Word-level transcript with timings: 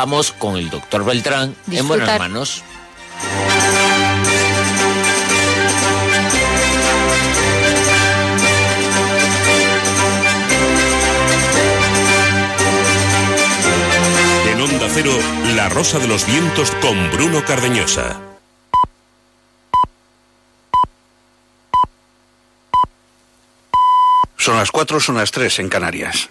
dejamos 0.00 0.32
con 0.32 0.56
el 0.56 0.70
doctor 0.70 1.04
Beltrán 1.04 1.54
en 1.70 1.86
buenas 1.86 2.18
manos. 2.18 2.62
En 14.50 14.58
Onda 14.58 14.86
Cero, 14.88 15.12
La 15.54 15.68
Rosa 15.68 15.98
de 15.98 16.08
los 16.08 16.24
Vientos 16.24 16.70
con 16.80 17.10
Bruno 17.10 17.44
Cardeñosa. 17.44 18.18
Son 24.38 24.56
las 24.56 24.70
cuatro, 24.70 24.98
son 24.98 25.16
las 25.16 25.30
tres 25.30 25.58
en 25.58 25.68
Canarias. 25.68 26.30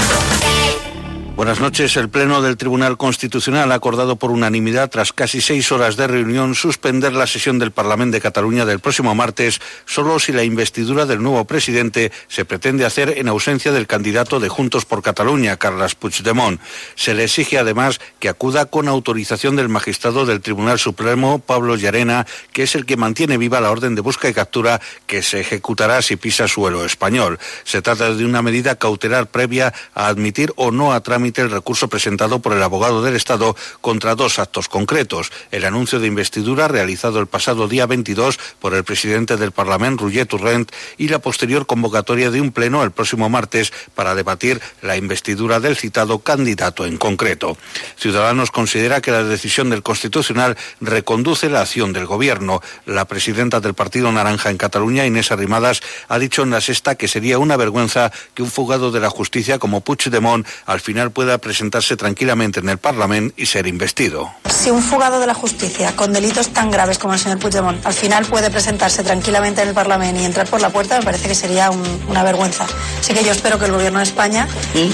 Buenas 1.41 1.59
noches. 1.59 1.97
El 1.97 2.07
Pleno 2.07 2.43
del 2.43 2.55
Tribunal 2.55 2.97
Constitucional 2.97 3.71
ha 3.71 3.73
acordado 3.73 4.15
por 4.15 4.29
unanimidad, 4.29 4.91
tras 4.91 5.11
casi 5.11 5.41
seis 5.41 5.71
horas 5.71 5.97
de 5.97 6.05
reunión, 6.05 6.53
suspender 6.53 7.13
la 7.13 7.25
sesión 7.25 7.57
del 7.57 7.71
Parlamento 7.71 8.13
de 8.13 8.21
Cataluña 8.21 8.63
del 8.63 8.79
próximo 8.79 9.15
martes, 9.15 9.59
solo 9.87 10.19
si 10.19 10.33
la 10.33 10.43
investidura 10.43 11.07
del 11.07 11.23
nuevo 11.23 11.43
presidente 11.45 12.11
se 12.27 12.45
pretende 12.45 12.85
hacer 12.85 13.17
en 13.17 13.27
ausencia 13.27 13.71
del 13.71 13.87
candidato 13.87 14.39
de 14.39 14.49
Juntos 14.49 14.85
por 14.85 15.01
Cataluña, 15.01 15.57
Carles 15.57 15.95
Puigdemont. 15.95 16.61
Se 16.93 17.15
le 17.15 17.23
exige 17.23 17.57
además 17.57 17.99
que 18.19 18.29
acuda 18.29 18.67
con 18.67 18.87
autorización 18.87 19.55
del 19.55 19.67
magistrado 19.67 20.27
del 20.27 20.41
Tribunal 20.41 20.77
Supremo, 20.77 21.39
Pablo 21.39 21.75
Llarena, 21.75 22.27
que 22.53 22.61
es 22.61 22.75
el 22.75 22.85
que 22.85 22.97
mantiene 22.97 23.39
viva 23.39 23.61
la 23.61 23.71
orden 23.71 23.95
de 23.95 24.01
busca 24.01 24.29
y 24.29 24.35
captura 24.35 24.79
que 25.07 25.23
se 25.23 25.39
ejecutará 25.39 26.03
si 26.03 26.17
pisa 26.17 26.47
suelo 26.47 26.85
español. 26.85 27.39
Se 27.63 27.81
trata 27.81 28.13
de 28.13 28.25
una 28.25 28.43
medida 28.43 28.75
cautelar 28.75 29.25
previa 29.25 29.73
a 29.95 30.05
admitir 30.05 30.53
o 30.55 30.69
no 30.69 30.93
a 30.93 31.01
trámite 31.01 31.30
el 31.39 31.51
recurso 31.51 31.87
presentado 31.87 32.39
por 32.39 32.51
el 32.51 32.61
abogado 32.61 33.01
del 33.01 33.15
Estado 33.15 33.55
contra 33.79 34.15
dos 34.15 34.39
actos 34.39 34.67
concretos. 34.67 35.31
El 35.51 35.63
anuncio 35.63 36.01
de 36.01 36.07
investidura 36.07 36.67
realizado 36.67 37.19
el 37.19 37.27
pasado 37.27 37.69
día 37.69 37.85
22 37.85 38.37
por 38.59 38.73
el 38.73 38.83
presidente 38.83 39.37
del 39.37 39.53
Parlamento, 39.53 40.03
Roger 40.03 40.25
Turrent, 40.25 40.69
y 40.97 41.07
la 41.07 41.19
posterior 41.19 41.65
convocatoria 41.65 42.31
de 42.31 42.41
un 42.41 42.51
pleno 42.51 42.83
el 42.83 42.91
próximo 42.91 43.29
martes 43.29 43.71
para 43.95 44.15
debatir 44.15 44.59
la 44.81 44.97
investidura 44.97 45.59
del 45.59 45.77
citado 45.77 46.19
candidato 46.19 46.85
en 46.85 46.97
concreto. 46.97 47.57
Ciudadanos 47.97 48.51
considera 48.51 48.99
que 48.99 49.11
la 49.11 49.23
decisión 49.23 49.69
del 49.69 49.83
Constitucional 49.83 50.57
reconduce 50.81 51.49
la 51.49 51.61
acción 51.61 51.93
del 51.93 52.07
Gobierno. 52.07 52.61
La 52.85 53.05
presidenta 53.05 53.59
del 53.59 53.73
Partido 53.73 54.11
Naranja 54.11 54.49
en 54.49 54.57
Cataluña, 54.57 55.05
Inés 55.05 55.31
Arrimadas, 55.31 55.81
ha 56.07 56.19
dicho 56.19 56.43
en 56.43 56.49
la 56.49 56.61
sexta 56.61 56.95
que 56.95 57.07
sería 57.07 57.39
una 57.39 57.57
vergüenza 57.57 58.11
que 58.33 58.43
un 58.43 58.49
fugado 58.49 58.91
de 58.91 58.99
la 58.99 59.09
justicia 59.09 59.59
como 59.59 59.81
Puigdemont 59.81 60.47
al 60.65 60.79
final 60.79 61.11
pueda 61.11 61.20
presentarse 61.37 61.95
tranquilamente 61.97 62.59
en 62.59 62.69
el 62.69 62.77
Parlamento 62.77 63.33
y 63.37 63.45
ser 63.45 63.67
investido. 63.67 64.31
Si 64.49 64.69
un 64.69 64.81
fugado 64.81 65.19
de 65.19 65.27
la 65.27 65.33
justicia 65.33 65.95
con 65.95 66.13
delitos 66.13 66.49
tan 66.49 66.69
graves 66.71 66.97
como 66.99 67.13
el 67.13 67.19
señor 67.19 67.39
Puigdemont 67.39 67.85
al 67.85 67.93
final 67.93 68.25
puede 68.25 68.49
presentarse 68.49 69.03
tranquilamente 69.03 69.61
en 69.61 69.69
el 69.69 69.73
Parlamento 69.73 70.21
y 70.21 70.25
entrar 70.25 70.47
por 70.47 70.61
la 70.61 70.69
puerta, 70.69 70.97
me 70.99 71.03
parece 71.05 71.27
que 71.27 71.35
sería 71.35 71.71
una 72.07 72.23
vergüenza. 72.23 72.65
Así 72.99 73.13
que 73.13 73.23
yo 73.23 73.31
espero 73.31 73.57
que 73.57 73.65
el 73.65 73.71
Gobierno 73.71 73.99
de 73.99 74.03
España 74.03 74.47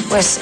pues, 0.09 0.39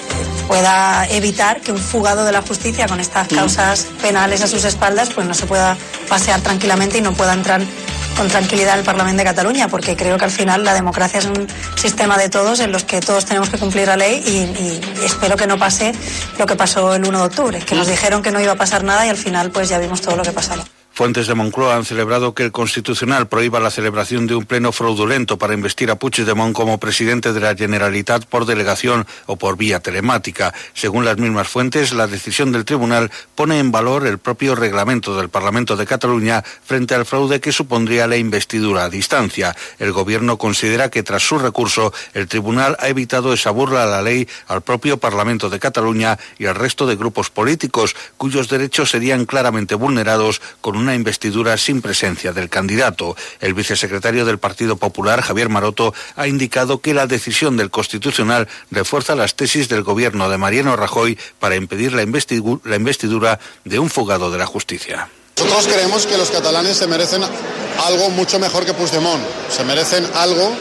pueda 0.47 1.07
evitar 1.09 1.61
que 1.61 1.71
un 1.71 1.79
fugado 1.79 2.25
de 2.25 2.31
la 2.31 2.41
justicia 2.41 2.87
con 2.87 2.99
estas 2.99 3.27
causas 3.27 3.87
penales 4.01 4.41
a 4.41 4.47
sus 4.47 4.63
espaldas 4.63 5.09
pues 5.13 5.27
no 5.27 5.33
se 5.33 5.45
pueda 5.45 5.77
pasear 6.07 6.41
tranquilamente 6.41 6.97
y 6.97 7.01
no 7.01 7.13
pueda 7.13 7.33
entrar 7.33 7.61
con 8.15 8.27
tranquilidad 8.27 8.77
el 8.79 8.85
Parlamento 8.85 9.19
de 9.19 9.25
Cataluña, 9.25 9.67
porque 9.67 9.95
creo 9.95 10.17
que 10.17 10.25
al 10.25 10.31
final 10.31 10.63
la 10.63 10.73
democracia 10.73 11.19
es 11.19 11.25
un 11.25 11.47
sistema 11.75 12.17
de 12.17 12.29
todos 12.29 12.59
en 12.59 12.71
los 12.71 12.83
que 12.83 13.01
todos 13.01 13.25
tenemos 13.25 13.49
que 13.49 13.57
cumplir 13.57 13.87
la 13.87 13.97
ley 13.97 14.23
y, 14.25 15.05
espero 15.05 15.35
que 15.35 15.47
no 15.47 15.57
pase 15.57 15.93
lo 16.37 16.45
que 16.45 16.55
pasó 16.55 16.95
el 16.95 17.05
1 17.05 17.17
de 17.17 17.25
octubre, 17.25 17.59
que 17.59 17.75
nos 17.75 17.87
dijeron 17.87 18.21
que 18.21 18.31
no 18.31 18.39
iba 18.39 18.53
a 18.53 18.55
pasar 18.55 18.83
nada 18.83 19.05
y 19.05 19.09
al 19.09 19.17
final 19.17 19.51
pues 19.51 19.69
ya 19.69 19.79
vimos 19.79 20.01
todo 20.01 20.15
lo 20.15 20.23
que 20.23 20.31
pasaba. 20.31 20.63
Fuentes 20.95 21.27
de 21.27 21.35
Moncloa 21.35 21.75
han 21.75 21.83
celebrado 21.83 22.33
que 22.33 22.43
el 22.43 22.53
Constitucional 22.53 23.27
prohíba 23.27 23.59
la 23.59 23.69
celebración 23.69 24.27
de 24.27 24.35
un 24.35 24.45
pleno 24.45 24.71
fraudulento 24.71 25.37
para 25.37 25.53
investir 25.53 25.91
a 25.91 25.97
Puigdemont 25.97 26.55
como 26.55 26.79
presidente 26.79 27.33
de 27.33 27.41
la 27.41 27.53
Generalitat 27.53 28.23
por 28.23 28.45
delegación 28.45 29.05
o 29.25 29.35
por 29.35 29.57
vía 29.57 29.81
telemática. 29.81 30.53
Según 30.73 31.03
las 31.03 31.17
mismas 31.17 31.49
fuentes, 31.49 31.91
la 31.91 32.07
decisión 32.07 32.53
del 32.53 32.63
tribunal 32.63 33.11
pone 33.35 33.59
en 33.59 33.73
valor 33.73 34.07
el 34.07 34.19
propio 34.19 34.55
reglamento 34.55 35.17
del 35.17 35.27
Parlamento 35.27 35.75
de 35.75 35.85
Cataluña 35.85 36.41
frente 36.63 36.95
al 36.95 37.05
fraude 37.05 37.41
que 37.41 37.51
supondría 37.51 38.07
la 38.07 38.15
investidura 38.15 38.85
a 38.85 38.89
distancia. 38.89 39.53
El 39.79 39.91
gobierno 39.91 40.37
considera 40.37 40.89
que 40.89 41.03
tras 41.03 41.23
su 41.23 41.37
recurso, 41.37 41.91
el 42.13 42.29
tribunal 42.29 42.77
ha 42.79 42.87
evitado 42.87 43.33
esa 43.33 43.51
burla 43.51 43.83
a 43.83 43.87
la 43.87 44.01
ley 44.01 44.29
al 44.47 44.61
propio 44.61 44.95
Parlamento 44.95 45.49
de 45.49 45.59
Cataluña 45.59 46.17
y 46.39 46.45
al 46.45 46.55
resto 46.55 46.87
de 46.87 46.95
grupos 46.95 47.29
políticos, 47.29 47.97
cuyos 48.15 48.47
derechos 48.47 48.91
serían 48.91 49.25
claramente 49.25 49.75
vulnerados 49.75 50.41
con 50.61 50.77
un 50.77 50.84
una 50.85 50.93
investidura 50.93 51.57
sin 51.57 51.81
presencia 51.81 52.31
del 52.31 52.47
candidato. 52.47 53.15
El 53.41 53.55
vicesecretario 53.55 54.23
del 54.23 54.37
Partido 54.37 54.75
Popular, 54.75 55.21
Javier 55.21 55.49
Maroto, 55.49 55.95
ha 56.15 56.27
indicado 56.27 56.79
que 56.79 56.93
la 56.93 57.07
decisión 57.07 57.57
del 57.57 57.71
Constitucional 57.71 58.47
refuerza 58.69 59.15
las 59.15 59.33
tesis 59.33 59.67
del 59.67 59.81
gobierno 59.81 60.29
de 60.29 60.37
Mariano 60.37 60.75
Rajoy 60.75 61.17
para 61.39 61.55
impedir 61.55 61.93
la, 61.93 62.03
investidura 62.03 63.39
de 63.63 63.79
un 63.79 63.89
fugado 63.89 64.29
de 64.29 64.37
la 64.37 64.45
justicia. 64.45 65.09
Nosotros 65.37 65.67
creemos 65.73 66.05
que 66.05 66.19
los 66.19 66.29
catalanes 66.29 66.77
se 66.77 66.85
merecen 66.85 67.23
algo 67.83 68.09
mucho 68.11 68.37
mejor 68.37 68.63
que 68.63 68.73
Puigdemont. 68.75 69.23
Se 69.49 69.63
merecen 69.63 70.07
algo 70.13 70.55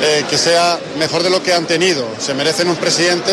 eh, 0.00 0.24
que 0.30 0.38
sea 0.38 0.78
mejor 0.96 1.24
de 1.24 1.30
lo 1.30 1.42
que 1.42 1.52
han 1.52 1.66
tenido. 1.66 2.06
Se 2.20 2.34
merecen 2.34 2.68
un 2.68 2.76
presidente 2.76 3.32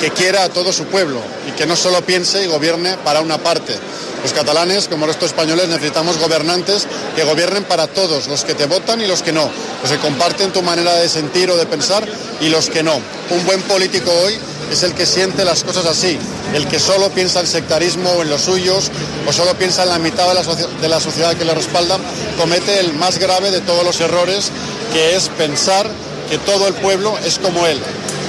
que 0.00 0.10
quiera 0.10 0.44
a 0.44 0.48
todo 0.48 0.72
su 0.72 0.86
pueblo 0.86 1.20
y 1.46 1.52
que 1.52 1.66
no 1.66 1.76
solo 1.76 2.00
piense 2.00 2.42
y 2.42 2.46
gobierne 2.46 2.96
para 3.04 3.20
una 3.20 3.36
parte. 3.36 3.74
Los 4.24 4.32
catalanes, 4.32 4.88
como 4.88 5.04
el 5.04 5.08
resto 5.08 5.26
de 5.26 5.32
españoles, 5.32 5.68
necesitamos 5.68 6.18
gobernantes 6.18 6.86
que 7.14 7.24
gobiernen 7.24 7.62
para 7.64 7.86
todos, 7.86 8.26
los 8.26 8.42
que 8.42 8.54
te 8.54 8.64
votan 8.64 9.02
y 9.02 9.06
los 9.06 9.22
que 9.22 9.32
no, 9.32 9.50
los 9.82 9.90
que 9.92 9.98
comparten 9.98 10.50
tu 10.50 10.62
manera 10.62 10.94
de 10.94 11.10
sentir 11.10 11.50
o 11.50 11.58
de 11.58 11.66
pensar 11.66 12.08
y 12.40 12.48
los 12.48 12.70
que 12.70 12.82
no. 12.82 12.94
Un 13.28 13.44
buen 13.44 13.60
político 13.64 14.10
hoy 14.24 14.38
es 14.72 14.82
el 14.82 14.94
que 14.94 15.04
siente 15.04 15.44
las 15.44 15.62
cosas 15.62 15.84
así, 15.84 16.18
el 16.54 16.66
que 16.68 16.78
solo 16.78 17.10
piensa 17.10 17.40
en 17.40 17.46
sectarismo 17.46 18.08
o 18.12 18.22
en 18.22 18.30
los 18.30 18.40
suyos, 18.40 18.90
o 19.28 19.32
solo 19.34 19.52
piensa 19.58 19.82
en 19.82 19.90
la 19.90 19.98
mitad 19.98 20.26
de 20.26 20.34
la, 20.34 20.42
de 20.80 20.88
la 20.88 21.00
sociedad 21.00 21.36
que 21.36 21.44
le 21.44 21.52
respalda, 21.52 21.98
comete 22.40 22.80
el 22.80 22.94
más 22.94 23.18
grave 23.18 23.50
de 23.50 23.60
todos 23.60 23.84
los 23.84 24.00
errores, 24.00 24.50
que 24.94 25.16
es 25.16 25.28
pensar 25.28 25.86
que 26.30 26.38
todo 26.38 26.66
el 26.66 26.72
pueblo 26.72 27.14
es 27.26 27.38
como 27.38 27.66
él. 27.66 27.78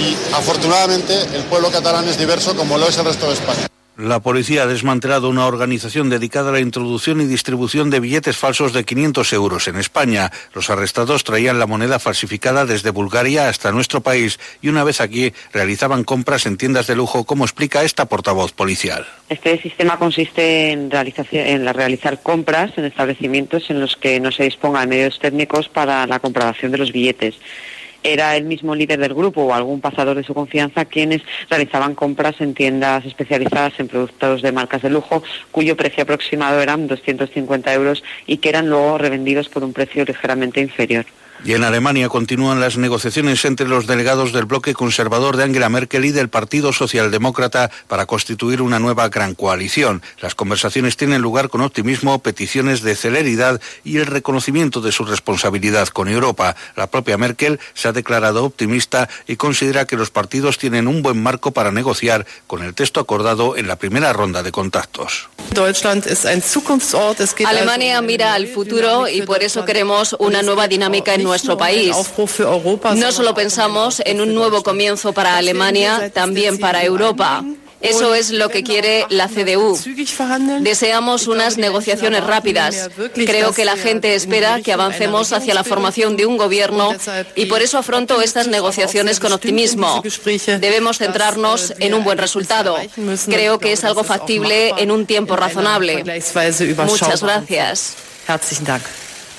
Y 0.01 0.35
afortunadamente 0.35 1.17
el 1.33 1.43
pueblo 1.45 1.71
catalán 1.71 2.09
es 2.09 2.17
diverso 2.17 2.53
como 2.53 2.77
lo 2.77 2.89
es 2.89 2.97
el 2.97 3.05
resto 3.05 3.27
de 3.27 3.35
España. 3.35 3.69
La 3.97 4.19
policía 4.19 4.63
ha 4.63 4.67
desmantelado 4.67 5.29
una 5.29 5.47
organización 5.47 6.09
dedicada 6.09 6.49
a 6.49 6.53
la 6.53 6.59
introducción 6.59 7.21
y 7.21 7.25
distribución 7.25 7.89
de 7.89 8.01
billetes 8.01 8.35
falsos 8.35 8.73
de 8.73 8.83
500 8.83 9.31
euros 9.31 9.69
en 9.69 9.77
España. 9.77 10.33
Los 10.53 10.69
arrestados 10.69 11.23
traían 11.23 11.59
la 11.59 11.65
moneda 11.65 11.97
falsificada 11.97 12.65
desde 12.65 12.89
Bulgaria 12.89 13.47
hasta 13.47 13.71
nuestro 13.71 14.01
país 14.01 14.37
y 14.61 14.67
una 14.67 14.83
vez 14.83 14.99
aquí 14.99 15.31
realizaban 15.53 16.03
compras 16.03 16.45
en 16.45 16.57
tiendas 16.57 16.87
de 16.87 16.97
lujo, 16.97 17.23
como 17.23 17.45
explica 17.45 17.83
esta 17.83 18.05
portavoz 18.05 18.51
policial. 18.51 19.05
Este 19.29 19.61
sistema 19.61 19.97
consiste 19.97 20.71
en, 20.71 20.91
realizar 20.91 22.21
compras 22.21 22.71
en 22.75 22.83
establecimientos 22.83 23.69
en 23.69 23.79
los 23.79 23.95
que 23.95 24.19
no 24.19 24.33
se 24.33 24.43
dispongan 24.43 24.89
medios 24.89 25.19
técnicos 25.19 25.69
para 25.69 26.05
la 26.05 26.19
comprobación 26.19 26.73
de 26.73 26.79
los 26.79 26.91
billetes 26.91 27.35
era 28.05 28.37
el 28.37 28.45
mismo 28.45 28.75
líder 28.75 28.99
del 28.99 29.13
grupo 29.13 29.41
o 29.43 29.53
algún 29.53 29.81
pasador 29.81 30.15
de 30.15 30.23
su 30.23 30.33
confianza 30.33 30.85
quienes 30.85 31.23
realizaban 31.49 31.95
compras 31.95 32.39
en 32.39 32.53
tiendas 32.53 33.03
especializadas 33.05 33.79
en 33.79 33.87
productos 33.87 34.41
de 34.41 34.51
marcas 34.51 34.83
de 34.83 34.91
lujo 34.91 35.23
cuyo 35.51 35.75
precio 35.75 36.03
aproximado 36.03 36.61
eran 36.61 36.87
250 36.87 37.73
euros 37.73 38.03
y 38.27 38.37
que 38.37 38.49
eran 38.49 38.69
luego 38.69 38.97
revendidos 38.97 39.49
por 39.49 39.63
un 39.63 39.73
precio 39.73 40.05
ligeramente 40.05 40.61
inferior. 40.61 41.05
Y 41.45 41.53
en 41.53 41.63
Alemania 41.63 42.09
continúan 42.09 42.59
las 42.59 42.75
negociaciones 42.75 43.45
entre 43.45 43.67
los 43.67 43.85
delegados 43.85 44.33
del 44.33 44.45
bloque 44.45 44.73
conservador 44.73 45.37
de 45.37 45.43
Angela 45.43 45.69
Merkel 45.69 46.05
y 46.05 46.11
del 46.11 46.27
Partido 46.27 46.73
Socialdemócrata 46.73 47.69
para 47.87 48.07
constituir 48.07 48.63
una 48.63 48.79
nueva 48.79 49.09
gran 49.09 49.35
coalición. 49.35 50.01
Las 50.21 50.33
conversaciones 50.33 50.97
tienen 50.97 51.21
lugar 51.21 51.49
con 51.49 51.61
optimismo, 51.61 52.17
peticiones 52.17 52.81
de 52.81 52.95
celeridad 52.95 53.61
y 53.83 53.97
el 53.97 54.07
reconocimiento 54.07 54.81
de 54.81 54.91
su 54.91 55.05
responsabilidad 55.05 55.89
con 55.89 56.07
Europa. 56.07 56.55
La 56.75 56.87
propia 56.87 57.19
Merkel 57.19 57.59
se 57.75 57.89
ha 57.89 57.91
declarado 57.91 58.43
optimista 58.43 59.07
y 59.27 59.35
considera 59.35 59.85
que 59.85 59.97
los 59.97 60.09
partidos 60.09 60.57
tienen 60.57 60.87
un 60.87 61.03
buen 61.03 61.21
marco 61.21 61.51
para 61.51 61.71
negociar 61.71 62.25
con 62.47 62.63
el 62.63 62.73
texto 62.73 62.99
acordado 62.99 63.55
en 63.55 63.67
la 63.67 63.75
primera 63.75 64.13
ronda 64.13 64.41
de 64.41 64.51
contactos. 64.51 65.29
Alemania 67.45 68.01
mira 68.01 68.33
al 68.33 68.47
futuro 68.47 69.07
y 69.07 69.21
por 69.21 69.43
eso 69.43 69.63
queremos 69.63 70.15
una 70.17 70.41
nueva 70.41 70.67
dinámica 70.67 71.13
en 71.13 71.34
nuestro 71.35 71.57
país. 71.57 71.95
No 72.95 73.11
solo 73.11 73.33
pensamos 73.33 74.01
en 74.05 74.21
un 74.21 74.33
nuevo 74.33 74.63
comienzo 74.63 75.11
para 75.13 75.37
Alemania, 75.37 76.09
también 76.13 76.57
para 76.57 76.83
Europa. 76.83 77.43
Eso 77.81 78.15
es 78.15 78.31
lo 78.31 78.49
que 78.49 78.63
quiere 78.63 79.05
la 79.09 79.27
CDU. 79.27 79.77
Deseamos 80.61 81.27
unas 81.27 81.57
negociaciones 81.57 82.23
rápidas. 82.23 82.89
Creo 83.13 83.53
que 83.53 83.65
la 83.65 83.75
gente 83.75 84.15
espera 84.15 84.61
que 84.61 84.73
avancemos 84.73 85.33
hacia 85.33 85.53
la 85.53 85.63
formación 85.63 86.15
de 86.15 86.25
un 86.25 86.37
gobierno 86.37 86.95
y 87.35 87.45
por 87.45 87.61
eso 87.61 87.77
afronto 87.77 88.21
estas 88.21 88.47
negociaciones 88.47 89.19
con 89.19 89.33
optimismo. 89.33 90.01
Debemos 90.59 90.97
centrarnos 90.97 91.73
en 91.79 91.93
un 91.93 92.03
buen 92.03 92.17
resultado. 92.17 92.77
Creo 93.25 93.59
que 93.59 93.73
es 93.73 93.83
algo 93.83 94.03
factible 94.03 94.73
en 94.77 94.89
un 94.89 95.05
tiempo 95.05 95.35
razonable. 95.35 96.03
Muchas 96.87 97.21
gracias. 97.21 97.95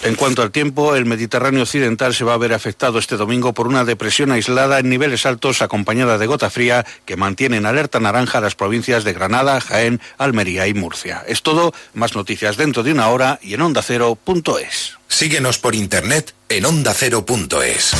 En 0.03 0.15
cuanto 0.15 0.43
al 0.43 0.51
tiempo, 0.51 0.95
el 0.95 1.05
Mediterráneo 1.05 1.63
occidental 1.63 2.15
se 2.15 2.25
va 2.25 2.35
a 2.35 2.39
ver 2.39 2.53
afectado 2.53 2.99
este 2.99 3.17
domingo 3.17 3.55
por 3.55 3.67
una 3.67 3.85
depresión 3.85 4.31
aislada 4.31 4.79
en 4.79 4.89
niveles 4.89 5.27
altos 5.27 5.63
acompañada 5.63 6.19
de 6.19 6.27
gota 6.27 6.51
fría 6.51 6.87
que 7.05 7.17
mantiene 7.17 7.57
en 7.57 7.67
alerta 7.67 7.99
naranja 7.99 8.41
las 8.41 8.55
provincias 8.55 9.05
de 9.05 9.13
Granada, 9.13 9.61
Jaén, 9.61 10.01
Almería 10.19 10.67
y 10.69 10.75
Murcia. 10.75 11.25
Es 11.27 11.43
todo, 11.43 11.73
más 11.95 12.15
noticias 12.15 12.57
dentro 12.57 12.83
de 12.83 12.93
una 12.93 13.09
hora 13.09 13.39
y 13.43 13.55
en 13.55 13.63
ondacero.es. 13.63 14.95
Síguenos 15.09 15.59
por 15.59 15.75
internet 15.75 16.35
en 16.49 16.67
ondacero.es. 16.67 17.93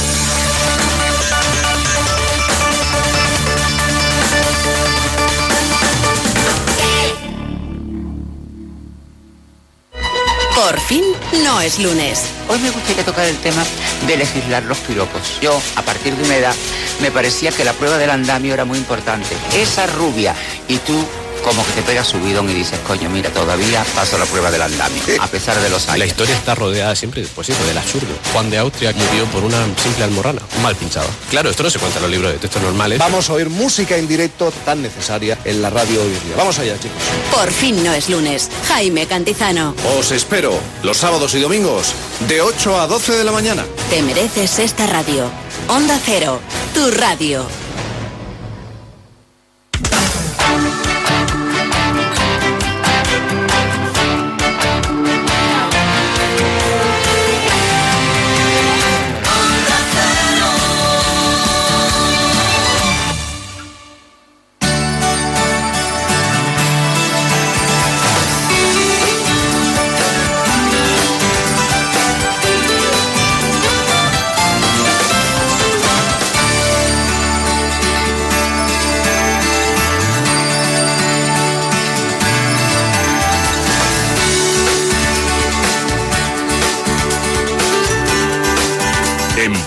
Por 10.67 10.81
fin 10.81 11.05
no 11.45 11.61
es 11.61 11.79
lunes. 11.79 12.25
Hoy 12.49 12.59
me 12.59 12.73
gustaría 12.73 13.05
tocar 13.05 13.25
el 13.25 13.37
tema 13.37 13.65
de 14.05 14.17
legislar 14.17 14.65
los 14.65 14.79
piropos. 14.79 15.39
Yo, 15.41 15.57
a 15.77 15.83
partir 15.83 16.17
de 16.17 16.25
una 16.25 16.37
edad, 16.37 16.57
me 17.01 17.13
parecía 17.13 17.53
que 17.53 17.63
la 17.63 17.73
prueba 17.73 17.99
del 17.99 18.11
andamio 18.11 18.53
era 18.53 18.65
muy 18.65 18.77
importante. 18.77 19.29
Esa 19.55 19.87
rubia 19.87 20.35
y 20.67 20.79
tú 20.79 21.07
como 21.47 21.65
que 21.65 21.73
te 21.75 21.83
pegas 21.83 22.09
subidón 22.09 22.51
y 22.51 22.55
dices, 22.55 22.81
coño, 22.89 23.09
mira, 23.09 23.31
todavía 23.31 23.85
paso 23.95 24.19
la 24.19 24.25
prueba 24.25 24.51
del 24.51 24.63
andamio, 24.63 25.01
a 25.21 25.29
pesar 25.29 25.61
de 25.61 25.71
los 25.71 25.87
años. 25.87 25.99
La 26.01 26.07
historia 26.07 26.35
está 26.35 26.57
rodeada 26.57 26.97
siempre, 26.97 27.25
pues 27.37 27.49
eso, 27.49 27.65
del 27.67 27.79
absurdo. 27.79 28.09
Juan 28.33 28.51
de 28.51 28.59
Austria 28.59 28.93
murió 28.93 29.25
por 29.27 29.45
una 29.45 29.65
simple 29.81 30.03
almorrana, 30.03 30.43
mal 30.61 30.75
pinchado. 30.75 31.07
Claro, 31.31 31.49
esto 31.49 31.63
no 31.63 31.71
se 31.71 31.79
cuenta 31.79 31.99
en 31.99 32.03
los 32.03 32.11
libros 32.11 32.33
de 32.33 32.39
textos 32.39 32.61
normales. 32.61 32.99
Vamos 32.99 33.31
a 33.31 33.35
oír 33.35 33.49
música 33.49 33.97
en 33.97 34.09
directo 34.09 34.53
tan 34.65 34.83
necesaria 34.83 35.39
en 35.45 35.63
la 35.63 35.71
radio 35.71 36.03
hoy 36.03 36.09
día. 36.09 36.35
Vamos 36.37 36.59
allá, 36.59 36.75
chicos. 36.81 36.99
Por 37.33 37.49
fin 37.53 37.85
no 37.85 37.93
es 37.93 38.09
lunes. 38.09 38.51
Jaime 38.67 39.07
Cantizano. 39.07 39.77
Os 39.97 40.11
espero 40.11 40.53
los 40.83 40.97
sábados 40.97 41.33
y 41.37 41.41
domingos 41.41 41.93
de 42.27 42.43
8 42.43 42.81
a 42.81 42.89
12 42.89 43.13
de 43.13 43.23
la 43.23 43.31
mañana. 43.31 43.65
Te 43.89 44.03
mereces 44.03 44.59
esta 44.59 44.89
radio. 44.89 45.31
Onda 45.69 46.01
Cero, 46.05 46.41
tu 46.75 46.91
radio. 46.91 47.47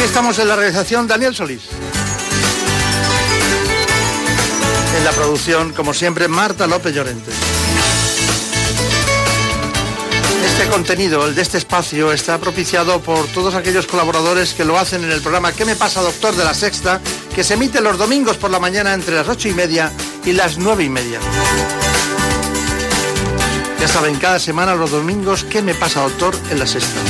Aquí 0.00 0.06
estamos 0.06 0.38
en 0.38 0.48
la 0.48 0.56
realización 0.56 1.06
Daniel 1.06 1.34
Solís. 1.36 1.60
En 4.96 5.04
la 5.04 5.10
producción, 5.10 5.74
como 5.74 5.92
siempre, 5.92 6.26
Marta 6.26 6.66
López 6.66 6.94
Llorente. 6.94 7.30
Este 10.46 10.68
contenido, 10.70 11.26
el 11.26 11.34
de 11.34 11.42
este 11.42 11.58
espacio, 11.58 12.14
está 12.14 12.38
propiciado 12.38 13.02
por 13.02 13.26
todos 13.26 13.54
aquellos 13.54 13.86
colaboradores 13.86 14.54
que 14.54 14.64
lo 14.64 14.78
hacen 14.78 15.04
en 15.04 15.12
el 15.12 15.20
programa 15.20 15.52
¿Qué 15.52 15.66
me 15.66 15.76
pasa, 15.76 16.00
doctor? 16.00 16.34
de 16.34 16.44
la 16.44 16.54
Sexta, 16.54 16.98
que 17.34 17.44
se 17.44 17.52
emite 17.52 17.82
los 17.82 17.98
domingos 17.98 18.38
por 18.38 18.50
la 18.50 18.58
mañana 18.58 18.94
entre 18.94 19.16
las 19.16 19.28
ocho 19.28 19.48
y 19.48 19.52
media 19.52 19.92
y 20.24 20.32
las 20.32 20.56
nueve 20.56 20.84
y 20.84 20.88
media. 20.88 21.20
Ya 23.78 23.86
saben, 23.86 24.16
cada 24.16 24.38
semana 24.38 24.74
los 24.74 24.92
domingos 24.92 25.44
¿Qué 25.44 25.60
me 25.60 25.74
pasa, 25.74 26.00
doctor? 26.00 26.34
en 26.50 26.58
la 26.58 26.66
Sexta. 26.66 27.00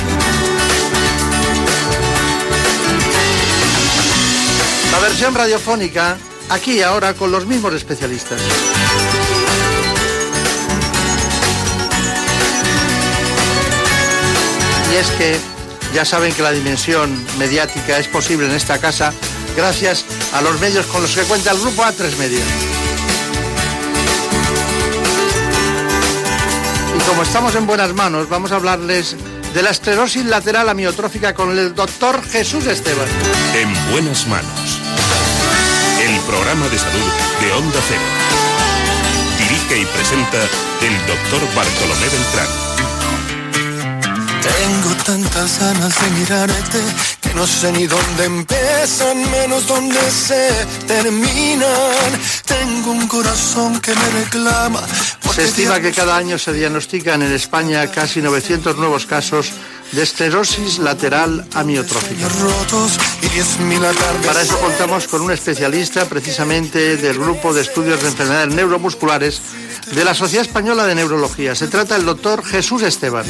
Radiofónica, 5.29 6.17
aquí 6.49 6.79
y 6.79 6.83
ahora, 6.83 7.13
con 7.13 7.31
los 7.31 7.47
mismos 7.47 7.75
especialistas. 7.75 8.41
Y 14.91 14.97
es 14.97 15.11
que 15.11 15.39
ya 15.95 16.05
saben 16.05 16.33
que 16.33 16.43
la 16.43 16.53
dimensión 16.53 17.15
mediática 17.39 17.99
es 17.99 18.09
posible 18.09 18.47
en 18.47 18.53
esta 18.53 18.79
casa 18.79 19.13
gracias 19.57 20.05
a 20.33 20.41
los 20.41 20.59
medios 20.59 20.87
con 20.87 21.03
los 21.03 21.15
que 21.15 21.23
cuenta 21.23 21.51
el 21.53 21.61
grupo 21.61 21.83
A3 21.83 22.17
Media. 22.17 22.41
Y 26.97 27.09
como 27.09 27.23
estamos 27.23 27.55
en 27.57 27.67
buenas 27.67 27.93
manos, 27.93 28.29
vamos 28.29 28.53
a 28.53 28.57
hablarles 28.57 29.17
de 29.53 29.63
la 29.63 29.71
esclerosis 29.71 30.25
lateral 30.25 30.69
amiotrófica 30.69 31.35
con 31.35 31.57
el 31.57 31.75
doctor 31.75 32.23
Jesús 32.23 32.67
Esteban. 32.67 33.09
En 33.55 33.93
buenas 33.93 34.27
manos. 34.27 34.60
El 36.01 36.19
programa 36.21 36.67
de 36.69 36.79
salud 36.79 37.11
de 37.43 37.53
Onda 37.53 37.79
Cero. 37.87 38.01
Dirige 39.39 39.83
y 39.83 39.85
presenta 39.85 40.39
el 40.81 40.97
doctor 41.07 41.43
Bartolomé 41.55 42.09
Beltrán. 42.09 42.71
Tengo 44.41 44.95
tantas 45.05 45.61
ganas 45.61 45.95
de 46.01 46.11
mirarte 46.19 46.79
que 47.21 47.35
no 47.35 47.47
sé 47.47 47.71
ni 47.73 47.87
dónde 47.87 48.25
empiezan, 48.25 49.31
menos 49.31 49.67
dónde 49.67 50.01
se 50.11 50.49
terminan. 50.87 51.69
Tengo 52.47 52.93
un 52.93 53.07
corazón 53.07 53.79
que 53.81 53.95
me 53.95 54.11
reclama. 54.25 54.81
Se 55.35 55.45
estima 55.45 55.81
que 55.81 55.93
cada 55.93 56.17
año 56.17 56.39
se 56.39 56.55
diagnostican 56.55 57.23
en 57.23 57.33
España 57.33 57.87
casi 57.89 58.23
900 58.23 58.77
nuevos 58.79 59.05
casos 59.05 59.53
de 59.93 60.03
esclerosis 60.03 60.79
lateral 60.79 61.47
amiotrófica. 61.55 62.29
Para 64.27 64.43
eso 64.43 64.59
contamos 64.59 65.09
con 65.09 65.23
un 65.23 65.31
especialista 65.31 66.05
precisamente 66.07 66.97
del 66.97 67.19
grupo 67.19 67.53
de 67.53 67.63
estudios 67.63 68.01
de 68.03 68.09
enfermedades 68.09 68.55
neuromusculares 68.55 69.41
de 69.93 70.05
la 70.05 70.15
Sociedad 70.15 70.47
Española 70.47 70.87
de 70.87 70.95
Neurología. 70.95 71.55
Se 71.55 71.69
trata 71.69 71.97
del 71.97 72.07
doctor 72.07 72.45
Jesús 72.45 72.83
Esteban. 72.83 73.25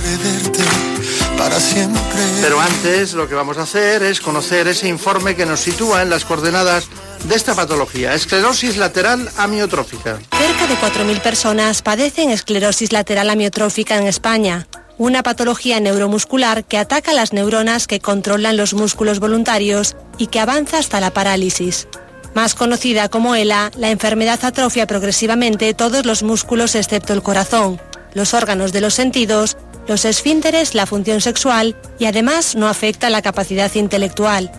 Pero 2.43 2.61
antes 2.61 3.15
lo 3.15 3.29
que 3.29 3.35
vamos 3.35 3.57
a 3.57 3.63
hacer 3.63 4.03
es 4.03 4.21
conocer 4.21 4.69
ese 4.69 4.89
informe 4.89 5.35
que 5.35 5.47
nos 5.47 5.61
sitúa 5.61 6.03
en 6.03 6.11
las 6.11 6.25
coordenadas 6.25 6.89
de 7.25 7.35
esta 7.35 7.55
patología, 7.55 8.15
esclerosis 8.15 8.77
lateral 8.77 9.31
amiotrófica. 9.37 10.19
Cerca 10.37 10.67
de 10.67 10.75
4.000 10.77 11.21
personas 11.21 11.83
padecen 11.83 12.31
esclerosis 12.31 12.93
lateral 12.93 13.31
amiotrófica 13.31 13.97
en 13.97 14.07
España, 14.07 14.67
una 15.01 15.23
patología 15.23 15.81
neuromuscular 15.81 16.63
que 16.63 16.77
ataca 16.77 17.15
las 17.15 17.33
neuronas 17.33 17.87
que 17.87 18.01
controlan 18.01 18.59
los 18.59 18.75
músculos 18.75 19.19
voluntarios 19.19 19.97
y 20.19 20.27
que 20.27 20.41
avanza 20.41 20.77
hasta 20.77 21.01
la 21.01 21.11
parálisis. 21.11 21.89
Más 22.35 22.55
conocida 22.55 23.09
como 23.09 23.35
ELA, 23.35 23.71
la 23.79 23.89
enfermedad 23.89 24.45
atrofia 24.45 24.87
progresivamente 24.87 25.73
todos 25.73 26.05
los 26.05 26.23
músculos 26.23 26.75
excepto 26.75 27.15
el 27.15 27.23
corazón, 27.23 27.81
los 28.13 28.35
órganos 28.35 28.73
de 28.73 28.83
los 28.83 28.93
sentidos, 28.93 29.57
los 29.89 30.05
esfínteres, 30.05 30.75
la 30.75 30.85
función 30.85 31.23
sexual 31.23 31.77
y 31.99 32.05
además 32.05 32.55
no 32.55 32.69
afecta 32.69 33.09
la 33.09 33.23
capacidad 33.23 33.75
intelectual. 33.77 34.53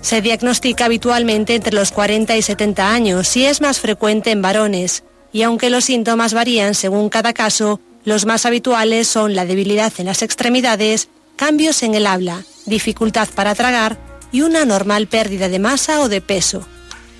Se 0.00 0.22
diagnostica 0.22 0.84
habitualmente 0.84 1.56
entre 1.56 1.74
los 1.74 1.90
40 1.90 2.36
y 2.36 2.42
70 2.42 2.88
años 2.88 3.36
y 3.36 3.46
es 3.46 3.60
más 3.60 3.80
frecuente 3.80 4.30
en 4.30 4.42
varones, 4.42 5.02
y 5.32 5.42
aunque 5.42 5.70
los 5.70 5.86
síntomas 5.86 6.34
varían 6.34 6.76
según 6.76 7.08
cada 7.08 7.32
caso, 7.32 7.80
los 8.08 8.24
más 8.24 8.46
habituales 8.46 9.06
son 9.06 9.34
la 9.34 9.44
debilidad 9.44 9.92
en 9.98 10.06
las 10.06 10.22
extremidades, 10.22 11.08
cambios 11.36 11.82
en 11.82 11.94
el 11.94 12.06
habla, 12.06 12.42
dificultad 12.64 13.28
para 13.28 13.54
tragar 13.54 13.98
y 14.32 14.40
una 14.40 14.64
normal 14.64 15.06
pérdida 15.08 15.48
de 15.48 15.58
masa 15.58 16.00
o 16.00 16.08
de 16.08 16.22
peso. 16.22 16.66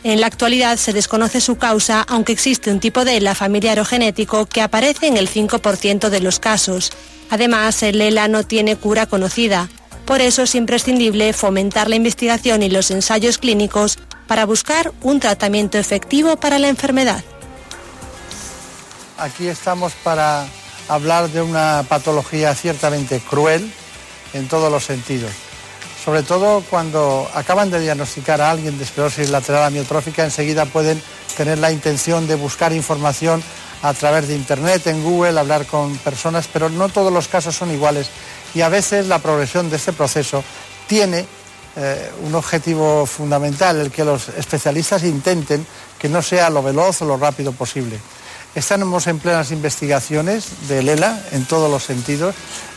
En 0.02 0.20
la 0.20 0.28
actualidad 0.28 0.78
se 0.78 0.94
desconoce 0.94 1.42
su 1.42 1.56
causa, 1.56 2.06
aunque 2.08 2.32
existe 2.32 2.70
un 2.70 2.80
tipo 2.80 3.04
de 3.04 3.18
ELA 3.18 3.34
familiar 3.34 3.78
o 3.80 3.84
genético 3.84 4.46
que 4.46 4.62
aparece 4.62 5.08
en 5.08 5.18
el 5.18 5.28
5% 5.28 6.08
de 6.08 6.20
los 6.20 6.40
casos. 6.40 6.90
Además, 7.28 7.82
el 7.82 8.00
ELA 8.00 8.28
no 8.28 8.44
tiene 8.44 8.76
cura 8.76 9.06
conocida. 9.06 9.68
Por 10.06 10.22
eso 10.22 10.44
es 10.44 10.54
imprescindible 10.54 11.34
fomentar 11.34 11.90
la 11.90 11.96
investigación 11.96 12.62
y 12.62 12.70
los 12.70 12.90
ensayos 12.90 13.36
clínicos 13.36 13.98
para 14.26 14.46
buscar 14.46 14.92
un 15.02 15.20
tratamiento 15.20 15.76
efectivo 15.76 16.36
para 16.36 16.58
la 16.58 16.68
enfermedad. 16.68 17.22
Aquí 19.18 19.48
estamos 19.48 19.92
para 20.04 20.46
hablar 20.88 21.28
de 21.30 21.42
una 21.42 21.84
patología 21.88 22.54
ciertamente 22.54 23.20
cruel 23.20 23.72
en 24.32 24.48
todos 24.48 24.70
los 24.70 24.84
sentidos 24.84 25.32
sobre 26.08 26.22
todo 26.22 26.62
cuando 26.70 27.28
acaban 27.34 27.70
de 27.70 27.80
diagnosticar 27.80 28.40
a 28.40 28.50
alguien 28.50 28.78
de 28.78 28.84
esclerosis 28.84 29.28
lateral 29.28 29.64
amiotrófica, 29.64 30.24
enseguida 30.24 30.64
pueden 30.64 31.02
tener 31.36 31.58
la 31.58 31.70
intención 31.70 32.26
de 32.26 32.34
buscar 32.34 32.72
información 32.72 33.42
a 33.82 33.92
través 33.92 34.26
de 34.26 34.34
Internet, 34.34 34.86
en 34.86 35.02
Google, 35.02 35.38
hablar 35.38 35.66
con 35.66 35.96
personas, 35.98 36.48
pero 36.50 36.70
no 36.70 36.88
todos 36.88 37.12
los 37.12 37.28
casos 37.28 37.54
son 37.54 37.70
iguales 37.70 38.08
y 38.54 38.62
a 38.62 38.70
veces 38.70 39.06
la 39.06 39.18
progresión 39.18 39.68
de 39.68 39.76
este 39.76 39.92
proceso 39.92 40.42
tiene 40.86 41.26
eh, 41.76 42.10
un 42.24 42.34
objetivo 42.34 43.04
fundamental, 43.04 43.78
el 43.78 43.90
que 43.90 44.02
los 44.02 44.30
especialistas 44.30 45.04
intenten 45.04 45.66
que 45.98 46.08
no 46.08 46.22
sea 46.22 46.48
lo 46.48 46.62
veloz 46.62 47.02
o 47.02 47.04
lo 47.04 47.18
rápido 47.18 47.52
posible. 47.52 47.98
Estamos 48.58 49.06
en 49.06 49.20
plenas 49.20 49.52
investigaciones 49.52 50.66
de 50.66 50.82
LELA 50.82 51.22
en 51.30 51.44
todos 51.44 51.70
los 51.70 51.84
sentidos, 51.84 52.34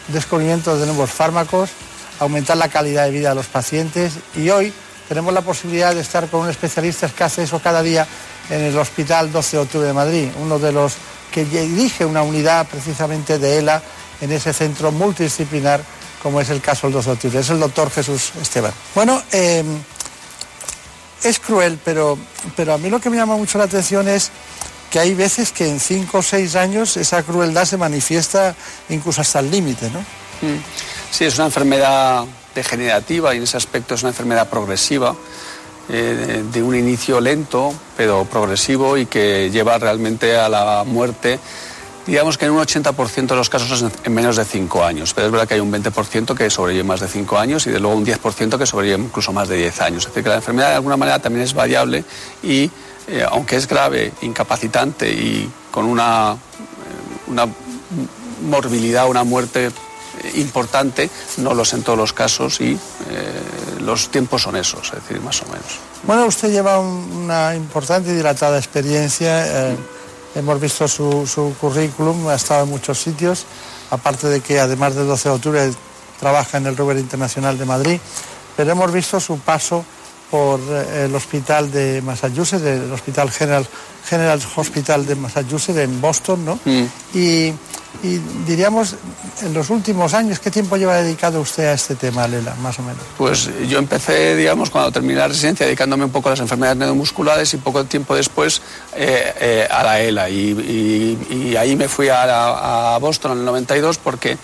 descubrimiento 0.09 0.77
de 0.77 0.85
nuevos 0.85 1.09
fármacos, 1.09 1.71
aumentar 2.19 2.55
la 2.57 2.69
calidad 2.69 3.05
de 3.05 3.09
vida 3.09 3.29
de 3.29 3.35
los 3.35 3.47
pacientes 3.47 4.13
y 4.35 4.51
hoy 4.51 4.71
tenemos 5.09 5.33
la 5.33 5.41
posibilidad 5.41 5.95
de 5.95 6.01
estar 6.01 6.27
con 6.27 6.41
un 6.41 6.49
especialista 6.49 7.09
que 7.09 7.23
hace 7.23 7.41
eso 7.41 7.59
cada 7.59 7.81
día 7.81 8.05
en 8.51 8.61
el 8.61 8.77
Hospital 8.77 9.31
12 9.31 9.57
de 9.57 9.63
Octubre 9.63 9.87
de 9.87 9.93
Madrid, 9.93 10.29
uno 10.39 10.59
de 10.59 10.71
los 10.71 10.93
que 11.31 11.45
dirige 11.45 12.05
una 12.05 12.21
unidad 12.21 12.67
precisamente 12.67 13.39
de 13.39 13.57
ELA 13.57 13.81
en 14.21 14.31
ese 14.31 14.53
centro 14.53 14.91
multidisciplinar 14.91 15.81
como 16.21 16.39
es 16.39 16.51
el 16.51 16.61
caso 16.61 16.85
del 16.85 16.93
12 16.93 17.07
de 17.07 17.13
Octubre. 17.13 17.39
Es 17.39 17.49
el 17.49 17.59
doctor 17.59 17.89
Jesús 17.89 18.33
Esteban. 18.39 18.71
Bueno, 18.93 19.19
em, 19.31 19.65
es 21.23 21.39
cruel, 21.39 21.79
pero, 21.83 22.19
pero 22.55 22.75
a 22.75 22.77
mí 22.77 22.91
lo 22.91 22.99
que 22.99 23.09
me 23.09 23.17
llama 23.17 23.35
mucho 23.35 23.57
la 23.57 23.63
atención 23.63 24.07
es 24.07 24.29
que 24.91 24.99
hay 24.99 25.15
veces 25.15 25.51
que 25.51 25.67
en 25.67 25.79
cinco 25.79 26.19
o 26.19 26.21
seis 26.21 26.55
años 26.55 26.97
esa 26.97 27.23
crueldad 27.23 27.65
se 27.65 27.77
manifiesta 27.77 28.53
incluso 28.89 29.21
hasta 29.21 29.39
el 29.39 29.49
límite, 29.49 29.89
¿no? 29.89 29.99
Mm. 30.01 30.61
Sí, 31.09 31.25
es 31.25 31.35
una 31.35 31.45
enfermedad 31.45 32.25
degenerativa 32.53 33.33
y 33.33 33.37
en 33.37 33.43
ese 33.43 33.57
aspecto 33.57 33.95
es 33.95 34.03
una 34.03 34.09
enfermedad 34.09 34.49
progresiva, 34.49 35.15
eh, 35.89 36.43
de 36.51 36.63
un 36.63 36.75
inicio 36.75 37.19
lento, 37.21 37.73
pero 37.97 38.25
progresivo 38.25 38.97
y 38.97 39.05
que 39.05 39.49
lleva 39.49 39.77
realmente 39.77 40.37
a 40.37 40.49
la 40.49 40.83
muerte. 40.85 41.39
Digamos 42.05 42.37
que 42.37 42.45
en 42.45 42.51
un 42.51 42.59
80% 42.59 43.27
de 43.27 43.35
los 43.35 43.49
casos 43.49 43.81
es 43.81 43.91
en 44.03 44.13
menos 44.13 44.35
de 44.35 44.43
5 44.43 44.83
años, 44.83 45.13
pero 45.13 45.27
es 45.27 45.31
verdad 45.31 45.47
que 45.47 45.53
hay 45.53 45.59
un 45.59 45.71
20% 45.71 46.35
que 46.35 46.49
sobrevive 46.49 46.83
más 46.83 46.99
de 46.99 47.07
5 47.07 47.37
años 47.37 47.65
y 47.67 47.69
de 47.69 47.79
luego 47.79 47.95
un 47.95 48.05
10% 48.05 48.57
que 48.57 48.65
sobrevive 48.65 49.03
incluso 49.03 49.31
más 49.31 49.47
de 49.47 49.55
10 49.57 49.81
años. 49.81 50.03
Es 50.03 50.09
decir, 50.09 50.23
que 50.23 50.29
la 50.29 50.35
enfermedad 50.35 50.69
de 50.69 50.75
alguna 50.75 50.97
manera 50.97 51.19
también 51.19 51.43
es 51.43 51.53
variable 51.53 52.03
y 52.43 52.69
eh, 53.07 53.25
aunque 53.29 53.55
es 53.55 53.67
grave, 53.67 54.13
incapacitante 54.21 55.11
y 55.11 55.51
con 55.71 55.85
una, 55.85 56.33
eh, 56.33 57.29
una 57.29 57.47
morbilidad, 58.41 59.07
una 59.07 59.23
muerte 59.23 59.71
importante, 60.35 61.09
no 61.37 61.53
lo 61.53 61.65
sé 61.65 61.77
en 61.77 61.83
todos 61.83 61.97
los 61.97 62.13
casos 62.13 62.59
y 62.61 62.73
eh, 62.73 63.79
los 63.79 64.09
tiempos 64.09 64.43
son 64.43 64.55
esos, 64.55 64.87
es 64.87 65.01
decir, 65.01 65.21
más 65.21 65.41
o 65.41 65.45
menos. 65.45 65.79
Bueno, 66.03 66.25
usted 66.25 66.51
lleva 66.51 66.79
una 66.79 67.55
importante 67.55 68.11
y 68.11 68.15
dilatada 68.15 68.57
experiencia, 68.57 69.69
eh, 69.71 69.77
hemos 70.35 70.59
visto 70.59 70.87
su, 70.87 71.27
su, 71.27 71.55
currículum, 71.59 72.27
ha 72.27 72.35
estado 72.35 72.63
en 72.63 72.69
muchos 72.69 72.99
sitios, 72.99 73.45
aparte 73.89 74.27
de 74.27 74.41
que 74.41 74.59
además 74.59 74.95
del 74.95 75.07
12 75.07 75.29
de 75.29 75.35
octubre 75.35 75.71
trabaja 76.19 76.57
en 76.57 76.67
el 76.67 76.77
Robert 76.77 76.99
Internacional 76.99 77.57
de 77.57 77.65
Madrid, 77.65 77.99
pero 78.55 78.71
hemos 78.71 78.91
visto 78.91 79.19
su 79.19 79.39
paso 79.39 79.85
por 80.31 80.59
eh, 80.61 81.05
el 81.05 81.13
hospital 81.13 81.71
de 81.71 82.01
Massachusetts, 82.01 82.63
el 82.63 82.91
Hospital 82.91 83.29
General, 83.29 83.67
General 84.07 84.41
Hospital 84.55 85.05
de 85.05 85.15
Massachusetts 85.15 85.77
en 85.77 86.01
Boston, 86.01 86.45
¿no? 86.45 86.59
Mm. 86.65 86.85
Y 87.13 87.53
y 88.03 88.17
diríamos, 88.47 88.95
en 89.41 89.53
los 89.53 89.69
últimos 89.69 90.13
años, 90.13 90.39
¿qué 90.39 90.49
tiempo 90.49 90.75
lleva 90.75 90.95
dedicado 90.95 91.39
usted 91.39 91.65
a 91.65 91.73
este 91.73 91.95
tema, 91.95 92.27
Lela, 92.27 92.55
más 92.55 92.79
o 92.79 92.81
menos? 92.81 93.03
Pues 93.17 93.49
yo 93.67 93.77
empecé, 93.77 94.35
digamos, 94.35 94.71
cuando 94.71 94.91
terminé 94.91 95.19
la 95.19 95.27
residencia, 95.27 95.67
dedicándome 95.67 96.05
un 96.05 96.09
poco 96.09 96.29
a 96.29 96.31
las 96.31 96.39
enfermedades 96.39 96.77
neuromusculares 96.79 97.53
y 97.53 97.57
poco 97.57 97.83
tiempo 97.83 98.15
después 98.15 98.61
eh, 98.95 99.33
eh, 99.39 99.67
a 99.69 99.83
la 99.83 99.99
ELA. 99.99 100.29
Y, 100.29 101.55
ahí 101.59 101.75
me 101.75 101.87
fui 101.87 102.07
a, 102.09 102.97
Boston 102.99 103.33
en 103.33 103.39
el 103.39 103.45
92 103.45 103.97
porque, 103.99 104.35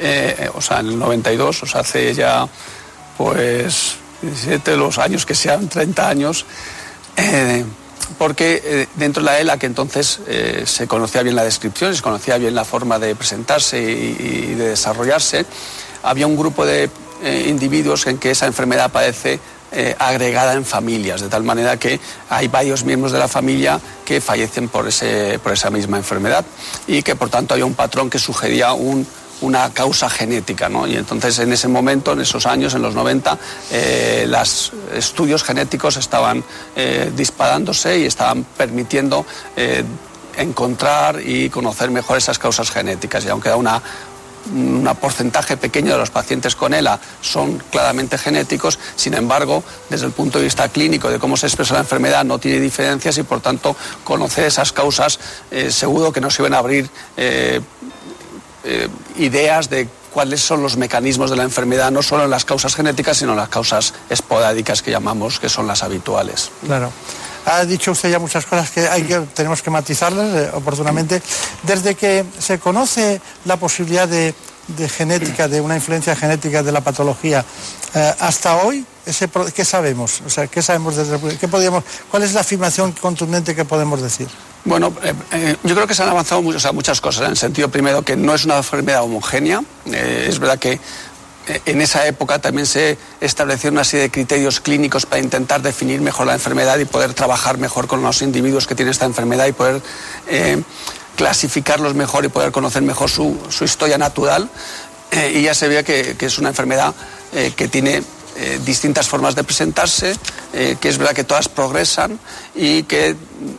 eh, 0.00 0.50
o 0.54 0.60
sea, 0.60 0.80
en 0.80 0.88
el 0.88 0.98
92, 0.98 1.62
o 1.62 1.66
sea, 1.66 1.82
hace 1.82 2.14
ya, 2.14 2.48
pues, 3.16 3.96
17 4.22 4.76
los 4.76 4.98
años 4.98 5.24
que 5.26 5.34
sean 5.34 5.68
30 5.68 6.08
años 6.08 6.46
porque 8.16 8.62
eh, 8.64 8.86
dentro 8.94 9.22
de 9.22 9.26
la 9.26 9.40
ELA, 9.40 9.58
que 9.58 9.66
entonces 9.66 10.20
eh, 10.26 10.62
se 10.66 10.86
conocía 10.86 11.22
bien 11.22 11.36
la 11.36 11.44
descripción, 11.44 11.94
se 11.94 12.00
conocía 12.00 12.38
bien 12.38 12.54
la 12.54 12.64
forma 12.64 12.98
de 12.98 13.14
presentarse 13.14 13.80
y, 13.80 14.54
de 14.54 14.70
desarrollarse, 14.70 15.44
había 16.02 16.26
un 16.26 16.36
grupo 16.36 16.64
de 16.64 16.88
eh, 17.22 17.46
individuos 17.48 18.06
en 18.06 18.18
que 18.18 18.30
esa 18.30 18.46
enfermedad 18.46 18.86
aparece 18.86 19.40
agregada 19.98 20.54
en 20.54 20.64
familias, 20.64 21.20
de 21.20 21.28
tal 21.28 21.42
manera 21.42 21.76
que 21.76 22.00
hay 22.30 22.48
varios 22.48 22.84
miembros 22.84 23.12
de 23.12 23.18
la 23.18 23.28
familia 23.28 23.78
que 24.02 24.18
fallecen 24.18 24.70
por, 24.70 24.88
ese, 24.88 25.38
por 25.40 25.52
esa 25.52 25.68
misma 25.68 25.98
enfermedad 25.98 26.42
y 26.86 27.02
que 27.02 27.16
por 27.16 27.28
tanto 27.28 27.52
había 27.52 27.66
un 27.66 27.74
patrón 27.74 28.08
que 28.08 28.18
sugería 28.18 28.72
un 28.72 29.06
una 29.40 29.70
causa 29.72 30.10
genética, 30.10 30.68
¿no? 30.68 30.86
Y 30.86 30.96
entonces 30.96 31.38
en 31.38 31.52
ese 31.52 31.68
momento, 31.68 32.12
en 32.12 32.20
esos 32.20 32.46
años, 32.46 32.74
en 32.74 32.82
los 32.82 32.94
90, 32.94 33.38
eh, 33.70 34.26
los 34.28 34.72
estudios 34.94 35.44
genéticos 35.44 35.96
estaban 35.96 36.42
eh, 36.74 37.12
disparándose 37.14 37.98
y 37.98 38.06
estaban 38.06 38.44
permitiendo 38.44 39.24
eh, 39.56 39.84
encontrar 40.36 41.20
y 41.24 41.50
conocer 41.50 41.90
mejor 41.90 42.18
esas 42.18 42.38
causas 42.38 42.70
genéticas. 42.70 43.24
Y 43.24 43.28
aunque 43.28 43.48
da 43.48 43.56
una, 43.56 43.82
un 44.52 44.88
porcentaje 45.00 45.56
pequeño 45.56 45.92
de 45.92 45.98
los 45.98 46.10
pacientes 46.10 46.56
con 46.56 46.74
ELA 46.74 46.98
son 47.20 47.58
claramente 47.70 48.18
genéticos, 48.18 48.78
sin 48.96 49.14
embargo, 49.14 49.62
desde 49.90 50.06
el 50.06 50.12
punto 50.12 50.38
de 50.38 50.44
vista 50.44 50.68
clínico 50.68 51.10
de 51.10 51.18
cómo 51.18 51.36
se 51.36 51.46
expresa 51.46 51.74
la 51.74 51.80
enfermedad 51.80 52.24
no 52.24 52.38
tiene 52.38 52.60
diferencias 52.60 53.18
y 53.18 53.22
por 53.24 53.40
tanto 53.40 53.76
conocer 54.04 54.46
esas 54.46 54.72
causas 54.72 55.18
seguro 55.70 56.12
que 56.12 56.20
nos 56.20 56.38
iban 56.38 56.54
a 56.54 56.58
abrir 56.58 56.88
eh, 57.16 57.60
ideas 59.16 59.70
de 59.70 59.88
cuáles 60.12 60.40
son 60.40 60.62
los 60.62 60.76
mecanismos 60.76 61.30
de 61.30 61.36
la 61.36 61.42
enfermedad, 61.42 61.90
no 61.90 62.02
solo 62.02 62.24
en 62.24 62.30
las 62.30 62.44
causas 62.44 62.74
genéticas, 62.74 63.18
sino 63.18 63.32
en 63.32 63.38
las 63.38 63.48
causas 63.48 63.94
esporádicas 64.08 64.82
que 64.82 64.90
llamamos, 64.90 65.38
que 65.38 65.48
son 65.48 65.66
las 65.66 65.82
habituales. 65.82 66.50
Claro. 66.64 66.90
Ha 67.46 67.64
dicho 67.64 67.92
usted 67.92 68.10
ya 68.10 68.18
muchas 68.18 68.44
cosas 68.44 68.70
que, 68.70 68.88
hay 68.88 69.04
que 69.04 69.20
tenemos 69.34 69.62
que 69.62 69.70
matizarlas 69.70 70.34
eh, 70.34 70.50
oportunamente. 70.52 71.22
Desde 71.62 71.94
que 71.94 72.24
se 72.38 72.58
conoce 72.58 73.20
la 73.44 73.56
posibilidad 73.56 74.06
de, 74.08 74.34
genética, 74.88 75.48
de 75.48 75.60
una 75.60 75.76
influencia 75.76 76.14
genética 76.14 76.62
de 76.62 76.72
la 76.72 76.80
patología, 76.80 77.44
eh, 77.94 78.14
hasta 78.20 78.56
hoy, 78.56 78.84
¿qué 79.54 79.64
sabemos? 79.64 80.22
O 80.26 80.30
sea, 80.30 80.46
¿qué 80.46 80.60
sabemos 80.62 80.96
desde, 80.96 81.18
qué 81.38 81.48
podríamos, 81.48 81.84
¿Cuál 82.10 82.22
es 82.22 82.34
la 82.34 82.40
afirmación 82.40 82.92
contundente 82.92 83.54
que 83.54 83.64
podemos 83.64 84.02
decir? 84.02 84.28
Bueno, 84.64 84.92
eh, 85.02 85.14
eh, 85.32 85.56
yo 85.62 85.74
creo 85.74 85.86
que 85.86 85.94
se 85.94 86.02
han 86.02 86.10
avanzado 86.10 86.42
muchas 86.42 87.00
cosas, 87.00 87.24
en 87.24 87.30
el 87.30 87.36
sentido 87.36 87.70
primero 87.70 88.02
que 88.02 88.16
no 88.16 88.34
es 88.34 88.44
una 88.44 88.58
enfermedad 88.58 89.02
homogénea. 89.02 89.62
Es 89.86 90.38
verdad 90.38 90.58
que 90.58 90.78
en 91.64 91.80
esa 91.80 92.06
época 92.06 92.38
también 92.38 92.66
se 92.66 92.98
establecieron 93.22 93.76
una 93.76 93.84
serie 93.84 94.02
de 94.02 94.10
criterios 94.10 94.60
clínicos 94.60 95.06
para 95.06 95.22
intentar 95.22 95.62
definir 95.62 96.02
mejor 96.02 96.26
la 96.26 96.34
enfermedad 96.34 96.78
y 96.78 96.84
poder 96.84 97.14
trabajar 97.14 97.56
mejor 97.56 97.86
con 97.86 98.02
los 98.02 98.20
individuos 98.20 98.66
que 98.66 98.74
tienen 98.74 98.90
esta 98.90 99.06
enfermedad 99.06 99.46
y 99.46 99.52
poder 99.52 99.80
clasificarlos 101.18 101.94
mejor 101.94 102.24
y 102.24 102.28
poder 102.28 102.50
conocer 102.50 102.80
mejor 102.80 103.10
su, 103.10 103.36
historia 103.60 103.98
natural. 103.98 104.48
y 105.34 105.42
ya 105.42 105.52
se 105.52 105.68
ve 105.68 105.84
que 105.84 106.16
es 106.18 106.38
una 106.38 106.48
enfermedad 106.48 106.94
que 107.56 107.68
tiene 107.68 108.02
eh, 108.40 108.60
distintas 108.64 109.08
formas 109.08 109.34
de 109.34 109.42
presentarse, 109.42 110.14
eh, 110.52 110.76
que 110.80 110.88
es 110.88 110.96
verdad 110.96 111.12
que 111.12 111.24
todas 111.24 111.48
progresan 111.48 112.20
y 112.54 112.84
que 112.84 113.16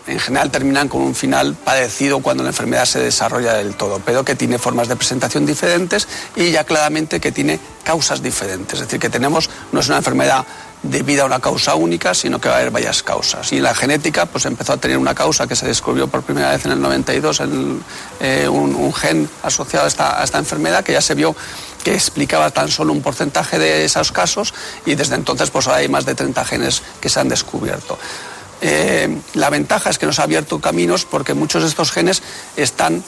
en 0.08 0.20
general 0.22 0.52
terminan 0.52 0.88
con 0.88 1.02
un 1.02 1.16
final 1.16 1.54
padecido 1.54 2.20
cuando 2.22 2.44
la 2.44 2.52
enfermedad 2.52 2.86
se 2.86 3.00
desarrolla 3.00 3.56
del 3.56 3.76
todo, 3.76 4.02
pero 4.06 4.24
que 4.24 4.36
tiene 4.36 4.58
formas 4.58 4.88
de 4.88 4.96
presentación 4.96 5.46
diferentes 5.46 6.08
y 6.38 6.52
ya 6.52 6.64
claramente 6.64 7.20
que 7.20 7.34
tiene 7.34 7.60
causas 7.84 8.24
diferentes. 8.24 8.76
Es 8.80 8.86
decir, 8.86 9.02
que 9.02 9.10
tenemos, 9.10 9.50
no 9.74 9.82
es 9.82 9.90
una 9.90 9.98
enfermedad 9.98 10.46
debido 10.84 11.24
a 11.24 11.26
una 11.26 11.40
causa 11.40 11.76
única, 11.76 12.14
sino 12.14 12.40
que 12.40 12.48
va 12.48 12.56
a 12.56 12.58
haber 12.60 12.72
varias 12.72 13.04
causas. 13.04 13.52
Y 13.52 13.60
la 13.60 13.76
genética 13.76 14.26
pues 14.26 14.46
empezó 14.46 14.74
a 14.74 14.78
tener 14.78 14.98
una 14.98 15.14
causa 15.14 15.48
que 15.48 15.56
se 15.56 15.68
descubrió 15.68 16.08
por 16.08 16.24
primera 16.24 16.52
vez 16.52 16.66
en 16.66 16.72
el 16.72 16.82
92, 16.82 17.40
en, 17.42 17.84
eh, 18.20 18.48
un, 18.48 18.94
gen 18.94 19.30
asociado 19.44 19.86
a 19.86 20.24
esta, 20.24 20.38
enfermedad 20.38 20.84
que 20.84 20.94
ya 20.94 21.02
se 21.02 21.16
vio 21.16 21.36
que 21.84 21.94
explicaba 21.94 22.52
tan 22.52 22.70
solo 22.70 22.94
un 22.94 23.02
porcentaje 23.02 23.58
de 23.58 23.86
esos 23.86 24.12
casos 24.12 24.54
y 24.86 24.96
desde 24.96 25.16
entonces 25.16 25.50
pues 25.50 25.68
hay 25.68 25.88
más 25.88 26.06
de 26.06 26.16
30 26.16 26.44
genes 26.46 26.82
que 27.00 27.10
se 27.10 27.20
han 27.20 27.30
descubierto. 27.30 27.98
Eh, 28.62 29.18
la 29.36 29.50
ventaja 29.50 29.90
es 29.90 29.98
que 29.98 30.06
nos 30.06 30.20
ha 30.20 30.24
abierto 30.24 30.60
caminos 30.60 31.06
porque 31.06 31.34
muchos 31.34 31.64
de 31.64 31.70
estos 31.70 31.92
genes 31.92 32.22
están 32.58 33.04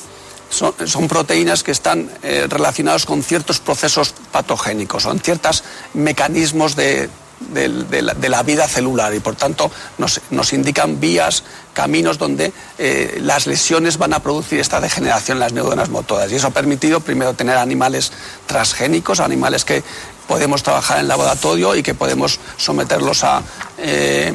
son, 0.49 1.07
proteínas 1.07 1.63
que 1.63 1.71
están 1.71 2.09
eh, 2.23 2.47
relacionados 2.49 3.05
con 3.05 3.23
ciertos 3.23 3.59
procesos 3.59 4.13
patogénicos, 4.31 5.03
son 5.03 5.19
ciertos 5.19 5.63
mecanismos 5.93 6.75
de, 6.75 7.09
la, 7.53 8.43
vida 8.43 8.67
celular 8.67 9.13
y 9.13 9.19
por 9.19 9.35
tanto 9.35 9.71
nos, 9.97 10.53
indican 10.53 10.99
vías, 10.99 11.43
caminos 11.73 12.17
donde 12.17 12.53
eh, 12.77 13.19
las 13.21 13.47
lesiones 13.47 13.97
van 13.97 14.13
a 14.13 14.19
producir 14.19 14.59
esta 14.59 14.79
degeneración 14.79 15.37
en 15.37 15.39
las 15.39 15.53
neuronas 15.53 15.89
motoras. 15.89 16.31
Y 16.31 16.35
eso 16.35 16.47
ha 16.47 16.51
permitido 16.51 16.99
primero 16.99 17.33
tener 17.33 17.57
animales 17.57 18.11
transgénicos, 18.45 19.19
animales 19.19 19.65
que 19.65 19.83
podemos 20.27 20.63
trabajar 20.63 20.99
en 20.99 21.07
laboratorio 21.07 21.75
y 21.75 21.83
que 21.83 21.93
podemos 21.93 22.39
someterlos 22.57 23.23
a... 23.23 23.41
Eh, 23.77 24.33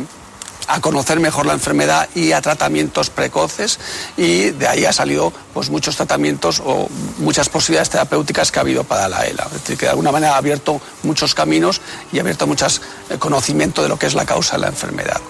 a 0.67 0.81
conocer 0.81 1.21
mejor 1.21 1.47
la 1.47 1.53
enfermedad 1.53 2.09
y 2.15 2.33
a 2.33 2.41
tratamientos 2.41 3.11
precoces 3.11 3.79
y 4.17 4.51
de 4.51 4.69
ahí 4.69 4.85
ha 4.85 4.93
salido 4.93 5.33
pues 5.55 5.71
muchos 5.71 5.97
tratamientos 5.97 6.61
o 6.65 6.89
muchas 7.19 7.49
posibilidades 7.49 7.91
terapéuticas 7.91 8.51
que 8.51 8.59
ha 8.59 8.63
habido 8.63 8.85
para 8.85 9.09
la 9.09 9.27
ELA. 9.27 9.45
Es 9.47 9.53
decir, 9.53 9.77
que 9.77 9.87
de 9.87 9.91
alguna 9.91 10.13
manera 10.13 10.35
ha 10.35 10.39
abierto 10.39 10.81
muchos 11.03 11.35
caminos 11.35 11.81
y 12.13 12.19
ha 12.19 12.23
abierto 12.23 12.47
mucho 12.47 12.67
eh, 12.67 13.19
conocimiento 13.19 13.83
de 13.83 13.89
lo 13.89 13.99
que 13.99 14.07
es 14.07 14.15
la 14.15 14.25
causa 14.25 14.57
de 14.57 14.63
la 14.63 14.69
enfermedad. 14.69 15.21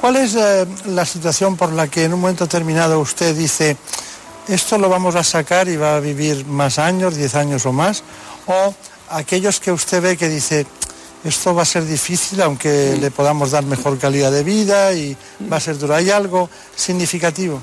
¿Cuál 0.00 0.16
es 0.16 0.36
eh, 0.36 0.66
la 0.86 1.04
situación 1.04 1.56
por 1.56 1.72
la 1.72 1.88
que 1.88 2.04
en 2.04 2.14
un 2.14 2.20
momento 2.20 2.44
determinado 2.44 3.00
usted 3.00 3.34
dice 3.34 3.76
esto 4.46 4.78
lo 4.78 4.88
vamos 4.88 5.16
a 5.16 5.24
sacar 5.24 5.68
y 5.68 5.76
va 5.76 5.96
a 5.96 6.00
vivir 6.00 6.46
más 6.46 6.78
años, 6.78 7.16
10 7.16 7.34
años 7.34 7.66
o 7.66 7.72
más? 7.72 8.02
¿O 8.46 8.74
aquellos 9.08 9.58
que 9.58 9.72
usted 9.72 10.02
ve 10.02 10.16
que 10.16 10.28
dice 10.28 10.66
esto 11.24 11.54
va 11.54 11.62
a 11.62 11.66
ser 11.66 11.86
difícil, 11.86 12.42
aunque 12.42 12.96
le 13.00 13.10
podamos 13.10 13.50
dar 13.50 13.64
mejor 13.64 13.98
calidad 13.98 14.30
de 14.30 14.42
vida 14.42 14.92
y 14.92 15.16
va 15.50 15.56
a 15.56 15.60
ser 15.60 15.78
duro. 15.78 15.94
¿Hay 15.94 16.10
algo 16.10 16.50
significativo? 16.76 17.60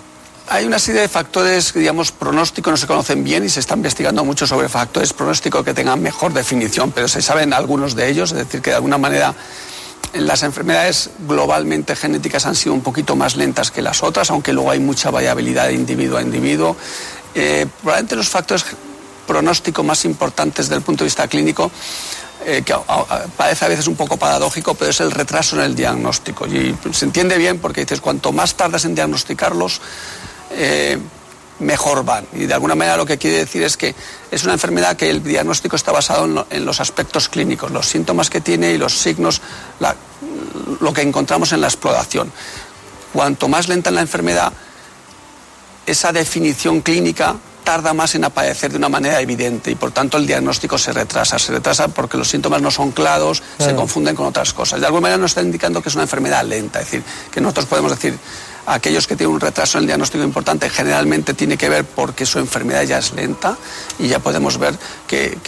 Hay 0.48 0.66
una 0.66 0.80
serie 0.80 1.02
de 1.02 1.08
factores, 1.08 1.74
digamos, 1.74 2.12
pronósticos, 2.12 2.72
no 2.72 2.78
se 2.78 2.88
conocen 2.88 3.24
bien 3.24 3.46
y 3.46 3.50
se 3.50 3.60
está 3.60 3.76
investigando 3.76 4.26
mucho 4.26 4.48
sobre 4.48 4.68
factores 4.68 5.14
pronósticos 5.14 5.64
que 5.64 5.74
tengan 5.74 6.02
mejor 6.02 6.34
definición, 6.34 6.92
pero 6.92 7.08
se 7.08 7.22
saben 7.22 7.54
algunos 7.54 7.96
de 7.96 8.10
ellos, 8.10 8.32
es 8.32 8.40
decir, 8.40 8.62
que 8.62 8.72
de 8.72 8.78
alguna 8.78 8.98
manera 8.98 9.36
las 10.14 10.44
enfermedades 10.44 11.12
globalmente 11.28 11.96
genéticas 11.96 12.46
han 12.46 12.56
sido 12.56 12.74
un 12.74 12.82
poquito 12.82 13.16
más 13.16 13.36
lentas 13.36 13.72
que 13.72 13.82
las 13.82 14.04
otras, 14.04 14.30
aunque 14.32 14.52
luego 14.52 14.72
hay 14.72 14.80
mucha 14.80 15.12
variabilidad 15.12 15.68
de 15.68 15.74
individuo 15.74 16.18
a 16.18 16.22
individuo. 16.22 16.76
Eh, 17.34 17.68
probablemente 17.82 18.16
los 18.16 18.28
factores 18.28 18.66
pronósticos 19.26 19.86
más 19.86 20.04
importantes 20.04 20.66
desde 20.66 20.76
el 20.76 20.82
punto 20.82 21.04
de 21.04 21.08
vista 21.08 21.28
clínico 21.28 21.72
eh, 22.46 22.64
que 22.66 22.76
parece 23.38 23.66
a 23.66 23.68
veces 23.68 23.88
un 23.88 23.96
poco 23.96 24.18
paradójico, 24.18 24.74
pero 24.74 24.92
es 24.92 25.00
el 25.00 25.12
retraso 25.12 25.58
en 25.58 25.64
el 25.64 25.76
diagnóstico. 25.76 26.48
Y 26.48 26.76
se 26.92 27.06
entiende 27.06 27.38
bien 27.38 27.60
porque 27.60 27.82
dices, 27.82 28.02
cuanto 28.02 28.32
más 28.32 28.56
tardas 28.56 28.86
en 28.86 28.96
diagnosticarlos, 28.96 29.82
eh, 30.52 30.98
mejor 31.60 32.04
van. 32.04 32.26
Y 32.34 32.46
de 32.46 32.54
alguna 32.54 32.76
manera 32.76 32.98
lo 32.98 33.06
que 33.06 33.18
quiere 33.18 33.38
decir 33.38 33.64
es 33.64 33.78
que 33.78 33.94
es 34.32 34.44
una 34.44 34.54
enfermedad 34.54 34.98
que 34.98 35.10
el 35.10 35.24
diagnóstico 35.24 35.76
está 35.76 35.92
basado 35.92 36.46
en, 36.50 36.66
los 36.66 36.82
aspectos 36.82 37.30
clínicos, 37.30 37.72
los 37.72 37.88
síntomas 37.88 38.30
que 38.30 38.42
tiene 38.42 38.72
y 38.72 38.78
los 38.78 38.98
signos, 38.98 39.42
lo 40.80 40.94
que 40.94 41.02
encontramos 41.02 41.54
en 41.54 41.62
la 41.62 41.68
exploración. 41.68 42.32
Cuanto 43.14 43.48
más 43.48 43.68
lenta 43.68 43.90
en 43.90 43.96
la 43.96 44.02
enfermedad, 44.02 44.52
esa 45.86 46.12
definición 46.12 46.82
clínica 46.82 47.36
tarda 47.64 47.94
más 47.94 48.16
en 48.16 48.24
aparecer 48.24 48.72
de 48.72 48.78
una 48.78 48.90
manera 48.90 49.22
evidente 49.22 49.72
y 49.72 49.76
por 49.76 49.92
tanto 49.92 50.18
el 50.18 50.28
diagnóstico 50.28 50.78
se 50.78 50.94
retrasa. 50.94 51.40
Se 51.40 51.52
retrasa 51.52 51.88
porque 51.88 52.18
los 52.18 52.30
síntomas 52.30 52.62
no 52.62 52.72
son 52.72 52.92
claros, 52.92 53.42
se 53.58 53.76
confunden 53.76 54.16
con 54.16 54.28
otras 54.28 54.54
cosas. 54.54 54.80
De 54.80 54.86
alguna 54.86 55.02
manera 55.02 55.18
nos 55.18 55.32
está 55.32 55.42
indicando 55.42 55.82
que 55.82 55.90
es 55.90 55.96
una 55.96 56.04
enfermedad 56.04 56.44
lenta, 56.44 56.80
es 56.80 56.86
decir, 56.86 57.04
que 57.32 57.42
nosotros 57.42 57.66
podemos 57.66 57.92
decir 57.92 58.18
aquellos 58.66 59.08
que 59.08 59.16
tienen 59.16 59.34
un 59.34 59.42
retraso 59.42 59.78
en 59.78 59.84
el 59.84 59.88
diagnóstico 59.88 60.24
importante 60.24 60.70
generalmente 60.70 61.34
tiene 61.34 61.58
que 61.58 61.70
ver 61.70 61.86
porque 61.86 62.26
su 62.26 62.40
enfermedad 62.40 62.84
ya 62.84 63.00
es 63.00 63.14
lenta 63.14 63.58
y 64.00 64.08
ya 64.08 64.20
podemos 64.20 64.58
ver 64.58 64.78
que, 65.08 65.40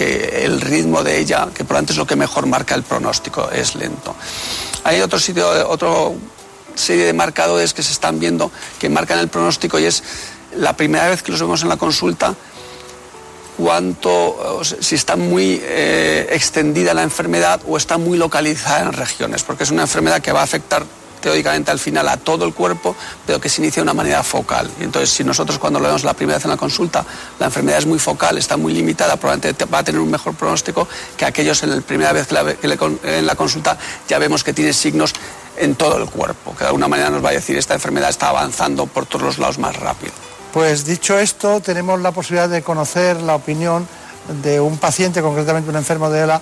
el 0.44 0.62
ritmo 0.62 1.04
de 1.04 1.20
ella, 1.20 1.48
que 1.54 1.64
por 1.64 1.78
antes 1.78 1.96
es 1.96 1.98
lo 1.98 2.08
que 2.08 2.16
mejor 2.16 2.46
marca 2.46 2.76
el 2.76 2.84
pronóstico, 2.84 3.50
es 3.52 3.76
lento. 3.76 4.16
Hay 4.84 5.02
otro 5.02 5.20
sitio, 5.20 5.70
otro 5.70 6.16
serie 6.76 7.06
de 7.06 7.14
marcadores 7.14 7.74
que 7.74 7.84
se 7.84 7.92
están 7.92 8.20
viendo 8.20 8.52
que 8.80 8.90
marcan 8.90 9.20
el 9.20 9.28
pronóstico 9.28 9.78
y 9.78 9.86
es 9.86 10.04
la 10.58 10.76
primera 10.76 11.10
vez 11.10 11.24
que 11.24 11.32
los 11.32 11.42
vemos 11.42 11.62
en 11.64 11.70
la 11.70 11.78
consulta, 11.78 12.36
cuánto, 13.58 14.62
si 14.64 14.96
está 14.96 15.16
muy 15.16 15.62
eh, 15.64 16.28
extendida 16.32 16.94
la 16.94 17.04
enfermedad 17.04 17.62
o 17.68 17.78
está 17.78 17.98
muy 17.98 18.18
localizada 18.18 18.82
en 18.82 18.94
regiones, 18.94 19.44
porque 19.44 19.64
es 19.64 19.72
una 19.72 19.84
enfermedad 19.84 20.22
que 20.22 20.32
va 20.32 20.42
a 20.42 20.44
afectar 20.44 20.84
teóricamente 21.24 21.72
al 21.72 21.80
final 21.80 22.10
a 22.10 22.18
todo 22.18 22.44
el 22.46 22.54
cuerpo, 22.54 22.96
pero 23.26 23.40
que 23.40 23.48
se 23.48 23.62
inicia 23.62 23.80
de 23.80 23.84
una 23.84 23.94
manera 23.94 24.22
focal. 24.24 24.70
Entonces, 24.82 25.10
si 25.10 25.24
nosotros 25.24 25.58
cuando 25.58 25.80
lo 25.80 25.86
vemos 25.86 26.04
la 26.04 26.14
primera 26.14 26.38
vez 26.38 26.44
en 26.44 26.52
la 26.52 26.58
consulta, 26.58 27.06
la 27.40 27.46
enfermedad 27.46 27.80
es 27.80 27.86
muy 27.86 27.98
focal, 27.98 28.38
está 28.38 28.58
muy 28.58 28.74
limitada, 28.74 29.16
probablemente 29.16 29.66
va 29.66 29.80
a 29.80 29.84
tener 29.84 30.02
un 30.02 30.12
mejor 30.12 30.36
pronóstico 30.36 30.86
que 31.16 31.24
aquellos 31.24 31.64
en 31.64 31.70
la 31.70 31.82
primera 31.82 32.12
vez 32.12 32.28
que, 32.28 33.18
en 33.18 33.26
la 33.26 33.36
consulta 33.36 33.78
ya 34.08 34.20
vemos 34.20 34.44
que 34.44 34.52
tiene 34.52 34.74
signos 34.74 35.14
en 35.56 35.76
todo 35.76 35.98
el 35.98 36.10
cuerpo, 36.10 36.54
que 36.56 36.66
de 36.66 36.68
alguna 36.68 36.90
manera 36.90 37.10
nos 37.10 37.24
va 37.24 37.30
a 37.30 37.34
decir 37.34 37.58
esta 37.58 37.74
enfermedad 37.74 38.10
está 38.10 38.28
avanzando 38.28 38.86
por 38.86 39.06
todos 39.06 39.22
los 39.22 39.38
lados 39.38 39.60
más 39.60 39.78
rápido. 39.78 40.12
Pues 40.54 40.86
dicho 40.86 41.18
esto, 41.18 41.62
tenemos 41.62 42.00
la 42.00 42.12
posibilidad 42.12 42.48
de 42.48 42.62
conocer 42.62 43.20
la 43.24 43.34
opinión 43.34 43.88
de 44.44 44.60
un 44.60 44.78
paciente, 44.78 45.20
concretamente 45.20 45.68
un 45.68 45.76
enfermo 45.76 46.12
de 46.12 46.22
ELA, 46.22 46.40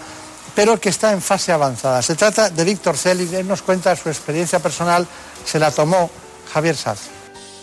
pero 0.53 0.77
que 0.81 0.89
está 0.89 1.13
en 1.13 1.21
fase 1.21 1.53
avanzada. 1.53 2.01
Se 2.01 2.15
trata 2.15 2.49
de 2.49 2.65
Víctor 2.65 2.97
Celi, 2.97 3.33
él 3.33 3.47
nos 3.47 3.61
cuenta 3.61 3.95
su 3.95 4.09
experiencia 4.09 4.59
personal, 4.59 5.07
se 5.45 5.59
la 5.59 5.71
tomó 5.71 6.09
Javier 6.53 6.75
Saz. 6.75 7.03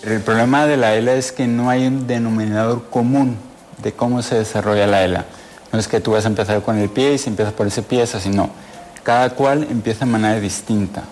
El 0.03 0.23
problema 0.23 0.65
de 0.65 0.79
la 0.79 0.95
ELA 0.95 1.17
es 1.17 1.33
que 1.33 1.47
no 1.47 1.69
hay 1.69 1.87
un 1.87 2.07
denominador 2.07 2.89
común 2.89 3.37
de 3.83 3.93
cómo 3.93 4.23
se 4.23 4.37
desarrolla 4.37 4.87
la 4.87 5.05
ELA. 5.05 5.27
No 5.71 5.79
es 5.79 5.87
que 5.87 6.01
tú 6.01 6.13
vas 6.13 6.25
a 6.25 6.29
empezar 6.29 6.63
con 6.63 6.79
el 6.79 6.89
pie 6.89 7.13
y 7.13 7.19
si 7.19 7.29
empiezas 7.29 7.53
por 7.53 7.67
ese 7.67 7.83
pie 7.83 8.05
es 8.05 8.15
así, 8.15 8.31
no. 8.31 8.49
Cada 9.03 9.29
cual 9.31 9.67
empieza 9.71 10.07
de 10.07 10.13
manera 10.13 10.41
distinta. 10.41 11.03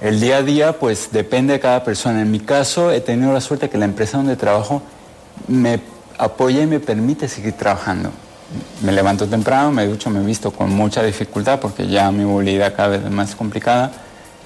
El 0.00 0.18
día 0.18 0.38
a 0.38 0.42
día, 0.42 0.78
pues 0.78 1.10
depende 1.12 1.52
de 1.52 1.60
cada 1.60 1.84
persona. 1.84 2.22
En 2.22 2.30
mi 2.30 2.40
caso, 2.40 2.90
he 2.90 3.02
tenido 3.02 3.34
la 3.34 3.40
suerte 3.42 3.68
que 3.68 3.76
la 3.76 3.84
empresa 3.84 4.16
donde 4.16 4.34
trabajo 4.34 4.80
me 5.46 5.78
apoya 6.16 6.62
y 6.62 6.66
me 6.66 6.80
permite 6.80 7.28
seguir 7.28 7.52
trabajando. 7.52 8.10
Me 8.82 8.92
levanto 8.92 9.26
temprano, 9.26 9.70
me 9.72 9.86
ducho, 9.86 10.08
me 10.08 10.24
visto 10.24 10.52
con 10.52 10.70
mucha 10.70 11.02
dificultad 11.02 11.60
porque 11.60 11.86
ya 11.86 12.10
mi 12.12 12.24
movilidad 12.24 12.74
cada 12.74 12.88
vez 12.88 13.04
es 13.04 13.10
más 13.10 13.34
complicada 13.34 13.92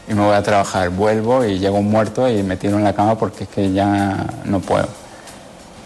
y 0.08 0.14
me 0.14 0.22
voy 0.22 0.34
a 0.34 0.42
trabajar. 0.42 0.90
Vuelvo 0.90 1.44
y 1.44 1.60
llego 1.60 1.80
muerto 1.82 2.28
y 2.28 2.42
me 2.42 2.56
tiro 2.56 2.76
en 2.76 2.84
la 2.84 2.92
cama 2.92 3.16
porque 3.16 3.44
es 3.44 3.50
que 3.50 3.72
ya 3.72 4.26
no 4.44 4.58
puedo. 4.58 4.88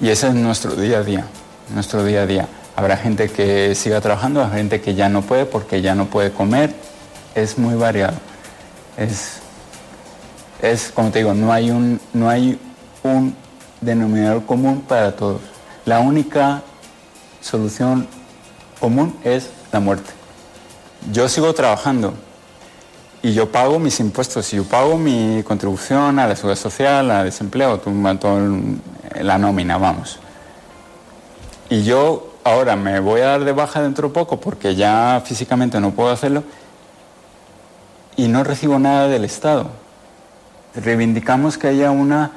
Y 0.00 0.08
ese 0.08 0.28
es 0.28 0.34
nuestro 0.34 0.76
día 0.76 0.98
a 0.98 1.02
día, 1.02 1.26
nuestro 1.74 2.04
día 2.04 2.22
a 2.22 2.26
día. 2.26 2.48
Habrá 2.74 2.96
gente 2.96 3.28
que 3.28 3.74
siga 3.74 4.00
trabajando, 4.00 4.40
habrá 4.40 4.56
gente 4.56 4.80
que 4.80 4.94
ya 4.94 5.10
no 5.10 5.20
puede 5.20 5.44
porque 5.44 5.82
ya 5.82 5.94
no 5.94 6.06
puede 6.06 6.32
comer. 6.32 6.72
Es 7.34 7.58
muy 7.58 7.74
variado. 7.74 8.14
Es 8.96 9.42
es, 10.60 10.90
como 10.92 11.10
te 11.10 11.20
digo, 11.20 11.34
no 11.34 11.52
hay 11.52 11.70
un, 11.70 12.00
no 12.12 12.28
hay 12.28 12.58
un 13.02 13.34
denominador 13.80 14.44
común 14.44 14.82
para 14.82 15.14
todos. 15.14 15.40
La 15.84 16.00
única 16.00 16.62
solución 17.40 18.06
común 18.80 19.16
es 19.24 19.50
la 19.72 19.80
muerte. 19.80 20.10
Yo 21.12 21.28
sigo 21.28 21.52
trabajando 21.54 22.14
y 23.22 23.32
yo 23.32 23.50
pago 23.50 23.78
mis 23.78 23.98
impuestos, 24.00 24.52
y 24.52 24.56
yo 24.56 24.64
pago 24.64 24.96
mi 24.96 25.42
contribución 25.42 26.18
a 26.18 26.26
la 26.26 26.36
seguridad 26.36 26.60
social, 26.60 27.10
a 27.10 27.24
desempleo, 27.24 27.80
la 29.20 29.38
nómina, 29.38 29.78
vamos. 29.78 30.18
Y 31.70 31.82
yo 31.82 32.34
ahora 32.44 32.76
me 32.76 33.00
voy 33.00 33.20
a 33.20 33.26
dar 33.26 33.44
de 33.44 33.52
baja 33.52 33.82
dentro 33.82 34.08
de 34.08 34.14
poco 34.14 34.40
porque 34.40 34.74
ya 34.74 35.22
físicamente 35.24 35.80
no 35.80 35.90
puedo 35.90 36.10
hacerlo 36.10 36.42
y 38.16 38.28
no 38.28 38.42
recibo 38.42 38.78
nada 38.78 39.06
del 39.08 39.24
Estado 39.24 39.70
reivindicamos 40.74 41.58
que 41.58 41.68
haya 41.68 41.90
una 41.90 42.32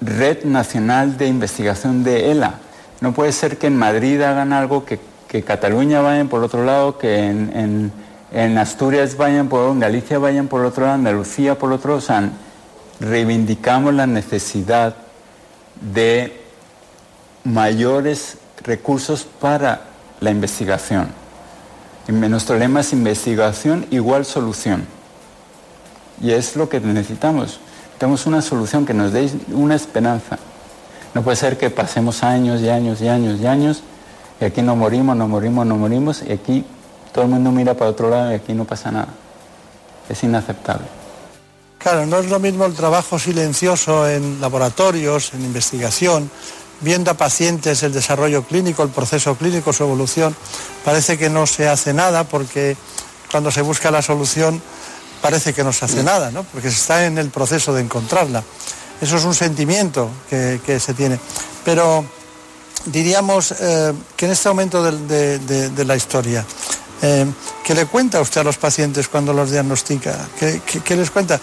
red 0.00 0.44
nacional 0.44 1.16
de 1.16 1.26
investigación 1.26 2.04
de 2.04 2.30
ELA. 2.30 2.54
No 3.00 3.12
puede 3.12 3.32
ser 3.32 3.58
que 3.58 3.66
en 3.66 3.76
Madrid 3.76 4.20
hagan 4.22 4.52
algo, 4.52 4.84
que, 4.84 5.00
Cataluña 5.44 6.00
vayan 6.00 6.28
por 6.28 6.42
otro 6.42 6.64
lado, 6.64 6.96
que 6.96 7.28
en, 7.28 7.92
Asturias 8.58 9.18
vayan 9.18 9.48
por 9.48 9.70
en 9.70 9.80
Galicia 9.80 10.18
vayan 10.18 10.48
por 10.48 10.64
otro 10.64 10.84
lado, 10.84 10.94
Andalucía 10.94 11.58
por 11.58 11.72
otro. 11.72 11.96
O 11.96 12.00
sea, 12.00 12.30
reivindicamos 13.00 13.92
la 13.92 14.06
necesidad 14.06 14.96
de 15.80 16.40
mayores 17.44 18.38
recursos 18.62 19.24
para 19.24 19.82
la 20.20 20.30
investigación. 20.30 21.08
Y 22.08 22.12
nuestro 22.12 22.56
lema 22.56 22.80
es 22.80 22.92
investigación 22.94 23.86
igual 23.90 24.24
solución. 24.24 24.95
Y 26.20 26.32
es 26.32 26.56
lo 26.56 26.68
que 26.68 26.80
necesitamos. 26.80 27.60
Tenemos 27.98 28.26
una 28.26 28.42
solución 28.42 28.84
que 28.84 28.94
nos 28.94 29.12
dé 29.12 29.30
una 29.52 29.74
esperanza. 29.74 30.38
No 31.14 31.22
puede 31.22 31.36
ser 31.36 31.56
que 31.56 31.70
pasemos 31.70 32.22
años 32.22 32.60
y 32.60 32.68
años 32.68 33.00
y 33.00 33.08
años 33.08 33.40
y 33.40 33.46
años 33.46 33.82
y 34.40 34.44
aquí 34.44 34.60
no 34.60 34.76
morimos, 34.76 35.16
no 35.16 35.28
morimos, 35.28 35.66
no 35.66 35.76
morimos 35.76 36.22
y 36.26 36.32
aquí 36.32 36.64
todo 37.12 37.24
el 37.24 37.30
mundo 37.30 37.50
mira 37.50 37.74
para 37.74 37.90
otro 37.90 38.10
lado 38.10 38.32
y 38.32 38.34
aquí 38.34 38.52
no 38.52 38.64
pasa 38.64 38.90
nada. 38.90 39.08
Es 40.08 40.22
inaceptable. 40.22 40.86
Claro, 41.78 42.04
no 42.04 42.18
es 42.18 42.28
lo 42.28 42.38
mismo 42.38 42.66
el 42.66 42.74
trabajo 42.74 43.18
silencioso 43.18 44.08
en 44.08 44.40
laboratorios, 44.40 45.32
en 45.32 45.42
investigación, 45.42 46.30
viendo 46.80 47.10
a 47.10 47.14
pacientes 47.14 47.82
el 47.82 47.92
desarrollo 47.92 48.42
clínico, 48.42 48.82
el 48.82 48.90
proceso 48.90 49.36
clínico, 49.36 49.72
su 49.72 49.84
evolución. 49.84 50.36
Parece 50.84 51.16
que 51.16 51.30
no 51.30 51.46
se 51.46 51.68
hace 51.68 51.94
nada 51.94 52.24
porque 52.24 52.76
cuando 53.30 53.50
se 53.50 53.62
busca 53.62 53.90
la 53.90 54.02
solución 54.02 54.60
parece 55.26 55.52
que 55.52 55.64
no 55.64 55.72
se 55.72 55.84
hace 55.84 56.04
nada, 56.04 56.30
¿no? 56.30 56.44
porque 56.44 56.70
se 56.70 56.76
está 56.76 57.04
en 57.04 57.18
el 57.18 57.30
proceso 57.30 57.74
de 57.74 57.82
encontrarla. 57.82 58.44
Eso 59.00 59.16
es 59.16 59.24
un 59.24 59.34
sentimiento 59.34 60.08
que, 60.30 60.78
se 60.78 60.94
tiene. 60.94 61.18
Pero 61.64 62.04
diríamos 62.84 63.52
eh, 63.58 63.92
que 64.16 64.26
en 64.26 64.32
este 64.32 64.48
momento 64.48 64.84
de, 64.84 65.84
la 65.84 65.96
historia, 65.96 66.44
eh, 67.02 67.26
¿qué 67.64 67.74
le 67.74 67.86
cuenta 67.86 68.20
usted 68.20 68.40
a 68.40 68.44
los 68.44 68.56
pacientes 68.56 69.08
cuando 69.08 69.32
los 69.32 69.50
diagnostica? 69.50 70.28
¿Qué, 70.38 70.96
les 70.96 71.10
cuenta? 71.10 71.40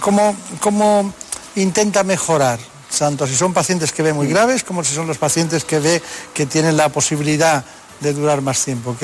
¿Cómo, 0.00 0.34
¿Cómo, 0.60 1.12
intenta 1.56 2.04
mejorar? 2.04 2.58
Tanto 2.98 3.26
si 3.26 3.34
son 3.34 3.52
pacientes 3.52 3.92
que 3.92 4.02
ve 4.02 4.14
muy 4.14 4.28
graves 4.28 4.64
como 4.64 4.82
si 4.82 4.94
son 4.94 5.06
los 5.06 5.18
pacientes 5.18 5.64
que 5.64 5.78
ve 5.78 6.00
que 6.32 6.46
tienen 6.46 6.76
la 6.78 6.88
posibilidad 6.88 7.64
de 8.00 8.12
durar 8.14 8.40
más 8.40 8.64
tiempo. 8.64 8.96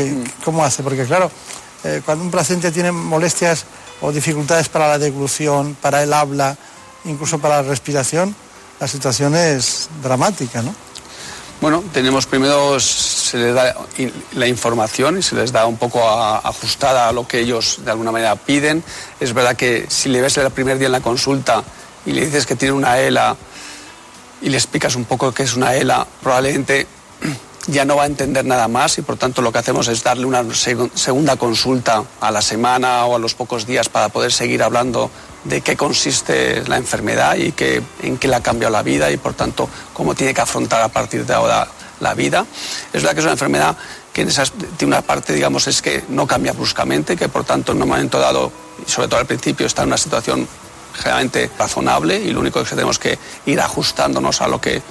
¿Cómo 0.42 0.64
hace? 0.64 0.82
Porque 0.82 1.04
claro, 1.04 1.30
eh, 1.84 2.02
cuando 2.04 2.24
un 2.24 2.30
paciente 2.30 2.70
tiene 2.70 2.92
molestias 2.92 3.64
o 4.00 4.12
dificultades 4.12 4.68
para 4.68 4.88
la 4.88 4.98
deglución, 4.98 5.76
para 5.80 6.02
el 6.02 6.12
habla, 6.12 6.56
incluso 7.04 7.38
para 7.38 7.62
la 7.62 7.68
respiración, 7.68 8.34
la 8.78 8.88
situación 8.88 9.36
es 9.36 9.88
dramática, 10.02 10.62
¿no? 10.62 10.74
Bueno, 11.60 11.84
tenemos 11.92 12.24
primero, 12.24 12.80
se 12.80 13.36
les 13.36 13.54
da 13.54 13.76
la 14.32 14.46
información 14.46 15.18
y 15.18 15.22
se 15.22 15.34
les 15.34 15.52
da 15.52 15.66
un 15.66 15.76
poco 15.76 16.08
ajustada 16.08 17.08
a 17.08 17.12
lo 17.12 17.28
que 17.28 17.40
ellos 17.40 17.80
de 17.84 17.90
alguna 17.90 18.10
manera 18.10 18.34
piden. 18.34 18.82
Es 19.20 19.34
verdad 19.34 19.56
que 19.56 19.84
si 19.90 20.08
le 20.08 20.22
ves 20.22 20.38
el 20.38 20.50
primer 20.52 20.78
día 20.78 20.86
en 20.86 20.92
la 20.92 21.02
consulta 21.02 21.62
y 22.06 22.12
le 22.12 22.24
dices 22.24 22.46
que 22.46 22.56
tiene 22.56 22.72
una 22.72 22.98
ELA 22.98 23.36
y 24.40 24.48
le 24.48 24.56
explicas 24.56 24.96
un 24.96 25.04
poco 25.04 25.32
qué 25.32 25.42
es 25.42 25.54
una 25.54 25.74
ELA, 25.74 26.06
probablemente 26.22 26.86
ya 27.70 27.84
no 27.84 27.96
va 27.96 28.04
a 28.04 28.06
entender 28.06 28.44
nada 28.44 28.68
más 28.68 28.98
y 28.98 29.02
por 29.02 29.16
tanto 29.16 29.42
lo 29.42 29.52
que 29.52 29.58
hacemos 29.58 29.88
es 29.88 30.02
darle 30.02 30.26
una 30.26 30.44
segunda 30.54 31.36
consulta 31.36 32.04
a 32.20 32.30
la 32.30 32.42
semana 32.42 33.06
o 33.06 33.16
a 33.16 33.18
los 33.18 33.34
pocos 33.34 33.66
días 33.66 33.88
para 33.88 34.08
poder 34.08 34.32
seguir 34.32 34.62
hablando 34.62 35.10
de 35.44 35.60
qué 35.60 35.76
consiste 35.76 36.62
la 36.68 36.76
enfermedad 36.76 37.36
y 37.36 37.54
en 38.02 38.18
qué 38.18 38.28
le 38.28 38.36
ha 38.36 38.42
cambiado 38.42 38.72
la 38.72 38.82
vida 38.82 39.10
y 39.10 39.16
por 39.16 39.34
tanto 39.34 39.68
cómo 39.94 40.14
tiene 40.14 40.34
que 40.34 40.40
afrontar 40.40 40.82
a 40.82 40.88
partir 40.88 41.24
de 41.24 41.34
ahora 41.34 41.66
la 42.00 42.14
vida. 42.14 42.44
Es 42.92 43.02
verdad 43.02 43.12
que 43.12 43.20
es 43.20 43.24
una 43.24 43.32
enfermedad 43.32 43.76
que 44.12 44.26
tiene 44.26 44.94
una 44.94 45.02
parte, 45.02 45.32
digamos, 45.32 45.66
es 45.68 45.80
que 45.80 46.04
no 46.08 46.26
cambia 46.26 46.52
bruscamente, 46.52 47.16
que 47.16 47.28
por 47.28 47.44
tanto 47.44 47.72
en 47.72 47.82
un 47.82 47.88
momento 47.88 48.18
dado, 48.18 48.50
y 48.84 48.90
sobre 48.90 49.08
todo 49.08 49.20
al 49.20 49.26
principio, 49.26 49.66
está 49.66 49.82
en 49.82 49.88
una 49.88 49.98
situación 49.98 50.48
generalmente 50.94 51.50
razonable 51.58 52.16
y 52.18 52.32
lo 52.32 52.40
único 52.40 52.62
que 52.64 52.70
tenemos 52.70 52.98
que 52.98 53.18
ir 53.46 53.60
ajustándonos 53.60 54.40
a 54.40 54.48
lo 54.48 54.60
que 54.60 54.82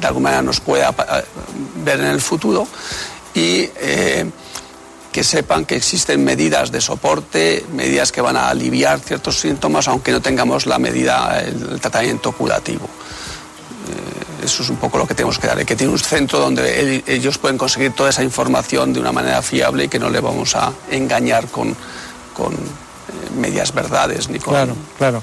de 0.00 0.06
alguna 0.06 0.24
manera 0.24 0.42
nos 0.42 0.60
pueda 0.60 0.90
eh, 0.90 1.24
ver 1.84 2.00
en 2.00 2.06
el 2.06 2.20
futuro 2.20 2.66
y 3.34 3.68
eh, 3.76 4.30
que 5.12 5.24
sepan 5.24 5.64
que 5.64 5.76
existen 5.76 6.24
medidas 6.24 6.72
de 6.72 6.80
soporte, 6.80 7.64
medidas 7.72 8.10
que 8.10 8.20
van 8.20 8.36
a 8.36 8.48
aliviar 8.48 9.00
ciertos 9.00 9.38
síntomas, 9.38 9.86
aunque 9.88 10.10
no 10.10 10.20
tengamos 10.20 10.66
la 10.66 10.78
medida, 10.78 11.40
el, 11.40 11.80
tratamiento 11.80 12.32
curativo. 12.32 12.84
Eh, 12.84 14.44
eso 14.44 14.62
es 14.62 14.70
un 14.70 14.76
poco 14.76 14.98
lo 14.98 15.06
que 15.06 15.14
tenemos 15.14 15.38
que 15.38 15.46
dar, 15.46 15.64
que 15.64 15.76
tiene 15.76 15.92
un 15.92 15.98
centro 15.98 16.40
donde 16.40 17.02
ellos 17.06 17.38
pueden 17.38 17.56
conseguir 17.56 17.92
toda 17.92 18.10
esa 18.10 18.22
información 18.22 18.92
de 18.92 19.00
una 19.00 19.12
manera 19.12 19.40
fiable 19.42 19.84
y 19.84 19.88
que 19.88 19.98
no 19.98 20.10
le 20.10 20.20
vamos 20.20 20.56
a 20.56 20.72
engañar 20.90 21.46
con, 21.48 21.76
con 22.34 22.54
medias 23.36 23.72
verdades 23.72 24.28
ni 24.28 24.38
con... 24.38 24.54
Claro, 24.54 24.76
claro. 24.98 25.22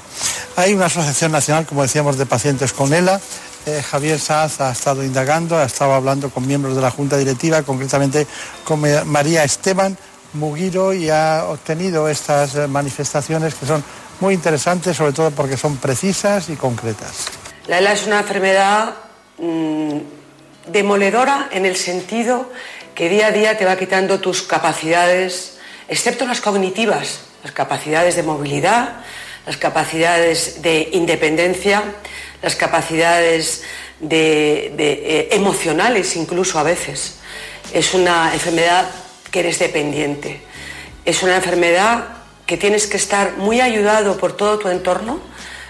Hay 0.56 0.74
una 0.74 0.86
asociación 0.86 1.32
nacional, 1.32 1.66
como 1.66 1.82
decíamos, 1.82 2.18
de 2.18 2.26
pacientes 2.26 2.74
con 2.74 2.94
ELA. 2.94 3.20
Eh, 3.66 3.84
Javier 3.84 4.20
Saz 4.20 4.60
ha 4.60 4.72
estado 4.72 5.04
indagando, 5.04 5.56
ha 5.58 5.66
estado 5.66 5.94
hablando 5.94 6.32
con 6.32 6.48
miembros 6.48 6.76
de 6.76 6.82
la 6.82 6.90
Junta 6.90 7.18
Directiva, 7.18 7.62
concretamente 7.62 8.26
con 8.64 8.82
María 9.06 9.44
Esteban 9.44 9.96
Mugiro, 10.34 10.94
y 10.94 11.10
ha 11.10 11.46
obtenido 11.48 12.10
estas 12.10 12.56
eh, 12.56 12.68
manifestaciones 12.68 13.54
que 13.54 13.68
son 13.68 13.84
muy 14.20 14.34
interesantes, 14.34 14.98
sobre 14.98 15.14
todo 15.14 15.30
porque 15.32 15.58
son 15.58 15.78
precisas 15.78 16.50
y 16.50 16.56
concretas. 16.56 17.28
La 17.68 17.78
ELA 17.78 17.94
es 17.94 18.08
una 18.08 18.20
enfermedad 18.22 18.96
mm, 19.38 19.98
demoledora 20.68 21.50
en 21.52 21.66
el 21.68 21.76
sentido 21.76 22.50
que 22.96 23.10
día 23.10 23.28
a 23.28 23.32
día 23.32 23.58
te 23.58 23.66
va 23.66 23.76
quitando 23.76 24.20
tus 24.20 24.42
capacidades, 24.42 25.60
excepto 25.88 26.26
las 26.26 26.42
cognitivas, 26.42 27.22
las 27.44 27.52
capacidades 27.52 28.16
de 28.16 28.24
movilidad, 28.24 29.02
las 29.46 29.58
capacidades 29.58 30.62
de 30.62 30.90
independencia, 30.94 31.84
las 32.42 32.56
capacidades 32.56 33.64
eh, 34.10 35.28
emocionales 35.32 36.16
incluso 36.16 36.60
a 36.60 36.64
veces. 36.64 37.20
Es 37.74 37.94
una 37.94 38.34
enfermedad 38.34 38.90
que 39.30 39.42
eres 39.42 39.60
dependiente. 39.60 40.42
Es 41.06 41.24
una 41.24 41.36
enfermedad 41.38 42.08
que 42.46 42.58
tienes 42.58 42.88
que 42.88 42.98
estar 42.98 43.38
muy 43.38 43.62
ayudado 43.62 44.18
por 44.18 44.34
todo 44.34 44.60
tu 44.60 44.68
entorno 44.70 45.20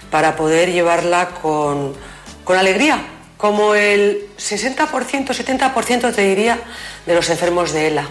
para 0.09 0.35
poder 0.35 0.71
llevarla 0.71 1.29
con, 1.41 1.93
con 2.43 2.57
alegría, 2.57 3.01
como 3.37 3.75
el 3.75 4.27
60%, 4.37 4.87
70% 4.87 6.13
te 6.13 6.21
diría 6.21 6.59
de 7.05 7.15
los 7.15 7.29
enfermos 7.29 7.71
de 7.71 7.87
ELA. 7.87 8.07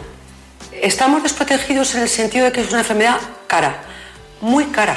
Estamos 0.73 1.23
desprotegidos 1.23 1.95
en 1.95 2.03
el 2.03 2.09
sentido 2.09 2.47
de 2.47 2.53
que 2.53 2.61
es 2.61 2.71
una 2.71 2.81
enfermedad 2.81 3.19
cara, 3.47 3.83
muy 4.41 4.67
cara 4.67 4.97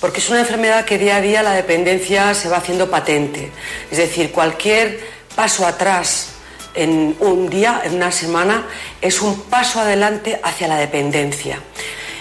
porque 0.00 0.20
es 0.20 0.28
una 0.28 0.40
enfermedad 0.40 0.84
que 0.84 0.98
día 0.98 1.16
a 1.16 1.20
día 1.20 1.42
la 1.42 1.52
dependencia 1.52 2.34
se 2.34 2.48
va 2.48 2.58
haciendo 2.58 2.90
patente. 2.90 3.50
Es 3.90 3.98
decir, 3.98 4.30
cualquier 4.30 5.00
paso 5.34 5.66
atrás 5.66 6.30
en 6.74 7.16
un 7.20 7.50
día, 7.50 7.82
en 7.84 7.94
una 7.94 8.12
semana, 8.12 8.66
es 9.00 9.20
un 9.20 9.40
paso 9.42 9.80
adelante 9.80 10.40
hacia 10.42 10.68
la 10.68 10.76
dependencia. 10.76 11.60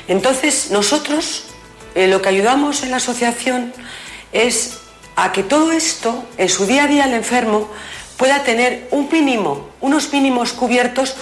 Entonces, 0.08 0.72
nosotros 0.72 1.44
eh, 1.96 2.08
lo 2.08 2.22
que 2.22 2.30
ayudamos 2.30 2.84
en 2.84 2.92
la 2.92 2.98
asociación 2.98 3.74
es 4.32 4.80
a 5.16 5.32
que 5.32 5.44
todo 5.44 5.72
esto, 5.72 6.26
en 6.38 6.50
su 6.50 6.66
día 6.66 6.84
a 6.84 6.88
día 6.88 7.06
el 7.06 7.14
enfermo, 7.14 7.70
pueda 8.18 8.44
tener 8.44 8.88
un 8.92 9.10
mínimo, 9.12 9.70
unos 9.82 10.12
mínimos 10.12 10.54
cubiertos 10.54 11.16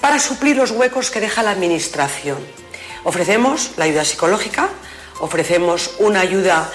para 0.00 0.18
suplir 0.18 0.56
los 0.56 0.70
huecos 0.70 1.10
que 1.10 1.20
deja 1.20 1.42
la 1.42 1.50
Administración. 1.50 2.38
Ofrecemos 3.04 3.72
la 3.76 3.84
ayuda 3.84 4.04
psicológica, 4.04 4.68
ofrecemos 5.20 5.92
una 5.98 6.20
ayuda 6.20 6.70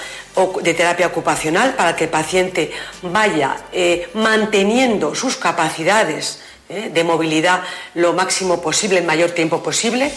de 0.62 0.74
terapia 0.74 1.08
ocupacional 1.08 1.74
para 1.74 1.94
que 1.94 2.04
el 2.04 2.10
paciente 2.10 2.72
vaya 3.02 3.56
eh, 3.72 4.08
manteniendo 4.14 5.14
sus 5.14 5.36
capacidades 5.36 6.40
eh, 6.68 6.90
de 6.92 7.04
movilidad 7.04 7.62
lo 7.94 8.14
máximo 8.14 8.62
posible, 8.62 8.98
el 8.98 9.04
mayor 9.04 9.32
tiempo 9.32 9.62
posible. 9.62 10.10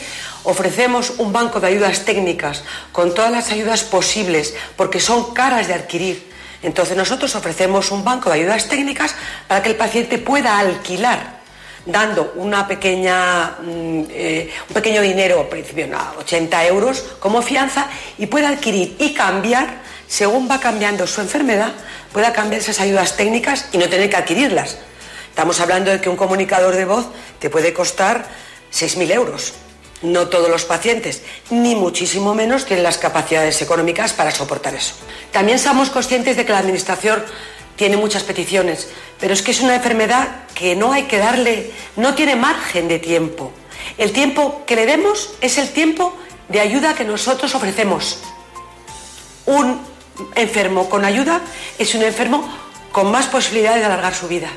Ofrecemos 0.43 1.15
un 1.17 1.33
banco 1.33 1.59
de 1.59 1.67
ayudas 1.67 2.05
técnicas 2.05 2.63
con 2.91 3.13
todas 3.13 3.31
las 3.31 3.51
ayudas 3.51 3.83
posibles 3.83 4.53
porque 4.77 4.99
son 5.01 5.33
caras 5.33 5.67
de 5.67 5.73
adquirir. 5.73 6.31
Entonces 6.63 6.95
nosotros 6.95 7.35
ofrecemos 7.35 7.91
un 7.91 8.05
banco 8.05 8.29
de 8.29 8.39
ayudas 8.39 8.69
técnicas 8.69 9.15
para 9.47 9.61
que 9.61 9.69
el 9.69 9.75
paciente 9.75 10.17
pueda 10.17 10.57
alquilar 10.57 11.44
dando 11.85 12.33
una 12.35 12.67
pequeña, 12.67 13.57
mm, 13.61 14.03
eh, 14.09 14.49
un 14.67 14.73
pequeño 14.73 15.01
dinero, 15.01 15.41
al 15.41 15.47
principio 15.47 15.87
80 16.17 16.65
euros, 16.65 17.03
como 17.19 17.41
fianza 17.41 17.87
y 18.17 18.25
pueda 18.25 18.49
adquirir 18.49 18.95
y 18.99 19.13
cambiar, 19.13 19.81
según 20.07 20.49
va 20.49 20.59
cambiando 20.59 21.05
su 21.07 21.21
enfermedad, 21.21 21.73
pueda 22.11 22.33
cambiar 22.33 22.61
esas 22.61 22.79
ayudas 22.79 23.15
técnicas 23.17 23.67
y 23.71 23.77
no 23.77 23.87
tener 23.89 24.09
que 24.09 24.15
adquirirlas. 24.15 24.77
Estamos 25.29 25.59
hablando 25.59 25.91
de 25.91 25.99
que 25.99 26.09
un 26.09 26.15
comunicador 26.15 26.75
de 26.75 26.85
voz 26.85 27.07
te 27.39 27.49
puede 27.49 27.73
costar 27.73 28.25
6.000 28.71 29.11
euros. 29.11 29.53
No 30.01 30.27
todos 30.27 30.49
los 30.49 30.65
pacientes, 30.65 31.21
ni 31.49 31.75
muchísimo 31.75 32.33
menos, 32.33 32.65
tienen 32.65 32.83
las 32.83 32.97
capacidades 32.97 33.61
económicas 33.61 34.13
para 34.13 34.31
soportar 34.31 34.75
eso. 34.75 34.93
También 35.31 35.57
somos 35.57 35.89
conscientes 35.89 36.37
de 36.37 36.45
que 36.45 36.51
la 36.51 36.59
Administración 36.59 37.23
tiene 37.75 37.97
muchas 37.97 38.23
peticiones, 38.23 38.87
pero 39.19 39.33
es 39.33 39.41
que 39.41 39.51
es 39.51 39.61
una 39.61 39.75
enfermedad 39.75 40.45
que 40.53 40.75
no 40.75 40.91
hay 40.91 41.03
que 41.03 41.17
darle, 41.17 41.71
no 41.95 42.15
tiene 42.15 42.35
margen 42.35 42.87
de 42.87 42.99
tiempo. 42.99 43.51
El 43.97 44.11
tiempo 44.11 44.63
que 44.65 44.75
le 44.75 44.85
demos 44.85 45.31
es 45.41 45.57
el 45.57 45.69
tiempo 45.69 46.15
de 46.49 46.59
ayuda 46.59 46.95
que 46.95 47.03
nosotros 47.03 47.53
ofrecemos. 47.55 48.19
Un 49.45 49.81
enfermo 50.35 50.89
con 50.89 51.05
ayuda 51.05 51.41
es 51.77 51.93
un 51.95 52.03
enfermo 52.03 52.47
con 52.91 53.11
más 53.11 53.27
posibilidades 53.27 53.79
de 53.79 53.85
alargar 53.85 54.15
su 54.15 54.27
vida. 54.27 54.49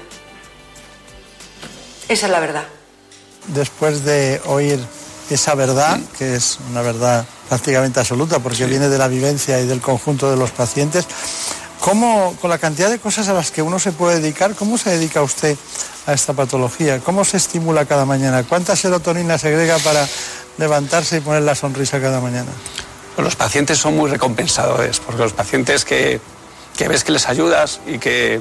Esa 2.09 2.27
es 2.27 2.33
la 2.33 2.41
verdad. 2.41 2.65
Después 3.49 4.05
de 4.05 4.41
oír 4.47 4.79
esa 5.31 5.55
verdad, 5.55 5.99
que 6.17 6.37
es 6.37 6.59
una 6.71 6.81
verdad 6.81 7.27
prácticamente 7.49 8.01
absoluta 8.01 8.39
porque 8.39 8.65
viene 8.67 8.89
de 8.89 8.99
la 8.99 9.09
vivencia 9.09 9.61
y 9.61 9.67
del 9.67 9.81
conjunto 9.81 10.31
de 10.31 10.37
los 10.37 10.51
pacientes. 10.51 11.07
¿Cómo, 11.81 12.37
con 12.41 12.51
la 12.51 12.59
cantidad 12.59 12.91
de 12.91 12.99
cosas 12.99 13.29
a 13.29 13.33
las 13.33 13.51
que 13.51 13.63
uno 13.63 13.79
se 13.79 13.93
puede 13.93 14.21
dedicar, 14.21 14.55
cómo 14.55 14.79
se 14.79 14.91
dedica 14.91 15.23
usted 15.23 15.57
a 16.07 16.13
esta 16.13 16.33
patología? 16.33 16.99
¿Cómo 17.01 17.25
se 17.25 17.37
estimula 17.37 17.85
cada 17.87 18.05
mañana? 18.05 18.43
¿Cuánta 18.43 18.75
serotonina 18.75 19.39
se 19.39 19.49
agrega 19.49 19.79
para 19.79 20.07
levantarse 20.59 21.19
y 21.19 21.21
poner 21.21 21.43
la 21.43 21.55
sonrisa 21.55 22.01
cada 22.01 22.21
mañana? 22.21 22.51
Pues 23.15 23.25
los 23.25 23.37
pacientes 23.37 23.79
son 23.79 23.97
muy 23.97 24.11
recompensadores, 24.11 25.01
porque 25.01 25.23
los 25.23 25.33
pacientes 25.33 25.85
que, 25.85 26.21
ves 26.79 27.05
que 27.05 27.13
les 27.13 27.29
ayudas 27.29 27.81
y 27.87 27.99
que 27.99 28.41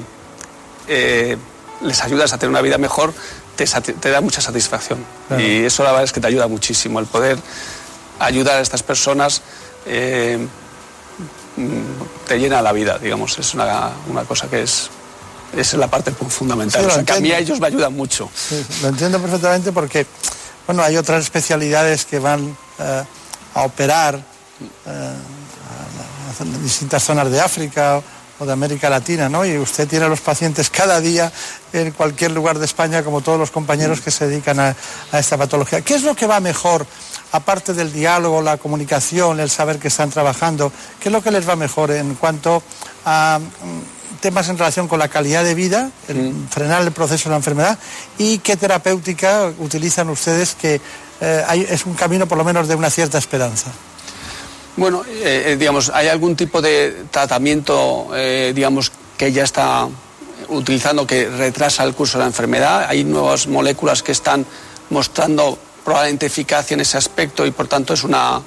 eh, 0.88 1.36
les 1.80 2.02
ayudas 2.02 2.32
a 2.32 2.38
tener 2.38 2.50
una 2.50 2.62
vida 2.62 2.78
mejor, 2.78 3.14
te, 3.56 4.10
da 4.10 4.20
mucha 4.20 4.40
satisfacción. 4.40 5.04
Y 5.38 5.64
eso 5.64 5.82
la 5.82 5.90
verdad 5.90 6.04
es 6.04 6.12
que 6.12 6.20
te 6.20 6.26
ayuda 6.26 6.48
muchísimo, 6.48 7.00
el 7.00 7.06
poder 7.06 7.38
ayudar 8.18 8.58
a 8.58 8.60
estas 8.60 8.82
personas 8.82 9.42
eh, 9.86 10.38
te 12.26 12.38
llena 12.38 12.62
la 12.62 12.72
vida, 12.72 12.98
digamos, 12.98 13.38
es 13.38 13.54
una, 13.54 13.92
cosa 14.26 14.48
que 14.48 14.62
es, 14.62 14.90
es 15.56 15.74
la 15.74 15.88
parte 15.88 16.12
fundamental. 16.12 16.84
o 16.84 16.90
sea, 16.90 17.04
que 17.04 17.12
a 17.12 17.20
mí 17.20 17.32
a 17.32 17.38
ellos 17.38 17.60
me 17.60 17.66
ayudan 17.66 17.94
mucho. 17.94 18.30
lo 18.82 18.88
entiendo 18.88 19.20
perfectamente 19.20 19.72
porque, 19.72 20.06
bueno, 20.66 20.82
hay 20.82 20.96
otras 20.96 21.22
especialidades 21.24 22.04
que 22.04 22.18
van 22.18 22.56
eh, 22.78 23.04
a 23.54 23.62
operar 23.62 24.16
eh, 24.86 25.14
en 26.40 26.62
distintas 26.62 27.02
zonas 27.02 27.30
de 27.30 27.40
África 27.40 28.02
o 28.38 28.46
de 28.46 28.52
América 28.52 28.88
Latina, 28.88 29.28
¿no? 29.28 29.44
Y 29.44 29.58
usted 29.58 29.88
tiene 29.88 30.04
a 30.04 30.08
los 30.08 30.20
pacientes 30.20 30.70
cada 30.70 31.00
día 31.00 31.32
en 31.72 31.90
cualquier 31.90 32.30
lugar 32.30 32.58
de 32.58 32.66
España, 32.66 33.02
como 33.02 33.20
todos 33.20 33.38
los 33.38 33.50
compañeros 33.50 34.00
que 34.00 34.10
se 34.10 34.28
dedican 34.28 34.60
a, 34.60 34.76
esta 35.12 35.36
patología. 35.36 35.80
¿Qué 35.80 35.94
es 35.94 36.02
lo 36.02 36.14
que 36.14 36.26
va 36.26 36.38
mejor, 36.40 36.86
aparte 37.32 37.74
del 37.74 37.92
diálogo, 37.92 38.42
la 38.42 38.56
comunicación, 38.56 39.40
el 39.40 39.50
saber 39.50 39.78
que 39.78 39.88
están 39.88 40.10
trabajando? 40.10 40.72
¿Qué 41.00 41.08
es 41.08 41.12
lo 41.12 41.22
que 41.22 41.30
les 41.30 41.48
va 41.48 41.56
mejor 41.56 41.90
en 41.90 42.14
cuanto 42.14 42.62
a 43.04 43.38
mm, 43.40 44.20
temas 44.20 44.48
en 44.48 44.58
relación 44.58 44.88
con 44.88 44.98
la 44.98 45.08
calidad 45.08 45.44
de 45.44 45.54
vida, 45.54 45.90
el, 46.08 46.32
frenar 46.50 46.82
el 46.82 46.92
proceso 46.92 47.28
de 47.28 47.30
la 47.30 47.36
enfermedad 47.36 47.78
y 48.18 48.38
qué 48.38 48.56
terapéutica 48.56 49.52
utilizan 49.58 50.10
ustedes 50.10 50.54
que 50.54 50.80
eh, 51.20 51.66
es 51.70 51.86
un 51.86 51.94
camino 51.94 52.26
por 52.26 52.38
lo 52.38 52.44
menos 52.44 52.68
de 52.68 52.74
una 52.74 52.90
cierta 52.90 53.18
esperanza? 53.18 53.70
Bueno, 54.78 55.02
eh, 55.04 55.42
eh, 55.44 55.56
digamos, 55.56 55.90
hay 55.92 56.06
algún 56.06 56.36
tipo 56.36 56.62
de 56.62 57.06
tratamiento, 57.10 58.10
eh, 58.14 58.52
digamos, 58.54 58.92
que 59.16 59.32
ya 59.32 59.42
está 59.42 59.88
utilizando 60.46 61.04
que 61.04 61.28
retrasa 61.28 61.82
el 61.82 61.94
curso 61.94 62.16
de 62.16 62.22
la 62.22 62.28
enfermedad. 62.28 62.86
Hay 62.88 63.02
nuevas 63.02 63.48
moléculas 63.48 64.04
que 64.04 64.12
están 64.12 64.46
mostrando 64.90 65.58
probablemente 65.88 66.26
eficacia 66.26 66.74
en 66.74 66.80
ese 66.80 66.98
aspecto 66.98 67.46
y 67.46 67.50
por 67.50 67.66
tanto 67.66 67.94
es 67.94 68.04
una, 68.04 68.42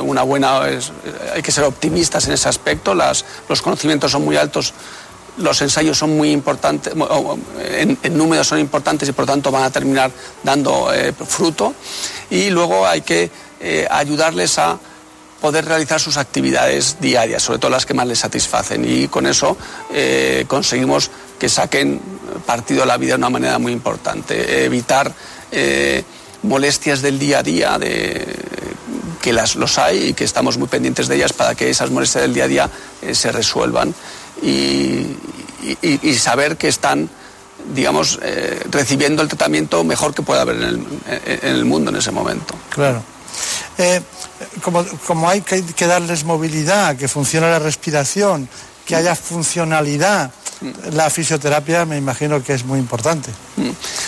una 0.00 0.22
buena, 0.22 0.60
hay 0.62 1.42
que 1.42 1.50
ser 1.50 1.64
optimistas 1.64 2.28
en 2.28 2.34
ese 2.34 2.48
aspecto. 2.48 2.94
Las, 2.94 3.24
los 3.48 3.60
conocimientos 3.60 4.12
son 4.12 4.24
muy 4.24 4.36
altos, 4.36 4.72
los 5.38 5.60
ensayos 5.60 5.98
son 5.98 6.16
muy 6.16 6.30
importantes, 6.30 6.92
en, 6.92 7.98
números 8.16 8.46
son 8.46 8.60
importantes 8.60 9.08
y 9.08 9.12
por 9.12 9.26
tanto 9.26 9.50
van 9.50 9.64
a 9.64 9.70
terminar 9.70 10.12
dando 10.44 10.88
fruto. 11.26 11.74
Y 12.30 12.50
luego 12.50 12.86
hay 12.86 13.00
que 13.00 13.28
ayudarles 13.90 14.56
a 14.60 14.78
poder 15.40 15.66
realizar 15.66 16.00
sus 16.00 16.16
actividades 16.16 16.96
diarias, 17.00 17.42
sobre 17.42 17.58
todo 17.58 17.72
las 17.72 17.84
que 17.84 17.92
más 17.92 18.06
les 18.06 18.20
satisfacen. 18.20 18.84
Y 18.88 19.08
con 19.08 19.26
eso 19.26 19.58
eh, 19.92 20.44
conseguimos 20.46 21.10
que 21.40 21.50
saquen 21.50 22.00
partido 22.46 22.84
a 22.84 22.86
la 22.86 22.96
vida 22.96 23.10
de 23.10 23.18
una 23.18 23.30
manera 23.30 23.58
muy 23.58 23.72
importante. 23.72 24.64
Evitar 24.64 25.12
eh, 25.52 26.02
molestias 26.44 27.02
del 27.02 27.18
día 27.18 27.40
a 27.40 27.42
día, 27.42 27.78
de, 27.78 28.26
que 29.20 29.32
las, 29.32 29.56
los 29.56 29.78
hay 29.78 30.08
y 30.08 30.14
que 30.14 30.24
estamos 30.24 30.58
muy 30.58 30.68
pendientes 30.68 31.08
de 31.08 31.16
ellas 31.16 31.32
para 31.32 31.54
que 31.54 31.70
esas 31.70 31.90
molestias 31.90 32.22
del 32.22 32.34
día 32.34 32.44
a 32.44 32.48
día 32.48 32.70
eh, 33.02 33.14
se 33.14 33.32
resuelvan. 33.32 33.94
Y, 34.42 35.16
saber 36.18 36.56
que 36.56 36.68
están 36.68 37.08
digamos, 37.74 38.20
recibiendo 38.70 39.22
el 39.22 39.28
tratamiento 39.28 39.82
mejor 39.84 40.14
que 40.14 40.20
pueda 40.22 40.42
haber 40.42 40.56
en 40.56 40.86
el, 41.42 41.64
mundo 41.64 41.90
en 41.90 41.96
ese 41.96 42.10
momento. 42.10 42.54
Claro. 42.68 43.02
Eh, 43.78 44.00
como, 44.62 44.84
como, 45.06 45.28
hay 45.28 45.40
que, 45.40 45.86
darles 45.86 46.24
movilidad, 46.24 46.96
que 46.96 47.08
funcione 47.08 47.48
la 47.48 47.58
respiración, 47.58 48.48
que 48.86 48.96
haya 48.96 49.14
funcionalidad, 49.14 50.32
la 50.92 51.10
fisioterapia 51.10 51.84
me 51.84 51.96
imagino 51.96 52.42
que 52.42 52.54
es 52.54 52.64
muy 52.64 52.78
importante. 52.78 53.30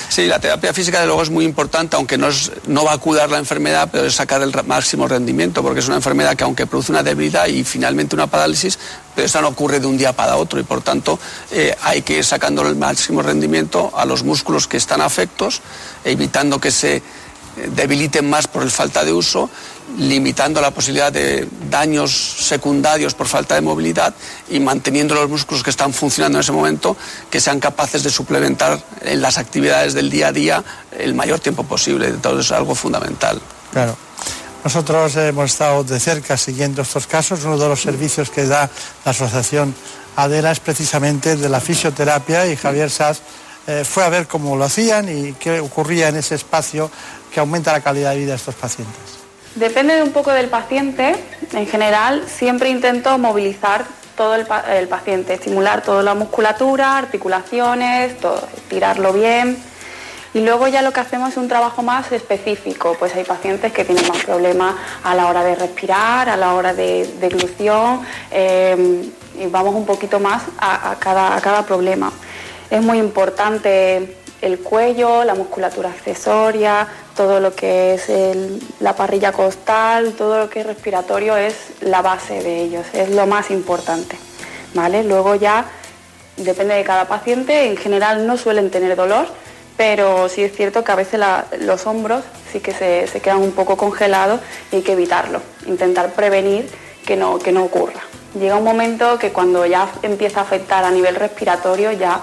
Sí, 0.09 0.27
la 0.27 0.39
terapia 0.39 0.73
física 0.73 1.01
de 1.01 1.07
luego 1.07 1.23
es 1.23 1.31
muy 1.31 1.45
importante, 1.45 1.97
aunque 1.97 2.17
no, 2.17 2.29
no 2.67 2.85
va 2.85 2.93
a 2.93 2.99
curar 2.99 3.31
la 3.31 3.39
enfermedad, 3.39 3.89
pero 3.91 4.07
es 4.07 4.15
sacar 4.15 4.43
el 4.43 4.53
máximo 4.65 5.07
rendimiento, 5.07 5.63
porque 5.63 5.81
es 5.81 5.87
una 5.87 5.97
enfermedad 5.97 6.35
que 6.35 6.45
aunque 6.45 6.67
produce 6.67 6.93
una 6.93 7.03
debilidad 7.03 7.47
y 7.47 7.65
finalmente 7.65 8.15
una 8.15 8.27
parálisis, 8.27 8.79
pero 9.15 9.27
esa 9.27 9.41
no 9.41 9.49
ocurre 9.49 9.81
de 9.81 9.87
un 9.87 9.99
día 9.99 10.15
para 10.15 10.37
otro 10.37 10.61
y 10.61 10.63
por 10.63 10.83
tanto 10.83 11.19
eh, 11.51 11.75
hay 11.83 12.03
que 12.03 12.19
ir 12.19 12.25
sacando 12.25 12.67
el 12.67 12.77
máximo 12.77 13.23
rendimiento 13.23 13.93
a 13.97 14.05
los 14.05 14.23
músculos 14.23 14.67
que 14.67 14.77
están 14.77 15.01
afectos, 15.01 15.61
evitando 16.05 16.61
que 16.61 16.71
se 16.71 17.03
debiliten 17.75 18.29
más 18.29 18.47
por 18.47 18.63
el 18.63 18.71
falta 18.71 19.05
de 19.05 19.13
uso, 19.13 19.49
limitando 19.99 20.61
la 20.61 20.71
posibilidad 20.71 21.13
de 21.13 21.49
daños 21.71 22.13
secundarios 22.13 23.15
por 23.15 23.27
falta 23.27 23.55
de 23.55 23.61
movilidad 23.61 24.15
y 24.49 24.61
manteniendo 24.61 25.15
los 25.15 25.29
músculos 25.29 25.63
que 25.63 25.71
están 25.71 25.93
funcionando 25.93 26.39
en 26.39 26.43
ese 26.43 26.53
momento 26.53 26.97
que 27.31 27.41
sean 27.41 27.61
capaces 27.61 28.03
de 28.03 28.11
suplementar 28.11 28.79
en 29.03 29.23
las 29.23 29.39
actividades 29.39 29.95
del 29.95 30.11
día 30.11 30.29
a 30.29 30.33
día 30.33 30.65
el 30.99 31.15
mayor 31.15 31.41
tiempo 31.41 31.65
posible. 31.65 32.09
Entonces 32.09 32.47
es 32.47 32.53
algo 32.53 32.75
fundamental. 32.75 33.41
Claro. 33.73 33.97
Nosotros 34.65 35.15
hemos 35.17 35.53
estado 35.53 35.85
de 35.85 36.01
cerca 36.01 36.37
siguiendo 36.37 36.83
estos 36.83 37.07
casos. 37.07 37.45
Uno 37.45 37.57
de 37.57 37.69
los 37.69 37.81
servicios 37.81 38.31
que 38.31 38.47
da 38.47 38.69
la 39.05 39.11
asociación 39.13 39.75
ADELA 40.17 40.53
es 40.53 40.61
precisamente 40.61 41.37
de 41.37 41.49
la 41.49 41.61
fisioterapia 41.61 42.47
y 42.47 42.57
Javier 42.57 42.91
Saz 42.91 43.21
eh, 43.67 43.85
fue 43.85 44.05
a 44.05 44.09
ver 44.09 44.27
cómo 44.27 44.57
lo 44.57 44.65
hacían 44.65 45.09
y 45.09 45.33
qué 45.35 45.61
ocurría 45.61 46.09
en 46.09 46.17
ese 46.17 46.35
espacio 46.35 46.91
que 47.33 47.41
aumenta 47.41 47.73
la 47.73 47.81
calidad 47.81 48.11
de 48.13 48.19
vida 48.19 48.31
de 48.31 48.37
estos 48.37 48.55
pacientes? 48.55 49.16
Depende 49.57 49.95
de 49.95 50.03
un 50.03 50.13
poco 50.13 50.33
del 50.33 50.49
paciente. 50.49 51.17
En 51.55 51.67
general, 51.67 52.23
siempre 52.27 52.69
intento 52.69 53.17
movilizar 53.17 53.87
todo 54.15 54.35
el, 54.35 54.47
paciente, 54.87 55.33
estimular 55.33 55.83
toda 55.83 56.03
la 56.03 56.15
musculatura, 56.15 56.99
articulaciones, 56.99 58.17
tirarlo 58.69 59.15
bien. 59.15 59.57
Y 60.35 60.41
luego 60.41 60.69
ya 60.69 60.83
lo 60.83 60.93
que 60.93 61.01
hacemos 61.01 61.31
es 61.31 61.37
un 61.39 61.49
trabajo 61.49 61.83
más 61.83 62.13
específico. 62.13 62.97
Pues 62.99 63.15
hay 63.15 63.25
pacientes 63.25 63.73
que 63.73 63.87
tienen 63.87 64.07
más 64.07 64.23
problemas 64.25 64.75
a 65.03 65.15
la 65.15 65.27
hora 65.27 65.43
de 65.43 65.55
respirar, 65.55 66.29
a 66.29 66.37
la 66.37 66.53
hora 66.53 66.75
de 66.75 67.11
deglución, 67.19 68.03
eh, 68.31 69.11
y 69.41 69.47
vamos 69.47 69.75
un 69.75 69.87
poquito 69.87 70.21
más 70.21 70.43
a 70.59 70.97
cada 71.01 71.63
problema. 71.63 72.13
Es 72.71 72.83
muy 72.83 72.99
importante 72.99 74.17
el 74.43 74.59
cuello, 74.59 75.25
la 75.25 75.35
musculatura 75.35 75.89
accesoria, 75.89 76.87
todo 77.17 77.41
lo 77.41 77.55
que 77.55 77.95
es 77.95 78.11
la 78.81 78.95
parrilla 78.95 79.33
costal, 79.33 80.13
todo 80.13 80.39
lo 80.39 80.51
que 80.51 80.61
es 80.61 80.67
respiratorio 80.67 81.37
es 81.37 81.55
la 81.81 82.03
base 82.03 82.43
de 82.43 82.63
ellos, 82.63 82.87
es 82.93 83.11
lo 83.11 83.27
más 83.27 83.51
importante. 83.51 84.17
¿vale? 84.77 85.03
Luego 85.03 85.35
ya 85.35 85.65
depende 86.37 86.75
de 86.75 86.85
cada 86.85 87.09
paciente, 87.09 87.67
en 87.67 87.77
general 87.77 88.27
no 88.27 88.37
suelen 88.37 88.71
tener 88.71 88.95
dolor, 88.95 89.27
pero 89.77 90.29
sí 90.29 90.43
es 90.43 90.55
cierto 90.55 90.85
que 90.85 90.93
a 90.93 90.97
veces 90.97 91.21
los 91.61 91.87
hombros 91.87 92.23
sí 92.53 92.61
que 92.61 92.73
se, 92.73 93.21
quedan 93.21 93.39
un 93.39 93.53
poco 93.53 93.77
congelados 93.77 94.41
y 94.71 94.77
hay 94.77 94.83
que 94.83 94.93
evitarlo, 94.93 95.41
intentar 95.67 96.13
prevenir 96.13 96.69
que 97.05 97.17
no, 97.17 97.39
que 97.39 97.53
no 97.53 97.65
ocurra. 97.65 98.01
Llega 98.39 98.57
un 98.57 98.65
momento 98.65 99.19
que 99.19 99.33
cuando 99.33 99.65
ya 99.65 99.89
empieza 100.03 100.41
a 100.41 100.43
afectar 100.43 100.85
a 100.85 100.91
nivel 100.91 101.15
respiratorio 101.15 101.93
ya 101.93 102.21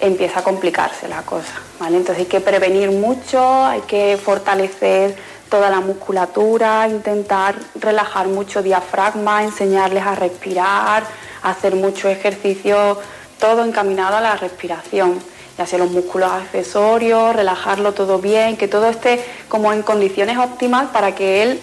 empieza 0.00 0.40
a 0.40 0.42
complicarse 0.44 1.08
la 1.08 1.22
cosa. 1.22 1.54
¿vale? 1.78 1.96
Entonces 1.96 2.24
hay 2.24 2.30
que 2.30 2.40
prevenir 2.40 2.90
mucho, 2.90 3.64
hay 3.64 3.80
que 3.82 4.18
fortalecer 4.22 5.16
toda 5.48 5.70
la 5.70 5.80
musculatura, 5.80 6.88
intentar 6.88 7.54
relajar 7.76 8.28
mucho 8.28 8.62
diafragma, 8.62 9.44
enseñarles 9.44 10.04
a 10.04 10.14
respirar, 10.14 11.04
hacer 11.42 11.76
mucho 11.76 12.08
ejercicio, 12.08 12.98
todo 13.38 13.64
encaminado 13.64 14.16
a 14.16 14.20
la 14.20 14.36
respiración, 14.36 15.18
ya 15.56 15.66
sea 15.66 15.78
los 15.78 15.90
músculos 15.90 16.30
accesorios, 16.30 17.34
relajarlo 17.34 17.92
todo 17.92 18.18
bien, 18.18 18.56
que 18.56 18.68
todo 18.68 18.88
esté 18.88 19.24
como 19.48 19.72
en 19.72 19.82
condiciones 19.82 20.36
óptimas 20.38 20.88
para 20.88 21.14
que 21.14 21.42
él 21.42 21.60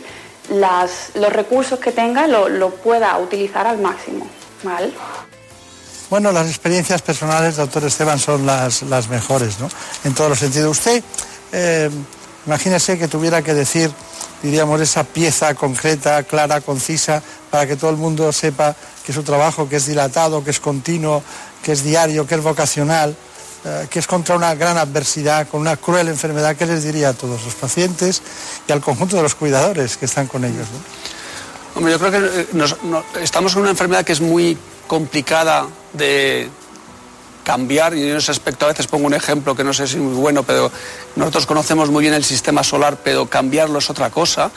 los 0.49 1.33
recursos 1.33 1.79
que 1.79 1.91
tenga 1.91 2.27
lo, 2.27 2.49
lo 2.49 2.69
pueda 2.71 3.17
utilizar 3.17 3.67
al 3.67 3.79
máximo. 3.79 4.27
¿vale? 4.63 4.91
Bueno, 6.09 6.31
las 6.31 6.47
experiencias 6.47 7.01
personales, 7.01 7.55
doctor 7.55 7.83
Esteban, 7.85 8.19
son 8.19 8.45
las, 8.45 8.83
mejores, 9.09 9.59
¿no? 9.59 9.69
En 10.03 10.13
todos 10.13 10.29
los 10.29 10.39
sentidos. 10.39 10.77
Usted, 10.77 11.03
eh, 11.51 11.89
imagínese 12.45 12.97
que 12.99 13.07
tuviera 13.07 13.41
que 13.41 13.53
decir, 13.53 13.91
diríamos, 14.41 14.79
esa 14.81 15.03
pieza 15.03 15.55
concreta, 15.55 16.23
clara, 16.23 16.61
concisa, 16.61 17.23
para 17.49 17.65
que 17.65 17.75
todo 17.75 17.89
el 17.89 17.97
mundo 17.97 18.31
sepa 18.31 18.75
que 19.05 19.13
su 19.13 19.23
trabajo, 19.23 19.67
que 19.67 19.77
es 19.77 19.87
dilatado, 19.87 20.43
que 20.43 20.51
es 20.51 20.59
continuo, 20.59 21.23
que 21.63 21.71
es 21.71 21.83
diario, 21.83 22.27
que 22.27 22.35
es 22.35 22.43
vocacional, 22.43 23.15
eh, 23.65 23.87
que 23.89 23.99
es 23.99 24.07
contra 24.07 24.35
una 24.35 24.53
gran 24.55 24.77
adversidad, 24.77 25.47
con 25.47 25.61
una 25.61 25.77
cruel 25.77 26.09
enfermedad, 26.09 26.55
¿qué 26.57 26.65
les 26.65 26.83
diría 26.83 27.09
a 27.09 27.13
todos 27.13 27.43
los 27.43 27.55
pacientes 27.55 28.21
y 28.67 28.71
al 28.71 28.81
conjunto 28.81 29.15
de 29.15 29.23
los 29.23 29.35
cuidadores 29.35 29.97
que 29.97 30.05
están 30.05 30.27
con 30.27 30.43
ellos? 30.43 30.67
Hombre, 31.75 31.93
yo 31.93 31.99
creo 31.99 32.11
que 32.11 32.41
eh, 32.41 33.03
estamos 33.21 33.53
con 33.53 33.63
una 33.63 33.71
enfermedad 33.71 34.03
que 34.03 34.11
es 34.11 34.21
muy 34.21 34.57
complicada 34.93 35.65
de 35.93 36.47
cambiar 37.43 37.97
y 37.97 38.11
en 38.11 38.15
ese 38.15 38.29
aspecto 38.29 38.65
a 38.65 38.67
veces 38.67 38.85
pongo 38.85 39.07
un 39.07 39.15
ejemplo 39.15 39.55
que 39.55 39.63
no 39.63 39.73
sé 39.73 39.87
si 39.87 39.95
es 39.95 39.99
muy 39.99 40.13
bueno, 40.13 40.43
pero 40.43 40.71
nosotros 41.15 41.47
conocemos 41.47 41.89
muy 41.89 42.03
bien 42.03 42.13
el 42.13 42.23
sistema 42.23 42.63
solar, 42.63 42.99
pero 43.03 43.25
cambiarlo 43.25 43.79
es 43.79 43.89
otra 43.89 44.11
cosa. 44.11 44.51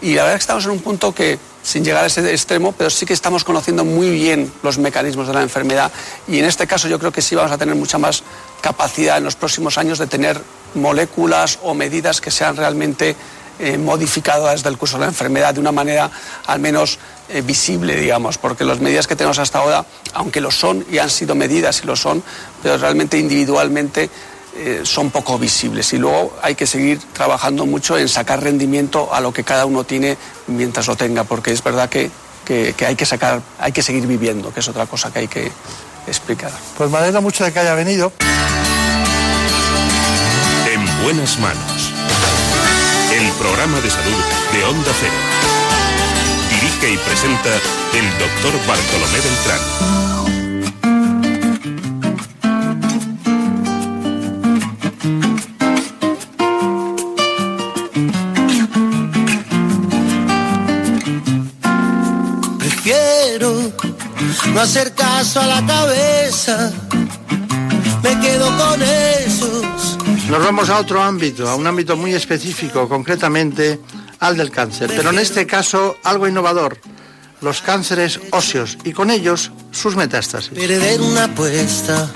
Y 0.00 0.14
la 0.14 0.22
verdad 0.22 0.36
es 0.36 0.38
que 0.38 0.44
estamos 0.44 0.64
en 0.64 0.70
un 0.70 0.78
punto 0.78 1.14
que, 1.14 1.38
sin 1.62 1.84
llegar 1.84 2.02
a 2.02 2.06
ese 2.06 2.26
extremo, 2.30 2.72
pero 2.72 2.88
sí 2.88 3.04
que 3.04 3.12
estamos 3.12 3.44
conociendo 3.44 3.84
muy 3.84 4.08
bien 4.08 4.50
los 4.62 4.78
mecanismos 4.78 5.28
de 5.28 5.34
la 5.34 5.42
enfermedad 5.42 5.92
y 6.26 6.38
en 6.38 6.46
este 6.46 6.66
caso 6.66 6.88
yo 6.88 6.98
creo 6.98 7.12
que 7.12 7.20
sí 7.20 7.34
vamos 7.34 7.52
a 7.52 7.58
tener 7.58 7.74
mucha 7.74 7.98
más 7.98 8.22
capacidad 8.62 9.18
en 9.18 9.24
los 9.24 9.36
próximos 9.36 9.76
años 9.76 9.98
de 9.98 10.06
tener 10.06 10.40
moléculas 10.74 11.58
o 11.62 11.74
medidas 11.74 12.22
que 12.22 12.30
sean 12.30 12.56
realmente 12.56 13.16
eh, 13.58 13.78
modificadas 13.78 14.62
del 14.62 14.76
curso 14.76 14.96
de 14.96 15.02
la 15.02 15.08
enfermedad 15.08 15.54
de 15.54 15.60
una 15.60 15.72
manera 15.72 16.10
al 16.46 16.58
menos 16.58 16.98
eh, 17.28 17.40
visible, 17.40 17.96
digamos, 17.96 18.36
porque 18.36 18.64
las 18.64 18.80
medidas 18.80 19.06
que 19.06 19.16
tenemos 19.16 19.38
hasta 19.38 19.60
ahora, 19.60 19.86
aunque 20.12 20.40
lo 20.40 20.50
son 20.50 20.84
y 20.90 20.98
han 20.98 21.08
sido 21.08 21.34
medidas 21.34 21.80
y 21.82 21.86
lo 21.86 21.96
son, 21.96 22.22
pero 22.62 22.76
realmente 22.76 23.18
individualmente 23.18 24.10
eh, 24.56 24.82
son 24.84 25.10
poco 25.10 25.38
visibles. 25.38 25.92
Y 25.92 25.98
luego 25.98 26.36
hay 26.42 26.54
que 26.54 26.66
seguir 26.66 27.00
trabajando 27.12 27.66
mucho 27.66 27.98
en 27.98 28.08
sacar 28.08 28.42
rendimiento 28.42 29.12
a 29.12 29.20
lo 29.20 29.32
que 29.32 29.42
cada 29.42 29.66
uno 29.66 29.84
tiene 29.84 30.16
mientras 30.46 30.86
lo 30.86 30.96
tenga, 30.96 31.24
porque 31.24 31.52
es 31.52 31.62
verdad 31.62 31.88
que, 31.88 32.10
hay 32.86 32.94
que 32.94 33.06
sacar, 33.06 33.40
hay 33.58 33.72
que 33.72 33.82
seguir 33.82 34.06
viviendo, 34.06 34.52
que 34.52 34.60
es 34.60 34.68
otra 34.68 34.86
cosa 34.86 35.12
que 35.12 35.20
hay 35.20 35.28
que 35.28 35.50
explicar. 36.06 36.52
Pues 36.76 36.90
me 36.90 36.98
alegra 36.98 37.20
mucho 37.20 37.44
de 37.44 37.52
que 37.52 37.58
haya 37.58 37.74
venido. 37.74 38.12
En 40.72 41.02
buenas 41.02 41.38
manos. 41.38 41.73
El 43.14 43.30
programa 43.38 43.80
de 43.80 43.90
salud 43.90 44.22
de 44.52 44.64
Onda 44.64 44.90
Cero. 44.98 45.12
Dirige 46.50 46.94
y 46.94 46.96
presenta 46.98 47.50
el 47.94 48.06
doctor 48.18 48.52
Bartolomé 48.66 49.20
Beltrán. 49.20 49.94
no 64.54 64.60
hacer 64.60 64.92
caso 64.94 65.40
a 65.40 65.46
la 65.46 65.66
cabeza, 65.66 66.72
me 68.02 68.20
quedo 68.20 68.46
con 68.56 68.82
esos. 68.82 69.23
Nos 70.28 70.44
vamos 70.44 70.70
a 70.70 70.78
otro 70.78 71.02
ámbito, 71.02 71.48
a 71.48 71.54
un 71.54 71.66
ámbito 71.66 71.96
muy 71.96 72.14
específico, 72.14 72.88
concretamente 72.88 73.80
al 74.20 74.36
del 74.36 74.50
cáncer, 74.50 74.90
pero 74.94 75.10
en 75.10 75.18
este 75.18 75.46
caso 75.46 75.96
algo 76.02 76.26
innovador, 76.26 76.78
los 77.40 77.60
cánceres 77.60 78.20
óseos 78.30 78.78
y 78.84 78.92
con 78.92 79.10
ellos 79.10 79.52
sus 79.70 79.96
metástasis. 79.96 80.50
Perder 80.50 81.00
una 81.00 81.24
apuesta, 81.24 82.10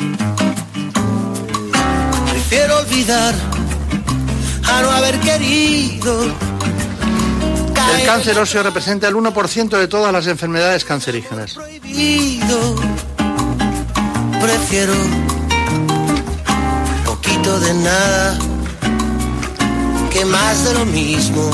prefiero 2.31 2.79
olvidar 2.79 3.35
a 4.65 4.83
no 4.83 4.91
haber 4.91 5.19
querido 5.21 6.49
el 7.97 8.05
cáncer 8.05 8.39
óseo 8.39 8.63
representa 8.63 9.09
el 9.09 9.15
1% 9.15 9.79
de 9.79 9.89
todas 9.89 10.13
las 10.13 10.27
enfermedades 10.27 10.85
cancerígenas. 10.85 11.59
Prefiero 14.41 14.95
de 17.57 17.75
nada 17.75 18.39
que 20.13 20.25
más 20.27 20.65
de 20.65 20.75
lo 20.75 20.85
mismo. 20.85 21.51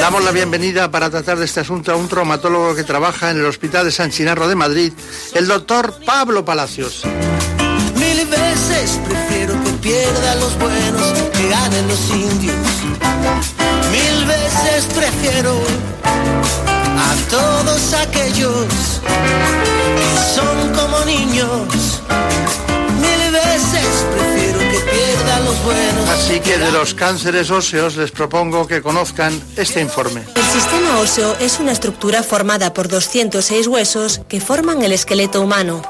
Damos 0.00 0.24
la 0.24 0.30
bienvenida 0.30 0.90
para 0.90 1.10
tratar 1.10 1.38
de 1.38 1.44
este 1.44 1.60
asunto 1.60 1.92
a 1.92 1.96
un 1.96 2.08
traumatólogo 2.08 2.74
que 2.74 2.82
trabaja 2.82 3.30
en 3.30 3.38
el 3.38 3.46
Hospital 3.46 3.84
de 3.84 3.92
San 3.92 4.10
Chinarro 4.10 4.48
de 4.48 4.54
Madrid, 4.54 4.92
el 5.34 5.46
doctor 5.46 5.94
Pablo 6.04 6.44
Palacios. 6.44 7.02
Mil 7.94 8.26
veces 8.26 8.98
prefiero 9.06 9.52
que 9.62 9.70
pierdan 9.82 10.40
los 10.40 10.58
buenos 10.58 11.12
que 11.30 11.48
ganen 11.48 11.88
los 11.88 12.10
indios. 12.10 12.56
Mil 13.92 14.24
veces 14.26 14.86
prefiero 14.94 15.60
a 16.04 17.30
todos 17.30 17.92
aquellos 17.94 18.66
que 19.96 20.34
son 20.34 20.72
como 20.74 21.04
niños. 21.04 21.91
Mil 23.00 23.30
veces 23.32 24.06
prefiero 24.16 24.58
que 24.58 24.80
pierdan 24.90 25.44
los 25.44 25.64
buenos. 25.64 26.08
Así 26.08 26.40
que 26.40 26.58
de 26.58 26.70
los 26.72 26.94
cánceres 26.94 27.50
óseos 27.50 27.96
les 27.96 28.10
propongo 28.10 28.66
que 28.66 28.82
conozcan 28.82 29.40
este 29.56 29.80
informe. 29.80 30.22
El 30.34 30.44
sistema 30.44 30.98
óseo 31.00 31.36
es 31.40 31.60
una 31.60 31.72
estructura 31.72 32.22
formada 32.22 32.72
por 32.72 32.88
206 32.88 33.66
huesos 33.66 34.20
que 34.28 34.40
forman 34.40 34.82
el 34.82 34.92
esqueleto 34.92 35.40
humano. 35.40 35.82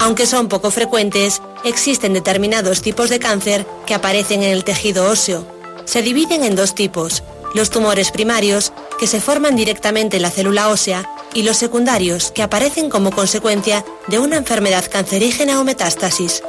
Aunque 0.00 0.26
son 0.26 0.48
poco 0.48 0.70
frecuentes, 0.70 1.42
existen 1.64 2.14
determinados 2.14 2.80
tipos 2.80 3.10
de 3.10 3.18
cáncer 3.18 3.66
que 3.86 3.94
aparecen 3.94 4.42
en 4.42 4.50
el 4.50 4.64
tejido 4.64 5.10
óseo. 5.10 5.46
Se 5.84 6.00
dividen 6.00 6.42
en 6.42 6.56
dos 6.56 6.74
tipos, 6.74 7.22
los 7.54 7.68
tumores 7.70 8.10
primarios, 8.10 8.72
que 8.98 9.06
se 9.06 9.20
forman 9.20 9.56
directamente 9.56 10.16
en 10.16 10.22
la 10.22 10.30
célula 10.30 10.68
ósea, 10.68 11.08
y 11.34 11.42
los 11.42 11.56
secundarios, 11.56 12.30
que 12.30 12.42
aparecen 12.42 12.90
como 12.90 13.10
consecuencia 13.10 13.84
de 14.08 14.18
una 14.18 14.36
enfermedad 14.36 14.84
cancerígena 14.90 15.60
o 15.60 15.64
metástasis. 15.64 16.42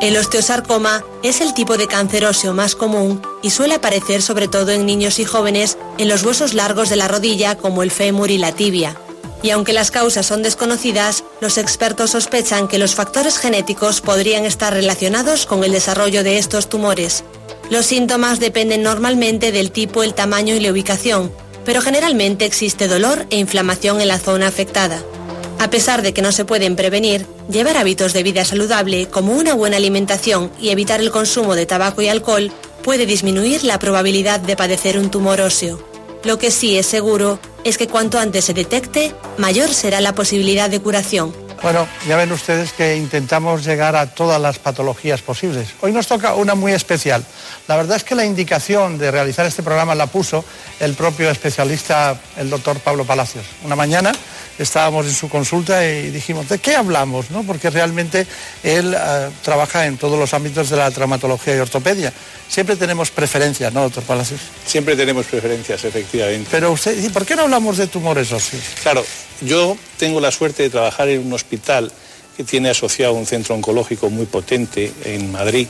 El 0.00 0.16
osteosarcoma 0.16 1.04
es 1.22 1.40
el 1.40 1.54
tipo 1.54 1.76
de 1.76 1.86
cáncer 1.86 2.24
óseo 2.24 2.54
más 2.54 2.74
común 2.74 3.22
y 3.42 3.50
suele 3.50 3.74
aparecer 3.74 4.22
sobre 4.22 4.48
todo 4.48 4.72
en 4.72 4.84
niños 4.86 5.18
y 5.18 5.24
jóvenes 5.24 5.78
en 5.98 6.08
los 6.08 6.24
huesos 6.24 6.54
largos 6.54 6.88
de 6.88 6.96
la 6.96 7.08
rodilla 7.08 7.56
como 7.56 7.82
el 7.82 7.90
fémur 7.90 8.30
y 8.30 8.38
la 8.38 8.52
tibia 8.52 8.96
y 9.42 9.50
aunque 9.50 9.72
las 9.72 9.90
causas 9.90 10.26
son 10.26 10.42
desconocidas, 10.42 11.24
los 11.40 11.58
expertos 11.58 12.12
sospechan 12.12 12.68
que 12.68 12.78
los 12.78 12.94
factores 12.94 13.38
genéticos 13.38 14.00
podrían 14.00 14.44
estar 14.44 14.72
relacionados 14.72 15.46
con 15.46 15.64
el 15.64 15.72
desarrollo 15.72 16.22
de 16.22 16.38
estos 16.38 16.68
tumores. 16.68 17.24
Los 17.68 17.86
síntomas 17.86 18.38
dependen 18.38 18.82
normalmente 18.82 19.50
del 19.50 19.72
tipo, 19.72 20.02
el 20.02 20.14
tamaño 20.14 20.54
y 20.54 20.60
la 20.60 20.70
ubicación, 20.70 21.32
pero 21.64 21.80
generalmente 21.80 22.44
existe 22.44 22.88
dolor 22.88 23.26
e 23.30 23.38
inflamación 23.38 24.00
en 24.00 24.08
la 24.08 24.18
zona 24.18 24.48
afectada. 24.48 25.02
A 25.58 25.70
pesar 25.70 26.02
de 26.02 26.12
que 26.12 26.22
no 26.22 26.32
se 26.32 26.44
pueden 26.44 26.74
prevenir, 26.74 27.24
llevar 27.48 27.76
hábitos 27.76 28.12
de 28.12 28.24
vida 28.24 28.44
saludable 28.44 29.06
como 29.06 29.32
una 29.32 29.54
buena 29.54 29.76
alimentación 29.76 30.50
y 30.60 30.70
evitar 30.70 31.00
el 31.00 31.12
consumo 31.12 31.54
de 31.54 31.66
tabaco 31.66 32.02
y 32.02 32.08
alcohol 32.08 32.50
puede 32.82 33.06
disminuir 33.06 33.62
la 33.62 33.78
probabilidad 33.78 34.40
de 34.40 34.56
padecer 34.56 34.98
un 34.98 35.10
tumor 35.10 35.40
óseo. 35.40 35.80
Lo 36.24 36.38
que 36.38 36.50
sí 36.50 36.76
es 36.76 36.86
seguro 36.86 37.38
es 37.64 37.78
que 37.78 37.88
cuanto 37.88 38.18
antes 38.18 38.44
se 38.44 38.54
detecte, 38.54 39.14
mayor 39.38 39.72
será 39.72 40.00
la 40.00 40.14
posibilidad 40.14 40.68
de 40.68 40.80
curación. 40.80 41.32
Bueno, 41.62 41.86
ya 42.08 42.16
ven 42.16 42.32
ustedes 42.32 42.72
que 42.72 42.96
intentamos 42.96 43.64
llegar 43.64 43.94
a 43.94 44.06
todas 44.06 44.40
las 44.40 44.58
patologías 44.58 45.22
posibles. 45.22 45.68
Hoy 45.80 45.92
nos 45.92 46.08
toca 46.08 46.34
una 46.34 46.56
muy 46.56 46.72
especial. 46.72 47.24
La 47.68 47.76
verdad 47.76 47.98
es 47.98 48.02
que 48.02 48.16
la 48.16 48.24
indicación 48.24 48.98
de 48.98 49.12
realizar 49.12 49.46
este 49.46 49.62
programa 49.62 49.94
la 49.94 50.08
puso 50.08 50.44
el 50.80 50.94
propio 50.94 51.30
especialista, 51.30 52.18
el 52.36 52.50
doctor 52.50 52.80
Pablo 52.80 53.04
Palacios. 53.04 53.44
Una 53.62 53.76
mañana 53.76 54.10
estábamos 54.58 55.06
en 55.06 55.14
su 55.14 55.28
consulta 55.28 55.86
y 55.86 56.10
dijimos, 56.10 56.48
¿de 56.48 56.58
qué 56.58 56.74
hablamos? 56.74 57.30
¿No? 57.30 57.44
Porque 57.44 57.70
realmente 57.70 58.26
él 58.64 58.96
eh, 58.98 59.30
trabaja 59.42 59.86
en 59.86 59.98
todos 59.98 60.18
los 60.18 60.34
ámbitos 60.34 60.68
de 60.68 60.76
la 60.76 60.90
traumatología 60.90 61.56
y 61.56 61.60
ortopedia. 61.60 62.12
Siempre 62.48 62.74
tenemos 62.74 63.12
preferencias, 63.12 63.72
¿no, 63.72 63.82
doctor 63.82 64.02
Palacios? 64.02 64.40
Siempre 64.66 64.96
tenemos 64.96 65.26
preferencias, 65.26 65.84
efectivamente. 65.84 66.48
Pero 66.50 66.72
usted, 66.72 67.00
¿y 67.02 67.08
por 67.10 67.24
qué 67.24 67.36
no 67.36 67.42
hablamos 67.42 67.76
de 67.76 67.86
tumores 67.86 68.32
óseos? 68.32 68.64
Claro, 68.82 69.04
yo 69.40 69.76
tengo 69.98 70.20
la 70.20 70.30
suerte 70.30 70.64
de 70.64 70.70
trabajar 70.70 71.08
en 71.08 71.26
un 71.26 71.32
hospital 71.32 71.90
que 72.36 72.44
tiene 72.44 72.70
asociado 72.70 73.12
un 73.12 73.26
centro 73.26 73.54
oncológico 73.54 74.10
muy 74.10 74.26
potente 74.26 74.92
en 75.04 75.32
Madrid 75.32 75.66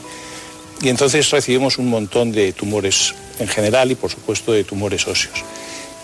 y 0.81 0.89
entonces 0.89 1.29
recibimos 1.29 1.77
un 1.77 1.89
montón 1.89 2.31
de 2.31 2.51
tumores 2.51 3.13
en 3.39 3.47
general 3.47 3.91
y 3.91 3.95
por 3.95 4.11
supuesto 4.11 4.51
de 4.51 4.63
tumores 4.63 5.07
óseos. 5.07 5.43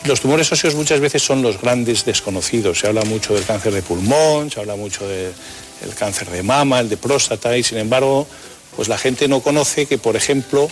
Los 0.06 0.22
tumores 0.22 0.52
óseos 0.52 0.76
muchas 0.76 1.02
veces 1.02 1.22
son 1.22 1.42
los 1.42 1.60
grandes 1.60 2.06
desconocidos. 2.06 2.80
Se 2.80 2.88
habla 2.88 3.04
mucho 3.04 3.34
del 3.34 3.44
cáncer 3.44 3.74
de 3.74 3.82
pulmón, 3.82 4.50
se 4.50 4.62
habla 4.62 4.76
mucho 4.76 5.06
del 5.06 5.34
cáncer 5.98 6.30
de 6.30 6.42
mama, 6.42 6.80
el 6.80 6.88
de 6.88 6.96
próstata, 6.96 7.58
y 7.58 7.64
sin 7.64 7.80
embargo, 7.80 8.26
pues 8.76 8.88
la 8.88 8.98
gente 8.98 9.28
no 9.28 9.42
conoce 9.42 9.86
que, 9.86 9.98
por 9.98 10.16
ejemplo, 10.16 10.70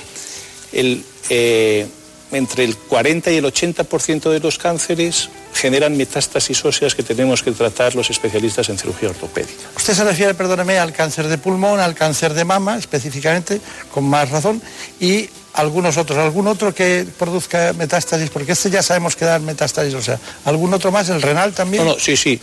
eh, 0.71 1.85
entre 2.31 2.63
el 2.63 2.75
40 2.75 3.31
y 3.31 3.37
el 3.37 3.45
80% 3.45 4.29
de 4.29 4.39
los 4.39 4.57
cánceres 4.57 5.29
generan 5.53 5.95
metástasis 5.95 6.63
óseas 6.65 6.93
que 6.93 7.03
tenemos 7.03 7.41
que 7.41 7.51
tratar 7.51 7.95
los 7.95 8.09
especialistas 8.09 8.69
en 8.69 8.77
cirugía 8.77 9.09
ortopédica. 9.09 9.69
Usted 9.75 9.93
se 9.93 10.03
refiere, 10.03 10.33
perdóneme, 10.33 10.77
al 10.77 10.93
cáncer 10.93 11.27
de 11.27 11.37
pulmón, 11.37 11.79
al 11.79 11.95
cáncer 11.95 12.33
de 12.33 12.45
mama, 12.45 12.77
específicamente, 12.77 13.59
con 13.93 14.03
más 14.03 14.29
razón, 14.29 14.61
y 14.99 15.29
algunos 15.53 15.97
otros, 15.97 16.19
algún 16.19 16.47
otro 16.47 16.73
que 16.73 17.05
produzca 17.17 17.73
metástasis, 17.73 18.29
porque 18.29 18.51
este 18.51 18.69
ya 18.69 18.83
sabemos 18.83 19.15
que 19.15 19.25
da 19.25 19.39
metástasis, 19.39 19.93
o 19.95 20.01
sea, 20.01 20.19
algún 20.45 20.73
otro 20.73 20.91
más, 20.91 21.09
el 21.09 21.21
renal 21.21 21.53
también. 21.53 21.83
No, 21.83 21.93
no, 21.93 21.99
sí, 21.99 22.15
sí. 22.15 22.39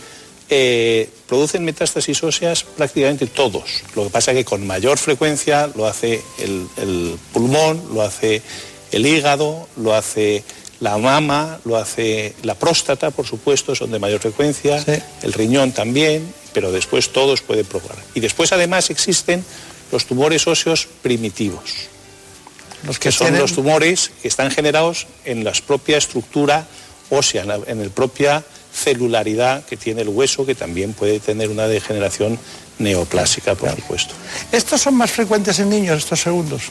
eh, 0.49 1.09
producen 1.27 1.63
metástasis 1.63 2.21
óseas 2.23 2.63
prácticamente 2.63 3.27
todos. 3.27 3.83
Lo 3.95 4.03
que 4.03 4.09
pasa 4.09 4.31
es 4.31 4.37
que 4.37 4.45
con 4.45 4.67
mayor 4.67 4.97
frecuencia 4.97 5.69
lo 5.75 5.87
hace 5.87 6.21
el, 6.39 7.17
pulmón, 7.31 7.81
lo 7.93 8.01
hace 8.01 8.41
el 8.91 9.05
hígado, 9.05 9.67
lo 9.77 9.93
hace 9.93 10.43
la 10.79 10.97
mama, 10.97 11.59
lo 11.65 11.77
hace 11.77 12.35
la 12.43 12.55
próstata, 12.55 13.11
por 13.11 13.25
supuesto, 13.25 13.75
son 13.75 13.91
de 13.91 13.99
mayor 13.99 14.19
frecuencia, 14.19 14.83
el 15.21 15.33
riñón 15.33 15.71
también, 15.71 16.33
pero 16.53 16.71
después 16.71 17.11
todos 17.11 17.41
pueden 17.41 17.65
probar. 17.65 17.97
Y 18.13 18.19
después 18.19 18.51
además 18.51 18.89
existen 18.89 19.43
los 19.91 20.05
tumores 20.05 20.47
óseos 20.47 20.87
primitivos, 21.01 21.63
los 22.85 22.99
que, 22.99 23.11
son 23.11 23.37
los 23.37 23.53
tumores 23.53 24.11
que 24.21 24.27
están 24.27 24.51
generados 24.51 25.07
en 25.23 25.43
la 25.43 25.53
propia 25.65 25.97
estructura 25.97 26.67
ósea, 27.09 27.43
en 27.43 27.47
la, 27.47 27.59
en 27.67 27.83
la 27.83 27.89
propia 27.89 28.43
celularidad 28.73 29.63
que 29.65 29.77
tiene 29.77 30.01
el 30.01 30.09
hueso, 30.09 30.45
que 30.45 30.55
también 30.55 30.93
puede 30.93 31.19
tener 31.19 31.49
una 31.49 31.67
degeneración 31.67 32.37
neoplásica, 32.77 33.55
por 33.55 33.73
supuesto. 33.73 34.13
¿Estos 34.51 34.81
son 34.81 34.95
más 34.95 35.11
frecuentes 35.11 35.59
en 35.59 35.69
niños, 35.69 35.99
estos 35.99 36.19
segundos? 36.19 36.63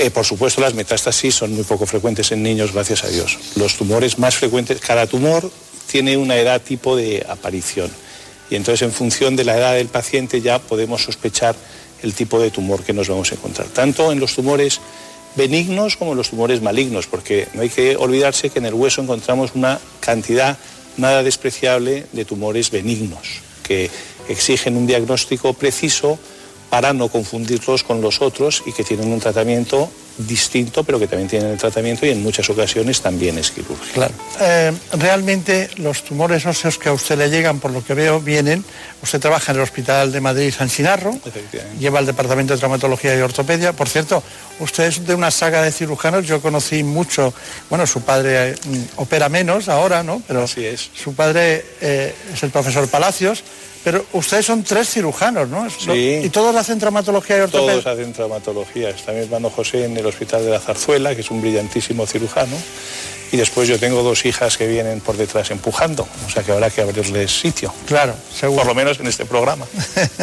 Eh, 0.00 0.10
por 0.10 0.24
supuesto, 0.24 0.62
las 0.62 0.72
metástasis 0.72 1.34
son 1.34 1.52
muy 1.54 1.62
poco 1.62 1.84
frecuentes 1.84 2.32
en 2.32 2.42
niños, 2.42 2.72
gracias 2.72 3.04
a 3.04 3.08
Dios. 3.08 3.38
Los 3.56 3.76
tumores 3.76 4.18
más 4.18 4.34
frecuentes, 4.34 4.80
cada 4.80 5.06
tumor 5.06 5.50
tiene 5.92 6.16
una 6.16 6.38
edad 6.38 6.62
tipo 6.62 6.96
de 6.96 7.26
aparición. 7.28 7.90
Y 8.48 8.56
entonces, 8.56 8.80
en 8.80 8.92
función 8.92 9.36
de 9.36 9.44
la 9.44 9.58
edad 9.58 9.74
del 9.74 9.88
paciente, 9.88 10.40
ya 10.40 10.58
podemos 10.58 11.02
sospechar 11.02 11.54
el 12.02 12.14
tipo 12.14 12.40
de 12.40 12.50
tumor 12.50 12.82
que 12.82 12.94
nos 12.94 13.08
vamos 13.08 13.30
a 13.30 13.34
encontrar. 13.34 13.68
Tanto 13.68 14.10
en 14.10 14.20
los 14.20 14.34
tumores 14.34 14.80
benignos 15.36 15.98
como 15.98 16.14
los 16.14 16.30
tumores 16.30 16.62
malignos, 16.62 17.06
porque 17.06 17.48
no 17.52 17.60
hay 17.60 17.68
que 17.68 17.94
olvidarse 17.96 18.48
que 18.48 18.58
en 18.58 18.64
el 18.64 18.74
hueso 18.74 19.02
encontramos 19.02 19.50
una 19.54 19.78
cantidad 20.00 20.56
nada 20.96 21.22
despreciable 21.22 22.06
de 22.12 22.24
tumores 22.24 22.70
benignos, 22.70 23.42
que 23.62 23.90
exigen 24.30 24.78
un 24.78 24.86
diagnóstico 24.86 25.52
preciso 25.52 26.18
para 26.70 26.92
no 26.92 27.08
confundirlos 27.08 27.82
con 27.82 28.00
los 28.00 28.22
otros 28.22 28.62
y 28.64 28.72
que 28.72 28.84
tienen 28.84 29.12
un 29.12 29.20
tratamiento 29.20 29.90
distinto, 30.26 30.84
pero 30.84 30.98
que 30.98 31.06
también 31.06 31.28
tienen 31.28 31.50
el 31.50 31.58
tratamiento 31.58 32.06
y 32.06 32.10
en 32.10 32.22
muchas 32.22 32.48
ocasiones 32.50 33.00
también 33.00 33.38
es 33.38 33.50
quirúrgico. 33.50 33.92
Claro. 33.94 34.14
Eh, 34.40 34.72
realmente 34.92 35.70
los 35.76 36.04
tumores 36.04 36.46
óseos 36.46 36.78
que 36.78 36.88
a 36.88 36.92
usted 36.92 37.18
le 37.18 37.30
llegan, 37.30 37.58
por 37.58 37.70
lo 37.70 37.84
que 37.84 37.94
veo, 37.94 38.20
vienen. 38.20 38.64
Usted 39.02 39.18
trabaja 39.18 39.52
en 39.52 39.58
el 39.58 39.64
Hospital 39.64 40.12
de 40.12 40.20
Madrid 40.20 40.52
San 40.56 40.68
Sinarro, 40.68 41.18
lleva 41.78 42.00
el 42.00 42.06
Departamento 42.06 42.52
de 42.52 42.58
Traumatología 42.58 43.16
y 43.16 43.20
Ortopedia. 43.20 43.72
Por 43.72 43.88
cierto, 43.88 44.22
usted 44.58 44.84
es 44.84 45.06
de 45.06 45.14
una 45.14 45.30
saga 45.30 45.62
de 45.62 45.72
cirujanos, 45.72 46.26
yo 46.26 46.40
conocí 46.40 46.82
mucho, 46.82 47.32
bueno, 47.68 47.86
su 47.86 48.02
padre 48.02 48.54
mm, 48.54 48.78
opera 48.96 49.28
menos 49.28 49.68
ahora, 49.68 50.02
¿no? 50.02 50.22
Pero 50.28 50.42
Así 50.42 50.64
es. 50.64 50.90
su 50.94 51.14
padre 51.14 51.64
eh, 51.80 52.14
es 52.32 52.42
el 52.42 52.50
profesor 52.50 52.86
Palacios. 52.88 53.42
Pero 53.82 54.04
ustedes 54.12 54.44
son 54.44 54.62
tres 54.62 54.90
cirujanos, 54.90 55.48
¿no? 55.48 55.68
Sí. 55.70 56.20
¿Y 56.24 56.28
todos 56.28 56.54
hacen 56.54 56.78
traumatología 56.78 57.38
y 57.38 57.40
ortopedia? 57.40 57.80
Todos 57.80 57.86
hacen 57.86 58.12
traumatología. 58.12 58.90
Está 58.90 59.12
mi 59.12 59.20
hermano 59.20 59.48
José 59.48 59.84
en 59.86 59.96
el 59.96 60.04
Hospital 60.04 60.44
de 60.44 60.50
la 60.50 60.60
Zarzuela, 60.60 61.14
que 61.14 61.22
es 61.22 61.30
un 61.30 61.40
brillantísimo 61.40 62.06
cirujano. 62.06 62.56
Y 63.32 63.36
después 63.36 63.68
yo 63.68 63.78
tengo 63.78 64.02
dos 64.02 64.26
hijas 64.26 64.56
que 64.56 64.66
vienen 64.66 65.00
por 65.00 65.16
detrás 65.16 65.50
empujando. 65.50 66.06
O 66.26 66.30
sea 66.30 66.42
que 66.42 66.52
habrá 66.52 66.68
que 66.68 66.82
abrirles 66.82 67.30
sitio. 67.30 67.72
Claro, 67.86 68.14
seguro. 68.34 68.62
Por 68.62 68.66
lo 68.66 68.74
menos 68.74 68.98
en 69.00 69.06
este 69.06 69.24
programa. 69.24 69.66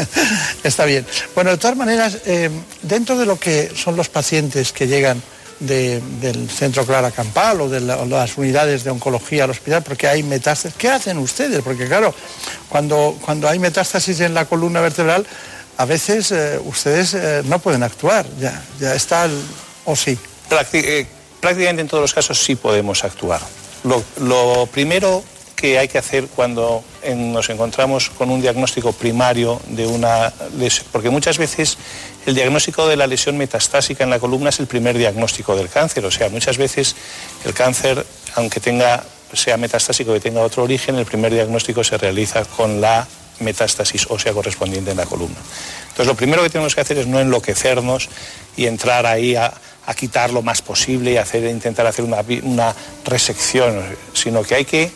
Está 0.64 0.86
bien. 0.86 1.06
Bueno, 1.34 1.52
de 1.52 1.58
todas 1.58 1.78
maneras, 1.78 2.18
eh, 2.26 2.50
dentro 2.82 3.18
de 3.18 3.26
lo 3.26 3.40
que 3.40 3.72
son 3.76 3.96
los 3.96 4.10
pacientes 4.10 4.74
que 4.74 4.88
llegan 4.88 5.22
del 5.60 6.50
centro 6.50 6.86
Clara 6.86 7.12
Campal 7.12 7.62
o 7.62 7.70
de 7.70 7.80
las 7.80 8.38
unidades 8.38 8.84
de 8.84 8.92
oncología 8.92 9.46
al 9.46 9.50
hospital 9.50 9.84
porque 9.84 10.08
hay 10.08 10.24
metástasis. 10.24 10.78
¿Qué 10.78 10.90
hacen 10.90 11.18
ustedes? 11.18 11.62
Porque 11.62 11.88
claro, 11.88 12.14
cuando, 12.70 13.18
cuando 13.22 13.48
hay 13.50 13.60
metástasis 13.60 14.20
en 14.20 14.34
la 14.34 14.46
columna 14.46 14.82
vertebral, 14.82 15.26
a 15.78 15.86
veces 15.86 16.32
eh, 16.32 16.60
ustedes 16.64 17.14
eh, 17.14 17.42
no 17.46 17.60
pueden 17.60 17.84
actuar, 17.84 18.26
ya, 18.40 18.96
está, 18.96 19.28
o 19.86 19.96
sí. 19.96 20.18
Eh, 20.74 21.06
prácticamente 21.40 21.82
en 21.82 21.88
todos 21.88 22.02
los 22.02 22.14
casos 22.14 22.42
sí 22.42 22.56
podemos 22.56 23.04
actuar. 23.04 23.42
Lo 24.20 24.66
primero 24.68 25.24
que 25.58 25.80
hay 25.80 25.88
que 25.88 25.98
hacer 25.98 26.28
cuando 26.28 26.84
nos 27.16 27.50
encontramos 27.50 28.12
con 28.12 28.30
un 28.30 28.40
diagnóstico 28.40 28.94
primario 28.94 29.60
de 29.70 29.88
una 29.88 30.32
lesión, 30.58 30.88
porque 30.92 31.10
muchas 31.10 31.40
veces 31.40 31.78
el 32.28 32.36
diagnóstico 32.36 32.88
de 32.88 32.96
la 32.96 33.08
lesión 33.08 33.38
metastásica 33.38 34.04
en 34.04 34.12
la 34.12 34.20
columna 34.20 34.50
es 34.50 34.60
el 34.60 34.68
primer 34.68 34.98
diagnóstico 34.98 35.56
del 35.56 35.68
cáncer, 35.68 36.06
o 36.06 36.12
sea, 36.12 36.30
muchas 36.30 36.58
veces 36.58 36.96
el 37.44 37.54
cáncer, 37.54 38.06
aunque 38.36 38.60
tenga 38.60 39.04
sea 39.34 39.58
metastásico 39.58 40.14
que 40.14 40.20
tenga 40.20 40.42
otro 40.42 40.64
origen, 40.64 40.96
el 40.96 41.06
primer 41.06 41.34
diagnóstico 41.34 41.84
se 41.84 41.98
realiza 41.98 42.46
con 42.46 42.80
la 42.80 43.06
metástasis 43.40 44.08
ósea 44.10 44.34
correspondiente 44.34 44.92
en 44.92 44.98
la 44.98 45.06
columna. 45.06 45.38
Entonces, 45.90 46.08
lo 46.08 46.16
primero 46.16 46.44
que 46.44 46.50
tenemos 46.50 46.74
que 46.76 46.82
hacer 46.82 46.98
es 47.00 47.08
no 47.08 47.20
enloquecernos 47.20 48.10
y 48.56 48.68
entrar 48.68 49.06
ahí 49.06 49.36
a, 49.36 49.54
quitar 49.98 50.32
lo 50.32 50.42
más 50.42 50.62
posible 50.62 51.14
y 51.14 51.18
hacer, 51.18 51.46
intentar 51.46 51.88
hacer 51.88 52.04
una, 52.04 52.18
una 52.44 52.76
resección, 53.06 53.82
sino 54.14 54.44
que 54.44 54.56
hay 54.56 54.66
que 54.66 54.92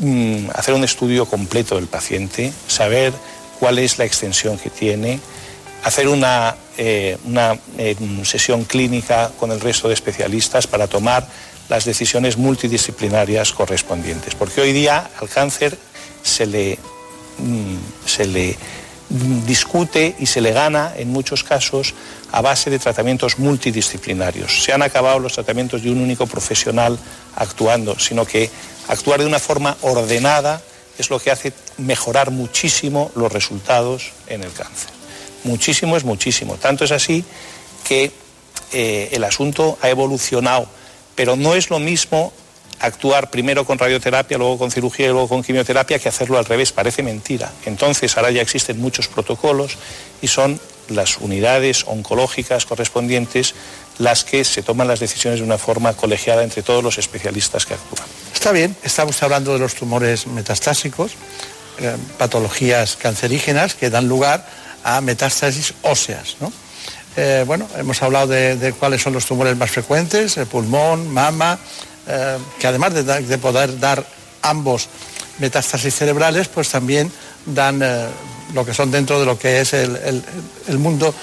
Mm, 0.00 0.48
hacer 0.54 0.72
un 0.72 0.82
estudio 0.82 1.26
completo 1.26 1.76
del 1.76 1.86
paciente, 1.86 2.50
saber 2.66 3.12
cuál 3.58 3.78
es 3.78 3.98
la 3.98 4.06
extensión 4.06 4.56
que 4.56 4.70
tiene, 4.70 5.20
hacer 5.84 6.08
una, 6.08 6.56
eh, 6.78 7.18
una 7.26 7.58
eh, 7.76 7.94
sesión 8.24 8.64
clínica 8.64 9.30
con 9.38 9.52
el 9.52 9.60
resto 9.60 9.88
de 9.88 9.94
especialistas 9.94 10.66
para 10.66 10.86
tomar 10.86 11.28
las 11.68 11.84
decisiones 11.84 12.38
multidisciplinarias 12.38 13.52
correspondientes. 13.52 14.34
Porque 14.34 14.62
hoy 14.62 14.72
día 14.72 15.10
al 15.20 15.28
cáncer 15.28 15.76
se 16.22 16.46
le, 16.46 16.78
mm, 17.36 18.06
se 18.06 18.24
le 18.24 18.56
discute 19.44 20.14
y 20.18 20.26
se 20.26 20.40
le 20.40 20.52
gana 20.52 20.94
en 20.96 21.10
muchos 21.10 21.44
casos 21.44 21.92
a 22.32 22.40
base 22.40 22.70
de 22.70 22.78
tratamientos 22.78 23.38
multidisciplinarios. 23.38 24.62
Se 24.62 24.72
han 24.72 24.82
acabado 24.82 25.18
los 25.18 25.34
tratamientos 25.34 25.82
de 25.82 25.90
un 25.90 26.00
único 26.00 26.26
profesional 26.26 26.98
actuando, 27.36 27.98
sino 27.98 28.24
que 28.24 28.48
actuar 28.90 29.20
de 29.20 29.26
una 29.26 29.38
forma 29.38 29.76
ordenada 29.82 30.60
es 30.98 31.10
lo 31.10 31.18
que 31.18 31.30
hace 31.30 31.52
mejorar 31.78 32.30
muchísimo 32.30 33.10
los 33.14 33.32
resultados 33.32 34.12
en 34.26 34.42
el 34.42 34.52
cáncer. 34.52 34.90
Muchísimo 35.44 35.96
es 35.96 36.04
muchísimo. 36.04 36.56
Tanto 36.56 36.84
es 36.84 36.92
así 36.92 37.24
que 37.84 38.10
eh, 38.72 39.08
el 39.12 39.24
asunto 39.24 39.78
ha 39.80 39.88
evolucionado, 39.88 40.66
pero 41.14 41.36
no 41.36 41.54
es 41.54 41.70
lo 41.70 41.78
mismo 41.78 42.32
actuar 42.80 43.30
primero 43.30 43.64
con 43.64 43.78
radioterapia, 43.78 44.38
luego 44.38 44.58
con 44.58 44.70
cirugía 44.70 45.06
y 45.06 45.10
luego 45.10 45.28
con 45.28 45.42
quimioterapia 45.42 45.98
que 45.98 46.08
hacerlo 46.08 46.38
al 46.38 46.44
revés. 46.44 46.72
Parece 46.72 47.02
mentira. 47.02 47.52
Entonces 47.66 48.16
ahora 48.16 48.30
ya 48.30 48.42
existen 48.42 48.80
muchos 48.80 49.08
protocolos 49.08 49.78
y 50.20 50.28
son 50.28 50.60
las 50.88 51.18
unidades 51.18 51.84
oncológicas 51.86 52.66
correspondientes 52.66 53.54
las 54.00 54.24
que 54.24 54.44
se 54.44 54.62
toman 54.62 54.88
las 54.88 54.98
decisiones 54.98 55.40
de 55.40 55.44
una 55.44 55.58
forma 55.58 55.92
colegiada 55.92 56.42
entre 56.42 56.62
todos 56.62 56.82
los 56.82 56.96
especialistas 56.96 57.66
que 57.66 57.74
actúan. 57.74 58.08
Está 58.32 58.50
bien, 58.50 58.74
estamos 58.82 59.22
hablando 59.22 59.52
de 59.52 59.58
los 59.58 59.74
tumores 59.74 60.26
metastásicos, 60.26 61.12
eh, 61.78 61.94
patologías 62.18 62.96
cancerígenas 62.96 63.74
que 63.74 63.90
dan 63.90 64.08
lugar 64.08 64.46
a 64.84 65.02
metástasis 65.02 65.74
óseas. 65.82 66.36
Eh, 67.16 67.44
bueno, 67.46 67.68
hemos 67.76 68.02
hablado 68.02 68.28
de, 68.28 68.74
cuáles 68.78 69.02
son 69.02 69.12
los 69.12 69.26
tumores 69.26 69.54
más 69.58 69.70
frecuentes, 69.70 70.38
el 70.38 70.46
pulmón, 70.46 71.12
mama, 71.12 71.58
eh, 72.08 72.38
que 72.58 72.66
además 72.66 72.94
de, 72.94 73.38
poder 73.38 73.78
dar 73.78 74.02
ambos 74.40 74.88
metástasis 75.38 75.94
cerebrales, 75.94 76.48
pues 76.48 76.70
también 76.70 77.12
dan 77.44 77.82
lo 78.54 78.64
que 78.64 78.72
son 78.72 78.90
dentro 78.90 79.20
de 79.20 79.26
lo 79.26 79.38
que 79.38 79.60
es 79.60 79.74
el, 79.74 80.22
mundo 80.78 81.14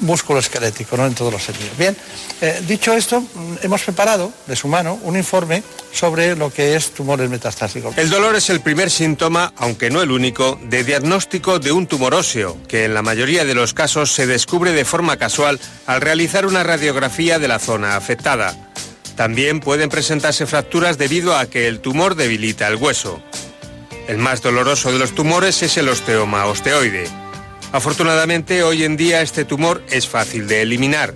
músculo 0.00 0.38
esquelético, 0.38 0.96
¿no? 0.96 1.06
En 1.06 1.14
todos 1.14 1.32
los 1.32 1.42
sentidos. 1.42 1.76
Bien, 1.76 1.96
eh, 2.40 2.62
dicho 2.66 2.92
esto, 2.92 3.20
mm, 3.20 3.56
hemos 3.62 3.82
preparado 3.82 4.32
de 4.46 4.56
su 4.56 4.68
mano 4.68 4.98
un 5.02 5.16
informe 5.16 5.62
sobre 5.92 6.36
lo 6.36 6.52
que 6.52 6.76
es 6.76 6.90
tumores 6.90 7.30
metastásicos. 7.30 7.96
El 7.96 8.10
dolor 8.10 8.36
es 8.36 8.50
el 8.50 8.60
primer 8.60 8.90
síntoma, 8.90 9.52
aunque 9.56 9.90
no 9.90 10.02
el 10.02 10.10
único, 10.10 10.58
de 10.64 10.84
diagnóstico 10.84 11.58
de 11.58 11.72
un 11.72 11.86
tumor 11.86 12.14
óseo, 12.14 12.56
que 12.68 12.84
en 12.84 12.94
la 12.94 13.02
mayoría 13.02 13.44
de 13.44 13.54
los 13.54 13.74
casos 13.74 14.12
se 14.12 14.26
descubre 14.26 14.72
de 14.72 14.84
forma 14.84 15.16
casual 15.16 15.60
al 15.86 16.00
realizar 16.00 16.46
una 16.46 16.62
radiografía 16.62 17.38
de 17.38 17.48
la 17.48 17.58
zona 17.58 17.96
afectada. 17.96 18.70
También 19.16 19.60
pueden 19.60 19.90
presentarse 19.90 20.46
fracturas 20.46 20.98
debido 20.98 21.36
a 21.36 21.46
que 21.46 21.68
el 21.68 21.80
tumor 21.80 22.16
debilita 22.16 22.66
el 22.66 22.76
hueso. 22.76 23.22
El 24.08 24.18
más 24.18 24.42
doloroso 24.42 24.92
de 24.92 24.98
los 24.98 25.14
tumores 25.14 25.62
es 25.62 25.76
el 25.76 25.88
osteoma 25.88 26.46
osteoide 26.46 27.08
Afortunadamente, 27.74 28.62
hoy 28.62 28.84
en 28.84 28.96
día 28.96 29.20
este 29.20 29.44
tumor 29.44 29.82
es 29.90 30.06
fácil 30.06 30.46
de 30.46 30.62
eliminar. 30.62 31.12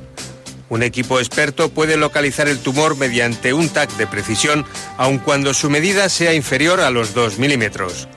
Un 0.69 0.83
equipo 0.83 1.21
experto 1.21 1.69
puede 1.69 1.97
localizar 1.97 2.49
el 2.49 2.59
tumor 2.59 2.97
mediante 2.97 3.53
un 3.53 3.69
TAC 3.69 3.93
de 3.93 4.09
precisión, 4.09 4.67
aun 4.97 5.19
cuando 5.19 5.55
su 5.55 5.71
medida 5.71 6.09
sea 6.09 6.35
inferior 6.35 6.81
a 6.81 6.91
los 6.91 7.15
2 7.15 7.39
milímetros. 7.39 8.09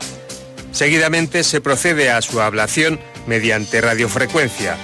Seguidamente 0.72 1.44
se 1.44 1.62
procede 1.62 2.10
a 2.10 2.20
su 2.24 2.42
ablación 2.42 3.00
mediante 3.28 3.80
radiofrecuencia. 3.80 4.76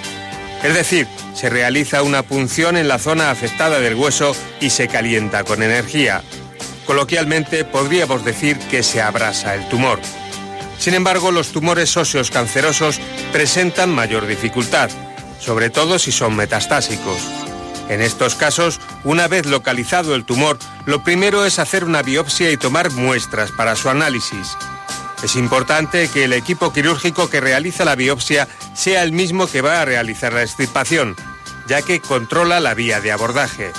Es 0.62 0.74
decir, 0.74 1.08
se 1.34 1.50
realiza 1.50 2.04
una 2.04 2.22
punción 2.22 2.76
en 2.76 2.86
la 2.86 3.00
zona 3.00 3.32
afectada 3.32 3.80
del 3.80 3.96
hueso 3.96 4.36
y 4.60 4.70
se 4.70 4.86
calienta 4.86 5.42
con 5.42 5.64
energía. 5.64 6.22
Coloquialmente 6.86 7.64
podríamos 7.64 8.24
decir 8.24 8.56
que 8.70 8.84
se 8.84 9.02
abrasa 9.02 9.56
el 9.56 9.68
tumor. 9.68 9.98
Sin 10.78 10.94
embargo, 10.94 11.30
los 11.32 11.52
tumores 11.52 11.96
óseos 11.96 12.30
cancerosos 12.30 13.00
presentan 13.32 13.90
mayor 13.90 14.26
dificultad, 14.26 14.90
sobre 15.40 15.70
todo 15.70 15.98
si 15.98 16.12
son 16.12 16.36
metastásicos. 16.36 17.18
En 17.88 18.02
estos 18.02 18.34
casos, 18.34 18.80
una 19.02 19.28
vez 19.28 19.46
localizado 19.46 20.14
el 20.14 20.24
tumor, 20.24 20.58
lo 20.86 21.02
primero 21.02 21.44
es 21.44 21.58
hacer 21.58 21.84
una 21.84 22.02
biopsia 22.02 22.50
y 22.50 22.56
tomar 22.56 22.90
muestras 22.92 23.50
para 23.50 23.76
su 23.76 23.88
análisis. 23.88 24.56
Es 25.22 25.34
importante 25.36 26.08
que 26.08 26.24
el 26.24 26.32
equipo 26.32 26.72
quirúrgico 26.72 27.28
que 27.28 27.40
realiza 27.40 27.84
la 27.84 27.96
biopsia 27.96 28.46
sea 28.74 29.02
el 29.02 29.12
mismo 29.12 29.48
que 29.48 29.62
va 29.62 29.80
a 29.80 29.84
realizar 29.84 30.32
la 30.32 30.42
extirpación, 30.42 31.16
ya 31.66 31.82
que 31.82 32.00
controla 32.00 32.60
la 32.60 32.74
vía 32.74 33.00
de 33.00 33.10
abordaje. 33.10 33.72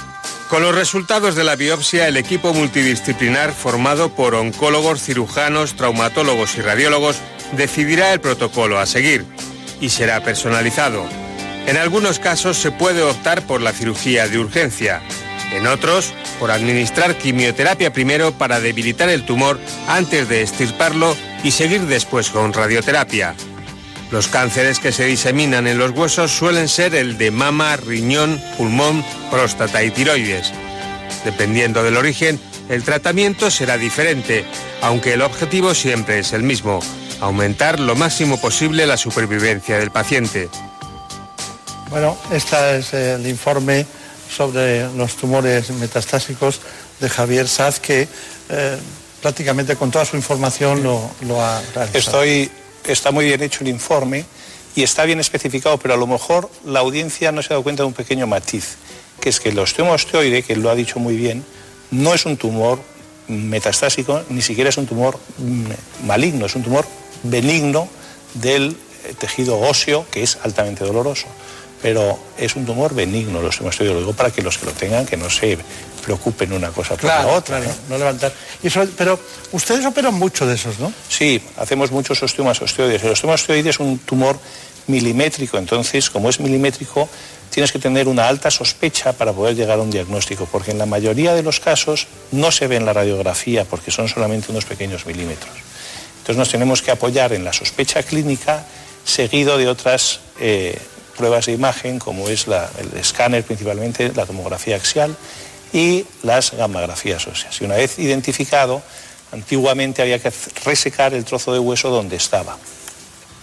Con 0.50 0.64
los 0.64 0.74
resultados 0.74 1.36
de 1.36 1.43
la 1.43 1.56
biopsia, 1.56 2.08
el 2.08 2.18
equipo 2.18 2.56
multidisciplinar 2.56 3.54
formado 3.54 4.10
por 4.10 4.34
oncólogos, 4.34 5.00
cirujanos, 5.00 5.76
traumatólogos 5.76 6.58
y 6.58 6.62
radiólogos 6.62 7.18
decidirá 7.52 8.14
el 8.14 8.20
protocolo 8.20 8.80
a 8.80 8.88
seguir 8.88 9.26
y 9.80 9.89
será 9.89 10.24
personalizado. 10.24 11.06
En 11.68 11.78
algunos 11.78 12.18
casos 12.18 12.58
se 12.58 12.72
puede 12.72 13.04
optar 13.04 13.43
por 13.43 13.62
la 13.62 13.74
cirugía 13.74 14.28
de 14.28 14.39
urgencia, 14.39 15.04
en 15.54 15.68
otros 15.68 16.14
por 16.39 16.50
administrar 16.50 17.16
quimioterapia 17.16 17.93
primero 17.93 18.32
para 18.32 18.60
debilitar 18.60 19.10
el 19.10 19.28
tumor 19.28 19.60
antes 19.88 20.28
de 20.30 20.41
extirparlo 20.41 21.16
y 21.43 21.52
seguir 21.52 21.82
después 21.82 22.32
con 22.32 22.54
radioterapia. 22.54 23.36
Los 24.12 24.28
cánceres 24.28 24.80
que 24.80 24.91
se 24.91 25.05
diseminan 25.05 25.68
en 25.68 25.78
los 25.78 25.91
huesos 25.91 26.32
suelen 26.32 26.68
ser 26.68 26.95
el 26.95 27.18
de 27.18 27.30
mama, 27.30 27.76
riñón, 27.76 28.41
pulmón, 28.57 29.05
próstata 29.30 29.84
y 29.84 29.91
tiroides. 29.91 30.51
Dependiendo 31.24 31.84
del 31.84 31.95
origen, 31.95 32.39
el 32.70 32.84
tratamiento 32.84 33.51
será 33.51 33.78
diferente, 33.78 34.45
aunque 34.82 35.14
el 35.14 35.22
objetivo 35.22 35.76
siempre 35.76 36.20
es 36.20 36.34
el 36.34 36.41
mismo, 36.41 36.80
aumentar 37.22 37.80
lo 37.80 37.95
máximo 37.95 38.41
posible 38.41 38.88
la 38.88 38.97
supervivencia 38.97 39.78
del 39.78 39.91
paciente. 39.91 40.49
Bueno, 41.89 42.18
este 42.32 42.78
es 42.78 42.93
el 42.93 43.28
informe 43.28 43.86
sobre 44.36 44.91
los 44.93 45.16
tumores 45.18 45.70
metastásicos 45.72 46.62
de 46.99 47.10
Javier 47.10 47.47
Saz, 47.47 47.80
que 47.80 48.07
eh, 48.49 48.78
prácticamente 49.22 49.76
con 49.76 49.91
toda 49.91 50.05
su 50.05 50.16
información 50.16 50.84
lo, 50.84 51.10
lo 51.22 51.43
ha 51.43 51.62
realizado. 51.74 52.24
Estoy, 52.24 52.51
está 52.92 53.12
muy 53.12 53.26
bien 53.26 53.42
hecho 53.42 53.64
el 53.64 53.70
informe 53.70 54.26
y 54.76 54.84
está 54.84 55.06
bien 55.06 55.20
especificado, 55.20 55.78
pero 55.78 55.94
a 55.94 55.98
lo 55.98 56.08
mejor 56.08 56.50
la 56.66 56.80
audiencia 56.80 57.32
no 57.32 57.42
se 57.42 57.48
ha 57.48 57.56
dado 57.56 57.64
cuenta 57.64 57.84
de 57.84 57.88
un 57.88 57.94
pequeño 57.94 58.28
matiz, 58.28 58.78
que 59.20 59.30
es 59.30 59.40
que 59.40 59.50
el 59.50 59.60
osteomosteoide, 59.60 60.44
que 60.44 60.56
lo 60.56 60.70
ha 60.70 60.76
dicho 60.76 61.00
muy 61.00 61.16
bien, 61.16 61.44
no 61.92 62.14
es 62.14 62.26
un 62.26 62.38
tumor 62.38 62.80
metastásico, 63.28 64.24
ni 64.30 64.42
siquiera 64.42 64.70
es 64.70 64.78
un 64.78 64.88
tumor 64.88 65.20
maligno, 66.06 66.46
es 66.46 66.56
un 66.56 66.64
tumor 66.64 66.86
benigno 67.24 67.88
del 68.36 68.76
tejido 69.18 69.60
óseo, 69.60 70.06
que 70.12 70.24
es 70.24 70.38
altamente 70.44 70.84
doloroso. 70.84 71.28
Pero 71.82 72.20
es 72.38 72.56
un 72.56 72.66
tumor 72.66 72.94
benigno, 72.94 73.40
osteomosteoides, 73.40 73.94
lo 73.94 74.02
digo 74.02 74.14
para 74.14 74.32
que 74.32 74.42
los 74.42 74.58
que 74.58 74.66
lo 74.66 74.72
tengan 74.74 75.06
que 75.06 75.18
no 75.18 75.30
se 75.30 75.58
preocupen 76.10 76.51
una 76.53 76.70
cosa 76.70 76.95
por 76.95 77.05
la 77.05 77.28
otra. 77.28 77.60
Claro, 77.60 77.76
¿no? 77.88 77.97
levantar. 77.99 78.34
pero 78.97 79.20
ustedes 79.51 79.86
operan 79.86 80.16
mucho 80.16 80.47
de 80.47 80.55
esos, 80.55 80.80
¿no? 80.80 80.91
Sí, 81.07 81.39
hacemos 81.57 81.91
muchos 81.91 82.24
osteomastoides. 82.24 83.03
El 83.03 83.12
osteomastoide 83.12 83.70
es 83.70 83.80
un 83.80 83.99
tumor 83.99 84.39
milimétrico, 84.88 85.60
entonces, 85.60 86.10
como 86.10 86.32
es 86.32 86.39
milimétrico, 86.39 87.07
tienes 87.51 87.72
que 87.72 87.78
tener 87.78 88.07
una 88.07 88.28
alta 88.28 88.49
sospecha 88.49 89.14
para 89.14 89.34
poder 89.34 89.55
llegar 89.55 89.78
a 89.78 89.84
un 89.84 89.91
diagnóstico, 89.91 90.47
porque 90.51 90.72
en 90.72 90.80
la 90.80 90.88
mayoría 90.88 91.36
de 91.36 91.43
los 91.43 91.60
casos 91.60 92.07
no 92.32 92.49
se 92.49 92.66
ve 92.66 92.78
en 92.78 92.88
la 92.88 92.93
radiografía, 92.93 93.66
porque 93.66 93.91
son 93.91 94.07
solamente 94.07 94.51
unos 94.51 94.66
pequeños 94.66 95.05
milímetros. 95.05 95.53
Entonces 96.22 96.38
nos 96.38 96.49
tenemos 96.49 96.82
que 96.82 96.89
apoyar 96.89 97.34
en 97.34 97.43
la 97.43 97.53
sospecha 97.53 98.01
clínica 98.01 98.66
seguido 99.05 99.60
de 99.60 99.68
otras 99.68 100.22
eh, 100.39 100.76
pruebas 101.16 101.45
de 101.45 101.51
imagen, 101.51 101.99
como 101.99 102.30
es 102.30 102.47
el 102.47 102.97
escáner 102.99 103.43
principalmente, 103.43 104.12
la 104.16 104.26
tomografía 104.26 104.76
axial 104.76 105.16
y 105.74 106.05
las 106.24 106.51
gammagrafías 106.51 107.28
óseas. 107.28 107.59
Y 107.61 107.65
una 107.65 107.76
vez 107.76 107.99
identificado, 107.99 108.82
antiguamente 109.32 110.01
había 110.01 110.20
que 110.20 110.32
resecar 110.65 111.13
el 111.13 111.26
trozo 111.26 111.53
de 111.53 111.59
hueso 111.59 111.89
donde 111.89 112.15
estaba. 112.15 112.57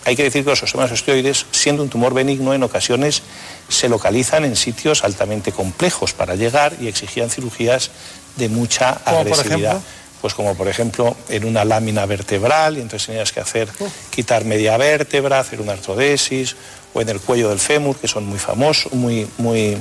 Hay 0.04 0.14
que 0.14 0.22
decir 0.22 0.44
que 0.44 0.50
los 0.50 0.62
osteomas 0.62 0.92
osteoides, 0.92 1.46
siendo 1.50 1.82
un 1.82 1.88
tumor 1.88 2.14
benigno, 2.14 2.54
en 2.54 2.62
ocasiones 2.62 3.22
se 3.68 3.88
localizan 3.88 4.44
en 4.44 4.54
sitios 4.54 5.02
altamente 5.02 5.50
complejos 5.50 6.12
para 6.12 6.36
llegar 6.36 6.76
y 6.80 6.86
exigían 6.86 7.28
cirugías 7.28 7.90
de 8.36 8.48
mucha 8.48 8.90
agresividad. 9.04 9.80
Pues 10.20 10.32
como 10.32 10.54
por 10.54 10.68
ejemplo 10.68 11.16
en 11.28 11.44
una 11.44 11.64
lámina 11.64 12.06
vertebral, 12.06 12.78
y 12.78 12.80
entonces 12.80 13.06
tenías 13.06 13.32
que 13.32 13.40
hacer, 13.40 13.68
quitar 14.10 14.44
media 14.44 14.76
vértebra, 14.76 15.40
hacer 15.40 15.60
una 15.60 15.72
artrodesis, 15.72 16.56
o 16.94 17.00
en 17.00 17.08
el 17.08 17.20
cuello 17.20 17.50
del 17.50 17.58
fémur, 17.58 17.96
que 17.96 18.08
son 18.08 18.26
muy 18.26 18.38
famosos, 18.38 18.92
muy, 18.92 19.28
muy 19.38 19.76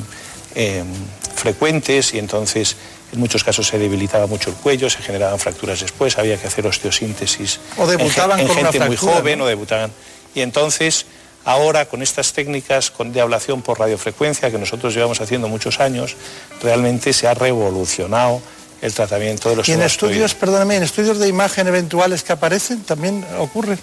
em, 0.56 0.88
frecuentes, 1.36 2.14
y 2.14 2.20
entonces 2.20 2.76
en 3.12 3.20
muchos 3.20 3.44
casos 3.44 3.68
se 3.68 3.78
debilitaba 3.78 4.28
mucho 4.28 4.50
el 4.50 4.56
cuello, 4.56 4.90
se 4.90 5.00
generaban 5.00 5.40
fracturas 5.40 5.80
después, 5.80 6.18
había 6.18 6.38
que 6.38 6.48
hacer 6.48 6.66
osteosíntesis 6.68 7.60
o 7.78 7.88
debutaban 7.88 8.40
en, 8.40 8.48
con 8.48 8.56
gente 8.58 8.78
una 8.78 8.88
muy 8.88 8.98
joven 8.98 9.42
o 9.42 9.46
debutaban. 9.46 9.92
Y 10.34 10.42
entonces, 10.42 11.06
ahora 11.46 11.86
con 11.86 12.02
estas 12.02 12.34
técnicas 12.34 12.92
de 12.98 13.22
ablación 13.22 13.62
por 13.62 13.80
radiofrecuencia 13.80 14.52
que 14.52 14.58
nosotros 14.58 14.94
llevamos 14.94 15.22
haciendo 15.22 15.48
muchos 15.48 15.80
años, 15.80 16.16
realmente 16.62 17.14
se 17.14 17.28
ha 17.28 17.34
revolucionado 17.34 18.42
el 18.82 18.94
tratamiento 18.94 19.50
de 19.50 19.56
los 19.56 19.70
Y 19.70 19.72
en 19.72 19.82
estudios, 19.82 20.36
perdóname, 20.36 20.76
en 20.76 20.84
estudios 20.84 21.18
de 21.18 21.28
imagen 21.28 21.68
eventuales 21.68 22.24
que 22.24 22.34
aparecen 22.34 22.84
también 22.84 23.26
ocurre. 23.40 23.78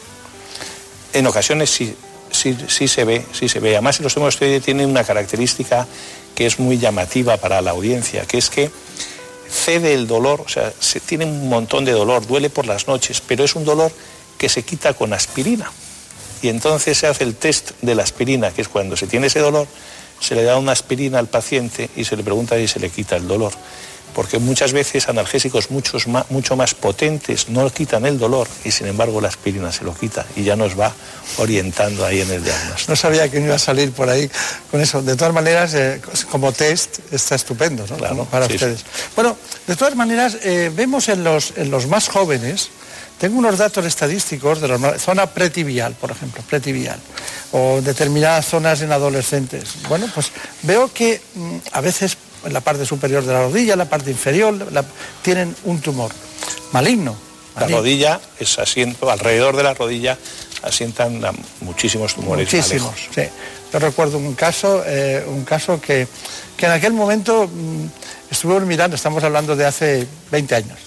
En 1.12 1.26
ocasiones 1.26 1.70
sí, 1.70 1.96
sí, 2.30 2.56
sí 2.68 2.88
se 2.88 3.04
ve, 3.04 3.24
sí 3.32 3.48
se 3.48 3.60
ve. 3.60 3.72
Además, 3.72 3.98
el 4.00 4.06
osteomosteoide 4.06 4.60
tiene 4.60 4.84
una 4.84 5.04
característica 5.04 5.86
que 6.35 6.47
es 6.47 6.59
muy 6.59 6.78
llamativa 6.78 7.37
para 7.37 7.61
la 7.61 7.72
audiencia, 7.72 8.24
que 8.24 8.39
es 8.39 8.51
que 8.51 8.70
cede 9.49 9.95
el 9.95 10.07
dolor, 10.07 10.41
o 10.41 10.49
sea, 10.49 10.72
se 10.78 11.01
tiene 11.01 11.24
un 11.24 11.49
montón 11.49 11.85
de 11.85 11.93
dolor, 11.93 12.26
duele 12.26 12.51
por 12.51 12.66
las 12.66 12.89
noches, 12.89 13.22
pero 13.26 13.45
es 13.45 13.55
un 13.55 13.64
dolor 13.64 13.93
que 14.39 14.49
se 14.49 14.62
quita 14.62 14.95
con 14.95 15.12
aspirina. 15.12 15.70
Y 16.41 16.49
entonces 16.49 16.99
se 16.99 17.07
hace 17.07 17.24
el 17.24 17.37
test 17.37 17.72
de 17.83 17.95
la 17.95 18.03
aspirina, 18.03 18.51
que 18.51 18.62
es 18.62 18.68
cuando 18.68 18.97
se 18.97 19.07
tiene 19.07 19.28
ese 19.28 19.41
dolor, 19.41 19.68
se 20.20 20.35
le 20.35 20.43
da 20.43 20.57
una 20.57 20.72
aspirina 20.72 21.18
al 21.18 21.28
paciente 21.28 21.91
y 21.97 22.05
se 22.05 22.16
le 22.16 22.22
pregunta 22.22 22.57
si 22.57 22.66
se 22.66 22.80
le 22.80 22.91
quita 22.91 23.16
el 23.16 23.28
dolor 23.28 23.53
porque 24.14 24.38
muchas 24.38 24.72
veces 24.72 25.08
analgésicos 25.08 25.70
muchos 25.70 26.06
mucho 26.30 26.56
más 26.56 26.74
potentes 26.74 27.48
no 27.48 27.68
quitan 27.70 28.06
el 28.06 28.18
dolor 28.18 28.48
y 28.64 28.70
sin 28.70 28.86
embargo 28.86 29.20
la 29.20 29.28
aspirina 29.28 29.72
se 29.72 29.84
lo 29.84 29.94
quita 29.94 30.26
y 30.36 30.44
ya 30.44 30.56
nos 30.56 30.78
va 30.78 30.92
orientando 31.38 32.04
ahí 32.04 32.20
en 32.20 32.30
el 32.30 32.44
diagnóstico. 32.44 32.92
No 32.92 32.96
sabía 32.96 33.30
que 33.30 33.40
iba 33.40 33.54
a 33.54 33.58
salir 33.58 33.92
por 33.92 34.08
ahí 34.08 34.30
con 34.70 34.80
eso. 34.80 35.02
De 35.02 35.16
todas 35.16 35.32
maneras, 35.32 35.74
eh, 35.74 36.00
como 36.30 36.52
test 36.52 36.98
está 37.10 37.34
estupendo 37.34 37.84
¿no? 37.86 38.24
para 38.26 38.46
ustedes. 38.46 38.84
Bueno, 39.14 39.36
de 39.66 39.76
todas 39.76 39.96
maneras, 39.96 40.38
eh, 40.42 40.70
vemos 40.74 41.08
en 41.08 41.24
los, 41.24 41.54
en 41.56 41.70
los 41.70 41.86
más 41.86 42.08
jóvenes, 42.08 42.70
tengo 43.18 43.38
unos 43.38 43.58
datos 43.58 43.84
estadísticos 43.86 44.60
de 44.60 44.68
la 44.68 44.98
zona 44.98 45.26
pretibial, 45.26 45.94
por 45.94 46.10
ejemplo, 46.10 46.42
pretibial, 46.48 46.98
o 47.52 47.80
determinadas 47.80 48.46
zonas 48.46 48.82
en 48.82 48.92
adolescentes. 48.92 49.74
Bueno, 49.88 50.08
pues 50.12 50.32
veo 50.62 50.92
que 50.92 51.20
mm, 51.34 51.56
a 51.72 51.80
veces 51.80 52.16
en 52.45 52.53
la 52.53 52.61
parte 52.61 52.84
superior 52.86 53.24
de 53.24 53.32
la 53.32 53.43
rodilla, 53.43 53.76
la 53.76 53.88
parte 53.88 54.11
inferior, 54.11 54.57
tienen 55.22 55.55
un 55.64 55.80
tumor 55.80 56.11
maligno. 56.72 57.16
La 57.59 57.68
rodilla 57.68 58.20
es 58.38 58.59
asiento, 58.59 59.11
alrededor 59.11 59.57
de 59.57 59.62
la 59.62 59.74
rodilla 59.74 60.18
asientan 60.62 61.20
muchísimos 61.61 62.14
tumores 62.14 62.47
Muchísimos, 62.47 62.95
sí. 63.14 63.22
Yo 63.72 63.78
recuerdo 63.78 64.18
un 64.18 64.34
caso, 64.34 64.82
eh, 64.86 65.24
un 65.26 65.45
caso 65.45 65.80
que, 65.80 66.07
en 66.59 66.70
aquel 66.70 66.93
momento 66.93 67.49
mm, 67.49 67.86
estuvimos 68.30 68.62
mirando, 68.64 68.95
estamos 68.95 69.24
hablando 69.24 69.57
de 69.57 69.64
hace 69.64 70.07
20 70.30 70.55
años, 70.55 70.78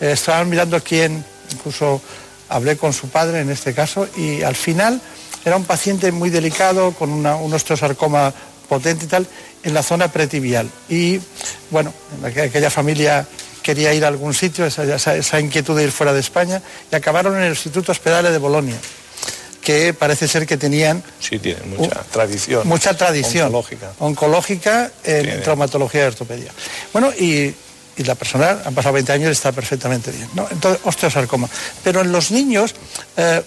eh, 0.00 0.12
estábamos 0.12 0.48
mirando 0.48 0.82
quién, 0.82 1.24
incluso 1.52 2.00
hablé 2.48 2.76
con 2.76 2.92
su 2.92 3.08
padre 3.08 3.40
en 3.40 3.50
este 3.50 3.74
caso, 3.74 4.08
y 4.16 4.42
al 4.42 4.56
final 4.56 5.00
era 5.44 5.56
un 5.56 5.64
paciente 5.64 6.12
muy 6.12 6.30
delicado, 6.30 6.92
con 6.92 7.10
un 7.10 7.52
osteosarcoma 7.52 8.32
potente 8.70 9.04
y 9.04 9.08
tal, 9.08 9.26
en 9.64 9.74
la 9.74 9.82
zona 9.82 10.08
pretibial. 10.08 10.70
Y 10.88 11.20
bueno, 11.70 11.92
aquella 12.24 12.70
familia 12.70 13.26
quería 13.62 13.92
ir 13.92 14.04
a 14.04 14.08
algún 14.08 14.32
sitio, 14.32 14.64
esa, 14.64 15.40
inquietud 15.40 15.76
de 15.76 15.84
ir 15.84 15.90
fuera 15.90 16.12
de 16.12 16.20
España, 16.20 16.62
y 16.90 16.94
acabaron 16.94 17.36
en 17.36 17.42
el 17.42 17.50
Instituto 17.50 17.90
Hospedale 17.90 18.30
de 18.30 18.38
Bolonia, 18.38 18.76
que 19.60 19.92
parece 19.92 20.28
ser 20.28 20.46
que 20.46 20.56
tenían... 20.56 21.02
Sí, 21.18 21.40
tienen 21.40 21.68
mucha 21.68 22.00
tradición. 22.04 22.66
Mucha 22.66 22.96
tradición. 22.96 23.48
Oncológica. 23.48 23.92
Oncológica 23.98 24.90
en 25.04 25.42
traumatología 25.42 26.04
y 26.04 26.06
ortopedia. 26.06 26.52
Bueno, 26.92 27.12
y, 27.12 27.52
la 27.96 28.14
persona, 28.14 28.62
han 28.64 28.74
pasado 28.74 28.94
20 28.94 29.12
años 29.12 29.28
y 29.28 29.32
está 29.32 29.52
perfectamente 29.52 30.10
bien. 30.10 30.30
¿no? 30.34 30.48
Entonces, 30.50 30.80
osteosarcoma. 30.84 31.50
Pero 31.84 32.00
en 32.00 32.12
los 32.12 32.30
niños, 32.30 32.74
eh, 33.18 33.42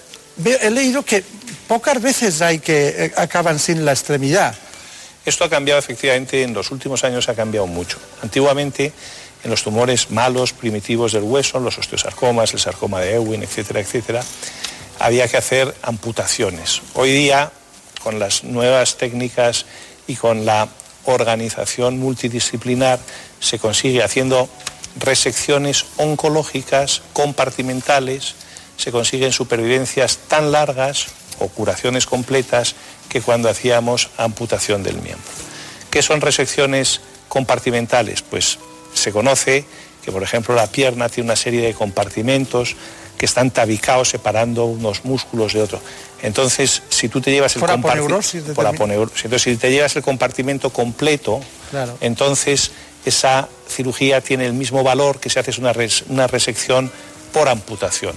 he 0.62 0.70
leído 0.70 1.02
que 1.02 1.24
pocas 1.66 2.00
veces 2.00 2.40
hay 2.40 2.60
que 2.60 3.06
eh, 3.06 3.12
acaban 3.16 3.58
sin 3.58 3.84
la 3.84 3.92
extremidad. 3.92 4.54
Esto 5.24 5.44
ha 5.44 5.48
cambiado 5.48 5.78
efectivamente, 5.78 6.42
en 6.42 6.52
los 6.52 6.70
últimos 6.70 7.02
años 7.04 7.28
ha 7.28 7.34
cambiado 7.34 7.66
mucho. 7.66 7.98
Antiguamente 8.22 8.92
en 9.42 9.50
los 9.50 9.62
tumores 9.62 10.10
malos, 10.10 10.52
primitivos 10.52 11.12
del 11.12 11.22
hueso, 11.22 11.60
los 11.60 11.78
osteosarcomas, 11.78 12.52
el 12.52 12.60
sarcoma 12.60 13.00
de 13.00 13.14
Ewing, 13.14 13.42
etcétera, 13.42 13.80
etcétera, 13.80 14.22
había 14.98 15.28
que 15.28 15.36
hacer 15.36 15.74
amputaciones. 15.82 16.82
Hoy 16.94 17.12
día, 17.12 17.52
con 18.02 18.18
las 18.18 18.44
nuevas 18.44 18.96
técnicas 18.96 19.66
y 20.06 20.16
con 20.16 20.44
la 20.44 20.68
organización 21.04 21.98
multidisciplinar, 21.98 22.98
se 23.40 23.58
consigue 23.58 24.02
haciendo 24.02 24.48
resecciones 24.96 25.86
oncológicas 25.96 27.02
compartimentales, 27.12 28.34
se 28.76 28.92
consiguen 28.92 29.32
supervivencias 29.32 30.18
tan 30.28 30.52
largas 30.52 31.06
o 31.38 31.48
curaciones 31.48 32.06
completas 32.06 32.74
que 33.08 33.20
cuando 33.20 33.48
hacíamos 33.48 34.10
amputación 34.16 34.82
del 34.82 34.96
miembro. 34.96 35.24
¿Qué 35.90 36.02
son 36.02 36.20
resecciones 36.20 37.00
compartimentales? 37.28 38.22
Pues 38.22 38.58
se 38.94 39.12
conoce 39.12 39.64
que, 40.04 40.12
por 40.12 40.22
ejemplo, 40.22 40.54
la 40.54 40.66
pierna 40.66 41.08
tiene 41.08 41.28
una 41.28 41.36
serie 41.36 41.62
de 41.62 41.74
compartimentos 41.74 42.76
que 43.16 43.26
están 43.26 43.50
tabicados 43.50 44.08
separando 44.08 44.64
unos 44.64 45.04
músculos 45.04 45.52
de 45.52 45.62
otros. 45.62 45.80
Entonces, 46.22 46.82
si 46.88 47.08
tú 47.08 47.20
te 47.20 47.30
llevas 47.30 47.54
el 47.56 47.62
compartimento... 47.62 48.20
Entonces, 49.24 49.42
si 49.42 49.56
te 49.56 49.70
llevas 49.70 49.94
el 49.96 50.02
compartimento 50.02 50.70
completo, 50.70 51.40
entonces 52.00 52.70
esa 53.04 53.48
cirugía 53.68 54.20
tiene 54.20 54.46
el 54.46 54.54
mismo 54.54 54.82
valor 54.82 55.20
que 55.20 55.30
si 55.30 55.38
haces 55.38 55.58
una, 55.58 55.72
una 56.08 56.26
resección 56.26 56.90
por 57.32 57.48
amputación 57.48 58.14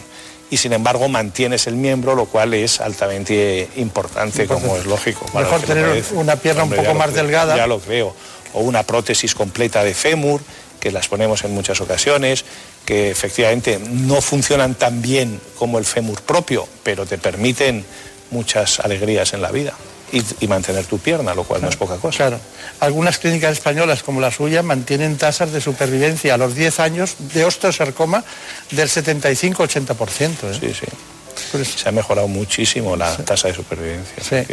y 0.49 0.57
sin 0.57 0.73
embargo 0.73 1.09
mantienes 1.09 1.67
el 1.67 1.75
miembro, 1.75 2.15
lo 2.15 2.25
cual 2.25 2.53
es 2.53 2.79
altamente 2.79 3.69
importante, 3.75 4.47
como 4.47 4.77
es 4.77 4.85
lógico. 4.85 5.25
Mejor 5.33 5.61
tener 5.61 6.03
una 6.13 6.35
pierna 6.37 6.63
un 6.63 6.71
poco 6.71 6.93
más 6.93 7.13
delgada. 7.13 7.55
Ya 7.55 7.67
lo 7.67 7.79
creo. 7.79 8.15
O 8.53 8.61
una 8.61 8.83
prótesis 8.83 9.35
completa 9.35 9.83
de 9.83 9.93
fémur, 9.93 10.41
que 10.79 10.91
las 10.91 11.07
ponemos 11.07 11.43
en 11.43 11.53
muchas 11.53 11.81
ocasiones, 11.81 12.45
que 12.85 13.11
efectivamente 13.11 13.79
no 13.79 14.21
funcionan 14.21 14.75
tan 14.75 15.01
bien 15.01 15.41
como 15.57 15.79
el 15.79 15.85
fémur 15.85 16.21
propio, 16.21 16.67
pero 16.83 17.05
te 17.05 17.17
permiten 17.17 17.85
muchas 18.31 18.79
alegrías 18.79 19.33
en 19.33 19.41
la 19.41 19.51
vida 19.51 19.73
y, 20.11 20.47
mantener 20.47 20.85
tu 20.85 20.99
pierna, 20.99 21.33
lo 21.33 21.43
cual 21.43 21.61
no 21.61 21.69
es 21.69 21.75
poca 21.75 21.97
cosa. 21.97 22.17
Claro. 22.17 22.39
Algunas 22.79 23.17
clínicas 23.17 23.53
españolas 23.53 24.03
como 24.03 24.21
la 24.21 24.31
suya 24.31 24.63
mantienen 24.63 25.17
tasas 25.17 25.51
de 25.51 25.61
supervivencia 25.61 26.33
a 26.33 26.37
los 26.37 26.55
10 26.55 26.79
años 26.79 27.15
de 27.33 27.45
osteosarcoma 27.45 28.23
del 28.71 28.89
75-80%. 28.89 30.29
¿eh? 30.43 30.57
Sí, 30.59 30.73
sí. 30.73 30.85
Pues 31.51 31.67
se 31.67 31.89
ha 31.89 31.91
mejorado 31.91 32.27
muchísimo 32.27 32.95
la 32.95 33.15
tasa 33.17 33.49
de 33.49 33.53
supervivencia. 33.53 34.45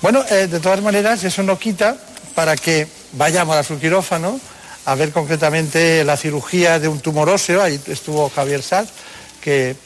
Bueno, 0.00 0.24
eh, 0.30 0.46
de 0.46 0.60
todas 0.60 0.80
maneras, 0.80 1.24
eso 1.24 1.42
no 1.42 1.58
quita 1.58 1.96
para 2.34 2.56
que 2.56 2.86
vayamos 3.12 3.56
a 3.56 3.62
su 3.62 3.78
quirófano 3.78 4.38
a 4.86 4.94
ver 4.94 5.10
concretamente 5.10 6.04
la 6.04 6.16
cirugía 6.16 6.78
de 6.78 6.88
un 6.88 7.00
tumor 7.00 7.28
óseo. 7.28 7.62
Ahí 7.62 7.80
estuvo 7.86 8.30
Javier 8.30 8.62
Saz, 8.62 8.88
que 9.40 9.76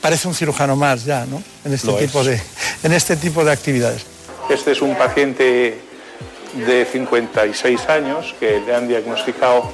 parece 0.00 0.28
un 0.28 0.34
cirujano 0.34 0.76
más 0.76 1.04
ya, 1.04 1.26
¿no? 1.26 1.42
En 1.64 1.74
este, 1.74 1.92
tipo 1.92 2.24
de, 2.24 2.40
en 2.82 2.92
este 2.92 3.16
tipo 3.16 3.44
de 3.44 3.52
actividades. 3.52 4.02
Este 4.50 4.72
es 4.72 4.82
un 4.82 4.96
paciente 4.96 5.78
de 6.54 6.84
56 6.84 7.88
años 7.88 8.34
que 8.40 8.58
le 8.58 8.74
han 8.74 8.88
diagnosticado 8.88 9.72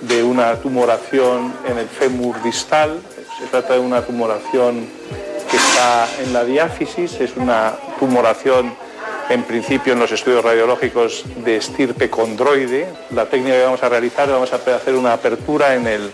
de 0.00 0.24
una 0.24 0.56
tumoración 0.56 1.54
en 1.64 1.78
el 1.78 1.86
fémur 1.86 2.42
distal. 2.42 3.00
Se 3.38 3.46
trata 3.46 3.74
de 3.74 3.78
una 3.78 4.02
tumoración 4.02 4.88
que 5.48 5.56
está 5.56 6.08
en 6.24 6.32
la 6.32 6.44
diáfisis, 6.44 7.20
es 7.20 7.36
una 7.36 7.74
tumoración 8.00 8.74
en 9.28 9.44
principio 9.44 9.92
en 9.92 10.00
los 10.00 10.10
estudios 10.10 10.44
radiológicos 10.44 11.22
de 11.44 11.58
estirpe 11.58 12.10
condroide. 12.10 12.88
La 13.10 13.26
técnica 13.26 13.54
que 13.54 13.62
vamos 13.62 13.82
a 13.84 13.88
realizar, 13.88 14.28
vamos 14.28 14.52
a 14.52 14.56
hacer 14.56 14.94
una 14.96 15.12
apertura 15.12 15.76
en, 15.76 15.86
el, 15.86 16.10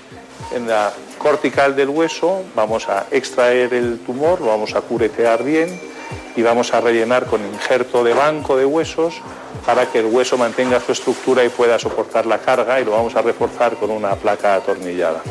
en 0.54 0.68
la 0.68 0.92
cortical 1.16 1.74
del 1.74 1.88
hueso, 1.88 2.42
vamos 2.54 2.90
a 2.90 3.06
extraer 3.10 3.72
el 3.72 4.00
tumor, 4.00 4.42
lo 4.42 4.48
vamos 4.48 4.74
a 4.74 4.82
curetear 4.82 5.42
bien 5.42 5.92
y 6.36 6.42
vamos 6.42 6.72
a 6.72 6.80
rellenar 6.80 7.26
con 7.26 7.44
injerto 7.44 8.02
de 8.02 8.14
banco 8.14 8.56
de 8.56 8.64
huesos 8.64 9.20
para 9.66 9.86
que 9.86 10.00
el 10.00 10.06
hueso 10.06 10.38
mantenga 10.38 10.80
su 10.80 10.92
estructura 10.92 11.44
y 11.44 11.48
pueda 11.48 11.78
soportar 11.78 12.26
la 12.26 12.38
carga 12.38 12.80
y 12.80 12.84
lo 12.84 12.92
vamos 12.92 13.14
a 13.14 13.22
reforzar 13.22 13.76
con 13.76 13.90
una 13.90 14.16
placa 14.16 14.54
atornillada. 14.54 15.22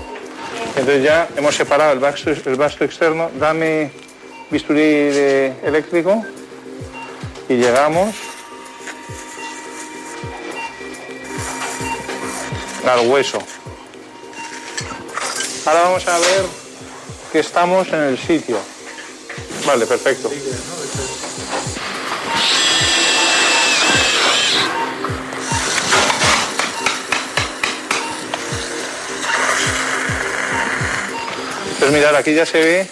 Entonces 0.76 1.04
ya 1.04 1.28
hemos 1.36 1.56
separado 1.56 1.92
el 1.92 2.00
vasto, 2.00 2.84
externo, 2.84 3.30
dame 3.40 3.92
bisturí 4.50 4.82
eléctrico 5.64 6.24
y 7.50 7.56
llegamos 7.56 8.16
al 12.88 13.08
hueso. 13.08 13.40
Ahora 15.66 15.82
vamos 15.84 16.08
a 16.08 16.18
ver 16.18 16.46
que 17.32 17.40
estamos 17.40 17.88
en 17.90 18.00
el 18.02 18.18
sitio. 18.18 18.58
Vale, 19.66 19.86
perfecto. 19.86 20.30
Pues 31.80 31.92
mirar, 31.92 32.16
aquí 32.16 32.34
ya 32.34 32.46
se 32.46 32.60
ve 32.60 32.88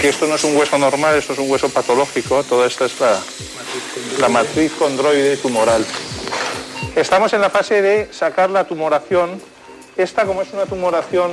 que 0.00 0.08
esto 0.08 0.26
no 0.28 0.36
es 0.36 0.44
un 0.44 0.56
hueso 0.56 0.78
normal, 0.78 1.16
esto 1.16 1.32
es 1.32 1.38
un 1.40 1.50
hueso 1.50 1.68
patológico, 1.68 2.44
toda 2.44 2.66
esta 2.68 2.84
es 2.84 3.00
la, 3.00 3.20
la 4.20 4.28
matriz 4.28 4.72
condroide 4.78 5.36
tumoral. 5.38 5.84
Estamos 6.94 7.32
en 7.32 7.40
la 7.40 7.50
fase 7.50 7.82
de 7.82 8.12
sacar 8.12 8.50
la 8.50 8.64
tumoración. 8.64 9.40
Esta, 9.96 10.24
como 10.24 10.42
es 10.42 10.52
una 10.52 10.66
tumoración 10.66 11.32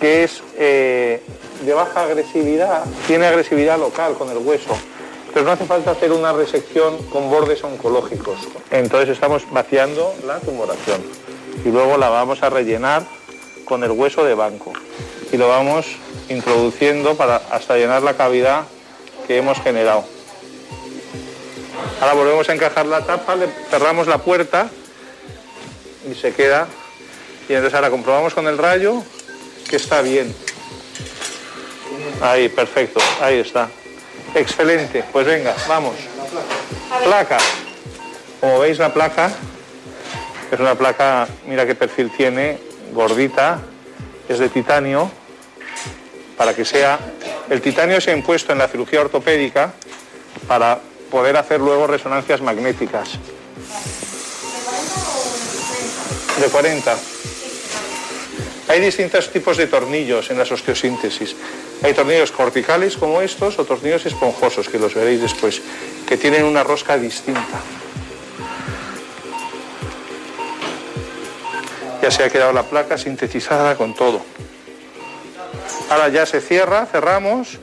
que 0.00 0.24
es 0.24 0.42
eh, 0.56 1.22
de 1.60 1.74
baja 1.74 2.02
agresividad, 2.02 2.84
tiene 3.06 3.26
agresividad 3.26 3.78
local 3.78 4.14
con 4.14 4.30
el 4.30 4.38
hueso, 4.38 4.76
pero 5.32 5.44
no 5.44 5.52
hace 5.52 5.66
falta 5.66 5.90
hacer 5.90 6.12
una 6.12 6.32
resección 6.32 6.96
con 7.08 7.30
bordes 7.30 7.62
oncológicos. 7.64 8.38
Entonces 8.70 9.10
estamos 9.10 9.44
vaciando 9.50 10.14
la 10.26 10.38
tumoración 10.40 11.02
y 11.64 11.68
luego 11.70 11.96
la 11.96 12.08
vamos 12.08 12.42
a 12.42 12.50
rellenar 12.50 13.02
con 13.64 13.84
el 13.84 13.90
hueso 13.90 14.24
de 14.24 14.34
banco 14.34 14.72
y 15.32 15.36
lo 15.36 15.48
vamos 15.48 15.86
introduciendo 16.28 17.16
para 17.16 17.36
hasta 17.50 17.76
llenar 17.76 18.02
la 18.02 18.16
cavidad 18.16 18.64
que 19.26 19.36
hemos 19.36 19.60
generado. 19.60 20.04
Ahora 22.00 22.14
volvemos 22.14 22.48
a 22.48 22.54
encajar 22.54 22.86
la 22.86 23.04
tapa, 23.04 23.34
le 23.34 23.48
cerramos 23.70 24.06
la 24.06 24.18
puerta 24.18 24.70
y 26.10 26.14
se 26.14 26.32
queda. 26.32 26.68
Y 27.48 27.54
entonces 27.54 27.74
ahora 27.74 27.90
comprobamos 27.90 28.34
con 28.34 28.46
el 28.46 28.58
rayo 28.58 29.02
que 29.68 29.76
está 29.76 30.00
bien. 30.02 30.34
Ahí, 32.20 32.48
perfecto, 32.48 33.00
ahí 33.20 33.38
está. 33.38 33.68
Excelente, 34.34 35.04
pues 35.12 35.26
venga, 35.26 35.54
vamos. 35.68 35.94
Placa. 37.04 37.38
Como 38.40 38.60
veis 38.60 38.78
la 38.78 38.92
placa, 38.92 39.30
es 40.50 40.60
una 40.60 40.74
placa, 40.74 41.26
mira 41.46 41.66
qué 41.66 41.74
perfil 41.74 42.10
tiene, 42.16 42.58
gordita, 42.92 43.60
es 44.28 44.38
de 44.38 44.48
titanio, 44.48 45.10
para 46.36 46.54
que 46.54 46.64
sea... 46.64 46.98
El 47.50 47.60
titanio 47.60 48.00
se 48.00 48.10
ha 48.10 48.16
impuesto 48.16 48.52
en 48.52 48.58
la 48.58 48.68
cirugía 48.68 49.00
ortopédica 49.00 49.72
para 50.46 50.78
poder 51.10 51.36
hacer 51.36 51.60
luego 51.60 51.86
resonancias 51.86 52.40
magnéticas. 52.40 53.12
De 56.40 56.46
40. 56.46 56.96
Hay 58.68 58.80
distintos 58.80 59.30
tipos 59.32 59.56
de 59.56 59.66
tornillos 59.66 60.30
en 60.30 60.38
las 60.38 60.52
osteosíntesis. 60.52 61.34
Hay 61.82 61.94
tornillos 61.94 62.32
corticales 62.32 62.96
como 62.96 63.20
estos 63.22 63.58
o 63.58 63.64
tornillos 63.64 64.04
esponjosos, 64.04 64.68
que 64.68 64.78
los 64.78 64.94
veréis 64.94 65.20
después, 65.20 65.62
que 66.06 66.16
tienen 66.16 66.44
una 66.44 66.64
rosca 66.64 66.98
distinta. 66.98 67.60
Ya 72.02 72.10
se 72.10 72.24
ha 72.24 72.30
quedado 72.30 72.52
la 72.52 72.64
placa 72.64 72.98
sintetizada 72.98 73.76
con 73.76 73.94
todo. 73.94 74.20
Ahora 75.90 76.08
ya 76.08 76.26
se 76.26 76.40
cierra, 76.40 76.86
cerramos 76.86 77.58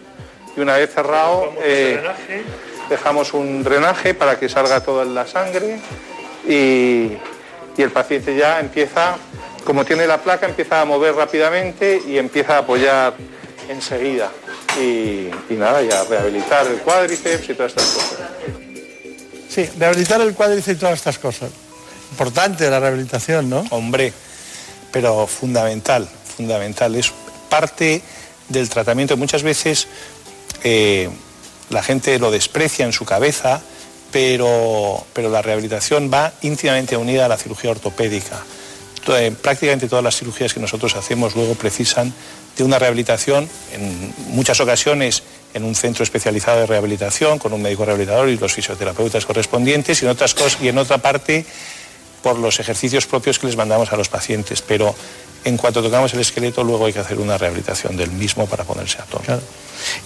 y 0.56 0.62
una 0.62 0.78
vez 0.78 0.94
cerrado 0.94 1.54
eh, 1.62 2.02
dejamos 2.90 3.34
un 3.34 3.64
drenaje 3.64 4.14
para 4.14 4.40
que 4.40 4.50
salga 4.50 4.82
toda 4.82 5.06
la 5.06 5.28
sangre 5.28 5.80
y, 6.48 7.18
el 7.78 7.92
paciente 7.92 8.36
ya 8.38 8.62
empieza, 8.62 9.18
como 9.66 9.84
tiene 9.84 10.08
la 10.08 10.20
placa, 10.20 10.46
empieza 10.46 10.80
a 10.80 10.86
mover 10.86 11.14
rápidamente 11.14 12.02
y 12.08 12.18
empieza 12.18 12.56
a 12.56 12.60
apoyar 12.60 13.16
enseguida. 13.70 14.32
Y, 14.80 15.30
y 15.50 15.58
nada, 15.58 15.82
ya 15.82 16.04
rehabilitar 16.04 16.68
el 16.68 16.80
cuádriceps 16.80 17.50
y 17.50 17.54
todas 17.54 17.72
estas 17.72 17.90
cosas. 17.90 18.30
Sí, 19.50 19.70
rehabilitar 19.78 20.22
el 20.22 20.34
cuádriceps 20.34 20.78
y 20.78 20.80
todas 20.80 20.96
estas 20.96 21.20
cosas. 21.20 21.50
Importante 22.12 22.70
la 22.70 22.80
rehabilitación, 22.80 23.50
¿no? 23.50 23.66
Hombre, 23.72 24.14
pero 24.92 25.28
fundamental, 25.28 26.08
fundamental. 26.38 26.96
Es 26.96 27.12
parte 27.50 28.02
del 28.50 28.70
tratamiento. 28.70 29.18
Muchas 29.18 29.44
veces 29.44 29.88
eh, 30.64 31.10
la 31.70 31.84
gente 31.84 32.20
lo 32.20 32.32
desprecia 32.32 32.86
en 32.86 32.94
su 32.94 33.06
cabeza, 33.06 33.62
pero, 34.12 35.06
pero 35.14 35.30
la 35.30 35.42
rehabilitación 35.42 36.12
va 36.14 36.34
íntimamente 36.42 36.96
unida 36.96 37.26
a 37.26 37.28
la 37.28 37.38
cirugía 37.38 37.72
ortopédica. 37.72 38.44
prácticamente 39.42 39.88
todas 39.88 40.04
las 40.04 40.16
cirugías 40.16 40.54
que 40.54 40.60
nosotros 40.60 40.96
hacemos 40.96 41.36
luego 41.36 41.56
precisan 41.56 42.14
de 42.58 42.64
una 42.64 42.80
rehabilitación, 42.80 43.50
en 43.74 44.14
muchas 44.30 44.60
ocasiones 44.60 45.24
en 45.54 45.64
un 45.64 45.76
centro 45.76 46.04
especializado 46.04 46.60
de 46.60 46.66
rehabilitación, 46.66 47.40
con 47.40 47.54
un 47.54 47.62
médico 47.62 47.86
rehabilitador 47.86 48.28
y 48.30 48.38
los 48.38 48.54
fisioterapeutas 48.54 49.26
correspondientes, 49.26 50.02
y 50.02 50.06
en 50.06 50.12
otras 50.12 50.34
cosas, 50.34 50.62
y 50.62 50.68
en 50.68 50.78
otra 50.78 50.98
parte 50.98 51.46
por 52.22 52.38
los 52.40 52.60
ejercicios 52.60 53.06
propios 53.06 53.40
que 53.40 53.48
les 53.48 53.56
mandamos 53.56 53.94
a 53.94 53.98
los 53.98 54.10
pacientes. 54.10 54.62
Pero 54.62 54.96
en 55.44 55.58
cuanto 55.58 55.84
tocamos 55.84 56.14
el 56.14 56.20
esqueleto, 56.20 56.64
luego 56.64 56.88
hay 56.88 56.94
que 56.94 57.00
hacer 57.00 57.20
una 57.20 57.38
rehabilitación 57.38 57.96
del 57.96 58.12
mismo 58.12 58.48
para 58.48 58.64
ponerse 58.64 58.98
a 59.00 59.06
tono. 59.06 59.40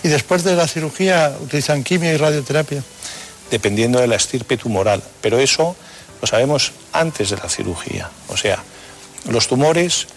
¿Y 0.03 0.09
después 0.09 0.43
de 0.43 0.55
la 0.55 0.67
cirugía 0.67 1.35
utilizan 1.41 1.83
quimio 1.83 2.13
y 2.13 2.17
radioterapia? 2.17 2.83
Dependiendo 3.49 3.99
de 3.99 4.07
la 4.07 4.17
estirpe 4.17 4.57
tumoral, 4.57 5.01
pero 5.21 5.39
eso 5.39 5.75
lo 6.21 6.27
sabemos 6.27 6.73
antes 6.91 7.29
de 7.29 7.37
la 7.37 7.49
cirugía. 7.49 8.09
O 8.27 8.37
sea, 8.37 8.61
los 9.29 9.47
tumores 9.47 10.07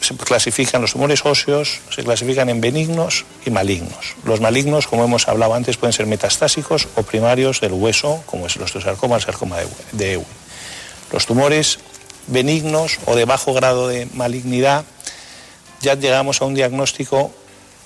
se 0.00 0.14
clasifican, 0.16 0.80
los 0.80 0.92
tumores 0.92 1.24
óseos 1.24 1.80
se 1.90 2.04
clasifican 2.04 2.48
en 2.48 2.60
benignos 2.60 3.24
y 3.44 3.50
malignos. 3.50 4.14
Los 4.24 4.40
malignos, 4.40 4.86
como 4.86 5.04
hemos 5.04 5.28
hablado 5.28 5.54
antes, 5.54 5.76
pueden 5.76 5.92
ser 5.92 6.06
metastásicos 6.06 6.88
o 6.94 7.02
primarios 7.02 7.60
del 7.60 7.72
hueso, 7.72 8.22
como 8.26 8.46
es 8.46 8.56
el 8.56 8.62
osteosarcoma, 8.62 9.16
el 9.16 9.22
sarcoma 9.22 9.56
de 9.92 10.12
Ewing. 10.12 10.26
Los 11.12 11.26
tumores 11.26 11.78
benignos 12.28 12.98
o 13.06 13.16
de 13.16 13.24
bajo 13.24 13.54
grado 13.54 13.88
de 13.88 14.06
malignidad, 14.14 14.84
ya 15.80 15.94
llegamos 15.94 16.42
a 16.42 16.44
un 16.44 16.54
diagnóstico 16.54 17.32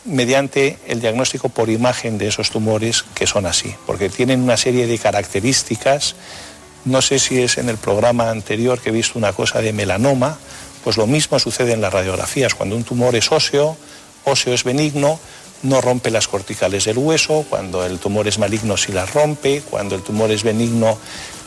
mediante 0.05 0.79
el 0.89 1.01
diagnóstico 1.01 1.49
por 1.49 1.71
imagen 1.71 2.19
de 2.19 2.29
esos 2.29 2.51
tumores 2.51 3.05
que 3.15 3.27
son 3.27 3.47
así, 3.47 3.75
porque 3.87 4.09
tienen 4.09 4.43
una 4.43 4.57
serie 4.57 4.87
de 4.87 4.99
características. 4.99 6.17
No 6.85 7.01
sé 7.01 7.21
si 7.21 7.41
es 7.41 7.59
en 7.59 7.69
el 7.69 7.77
programa 7.77 8.31
anterior 8.31 8.81
que 8.81 8.89
he 8.89 8.93
visto 8.93 9.19
una 9.19 9.33
cosa 9.33 9.61
de 9.61 9.73
melanoma, 9.73 10.39
pues 10.85 10.97
lo 10.97 11.07
mismo 11.07 11.39
sucede 11.39 11.73
en 11.73 11.81
las 11.81 11.93
radiografías. 11.93 12.55
Cuando 12.55 12.77
un 12.77 12.85
tumor 12.85 13.15
es 13.15 13.31
óseo, 13.31 13.77
óseo 14.25 14.55
es 14.55 14.65
benigno, 14.65 15.19
no 15.63 15.81
rompe 15.81 16.11
las 16.11 16.29
corticales 16.29 16.85
del 16.85 16.99
hueso, 16.99 17.45
cuando 17.49 17.85
el 17.85 17.99
tumor 17.99 18.27
es 18.27 18.39
maligno 18.39 18.77
sí 18.77 18.93
las 18.93 19.13
rompe, 19.13 19.63
cuando 19.69 19.95
el 19.95 20.03
tumor 20.03 20.31
es 20.31 20.43
benigno 20.43 20.99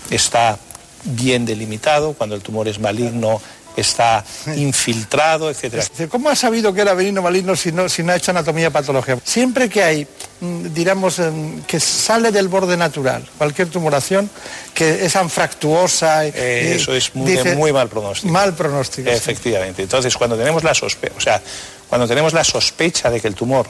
está 0.09 0.57
bien 1.03 1.45
delimitado, 1.45 2.13
cuando 2.13 2.35
el 2.35 2.41
tumor 2.41 2.67
es 2.67 2.79
maligno 2.79 3.41
está 3.75 4.23
infiltrado, 4.55 5.49
etcétera. 5.49 5.83
¿Cómo 6.09 6.29
ha 6.29 6.35
sabido 6.35 6.73
que 6.73 6.81
era 6.81 6.93
benigno 6.93 7.21
maligno 7.21 7.55
si 7.55 7.71
no, 7.71 7.89
si 7.89 8.03
no 8.03 8.11
ha 8.11 8.15
hecho 8.15 8.31
anatomía 8.31 8.69
patológica? 8.71 9.19
Siempre 9.23 9.69
que 9.69 9.83
hay, 9.83 10.07
mm, 10.39 10.73
digamos, 10.73 11.19
em, 11.19 11.61
que 11.63 11.79
sale 11.79 12.31
del 12.31 12.47
borde 12.47 12.77
natural, 12.77 13.27
cualquier 13.37 13.69
tumoración, 13.69 14.29
que 14.73 15.05
es 15.05 15.15
anfractuosa... 15.15 16.25
Eh, 16.25 16.75
eso 16.75 16.93
es 16.93 17.15
muy, 17.15 17.37
muy, 17.55 17.73
mal 17.73 17.89
pronóstico. 17.89 18.31
Mal 18.31 18.53
pronóstico. 18.53 19.09
Efectivamente. 19.09 19.83
Entonces, 19.83 20.15
cuando 20.15 20.37
tenemos 20.37 20.63
la 20.63 20.73
sospecha, 20.73 21.13
o 21.17 21.21
sea, 21.21 21.41
cuando 21.89 22.07
tenemos 22.07 22.33
la 22.33 22.43
sospecha 22.43 23.09
de 23.09 23.19
que 23.19 23.27
el 23.27 23.35
tumor 23.35 23.67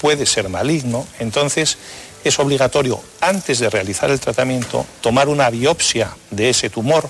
puede 0.00 0.26
ser 0.26 0.48
maligno, 0.48 1.06
entonces 1.20 1.78
es 2.24 2.38
obligatorio, 2.38 3.00
antes 3.20 3.58
de 3.58 3.70
realizar 3.70 4.10
el 4.10 4.20
tratamiento, 4.20 4.86
tomar 5.00 5.28
una 5.28 5.50
biopsia 5.50 6.16
de 6.30 6.50
ese 6.50 6.70
tumor 6.70 7.08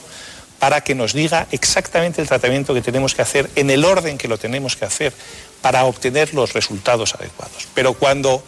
para 0.62 0.80
que 0.80 0.94
nos 0.94 1.12
diga 1.12 1.48
exactamente 1.50 2.22
el 2.22 2.28
tratamiento 2.28 2.72
que 2.72 2.82
tenemos 2.82 3.16
que 3.16 3.22
hacer 3.22 3.50
en 3.56 3.68
el 3.68 3.84
orden 3.84 4.16
que 4.16 4.28
lo 4.28 4.38
tenemos 4.38 4.76
que 4.76 4.84
hacer 4.84 5.12
para 5.60 5.86
obtener 5.86 6.34
los 6.34 6.52
resultados 6.52 7.16
adecuados. 7.16 7.66
Pero 7.74 7.94
cuando 7.94 8.44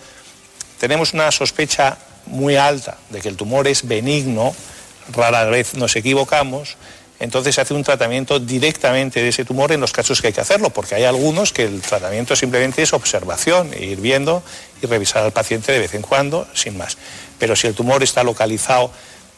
tenemos 0.78 1.12
una 1.12 1.32
sospecha 1.32 1.98
muy 2.26 2.54
alta 2.54 2.98
de 3.10 3.20
que 3.20 3.28
el 3.28 3.36
tumor 3.36 3.66
es 3.66 3.88
benigno, 3.88 4.54
rara 5.12 5.44
vez 5.46 5.74
nos 5.74 5.96
equivocamos, 5.96 6.76
entonces 7.18 7.56
se 7.56 7.62
hace 7.62 7.74
un 7.74 7.82
tratamiento 7.82 8.38
directamente 8.38 9.20
de 9.20 9.30
ese 9.30 9.44
tumor 9.44 9.72
en 9.72 9.80
los 9.80 9.90
casos 9.90 10.20
que 10.20 10.28
hay 10.28 10.32
que 10.32 10.40
hacerlo, 10.40 10.70
porque 10.70 10.94
hay 10.94 11.02
algunos 11.02 11.52
que 11.52 11.64
el 11.64 11.80
tratamiento 11.80 12.36
simplemente 12.36 12.80
es 12.80 12.92
observación, 12.92 13.72
ir 13.76 14.00
viendo 14.00 14.44
y 14.80 14.86
revisar 14.86 15.24
al 15.24 15.32
paciente 15.32 15.72
de 15.72 15.80
vez 15.80 15.94
en 15.94 16.02
cuando, 16.02 16.46
sin 16.54 16.78
más. 16.78 16.96
Pero 17.40 17.56
si 17.56 17.66
el 17.66 17.74
tumor 17.74 18.04
está 18.04 18.22
localizado 18.22 18.92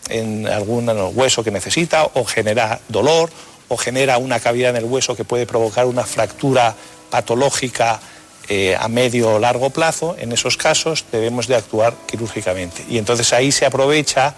en 0.09 0.46
algún 0.46 0.88
hueso 1.14 1.42
que 1.42 1.50
necesita 1.50 2.04
o 2.14 2.24
genera 2.24 2.80
dolor 2.88 3.30
o 3.68 3.76
genera 3.76 4.18
una 4.18 4.40
cavidad 4.40 4.70
en 4.70 4.76
el 4.76 4.84
hueso 4.84 5.16
que 5.16 5.24
puede 5.24 5.46
provocar 5.46 5.86
una 5.86 6.04
fractura 6.04 6.74
patológica 7.11 8.00
eh, 8.48 8.76
a 8.78 8.86
medio 8.88 9.34
o 9.34 9.38
largo 9.40 9.70
plazo, 9.70 10.14
en 10.18 10.30
esos 10.30 10.57
casos 10.57 11.04
debemos 11.11 11.48
de 11.48 11.57
actuar 11.57 11.94
quirúrgicamente. 12.07 12.84
Y 12.88 12.98
entonces 12.98 13.32
ahí 13.32 13.50
se 13.50 13.66
aprovecha 13.66 14.34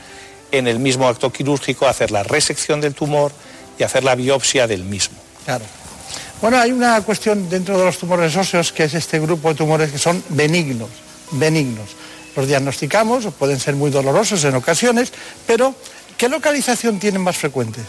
en 0.51 0.67
el 0.67 0.79
mismo 0.79 1.07
acto 1.07 1.31
quirúrgico 1.31 1.87
hacer 1.87 2.11
la 2.11 2.23
resección 2.23 2.81
del 2.81 2.95
tumor 2.95 3.33
y 3.79 3.83
hacer 3.83 4.05
la 4.05 4.15
biopsia 4.15 4.67
del 4.67 4.85
mismo. 4.85 5.19
Claro. 5.45 5.65
Bueno, 6.41 6.59
hay 6.59 6.73
una 6.73 7.01
cuestión 7.03 7.51
dentro 7.51 7.79
de 7.79 7.85
los 7.85 7.99
tumores 7.99 8.35
óseos 8.37 8.73
que 8.73 8.85
es 8.85 8.95
este 8.95 9.19
grupo 9.19 9.49
de 9.51 9.57
tumores 9.57 9.93
que 9.93 9.99
son 9.99 10.23
benignos, 10.31 10.89
benignos. 11.33 11.91
Los 12.39 12.47
diagnosticamos, 12.47 13.27
pueden 13.37 13.59
ser 13.59 13.75
muy 13.75 13.91
dolorosos 13.91 14.45
en 14.45 14.55
ocasiones, 14.55 15.13
pero 15.45 15.75
¿qué 16.17 16.29
localización 16.29 17.01
tienen 17.01 17.21
más 17.21 17.37
frecuente? 17.37 17.81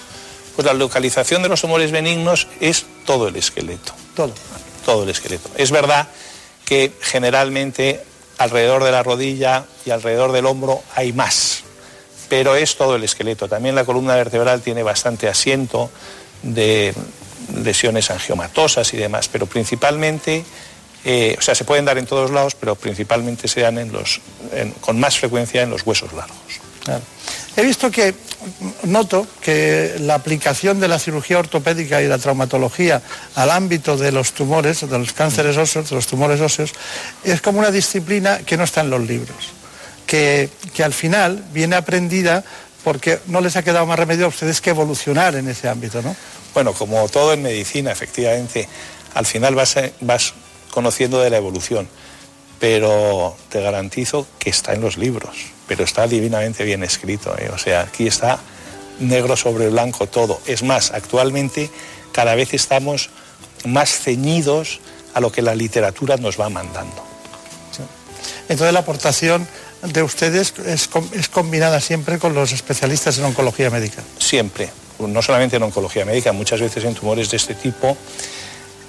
Pues 0.55 0.65
la 0.65 0.73
localización 0.73 1.43
de 1.43 1.49
los 1.49 1.61
tumores 1.61 1.91
benignos 1.91 2.47
es 2.59 2.83
todo 3.05 3.27
el 3.27 3.35
esqueleto. 3.35 3.93
Todo. 4.15 4.33
Todo 4.83 5.03
el 5.03 5.09
esqueleto. 5.09 5.51
Es 5.55 5.69
verdad 5.69 6.07
que 6.65 6.91
generalmente 6.99 8.03
alrededor 8.39 8.83
de 8.83 8.91
la 8.91 9.03
rodilla 9.03 9.65
y 9.85 9.91
alrededor 9.91 10.31
del 10.31 10.47
hombro 10.47 10.81
hay 10.95 11.13
más 11.13 11.61
pero 12.27 12.55
es 12.55 12.75
todo 12.75 12.95
el 12.95 13.03
esqueleto. 13.03 13.47
También 13.47 13.75
la 13.75 13.85
columna 13.85 14.15
vertebral 14.15 14.61
tiene 14.61 14.81
bastante 14.81 15.27
asiento 15.27 15.91
de 16.43 16.93
lesiones 17.55 18.09
angiomatosas 18.11 18.93
y 18.93 18.97
demás, 18.97 19.27
pero 19.27 19.47
principalmente, 19.47 20.45
eh, 21.05 21.35
o 21.37 21.41
sea, 21.41 21.55
se 21.55 21.63
pueden 21.63 21.85
dar 21.85 21.97
en 21.97 22.05
todos 22.05 22.31
lados, 22.31 22.55
pero 22.55 22.75
principalmente 22.75 23.47
se 23.47 23.61
dan 23.61 23.77
en 23.77 23.91
los, 23.91 24.21
con 24.81 24.99
más 24.99 25.17
frecuencia 25.17 25.61
en 25.61 25.69
los 25.69 25.85
huesos 25.85 26.11
largos. 26.13 26.37
He 27.55 27.63
visto 27.63 27.91
que, 27.91 28.15
noto 28.83 29.27
que 29.41 29.95
la 29.99 30.15
aplicación 30.15 30.79
de 30.79 30.87
la 30.87 30.97
cirugía 30.97 31.39
ortopédica 31.39 32.01
y 32.01 32.07
la 32.07 32.17
traumatología 32.17 33.01
al 33.35 33.51
ámbito 33.51 33.95
de 33.95 34.11
los 34.11 34.31
tumores, 34.31 34.89
de 34.89 34.99
los 34.99 35.13
cánceres 35.13 35.55
óseos, 35.57 35.89
de 35.89 35.95
los 35.95 36.07
tumores 36.07 36.41
óseos, 36.41 36.71
es 37.23 37.41
como 37.41 37.59
una 37.59 37.71
disciplina 37.71 38.39
que 38.39 38.57
no 38.57 38.63
está 38.63 38.81
en 38.81 38.89
los 38.89 39.01
libros 39.07 39.59
que, 40.09 40.83
al 40.83 40.93
final 40.93 41.43
viene 41.53 41.75
aprendida 41.75 42.43
porque 42.83 43.19
no 43.27 43.41
les 43.41 43.55
ha 43.55 43.63
quedado 43.63 43.85
más 43.85 43.99
remedio 43.99 44.25
a 44.25 44.29
ustedes 44.29 44.59
que 44.59 44.71
evolucionar 44.71 45.35
en 45.35 45.47
ese 45.47 45.69
ámbito, 45.69 46.01
¿no? 46.01 46.15
Bueno, 46.53 46.73
como 46.73 47.07
todo 47.09 47.33
en 47.33 47.43
medicina, 47.43 47.91
efectivamente, 47.91 48.67
al 49.13 49.25
final 49.27 49.53
vas, 49.53 49.75
vas 50.01 50.33
conociendo 50.79 51.19
de 51.19 51.29
la 51.29 51.35
evolución, 51.35 51.89
pero 52.57 53.35
te 53.49 53.59
garantizo 53.61 54.25
que 54.39 54.49
está 54.49 54.73
en 54.73 54.79
los 54.79 54.97
libros, 54.97 55.35
pero 55.67 55.83
está 55.83 56.07
divinamente 56.07 56.63
bien 56.63 56.83
escrito, 56.83 57.37
¿eh? 57.37 57.51
o 57.53 57.57
sea, 57.57 57.81
aquí 57.81 58.07
está 58.07 58.39
negro 59.01 59.35
sobre 59.35 59.67
blanco 59.67 60.07
todo. 60.07 60.39
Es 60.45 60.63
más, 60.63 60.91
actualmente 60.91 61.69
cada 62.13 62.33
vez 62.33 62.53
estamos 62.53 63.09
más 63.65 63.89
ceñidos 63.89 64.79
a 65.13 65.19
lo 65.19 65.33
que 65.33 65.41
la 65.41 65.53
literatura 65.53 66.15
nos 66.15 66.39
va 66.39 66.47
mandando. 66.47 67.03
Entonces 68.47 68.73
la 68.73 68.79
aportación 68.79 69.45
de 69.83 70.01
ustedes 70.01 70.53
es, 70.65 70.87
combinada 71.27 71.81
siempre 71.81 72.19
con 72.19 72.33
los 72.33 72.53
especialistas 72.53 73.17
en 73.17 73.25
oncología 73.25 73.69
médica. 73.69 74.01
Siempre, 74.17 74.69
no 74.97 75.21
solamente 75.21 75.57
en 75.57 75.63
oncología 75.63 76.05
médica, 76.05 76.31
muchas 76.31 76.61
veces 76.61 76.85
en 76.85 76.95
tumores 76.95 77.29
de 77.29 77.35
este 77.35 77.53
tipo 77.53 77.97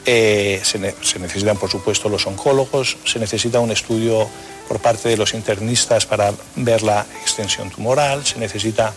eh, 0.07 0.61
se, 0.62 0.78
necesitan, 0.78 1.57
por 1.57 1.70
supuesto, 1.70 2.09
los 2.09 2.26
oncólogos, 2.26 2.96
se 3.05 3.18
necesita 3.18 3.61
un 3.61 3.70
estudio 3.70 4.28
por 4.68 4.80
parte 4.80 5.09
de 5.09 5.16
los 5.16 5.34
internistas 5.34 6.07
para 6.07 6.32
ver 6.57 6.82
la 6.82 7.05
extensión 7.22 7.70
tumoral, 7.70 8.24
se 8.24 8.38
necesita 8.38 8.92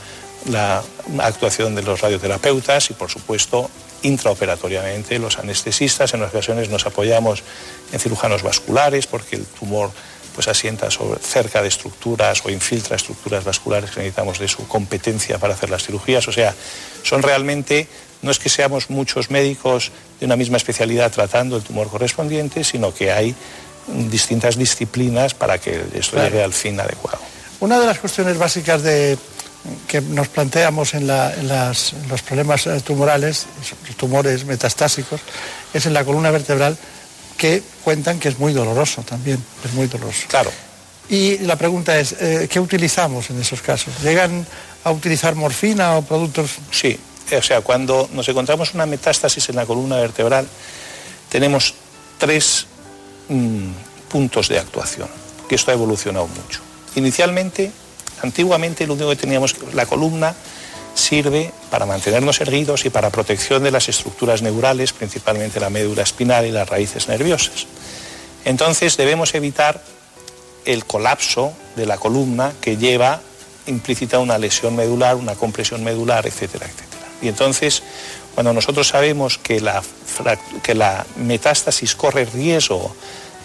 la 0.49 0.83
actuación 1.19 1.75
de 1.75 1.83
los 1.83 2.01
radioterapeutas 2.01 2.89
y, 2.89 2.93
por 2.93 3.09
supuesto, 3.09 3.69
intraoperatoriamente 4.03 5.17
los 5.19 5.39
anestesistas. 5.39 6.13
En 6.13 6.23
ocasiones 6.23 6.69
nos 6.69 6.85
apoyamos 6.85 7.43
en 7.91 7.99
cirujanos 7.99 8.43
vasculares 8.43 9.07
porque 9.07 9.37
el 9.37 9.45
tumor 9.45 9.91
pues 10.33 10.47
asienta 10.47 10.89
cerca 11.21 11.61
de 11.61 11.67
estructuras 11.67 12.41
o 12.43 12.49
infiltra 12.49 12.95
estructuras 12.95 13.43
vasculares 13.43 13.91
que 13.91 13.99
necesitamos 13.99 14.39
de 14.39 14.47
su 14.47 14.67
competencia 14.67 15.37
para 15.37 15.53
hacer 15.53 15.69
las 15.69 15.83
cirugías. 15.83 16.27
O 16.27 16.31
sea, 16.31 16.55
son 17.03 17.21
realmente, 17.21 17.87
no 18.23 18.31
es 18.31 18.39
que 18.39 18.49
seamos 18.49 18.89
muchos 18.89 19.29
médicos 19.29 19.91
de 20.19 20.25
una 20.25 20.35
misma 20.35 20.57
especialidad 20.57 21.11
tratando 21.11 21.57
el 21.57 21.63
tumor 21.63 21.89
correspondiente, 21.89 22.63
sino 22.63 22.93
que 22.93 23.11
hay 23.11 23.35
distintas 24.09 24.57
disciplinas 24.57 25.33
para 25.33 25.59
que 25.59 25.83
esto 25.93 26.17
llegue 26.17 26.41
al 26.41 26.53
fin 26.53 26.79
adecuado. 26.79 27.19
Una 27.59 27.79
de 27.79 27.85
las 27.85 27.99
cuestiones 27.99 28.37
básicas 28.37 28.81
de, 28.81 29.17
que 29.87 30.01
nos 30.01 30.27
planteamos 30.29 30.93
en, 30.93 31.07
los 31.07 32.21
problemas 32.25 32.67
eh, 32.67 32.81
tumorales, 32.81 33.45
tumores 33.97 34.45
metastásicos, 34.45 35.21
es 35.73 35.85
en 35.85 35.93
la 35.93 36.03
columna 36.03 36.31
vertebral 36.31 36.77
que 37.37 37.61
cuentan 37.83 38.19
que 38.19 38.29
es 38.29 38.39
muy 38.39 38.53
doloroso 38.53 39.01
también, 39.03 39.43
es 39.65 39.73
muy 39.73 39.87
doloroso. 39.87 40.27
Claro. 40.27 40.51
Y 41.09 41.39
la 41.39 41.57
pregunta 41.57 41.99
es, 41.99 42.15
eh, 42.19 42.47
¿qué 42.49 42.59
utilizamos 42.59 43.29
en 43.29 43.39
esos 43.41 43.61
casos? 43.61 43.93
¿Llegan 44.01 44.45
a 44.83 44.91
utilizar 44.91 45.35
morfina 45.35 45.97
o 45.97 46.01
productos? 46.01 46.51
Sí, 46.71 46.97
o 47.31 47.41
sea, 47.41 47.61
cuando 47.61 48.09
nos 48.13 48.27
encontramos 48.27 48.73
una 48.73 48.85
metástasis 48.85 49.49
en 49.49 49.55
la 49.55 49.65
columna 49.65 49.97
vertebral, 49.97 50.47
tenemos 51.29 51.73
tres 52.17 52.67
mm, 53.29 53.69
puntos 54.09 54.49
de 54.49 54.59
actuación, 54.59 55.07
que 55.47 55.55
esto 55.55 55.71
ha 55.71 55.73
evolucionado 55.73 56.27
mucho. 56.27 56.61
Inicialmente, 56.95 57.71
antiguamente 58.21 58.85
lo 58.85 58.93
único 58.93 59.09
que 59.09 59.15
teníamos, 59.15 59.55
la 59.73 59.85
columna 59.85 60.35
sirve 60.93 61.51
para 61.71 61.85
mantenernos 61.85 62.39
erguidos 62.41 62.85
y 62.85 62.89
para 62.89 63.09
protección 63.09 63.63
de 63.63 63.71
las 63.71 63.89
estructuras 63.89 64.41
neurales, 64.41 64.93
principalmente 64.93 65.59
la 65.59 65.69
médula 65.69 66.03
espinal 66.03 66.45
y 66.45 66.51
las 66.51 66.69
raíces 66.69 67.07
nerviosas. 67.07 67.65
Entonces 68.45 68.97
debemos 68.97 69.33
evitar 69.33 69.81
el 70.65 70.85
colapso 70.85 71.53
de 71.75 71.85
la 71.85 71.97
columna 71.97 72.53
que 72.61 72.77
lleva 72.77 73.21
implícita 73.65 74.19
una 74.19 74.37
lesión 74.37 74.75
medular, 74.75 75.15
una 75.15 75.35
compresión 75.35 75.83
medular, 75.83 76.27
etcétera, 76.27 76.65
etcétera. 76.65 76.92
Y 77.23 77.29
entonces, 77.29 77.81
cuando 78.35 78.51
nosotros 78.51 78.89
sabemos 78.89 79.37
que 79.37 79.61
la, 79.61 79.81
que 80.61 80.75
la 80.75 81.05
metástasis 81.15 81.95
corre 81.95 82.25
riesgo 82.25 82.93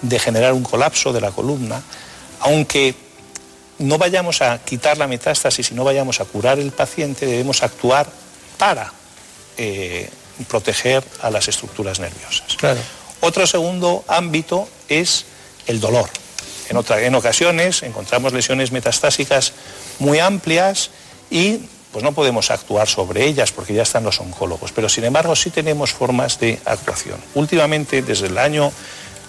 de 0.03 0.19
generar 0.19 0.53
un 0.53 0.65
colapso 0.65 1.13
de 1.13 1.21
la 1.21 1.31
columna, 1.31 1.81
aunque 2.41 2.95
no 3.79 3.97
vayamos 3.97 4.43
a 4.43 4.59
quitar 4.65 4.99
la 4.99 5.07
metástasis 5.07 5.71
y 5.71 5.75
no 5.75 5.85
vayamos 5.85 6.21
a 6.21 6.25
curar 6.25 6.59
el 6.59 6.73
paciente, 6.73 7.27
debemos 7.27 7.63
actuar 7.63 8.09
para 8.59 8.93
eh, 9.57 10.11
proteger 10.49 11.05
a 11.23 11.31
las 11.31 11.47
estructuras 11.47 12.01
nerviosas. 12.01 12.57
Otro 13.21 13.47
segundo 13.47 14.05
ámbito 14.09 14.69
es 14.89 15.25
el 15.67 15.79
dolor. 15.79 16.09
En, 16.69 16.77
en 17.05 17.15
ocasiones 17.15 17.83
encontramos 17.85 18.33
lesiones 18.33 18.73
metastásicas 18.73 19.53
muy 20.01 20.19
amplias 20.19 20.91
y 21.31 21.61
pues 21.93 22.05
no 22.05 22.13
podemos 22.13 22.51
actuar 22.51 22.87
sobre 22.87 23.25
ellas 23.27 23.53
porque 23.53 23.75
ya 23.75 23.83
están 23.83 24.05
los 24.05 24.21
oncólogos, 24.21 24.73
pero 24.73 24.89
sin 24.89 25.05
embargo 25.05 25.35
sí 25.35 25.51
tenemos 25.51 25.93
formas 25.93 26.39
de 26.39 26.59
actuación. 26.65 27.19
Últimamente, 27.35 28.03
desde 28.03 28.27
el 28.27 28.39
año 28.39 28.73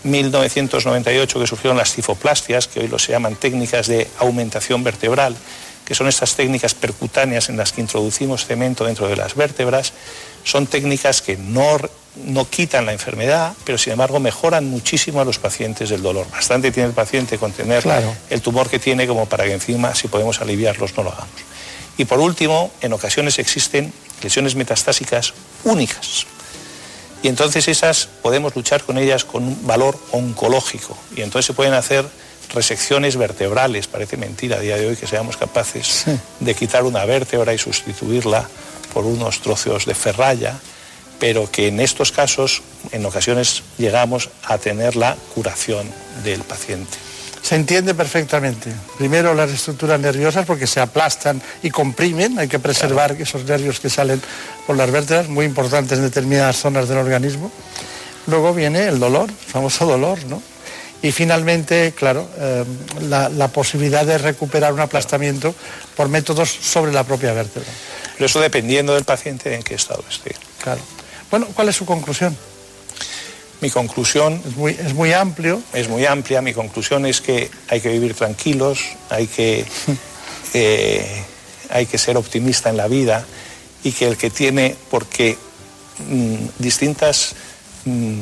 1998 0.04 1.40
que 1.40 1.48
surgieron 1.48 1.78
las 1.78 1.94
cifoplastias, 1.94 2.68
que 2.68 2.82
hoy 2.82 2.88
lo 2.88 3.00
se 3.00 3.12
llaman 3.12 3.36
técnicas 3.36 3.88
de 3.88 4.08
aumentación 4.20 4.84
vertebral, 4.84 5.36
que 5.86 5.96
son 5.96 6.08
estas 6.08 6.36
técnicas 6.36 6.74
percutáneas 6.74 7.50
en 7.50 7.58
las 7.58 7.72
que 7.72 7.82
introducimos 7.82 8.46
cemento 8.46 8.86
dentro 8.86 9.08
de 9.08 9.16
las 9.16 9.36
vértebras, 9.36 9.94
son 10.44 10.68
técnicas 10.68 11.22
que 11.22 11.36
no, 11.36 11.78
no 12.26 12.50
quitan 12.50 12.86
la 12.86 12.94
enfermedad, 12.94 13.54
pero 13.66 13.78
sin 13.78 13.94
embargo 13.94 14.20
mejoran 14.20 14.66
muchísimo 14.66 15.20
a 15.20 15.26
los 15.26 15.40
pacientes 15.40 15.90
del 15.90 16.02
dolor. 16.02 16.30
Bastante 16.30 16.72
tiene 16.72 16.90
el 16.90 16.96
paciente 16.96 17.38
con 17.38 17.52
tener 17.52 17.84
el 18.30 18.42
tumor 18.42 18.70
que 18.70 18.80
tiene 18.80 19.08
como 19.08 19.26
para 19.26 19.46
que 19.46 19.54
encima, 19.54 19.96
si 19.96 20.08
podemos 20.08 20.40
aliviarlos, 20.42 20.96
no 20.96 21.04
lo 21.04 21.12
hagamos. 21.12 21.42
Y 22.00 22.06
por 22.06 22.20
último, 22.20 22.72
en 22.82 22.94
ocasiones 22.94 23.38
existen 23.38 23.94
lesiones 24.24 24.56
metastásicas 24.56 25.34
únicas, 25.64 26.26
y 27.22 27.28
entonces 27.28 27.68
esas 27.68 28.08
podemos 28.22 28.56
luchar 28.56 28.84
con 28.84 28.98
ellas 28.98 29.26
con 29.26 29.44
un 29.44 29.68
valor 29.68 30.00
oncológico. 30.12 30.98
Y 31.16 31.22
entonces 31.22 31.48
se 31.48 31.54
pueden 31.54 31.74
hacer 31.74 32.06
resecciones 32.54 33.18
vertebrales, 33.18 33.88
parece 33.88 34.18
mentira 34.18 34.58
a 34.58 34.60
día 34.60 34.78
de 34.78 34.88
hoy 34.88 34.96
que 34.96 35.08
seamos 35.08 35.38
capaces 35.38 36.06
de 36.40 36.56
quitar 36.56 36.84
una 36.84 37.06
vértebra 37.06 37.54
y 37.54 37.58
sustituirla 37.58 38.48
por 38.94 39.06
unos 39.06 39.42
trozos 39.42 39.86
de 39.86 39.94
ferralla, 39.94 40.58
pero 41.20 41.52
que 41.52 41.68
en 41.68 41.80
estos 41.80 42.12
casos 42.12 42.62
en 42.92 43.06
ocasiones 43.06 43.64
llegamos 43.78 44.30
a 44.46 44.58
tener 44.58 44.96
la 44.96 45.18
curación 45.36 45.92
del 46.24 46.42
paciente. 46.44 47.09
Se 47.50 47.56
entiende 47.56 47.96
perfectamente. 47.96 48.72
Primero 49.00 49.34
las 49.34 49.50
estructuras 49.50 50.00
nerviosas 50.00 50.46
porque 50.46 50.68
se 50.68 50.80
aplastan 50.82 51.42
y 51.64 51.72
comprimen, 51.72 52.38
hay 52.38 52.48
que 52.48 52.60
preservar 52.60 53.14
esos 53.20 53.44
nervios 53.46 53.80
que 53.80 53.90
salen 53.90 54.22
por 54.68 54.78
las 54.78 54.92
vértebras, 54.92 55.30
muy 55.30 55.46
importantes 55.46 55.98
en 55.98 56.04
determinadas 56.04 56.58
zonas 56.58 56.88
del 56.88 57.00
organismo. 57.00 57.52
Luego 58.28 58.54
viene 58.54 58.86
el 58.86 59.00
dolor, 59.00 59.32
el 59.32 59.52
famoso 59.52 59.88
dolor, 59.88 60.24
¿no? 60.26 60.44
Y 61.02 61.12
finalmente, 61.12 61.92
claro, 61.98 62.30
eh, 62.38 62.66
la, 63.10 63.48
posibilidad 63.48 64.06
de 64.06 64.20
recuperar 64.20 64.72
un 64.72 64.82
aplastamiento 64.82 65.56
por 65.98 66.08
métodos 66.08 66.52
sobre 66.52 66.92
la 66.92 67.04
propia 67.04 67.34
vértebra. 67.34 67.72
Pero 68.14 68.28
eso 68.28 68.40
dependiendo 68.40 68.94
del 68.94 69.06
paciente 69.06 69.56
en 69.56 69.64
qué 69.64 69.74
estado 69.74 70.04
esté. 70.08 70.36
Claro. 70.62 70.82
Bueno, 71.32 71.48
¿cuál 71.56 71.70
es 71.70 71.76
su 71.78 71.88
conclusión? 71.88 72.38
Mi 73.62 73.70
conclusión... 73.70 74.42
Es 74.48 74.56
muy, 74.56 74.72
es 74.72 74.94
muy 74.94 75.14
amplio. 75.14 75.62
Es 75.74 75.90
muy 75.90 76.06
amplia. 76.06 76.42
Mi 76.42 76.54
conclusión 76.54 77.06
es 77.06 77.22
que 77.22 77.50
hay 77.68 77.82
que 77.82 77.90
vivir 77.90 78.14
tranquilos, 78.14 78.80
hay 79.10 79.28
que, 79.28 79.66
eh, 80.54 81.24
hay 81.70 81.86
que 81.86 81.98
ser 81.98 82.18
optimista 82.18 82.70
en 82.70 82.78
la 82.78 82.88
vida 82.88 83.26
y 83.84 83.92
que 83.92 84.08
el 84.08 84.18
que 84.18 84.30
tiene, 84.30 84.76
porque 84.90 85.38
mm, 86.08 86.36
distintas 86.60 87.36
mm, 87.86 88.20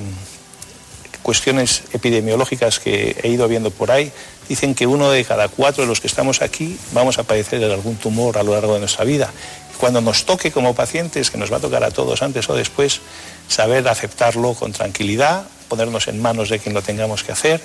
cuestiones 1.21 1.83
epidemiológicas 1.93 2.79
que 2.79 3.17
he 3.21 3.27
ido 3.27 3.47
viendo 3.47 3.69
por 3.69 3.91
ahí, 3.91 4.11
dicen 4.47 4.73
que 4.73 4.87
uno 4.87 5.11
de 5.11 5.25
cada 5.25 5.49
cuatro 5.49 5.83
de 5.83 5.87
los 5.89 5.99
que 5.99 6.07
estamos 6.07 6.41
aquí 6.41 6.77
vamos 6.93 7.19
a 7.19 7.23
padecer 7.23 7.59
de 7.59 7.65
algún 7.71 7.97
tumor 7.97 8.37
a 8.37 8.43
lo 8.43 8.53
largo 8.53 8.73
de 8.73 8.79
nuestra 8.79 9.03
vida. 9.03 9.31
Cuando 9.77 10.01
nos 10.01 10.25
toque 10.25 10.51
como 10.51 10.73
pacientes, 10.73 11.29
que 11.29 11.37
nos 11.37 11.51
va 11.51 11.57
a 11.57 11.59
tocar 11.59 11.83
a 11.83 11.91
todos 11.91 12.21
antes 12.21 12.49
o 12.49 12.55
después, 12.55 13.01
saber 13.47 13.87
aceptarlo 13.87 14.53
con 14.53 14.71
tranquilidad, 14.71 15.43
ponernos 15.67 16.07
en 16.07 16.21
manos 16.21 16.49
de 16.49 16.59
quien 16.59 16.73
lo 16.73 16.81
tengamos 16.81 17.23
que 17.23 17.31
hacer 17.31 17.61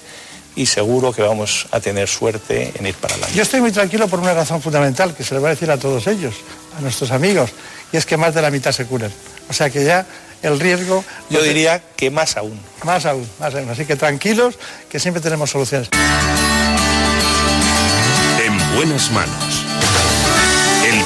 y 0.55 0.67
seguro 0.67 1.13
que 1.13 1.23
vamos 1.23 1.67
a 1.71 1.81
tener 1.81 2.09
suerte 2.09 2.73
en 2.79 2.87
ir 2.87 2.95
para 2.95 3.15
adelante. 3.15 3.37
Yo 3.37 3.43
estoy 3.43 3.61
muy 3.61 3.73
tranquilo 3.73 4.09
por 4.09 4.21
una 4.21 4.35
razón 4.35 4.61
fundamental 4.61 5.15
que 5.15 5.25
se 5.25 5.35
le 5.35 5.41
va 5.41 5.49
a 5.49 5.51
decir 5.53 5.71
a 5.71 5.79
todos 5.79 6.07
ellos, 6.07 6.35
a 6.77 6.81
nuestros 6.81 7.11
amigos, 7.11 7.51
y 7.93 7.97
es 7.97 8.05
que 8.05 8.17
más 8.17 8.35
de 8.35 8.43
la 8.43 8.51
mitad 8.51 8.73
se 8.73 8.85
curan. 8.87 9.13
O 9.49 9.53
sea 9.53 9.71
que 9.71 9.85
ya 9.85 10.07
el 10.43 10.61
riesgo... 10.61 11.05
Yo 11.31 11.43
diría 11.43 11.83
que 11.97 12.11
más 12.11 12.37
aún. 12.37 12.59
Más 12.85 13.07
aún, 13.07 13.27
más 13.39 13.55
aún. 13.55 13.71
Así 13.71 13.85
que 13.87 13.97
tranquilos, 13.97 14.59
que 14.91 14.99
siempre 15.01 15.23
tenemos 15.23 15.51
soluciones. 15.51 15.89
En 18.45 18.77
buenas 18.77 19.11
manos. 19.11 19.62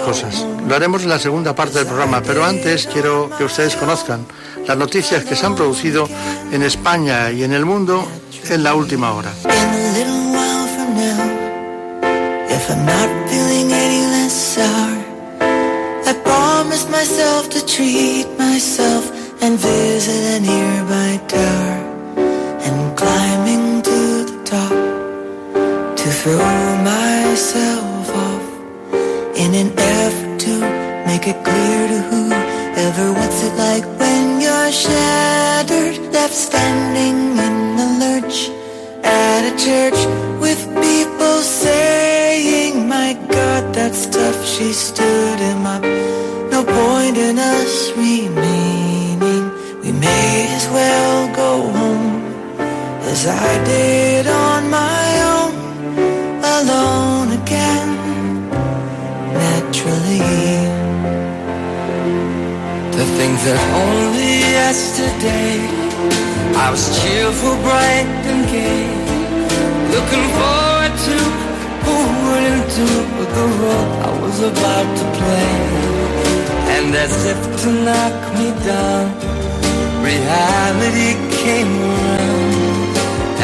Cosas. 0.00 0.46
Lo 0.66 0.74
haremos 0.74 1.02
en 1.02 1.08
la 1.08 1.18
segunda 1.18 1.54
parte 1.54 1.78
del 1.78 1.86
programa, 1.86 2.22
pero 2.22 2.44
antes 2.44 2.86
quiero 2.86 3.30
que 3.36 3.44
ustedes 3.44 3.76
conozcan 3.76 4.26
las 4.66 4.76
noticias 4.76 5.24
que 5.24 5.36
se 5.36 5.46
han 5.46 5.54
producido 5.54 6.08
en 6.52 6.62
España 6.62 7.30
y 7.30 7.42
en 7.44 7.52
el 7.52 7.64
mundo 7.64 8.06
en 8.50 8.62
la 8.62 8.74
última 8.74 9.12
hora. 9.12 9.32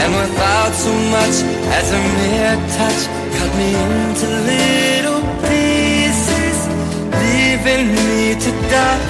And 0.05 0.15
without 0.17 0.75
so 0.75 0.93
much 1.17 1.37
as 1.79 1.87
a 1.93 2.01
mere 2.19 2.57
touch, 2.77 3.01
cut 3.37 3.51
me 3.57 3.69
into 3.73 4.27
little 4.53 5.23
pieces, 5.49 6.59
leaving 7.23 7.89
me 7.89 8.35
to 8.45 8.51
die. 8.69 9.01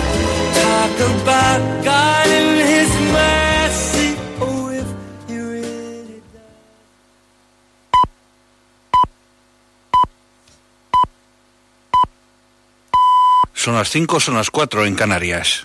Talk 0.55 0.95
about 1.15 1.61
God 1.85 2.27
and 2.39 2.61
His 2.73 2.91
mercy. 3.11 4.09
Oh, 4.41 4.71
if 4.71 4.87
you 5.29 5.43
really 5.51 6.23
Son 13.53 13.75
las 13.75 13.89
5, 13.89 14.21
son 14.21 14.37
las 14.37 14.51
4 14.51 14.87
en 14.87 14.95
Canarias. 14.95 15.65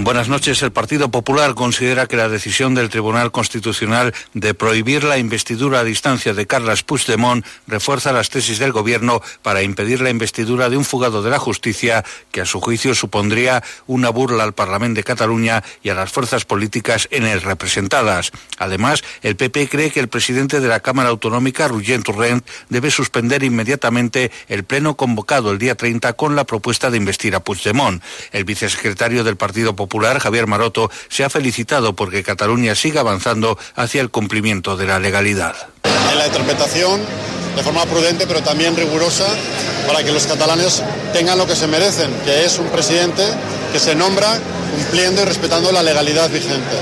Buenas 0.00 0.28
noches. 0.28 0.62
El 0.62 0.70
Partido 0.70 1.10
Popular 1.10 1.54
considera 1.54 2.06
que 2.06 2.16
la 2.16 2.28
decisión 2.28 2.74
del 2.74 2.88
Tribunal 2.88 3.32
Constitucional 3.32 4.14
de 4.32 4.54
prohibir 4.54 5.02
la 5.02 5.18
investidura 5.18 5.80
a 5.80 5.84
distancia 5.84 6.34
de 6.34 6.46
Carles 6.46 6.84
Puigdemont 6.84 7.44
refuerza 7.66 8.12
las 8.12 8.30
tesis 8.30 8.60
del 8.60 8.72
Gobierno 8.72 9.20
para 9.42 9.62
impedir 9.62 10.00
la 10.00 10.10
investidura 10.10 10.70
de 10.70 10.76
un 10.76 10.84
fugado 10.84 11.20
de 11.20 11.30
la 11.30 11.40
justicia 11.40 12.04
que 12.30 12.40
a 12.40 12.46
su 12.46 12.60
juicio 12.60 12.94
supondría 12.94 13.62
una 13.86 14.10
burla 14.10 14.44
al 14.44 14.54
Parlamento 14.54 14.98
de 14.98 15.04
Cataluña 15.04 15.64
y 15.82 15.90
a 15.90 15.94
las 15.94 16.12
fuerzas 16.12 16.44
políticas 16.44 17.08
en 17.10 17.26
él 17.26 17.42
representadas. 17.42 18.30
Además, 18.56 19.02
el 19.22 19.36
PP 19.36 19.68
cree 19.68 19.90
que 19.90 20.00
el 20.00 20.08
presidente 20.08 20.60
de 20.60 20.68
la 20.68 20.80
Cámara 20.80 21.10
Autonómica, 21.10 21.66
Rugent 21.66 22.04
Torrent, 22.04 22.46
debe 22.68 22.90
suspender 22.90 23.42
inmediatamente 23.42 24.30
el 24.46 24.62
pleno 24.64 24.96
convocado 24.96 25.50
el 25.50 25.58
día 25.58 25.74
30 25.74 26.12
con 26.12 26.36
la 26.36 26.44
propuesta 26.44 26.90
de 26.90 26.98
investir 26.98 27.34
a 27.34 27.40
Puigdemont. 27.40 28.02
El 28.30 28.44
vicesecretario 28.44 29.24
del 29.24 29.36
Partido 29.36 29.74
Popular, 29.74 29.87
Javier 30.20 30.46
Maroto, 30.46 30.90
se 31.08 31.24
ha 31.24 31.30
felicitado 31.30 31.94
porque 31.94 32.22
Cataluña 32.22 32.74
siga 32.74 33.00
avanzando 33.00 33.58
hacia 33.74 34.00
el 34.00 34.10
cumplimiento 34.10 34.76
de 34.76 34.86
la 34.86 34.98
legalidad. 34.98 35.54
En 36.12 36.18
la 36.18 36.26
interpretación, 36.26 37.00
de 37.56 37.62
forma 37.62 37.84
prudente 37.86 38.26
pero 38.26 38.42
también 38.42 38.76
rigurosa, 38.76 39.26
para 39.86 40.04
que 40.04 40.12
los 40.12 40.26
catalanes 40.26 40.82
tengan 41.12 41.38
lo 41.38 41.46
que 41.46 41.56
se 41.56 41.66
merecen, 41.66 42.10
que 42.24 42.44
es 42.44 42.58
un 42.58 42.68
presidente 42.68 43.24
que 43.72 43.78
se 43.78 43.94
nombra 43.94 44.38
cumpliendo 44.74 45.22
y 45.22 45.24
respetando 45.24 45.72
la 45.72 45.82
legalidad 45.82 46.30
vigente. 46.30 46.76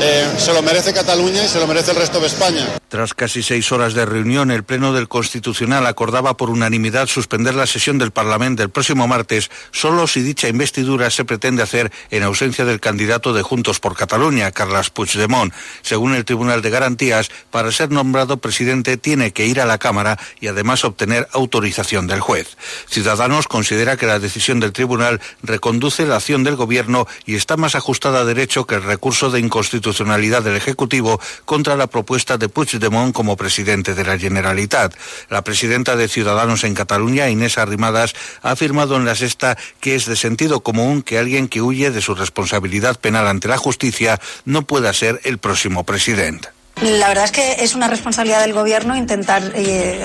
Eh, 0.00 0.34
se 0.38 0.52
lo 0.52 0.62
merece 0.62 0.92
Cataluña 0.92 1.44
y 1.44 1.48
se 1.48 1.60
lo 1.60 1.66
merece 1.66 1.92
el 1.92 1.96
resto 1.96 2.18
de 2.18 2.26
España. 2.26 2.66
Tras 2.88 3.14
casi 3.14 3.42
seis 3.42 3.70
horas 3.70 3.94
de 3.94 4.04
reunión, 4.04 4.50
el 4.50 4.64
Pleno 4.64 4.92
del 4.92 5.08
Constitucional 5.08 5.86
acordaba 5.86 6.36
por 6.36 6.50
unanimidad 6.50 7.06
suspender 7.06 7.54
la 7.54 7.66
sesión 7.66 7.98
del 7.98 8.10
Parlamento 8.10 8.62
el 8.62 8.70
próximo 8.70 9.06
martes, 9.06 9.50
solo 9.70 10.06
si 10.06 10.22
dicha 10.22 10.48
investidura 10.48 11.10
se 11.10 11.24
pretende 11.24 11.62
hacer 11.62 11.92
en 12.10 12.22
ausencia 12.22 12.64
del 12.64 12.80
candidato 12.80 13.32
de 13.32 13.42
Juntos 13.42 13.78
por 13.78 13.96
Cataluña, 13.96 14.50
Carles 14.50 14.90
Puigdemont. 14.90 15.54
Según 15.82 16.14
el 16.14 16.24
Tribunal 16.24 16.60
de 16.60 16.70
Garantías, 16.70 17.30
para 17.50 17.70
ser 17.70 17.90
nombrado 17.90 18.38
presidente 18.38 18.96
tiene 18.96 19.32
que 19.32 19.46
ir 19.46 19.60
a 19.60 19.66
la 19.66 19.78
Cámara 19.78 20.18
y 20.40 20.48
además 20.48 20.84
obtener 20.84 21.28
autorización 21.32 22.06
del 22.06 22.20
juez. 22.20 22.56
Ciudadanos 22.88 23.46
considera 23.46 23.96
que 23.96 24.06
la 24.06 24.18
decisión 24.18 24.60
del 24.60 24.72
Tribunal 24.72 25.20
reconduce 25.42 26.06
la 26.06 26.16
acción 26.16 26.42
del 26.42 26.56
Gobierno 26.56 27.06
y 27.26 27.36
está 27.36 27.56
más 27.56 27.74
ajustada 27.74 28.20
a 28.20 28.24
derecho 28.24 28.66
que 28.66 28.74
el 28.74 28.82
recurso 28.82 29.30
de 29.30 29.40
inconstitucionalidad 29.40 29.83
del 29.92 30.56
Ejecutivo 30.56 31.20
contra 31.44 31.76
la 31.76 31.86
propuesta 31.86 32.38
de 32.38 32.48
Puigdemont 32.48 33.14
como 33.14 33.36
presidente 33.36 33.94
de 33.94 34.04
la 34.04 34.18
Generalitat. 34.18 34.94
La 35.28 35.44
presidenta 35.44 35.94
de 35.94 36.08
Ciudadanos 36.08 36.64
en 36.64 36.74
Cataluña, 36.74 37.28
Inés 37.28 37.58
Arrimadas, 37.58 38.14
ha 38.42 38.52
afirmado 38.52 38.96
en 38.96 39.04
la 39.04 39.14
sexta 39.14 39.58
que 39.80 39.94
es 39.94 40.06
de 40.06 40.16
sentido 40.16 40.62
común 40.62 41.02
que 41.02 41.18
alguien 41.18 41.48
que 41.48 41.60
huye 41.60 41.90
de 41.90 42.00
su 42.00 42.14
responsabilidad 42.14 42.98
penal 42.98 43.26
ante 43.26 43.48
la 43.48 43.58
justicia 43.58 44.20
no 44.44 44.62
pueda 44.62 44.92
ser 44.92 45.20
el 45.24 45.38
próximo 45.38 45.84
presidente. 45.84 46.48
La 46.82 47.08
verdad 47.08 47.24
es 47.24 47.30
que 47.30 47.52
es 47.60 47.74
una 47.74 47.86
responsabilidad 47.86 48.40
del 48.40 48.52
Gobierno 48.52 48.96
intentar 48.96 49.52
eh, 49.54 50.04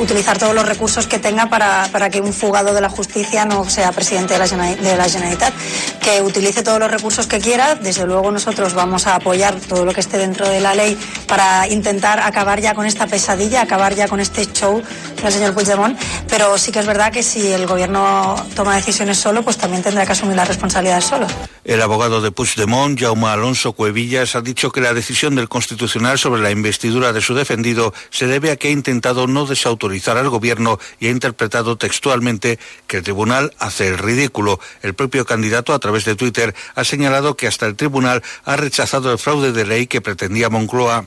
utilizar 0.00 0.38
todos 0.38 0.54
los 0.54 0.66
recursos 0.66 1.06
que 1.06 1.18
tenga 1.18 1.46
para, 1.50 1.88
para, 1.92 2.08
que 2.08 2.22
un 2.22 2.32
fugado 2.32 2.72
de 2.72 2.80
la 2.80 2.88
justicia 2.88 3.44
no 3.44 3.68
sea 3.68 3.92
presidente 3.92 4.32
de 4.32 4.38
la, 4.38 4.48
Generalitat. 4.48 5.52
Que 6.02 6.22
utilice 6.22 6.62
todos 6.62 6.80
los 6.80 6.90
recursos 6.90 7.26
que 7.26 7.38
quiera. 7.38 7.74
Desde 7.74 8.06
luego 8.06 8.30
nosotros 8.30 8.72
vamos 8.72 9.06
a 9.06 9.16
apoyar 9.16 9.54
todo 9.60 9.84
lo 9.84 9.92
que 9.92 10.00
esté 10.00 10.16
dentro 10.16 10.48
de 10.48 10.60
la 10.60 10.74
ley 10.74 10.96
para 11.28 11.68
intentar 11.68 12.18
acabar 12.20 12.60
ya 12.60 12.74
con 12.74 12.86
esta 12.86 13.06
pesadilla, 13.06 13.60
acabar 13.60 13.94
ya 13.94 14.08
con 14.08 14.18
este 14.18 14.46
show 14.46 14.82
del 15.22 15.32
señor 15.32 15.52
Puigdemont. 15.52 15.98
Pero 16.28 16.56
sí 16.56 16.72
que 16.72 16.78
es 16.78 16.86
verdad 16.86 17.12
que 17.12 17.22
si 17.22 17.52
el 17.52 17.66
Gobierno 17.66 18.36
toma 18.54 18.74
decisiones 18.74 19.18
solo, 19.18 19.42
pues 19.42 19.58
también 19.58 19.82
tendrá 19.82 20.06
que 20.06 20.12
asumir 20.12 20.34
las 20.34 20.48
responsabilidades 20.48 21.04
solo. 21.04 21.26
El 21.64 21.82
abogado 21.82 22.20
de 22.20 22.30
Puigdemont, 22.30 22.98
Jaume 22.98 23.26
Alonso 23.26 23.72
Cuevillas, 23.72 24.36
ha 24.36 24.40
dicho 24.40 24.70
que 24.70 24.80
la 24.80 24.94
decisión 24.94 25.34
del 25.34 25.48
Constitucional 25.48 26.15
sobre 26.16 26.42
la 26.42 26.50
investidura 26.50 27.12
de 27.12 27.20
su 27.20 27.34
defendido 27.34 27.92
se 28.10 28.26
debe 28.26 28.50
a 28.50 28.56
que 28.56 28.68
ha 28.68 28.70
intentado 28.70 29.26
no 29.26 29.46
desautorizar 29.46 30.16
al 30.16 30.28
gobierno 30.28 30.78
y 31.00 31.08
ha 31.08 31.10
interpretado 31.10 31.76
textualmente 31.76 32.58
que 32.86 32.98
el 32.98 33.02
tribunal 33.02 33.52
hace 33.58 33.88
el 33.88 33.98
ridículo. 33.98 34.60
El 34.82 34.94
propio 34.94 35.24
candidato, 35.26 35.72
a 35.72 35.78
través 35.78 36.04
de 36.04 36.16
Twitter, 36.16 36.54
ha 36.74 36.84
señalado 36.84 37.36
que 37.36 37.46
hasta 37.46 37.66
el 37.66 37.76
tribunal 37.76 38.22
ha 38.44 38.56
rechazado 38.56 39.12
el 39.12 39.18
fraude 39.18 39.52
de 39.52 39.66
ley 39.66 39.86
que 39.86 40.00
pretendía 40.00 40.50
Moncloa 40.50 41.06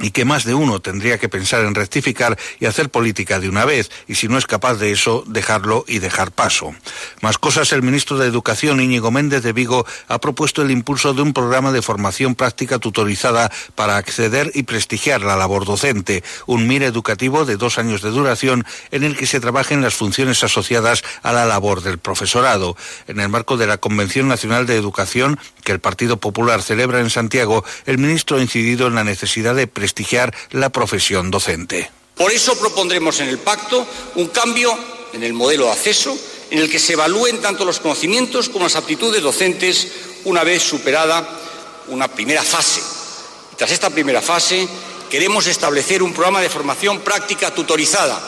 y 0.00 0.10
que 0.10 0.24
más 0.24 0.44
de 0.44 0.54
uno 0.54 0.80
tendría 0.80 1.18
que 1.18 1.28
pensar 1.28 1.64
en 1.64 1.74
rectificar 1.74 2.38
y 2.60 2.66
hacer 2.66 2.90
política 2.90 3.40
de 3.40 3.48
una 3.48 3.64
vez, 3.64 3.90
y 4.06 4.14
si 4.16 4.28
no 4.28 4.38
es 4.38 4.46
capaz 4.46 4.74
de 4.74 4.92
eso, 4.92 5.24
dejarlo 5.26 5.84
y 5.86 5.98
dejar 5.98 6.32
paso. 6.32 6.74
Más 7.20 7.38
cosas, 7.38 7.72
el 7.72 7.82
ministro 7.82 8.18
de 8.18 8.26
Educación, 8.26 8.80
Íñigo 8.80 9.10
Méndez 9.10 9.42
de 9.42 9.52
Vigo, 9.52 9.86
ha 10.08 10.20
propuesto 10.20 10.62
el 10.62 10.70
impulso 10.70 11.14
de 11.14 11.22
un 11.22 11.32
programa 11.32 11.72
de 11.72 11.82
formación 11.82 12.34
práctica 12.34 12.78
tutorizada 12.78 13.50
para 13.74 13.96
acceder 13.96 14.50
y 14.54 14.64
prestigiar 14.64 15.22
la 15.22 15.36
labor 15.36 15.64
docente, 15.64 16.22
un 16.46 16.66
MIR 16.66 16.84
educativo 16.84 17.44
de 17.44 17.56
dos 17.56 17.78
años 17.78 18.02
de 18.02 18.10
duración 18.10 18.64
en 18.90 19.04
el 19.04 19.16
que 19.16 19.26
se 19.26 19.40
trabajen 19.40 19.82
las 19.82 19.94
funciones 19.94 20.42
asociadas 20.44 21.02
a 21.22 21.32
la 21.32 21.44
labor 21.44 21.82
del 21.82 21.98
profesorado. 21.98 22.76
En 23.06 23.20
el 23.20 23.28
marco 23.28 23.56
de 23.56 23.66
la 23.66 23.78
Convención 23.78 24.28
Nacional 24.28 24.66
de 24.66 24.76
Educación 24.76 25.38
que 25.62 25.72
el 25.72 25.80
Partido 25.80 26.18
Popular 26.18 26.62
celebra 26.62 27.00
en 27.00 27.10
Santiago, 27.10 27.64
el 27.86 27.98
ministro 27.98 28.36
ha 28.36 28.42
incidido 28.42 28.86
en 28.86 28.94
la 28.94 29.04
necesidad 29.04 29.54
de 29.54 29.66
prestigiar 29.84 30.34
la 30.52 30.70
profesión 30.70 31.30
docente. 31.30 31.90
Por 32.16 32.32
eso 32.32 32.58
propondremos 32.58 33.20
en 33.20 33.28
el 33.28 33.36
pacto 33.36 33.86
un 34.14 34.28
cambio 34.28 34.74
en 35.12 35.22
el 35.22 35.34
modelo 35.34 35.66
de 35.66 35.72
acceso 35.72 36.16
en 36.50 36.58
el 36.58 36.70
que 36.70 36.78
se 36.78 36.94
evalúen 36.94 37.42
tanto 37.42 37.66
los 37.66 37.80
conocimientos 37.80 38.48
como 38.48 38.64
las 38.64 38.76
aptitudes 38.76 39.22
docentes 39.22 39.88
una 40.24 40.42
vez 40.42 40.62
superada 40.62 41.28
una 41.88 42.08
primera 42.08 42.42
fase. 42.42 42.80
Tras 43.58 43.72
esta 43.72 43.90
primera 43.90 44.22
fase 44.22 44.66
queremos 45.10 45.46
establecer 45.46 46.02
un 46.02 46.14
programa 46.14 46.40
de 46.40 46.48
formación 46.48 47.00
práctica 47.00 47.52
tutorizada, 47.52 48.18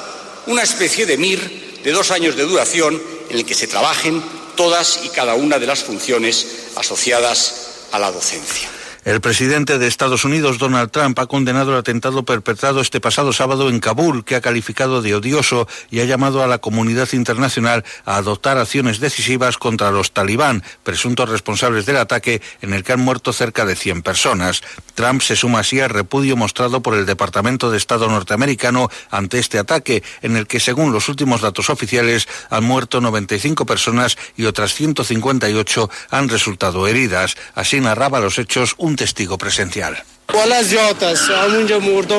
una 0.49 0.63
especie 0.63 1.07
de 1.07 1.17
MIR 1.17 1.81
de 1.83 1.91
dos 1.91 2.11
años 2.11 2.37
de 2.37 2.43
duración 2.43 3.03
en 3.31 3.37
el 3.39 3.47
que 3.47 3.55
se 3.55 3.67
trabajen 3.67 4.23
todas 4.57 5.01
y 5.05 5.09
cada 5.09 5.37
una 5.37 5.59
de 5.59 5.67
las 5.67 5.85
funciones 5.85 6.67
asociadas 6.77 7.87
a 7.93 7.99
la 7.99 8.13
docencia. 8.13 8.76
El 9.07 9.21
presidente 9.21 9.79
de 9.79 9.87
Estados 9.87 10.25
Unidos, 10.25 10.59
Donald 10.59 10.91
Trump, 10.91 11.17
ha 11.21 11.27
condenado 11.27 11.71
el 11.71 11.79
atentado 11.79 12.25
perpetrado 12.25 12.81
este 12.81 13.01
pasado 13.01 13.33
sábado 13.33 13.69
en 13.69 13.79
Kabul, 13.79 14.25
que 14.25 14.35
ha 14.35 14.41
calificado 14.41 15.01
de 15.01 15.15
odioso 15.15 15.69
y 15.93 16.01
ha 16.01 16.05
llamado 16.07 16.43
a 16.43 16.49
la 16.49 16.59
comunidad 16.59 17.13
internacional 17.13 17.85
a 18.05 18.17
adoptar 18.17 18.59
acciones 18.59 18.99
decisivas 18.99 19.59
contra 19.59 19.93
los 19.93 20.11
talibán, 20.11 20.65
presuntos 20.83 21.29
responsables 21.29 21.87
del 21.87 21.99
ataque 21.99 22.43
en 22.63 22.75
el 22.75 22.83
que 22.83 22.95
han 22.95 23.01
muerto 23.01 23.33
cerca 23.33 23.65
de 23.65 23.77
100 23.77 24.03
personas. 24.03 24.63
Trump 24.97 25.23
se 25.23 25.37
suma 25.37 25.61
así 25.61 25.79
al 25.79 25.91
repudio 25.91 26.37
mostrado 26.37 26.83
por 26.83 26.95
el 26.95 27.07
Departamento 27.07 27.71
de 27.71 27.79
Estado 27.79 28.09
norteamericano 28.09 28.91
ante 29.13 29.39
este 29.39 29.61
ataque, 29.61 30.03
en 30.23 30.37
el 30.37 30.49
que, 30.49 30.59
según 30.59 30.93
los 30.93 31.09
últimos 31.09 31.43
datos 31.43 31.71
oficiales, 31.71 32.27
han 32.51 32.65
muerto 32.65 33.01
95 33.01 33.67
personas 33.67 34.19
y 34.37 34.47
otras 34.47 34.75
158 34.75 35.91
han 36.11 36.29
resultado 36.29 36.89
heridas. 36.89 37.37
Así 37.55 37.79
narraba 37.79 38.19
los 38.19 38.41
hechos 38.41 38.75
un 38.79 38.96
testigo 38.97 39.39
presencial. 39.39 39.97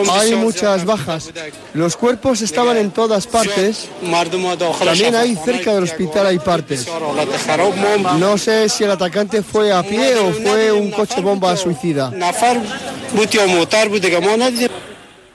Hay 0.10 0.36
muchas 0.36 0.86
bajas. 0.86 1.30
Los 1.74 1.98
cuerpos 1.98 2.42
estaban 2.42 2.78
en 2.78 2.92
todas 2.92 3.28
partes. 3.28 3.90
También 4.80 5.14
ahí 5.16 5.36
cerca 5.44 5.74
del 5.74 5.84
hospital 5.84 6.26
hay 6.28 6.40
partes. 6.40 6.88
No 8.18 8.38
sé 8.38 8.70
si 8.70 8.86
el 8.86 8.92
atacante 8.92 9.44
fue 9.44 9.74
a 9.74 9.84
pie 9.84 10.16
o 10.16 10.32
fue 10.32 10.72
un 10.72 10.90
coche 10.92 11.20
bomba 11.22 11.56
suicida. 11.58 12.12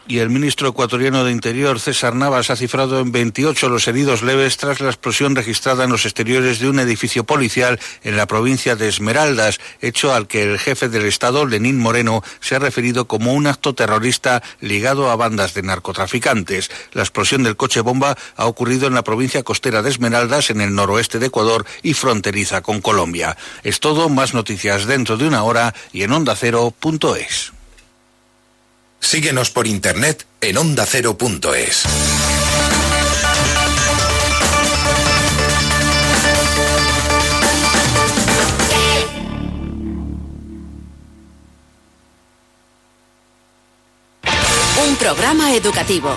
Y 0.09 0.18
el 0.18 0.30
ministro 0.30 0.68
ecuatoriano 0.68 1.24
de 1.24 1.30
Interior, 1.30 1.78
César 1.78 2.16
Navas, 2.16 2.50
ha 2.50 2.57
cifrado 2.57 2.98
en 2.98 3.12
28 3.12 3.68
los 3.68 3.86
heridos 3.86 4.22
leves 4.22 4.57
tras 4.57 4.80
la 4.80 4.88
explosión 4.88 5.36
registrada 5.36 5.84
en 5.84 5.90
los 5.90 6.05
exteriores 6.05 6.59
de 6.59 6.68
un 6.68 6.80
edificio 6.80 7.24
policial 7.24 7.78
en 8.03 8.16
la 8.16 8.26
provincia 8.26 8.74
de 8.74 8.88
Esmeraldas, 8.88 9.61
hecho 9.80 10.12
al 10.12 10.26
que 10.26 10.42
el 10.42 10.59
jefe 10.59 10.88
del 10.88 11.05
Estado, 11.05 11.46
Lenín 11.46 11.78
Moreno, 11.78 12.22
se 12.40 12.57
ha 12.57 12.59
referido 12.59 13.07
como 13.07 13.32
un 13.32 13.46
acto 13.46 13.74
terrorista 13.74 14.42
ligado 14.61 15.09
a 15.09 15.16
bandas 15.16 15.55
de 15.55 15.62
narcotraficantes. 15.62 16.70
La 16.92 17.03
explosión 17.03 17.44
del 17.44 17.57
coche 17.57 17.80
bomba 17.80 18.18
ha 18.36 18.46
ocurrido 18.46 18.88
en 18.88 18.94
la 18.94 19.05
provincia 19.05 19.44
costera 19.44 19.82
de 19.82 19.90
Esmeraldas, 19.90 20.50
en 20.50 20.61
el 20.61 20.74
noroeste 20.74 21.20
de 21.20 21.26
Ecuador 21.26 21.64
y 21.82 21.94
fronteriza 21.94 22.61
con 22.61 22.80
Colombia. 22.80 23.36
Es 23.62 23.78
todo, 23.78 24.09
más 24.09 24.34
noticias 24.34 24.86
dentro 24.86 25.16
de 25.16 25.28
una 25.28 25.44
hora 25.44 25.74
y 25.92 26.03
en 26.03 26.12
ondacero.es. 26.12 27.53
Síguenos 29.03 29.50
por 29.50 29.66
internet 29.66 30.24
en 30.40 30.57
ondacero.es. 30.57 31.84
Un 44.86 44.96
programa 44.96 45.53
educativo. 45.55 46.16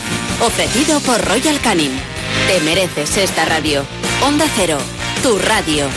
Ofrecido 0.41 0.99
por 1.01 1.23
Royal 1.25 1.59
Canin. 1.61 1.91
Te 2.47 2.59
mereces 2.61 3.17
esta 3.17 3.45
radio. 3.45 3.85
Onda 4.23 4.45
Cero. 4.55 4.77
Tu 5.21 5.37
radio. 5.39 5.87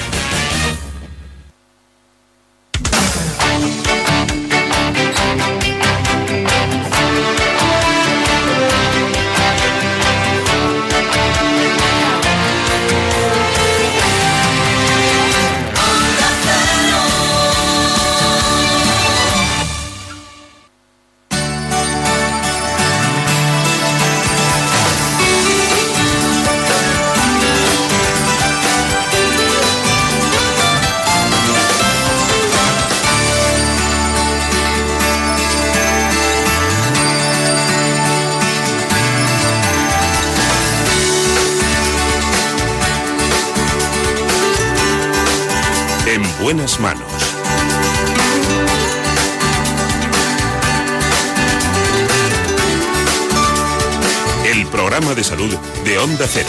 Programa 54.95 55.16
de 55.16 55.24
salud 55.24 55.53
de 55.84 55.99
Onda 55.99 56.24
Cero. 56.28 56.47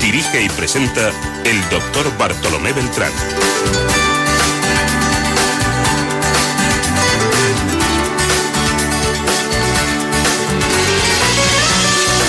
Dirige 0.00 0.44
y 0.44 0.48
presenta 0.48 1.10
el 1.44 1.60
doctor 1.68 2.16
Bartolomé 2.16 2.72
Beltrán. 2.72 3.12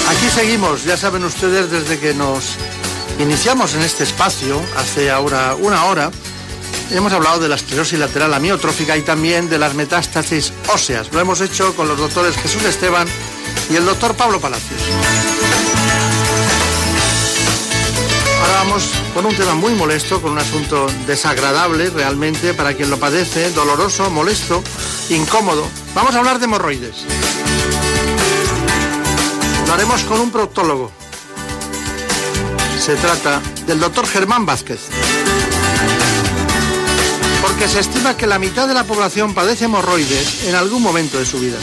Aquí 0.09 0.29
seguimos, 0.35 0.83
ya 0.83 0.97
saben 0.97 1.23
ustedes, 1.23 1.71
desde 1.71 1.97
que 1.97 2.13
nos 2.13 2.57
iniciamos 3.19 3.73
en 3.75 3.83
este 3.83 4.03
espacio, 4.03 4.61
hace 4.75 5.09
ahora 5.11 5.55
una 5.55 5.85
hora, 5.85 6.11
hemos 6.91 7.13
hablado 7.13 7.39
de 7.39 7.49
la 7.49 7.55
esclerosis 7.55 7.99
lateral 7.99 8.33
amiotrófica 8.33 8.97
y 8.97 9.01
también 9.01 9.49
de 9.49 9.57
las 9.57 9.73
metástasis 9.73 10.53
óseas. 10.73 11.11
Lo 11.11 11.19
hemos 11.19 11.41
hecho 11.41 11.75
con 11.75 11.87
los 11.87 11.97
doctores 11.97 12.35
Jesús 12.37 12.63
Esteban 12.63 13.07
y 13.69 13.75
el 13.75 13.85
doctor 13.85 14.15
Pablo 14.15 14.39
Palacios. 14.39 14.81
Ahora 18.41 18.53
vamos 18.63 18.83
con 19.13 19.25
un 19.25 19.35
tema 19.35 19.55
muy 19.55 19.73
molesto, 19.73 20.21
con 20.21 20.31
un 20.31 20.39
asunto 20.39 20.87
desagradable 21.05 21.89
realmente 21.89 22.53
para 22.53 22.73
quien 22.73 22.89
lo 22.89 22.99
padece, 22.99 23.51
doloroso, 23.51 24.09
molesto, 24.09 24.63
incómodo. 25.09 25.67
Vamos 25.93 26.15
a 26.15 26.19
hablar 26.19 26.39
de 26.39 26.45
hemorroides. 26.45 27.05
Lo 29.67 29.73
haremos 29.73 30.03
con 30.03 30.21
un 30.21 30.31
proctólogo. 30.31 30.91
Se 32.79 32.95
trata 32.95 33.41
del 33.65 33.79
doctor 33.79 34.07
Germán 34.07 34.45
Vázquez. 34.45 34.79
Porque 37.57 37.73
se 37.73 37.79
estima 37.79 38.15
que 38.15 38.27
la 38.27 38.37
mitad 38.37 38.67
de 38.67 38.75
la 38.75 38.83
población 38.83 39.33
padece 39.33 39.65
hemorroides 39.65 40.47
en 40.47 40.53
algún 40.53 40.83
momento 40.83 41.17
de 41.17 41.25
su 41.25 41.39
vida. 41.39 41.57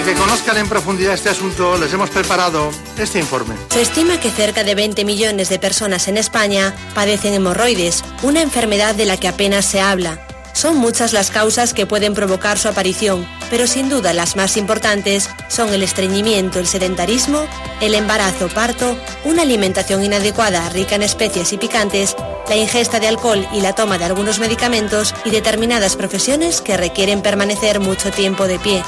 Para 0.00 0.14
que 0.14 0.18
conozcan 0.18 0.56
en 0.56 0.66
profundidad 0.66 1.12
este 1.12 1.28
asunto, 1.28 1.76
les 1.76 1.92
hemos 1.92 2.08
preparado 2.08 2.70
este 2.96 3.18
informe. 3.18 3.54
Se 3.68 3.82
estima 3.82 4.18
que 4.18 4.30
cerca 4.30 4.64
de 4.64 4.74
20 4.74 5.04
millones 5.04 5.50
de 5.50 5.58
personas 5.58 6.08
en 6.08 6.16
España 6.16 6.74
padecen 6.94 7.34
hemorroides, 7.34 8.02
una 8.22 8.40
enfermedad 8.40 8.94
de 8.94 9.04
la 9.04 9.18
que 9.18 9.28
apenas 9.28 9.66
se 9.66 9.82
habla. 9.82 10.26
Son 10.54 10.78
muchas 10.78 11.12
las 11.12 11.30
causas 11.30 11.74
que 11.74 11.84
pueden 11.84 12.14
provocar 12.14 12.58
su 12.58 12.68
aparición, 12.68 13.28
pero 13.50 13.66
sin 13.66 13.90
duda 13.90 14.14
las 14.14 14.36
más 14.36 14.56
importantes 14.56 15.28
son 15.48 15.68
el 15.74 15.82
estreñimiento, 15.82 16.60
el 16.60 16.66
sedentarismo, 16.66 17.46
el 17.82 17.94
embarazo, 17.94 18.48
parto, 18.48 18.96
una 19.24 19.42
alimentación 19.42 20.02
inadecuada 20.02 20.66
rica 20.70 20.94
en 20.94 21.02
especies 21.02 21.52
y 21.52 21.58
picantes, 21.58 22.16
la 22.48 22.56
ingesta 22.56 23.00
de 23.00 23.08
alcohol 23.08 23.46
y 23.52 23.60
la 23.60 23.74
toma 23.74 23.98
de 23.98 24.06
algunos 24.06 24.38
medicamentos 24.38 25.14
y 25.26 25.30
determinadas 25.30 25.94
profesiones 25.96 26.62
que 26.62 26.78
requieren 26.78 27.20
permanecer 27.20 27.80
mucho 27.80 28.10
tiempo 28.10 28.46
de 28.46 28.58
pie. 28.58 28.82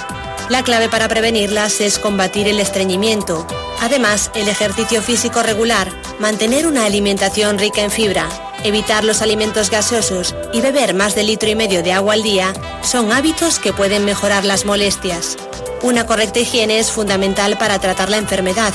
La 0.53 0.65
clave 0.65 0.91
para 0.91 1.09
prevenirlas 1.09 1.81
es 1.81 1.99
combatir 1.99 2.47
el 2.47 2.61
estreñimiento. 2.61 3.47
Además, 3.81 4.31
el 4.35 4.51
ejercicio 4.51 5.01
físico 5.01 5.43
regular, 5.43 5.91
mantener 6.19 6.67
una 6.67 6.85
alimentación 6.85 7.59
rica 7.59 7.81
en 7.81 7.91
fibra, 7.91 8.29
evitar 8.63 9.03
los 9.03 9.23
alimentos 9.23 9.71
gaseosos 9.71 10.35
y 10.53 10.61
beber 10.61 10.93
más 10.93 11.15
de 11.15 11.23
litro 11.23 11.49
y 11.49 11.55
medio 11.55 11.83
de 11.83 11.95
agua 11.95 12.13
al 12.13 12.23
día 12.23 12.53
son 12.83 13.13
hábitos 13.13 13.59
que 13.61 13.73
pueden 13.73 14.05
mejorar 14.05 14.45
las 14.45 14.67
molestias. 14.67 15.39
Una 15.81 16.05
correcta 16.05 16.41
higiene 16.41 16.81
es 16.81 16.93
fundamental 16.93 17.57
para 17.57 17.79
tratar 17.79 18.11
la 18.11 18.19
enfermedad, 18.19 18.75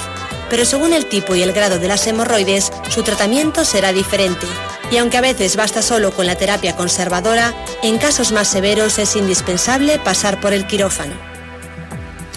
pero 0.49 0.65
según 0.65 0.93
el 0.93 1.05
tipo 1.05 1.35
y 1.35 1.43
el 1.43 1.53
grado 1.53 1.77
de 1.77 1.89
las 1.89 2.07
hemorroides, 2.07 2.71
su 2.89 3.03
tratamiento 3.03 3.63
será 3.65 3.93
diferente. 3.93 4.47
Y 4.89 4.97
aunque 4.97 5.17
a 5.17 5.21
veces 5.21 5.55
basta 5.55 5.83
solo 5.83 6.09
con 6.09 6.25
la 6.25 6.37
terapia 6.37 6.75
conservadora, 6.75 7.53
en 7.83 7.99
casos 7.99 8.31
más 8.31 8.47
severos 8.47 8.97
es 8.97 9.15
indispensable 9.15 9.99
pasar 9.99 10.41
por 10.41 10.53
el 10.53 10.65
quirófano. 10.65 11.36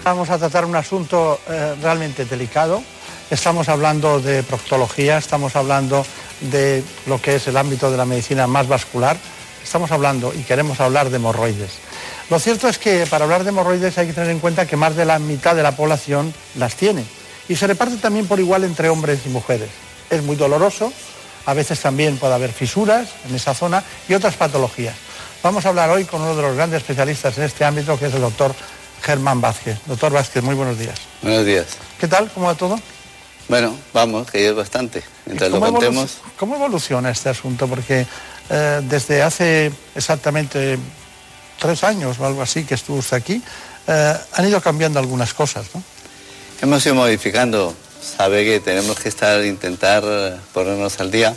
Vamos 0.02 0.30
a 0.30 0.38
tratar 0.38 0.64
un 0.64 0.74
asunto 0.74 1.38
eh, 1.46 1.74
realmente 1.82 2.24
delicado. 2.24 2.82
Estamos 3.30 3.68
hablando 3.68 4.18
de 4.18 4.42
proctología, 4.42 5.18
estamos 5.18 5.54
hablando 5.56 6.06
de 6.40 6.82
lo 7.06 7.20
que 7.20 7.36
es 7.36 7.46
el 7.48 7.56
ámbito 7.58 7.90
de 7.90 7.98
la 7.98 8.06
medicina 8.06 8.46
más 8.46 8.66
vascular, 8.66 9.18
estamos 9.62 9.92
hablando 9.92 10.32
y 10.34 10.42
queremos 10.42 10.80
hablar 10.80 11.10
de 11.10 11.16
hemorroides. 11.16 11.72
Lo 12.30 12.38
cierto 12.38 12.66
es 12.66 12.78
que 12.78 13.06
para 13.10 13.24
hablar 13.24 13.44
de 13.44 13.50
hemorroides 13.50 13.98
hay 13.98 14.06
que 14.06 14.14
tener 14.14 14.30
en 14.30 14.40
cuenta 14.40 14.66
que 14.66 14.76
más 14.76 14.96
de 14.96 15.04
la 15.04 15.18
mitad 15.18 15.54
de 15.54 15.62
la 15.62 15.76
población 15.76 16.32
las 16.56 16.76
tiene 16.76 17.04
y 17.46 17.54
se 17.54 17.66
reparte 17.66 17.98
también 17.98 18.26
por 18.26 18.40
igual 18.40 18.64
entre 18.64 18.88
hombres 18.88 19.20
y 19.26 19.28
mujeres. 19.28 19.68
Es 20.08 20.22
muy 20.22 20.34
doloroso, 20.34 20.92
a 21.44 21.52
veces 21.52 21.78
también 21.78 22.16
puede 22.16 22.34
haber 22.34 22.52
fisuras 22.52 23.10
en 23.28 23.34
esa 23.34 23.54
zona 23.54 23.84
y 24.08 24.14
otras 24.14 24.34
patologías. 24.34 24.94
Vamos 25.42 25.66
a 25.66 25.68
hablar 25.68 25.90
hoy 25.90 26.04
con 26.04 26.22
uno 26.22 26.34
de 26.34 26.42
los 26.42 26.56
grandes 26.56 26.78
especialistas 26.78 27.36
en 27.36 27.44
este 27.44 27.64
ámbito, 27.64 27.98
que 27.98 28.06
es 28.06 28.14
el 28.14 28.22
doctor 28.22 28.54
Germán 29.02 29.40
Vázquez. 29.40 29.78
Doctor 29.86 30.12
Vázquez, 30.12 30.42
muy 30.42 30.54
buenos 30.54 30.78
días. 30.78 30.98
Buenos 31.22 31.44
días. 31.44 31.66
¿Qué 31.98 32.08
tal? 32.08 32.30
¿Cómo 32.32 32.46
va 32.46 32.54
todo? 32.54 32.78
Bueno, 33.48 33.76
vamos, 33.92 34.30
que 34.30 34.48
es 34.48 34.54
bastante. 34.54 35.02
Mientras 35.26 35.50
lo 35.50 35.58
contemos. 35.58 36.18
¿Cómo 36.38 36.54
evoluciona 36.54 37.10
este 37.10 37.28
asunto? 37.28 37.66
Porque 37.66 38.06
eh, 38.48 38.80
desde 38.84 39.22
hace 39.22 39.72
exactamente 39.94 40.78
tres 41.58 41.82
años 41.82 42.18
o 42.20 42.26
algo 42.26 42.42
así 42.42 42.64
que 42.64 42.74
estuvo 42.74 42.98
usted 42.98 43.16
aquí, 43.16 43.42
eh, 43.86 44.14
han 44.34 44.48
ido 44.48 44.60
cambiando 44.60 44.98
algunas 44.98 45.34
cosas, 45.34 45.66
¿no? 45.74 45.82
Hemos 46.60 46.84
ido 46.86 46.94
modificando. 46.94 47.74
Sabe 48.00 48.44
que 48.44 48.60
tenemos 48.60 48.98
que 48.98 49.08
estar, 49.08 49.44
intentar 49.44 50.02
eh, 50.06 50.36
ponernos 50.52 51.00
al 51.00 51.10
día. 51.10 51.34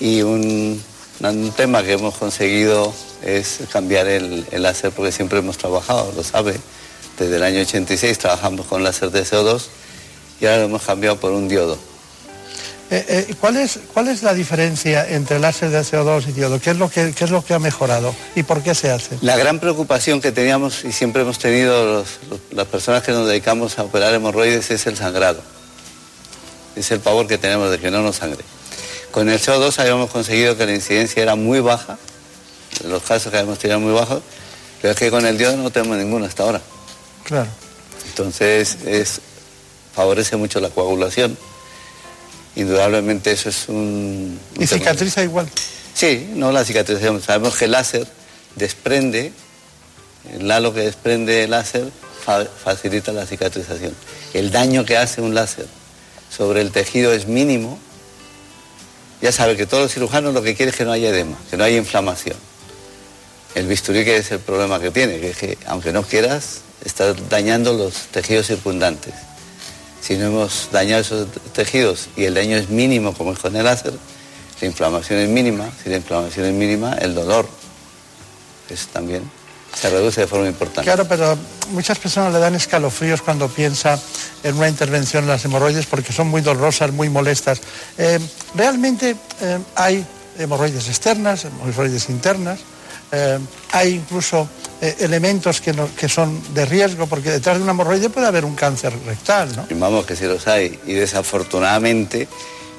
Y 0.00 0.22
un, 0.22 0.82
un 1.20 1.52
tema 1.52 1.82
que 1.82 1.92
hemos 1.94 2.14
conseguido 2.16 2.94
es 3.24 3.60
cambiar 3.72 4.06
el, 4.06 4.46
el, 4.50 4.62
láser 4.62 4.92
porque 4.92 5.12
siempre 5.12 5.38
hemos 5.38 5.58
trabajado, 5.58 6.12
lo 6.14 6.22
sabe. 6.22 6.58
Desde 7.18 7.36
el 7.36 7.42
año 7.42 7.60
86 7.60 8.18
trabajamos 8.18 8.66
con 8.66 8.84
láser 8.84 9.10
de 9.10 9.24
CO2 9.24 9.64
y 10.40 10.46
ahora 10.46 10.58
lo 10.58 10.64
hemos 10.64 10.82
cambiado 10.82 11.18
por 11.18 11.32
un 11.32 11.48
diodo. 11.48 11.78
Eh, 12.90 13.04
eh, 13.28 13.34
¿cuál, 13.38 13.56
es, 13.58 13.80
¿Cuál 13.92 14.08
es 14.08 14.22
la 14.22 14.32
diferencia 14.32 15.06
entre 15.06 15.38
láser 15.38 15.68
de 15.68 15.80
CO2 15.80 16.28
y 16.28 16.32
diodo? 16.32 16.58
¿Qué 16.58 16.70
es, 16.70 16.78
lo 16.78 16.88
que, 16.88 17.12
¿Qué 17.12 17.24
es 17.24 17.30
lo 17.30 17.44
que 17.44 17.52
ha 17.52 17.58
mejorado 17.58 18.14
y 18.34 18.44
por 18.44 18.62
qué 18.62 18.74
se 18.74 18.90
hace? 18.90 19.18
La 19.20 19.36
gran 19.36 19.58
preocupación 19.58 20.22
que 20.22 20.32
teníamos 20.32 20.84
y 20.84 20.92
siempre 20.92 21.20
hemos 21.20 21.38
tenido 21.38 21.84
los, 21.84 22.18
los, 22.30 22.40
las 22.50 22.66
personas 22.66 23.02
que 23.02 23.12
nos 23.12 23.28
dedicamos 23.28 23.78
a 23.78 23.82
operar 23.82 24.14
hemorroides 24.14 24.70
es 24.70 24.86
el 24.86 24.96
sangrado. 24.96 25.42
Es 26.76 26.90
el 26.90 27.00
pavor 27.00 27.26
que 27.26 27.36
tenemos 27.36 27.70
de 27.70 27.78
que 27.78 27.90
no 27.90 28.00
nos 28.00 28.16
sangre. 28.16 28.42
Con 29.10 29.28
el 29.28 29.38
CO2 29.38 29.78
habíamos 29.80 30.10
conseguido 30.10 30.56
que 30.56 30.64
la 30.64 30.74
incidencia 30.74 31.22
era 31.22 31.34
muy 31.34 31.60
baja, 31.60 31.98
los 32.84 33.02
casos 33.02 33.30
que 33.30 33.38
habíamos 33.38 33.58
tenido 33.58 33.80
muy 33.80 33.92
bajos, 33.92 34.22
pero 34.80 34.92
es 34.92 34.98
que 34.98 35.10
con 35.10 35.26
el 35.26 35.36
diodo 35.38 35.56
no 35.56 35.70
tenemos 35.70 35.96
ninguno 35.96 36.26
hasta 36.26 36.42
ahora. 36.42 36.60
Claro. 37.24 37.48
Entonces 38.08 38.78
es, 38.86 39.20
favorece 39.94 40.36
mucho 40.36 40.60
la 40.60 40.70
coagulación 40.70 41.36
indudablemente 42.58 43.30
eso 43.30 43.48
es 43.48 43.68
un... 43.68 44.38
¿Y 44.58 44.66
cicatriza 44.66 45.22
igual? 45.22 45.48
Sí, 45.94 46.28
no 46.34 46.50
la 46.50 46.64
cicatrización. 46.64 47.22
Sabemos 47.22 47.56
que 47.56 47.66
el 47.66 47.72
láser 47.72 48.06
desprende, 48.56 49.32
el 50.32 50.50
halo 50.50 50.74
que 50.74 50.80
desprende 50.80 51.44
el 51.44 51.50
láser 51.50 51.88
fa 52.24 52.44
facilita 52.44 53.12
la 53.12 53.26
cicatrización. 53.26 53.94
El 54.34 54.50
daño 54.50 54.84
que 54.84 54.96
hace 54.96 55.20
un 55.20 55.34
láser 55.34 55.66
sobre 56.36 56.60
el 56.60 56.72
tejido 56.72 57.12
es 57.12 57.26
mínimo. 57.26 57.78
Ya 59.22 59.30
sabe 59.30 59.56
que 59.56 59.66
todos 59.66 59.84
los 59.84 59.92
cirujanos 59.92 60.34
lo 60.34 60.42
que 60.42 60.54
quieren 60.54 60.72
es 60.72 60.78
que 60.78 60.84
no 60.84 60.92
haya 60.92 61.10
edema, 61.10 61.36
que 61.50 61.56
no 61.56 61.64
haya 61.64 61.76
inflamación. 61.76 62.36
El 63.58 63.66
bisturí 63.66 64.04
que 64.04 64.16
es 64.16 64.30
el 64.30 64.38
problema 64.38 64.80
que 64.80 64.90
tiene, 64.90 65.18
que 65.18 65.30
es 65.30 65.36
que 65.36 65.58
aunque 65.66 65.92
no 65.92 66.02
quieras, 66.02 66.60
estás 66.84 67.16
dañando 67.28 67.72
los 67.72 67.94
tejidos 68.12 68.46
circundantes 68.46 69.14
si 70.00 70.16
no 70.16 70.26
hemos 70.26 70.68
dañado 70.72 71.02
esos 71.02 71.28
tejidos 71.52 72.08
y 72.16 72.24
el 72.24 72.34
daño 72.34 72.56
es 72.56 72.70
mínimo 72.70 73.12
como 73.12 73.32
es 73.32 73.38
con 73.38 73.54
el 73.56 73.64
láser, 73.64 73.92
la 74.60 74.66
inflamación 74.66 75.18
es 75.18 75.28
mínima, 75.28 75.68
si 75.82 75.90
la 75.90 75.96
inflamación 75.96 76.46
es 76.46 76.54
mínima, 76.54 76.94
el 76.94 77.14
dolor 77.14 77.48
es 78.70 78.86
también 78.86 79.30
se 79.74 79.90
reduce 79.90 80.22
de 80.22 80.26
forma 80.26 80.46
importante. 80.46 80.84
Claro, 80.84 81.06
pero 81.06 81.36
muchas 81.72 81.98
personas 81.98 82.32
le 82.32 82.38
dan 82.38 82.54
escalofríos 82.54 83.20
cuando 83.20 83.48
piensa 83.48 84.00
en 84.42 84.56
una 84.56 84.68
intervención 84.68 85.24
en 85.24 85.28
las 85.28 85.44
hemorroides 85.44 85.84
porque 85.84 86.12
son 86.12 86.28
muy 86.28 86.40
dolorosas, 86.40 86.90
muy 86.90 87.10
molestas. 87.10 87.60
Eh, 87.98 88.18
realmente 88.54 89.14
eh, 89.42 89.58
hay 89.74 90.06
hemorroides 90.38 90.88
externas, 90.88 91.44
hemorroides 91.44 92.08
internas, 92.08 92.60
eh, 93.12 93.38
hay 93.72 93.94
incluso 93.94 94.48
eh, 94.80 94.96
elementos 95.00 95.60
que, 95.60 96.08
son 96.08 96.54
de 96.54 96.64
riesgo, 96.66 97.06
porque 97.06 97.30
detrás 97.30 97.56
de 97.56 97.62
una 97.62 97.72
hemorroide 97.72 98.10
puede 98.10 98.26
haber 98.26 98.44
un 98.44 98.54
cáncer 98.54 98.92
rectal, 99.06 99.54
¿no? 99.56 99.66
Vamos, 99.76 100.06
que 100.06 100.14
sí 100.14 100.24
los 100.24 100.46
hay. 100.46 100.78
Y 100.86 100.92
desafortunadamente, 100.94 102.28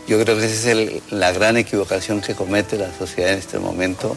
yo 0.08 0.22
creo 0.24 0.38
que 0.38 0.46
esa 0.46 0.72
es 0.72 1.02
la 1.12 1.32
gran 1.32 1.58
equivocación 1.58 2.22
que 2.22 2.36
comete 2.36 2.78
la 2.78 2.96
sociedad 2.98 3.34
en 3.34 3.40
este 3.40 3.60
momento. 3.60 4.16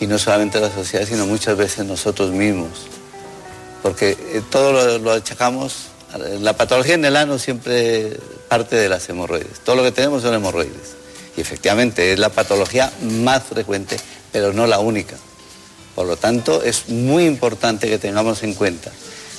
Y 0.00 0.06
no 0.06 0.18
solamente 0.18 0.60
la 0.60 0.72
sociedad, 0.72 1.06
sino 1.06 1.26
muchas 1.26 1.56
veces 1.56 1.86
nosotros 1.86 2.30
mismos. 2.30 2.86
Porque 3.82 4.10
eh, 4.10 4.42
todo 4.50 4.72
lo, 4.72 4.98
lo 4.98 5.12
achacamos, 5.12 5.90
la 6.40 6.56
patología 6.56 6.94
en 6.94 7.04
el 7.04 7.16
ano 7.16 7.38
siempre 7.38 8.16
parte 8.48 8.76
de 8.76 8.88
las 8.88 9.08
hemorroides. 9.08 9.60
Todo 9.64 9.76
lo 9.76 9.82
que 9.82 9.92
tenemos 9.92 10.22
son 10.22 10.34
hemorroides. 10.34 10.96
Y 11.36 11.40
efectivamente 11.40 12.12
es 12.12 12.18
la 12.18 12.28
patología 12.28 12.92
más 13.02 13.42
frecuente, 13.42 13.96
pero 14.32 14.52
no 14.52 14.66
la 14.66 14.78
única. 14.78 15.16
Por 15.94 16.06
lo 16.06 16.16
tanto, 16.16 16.62
es 16.62 16.88
muy 16.88 17.24
importante 17.24 17.88
que 17.88 17.98
tengamos 17.98 18.42
en 18.42 18.54
cuenta 18.54 18.90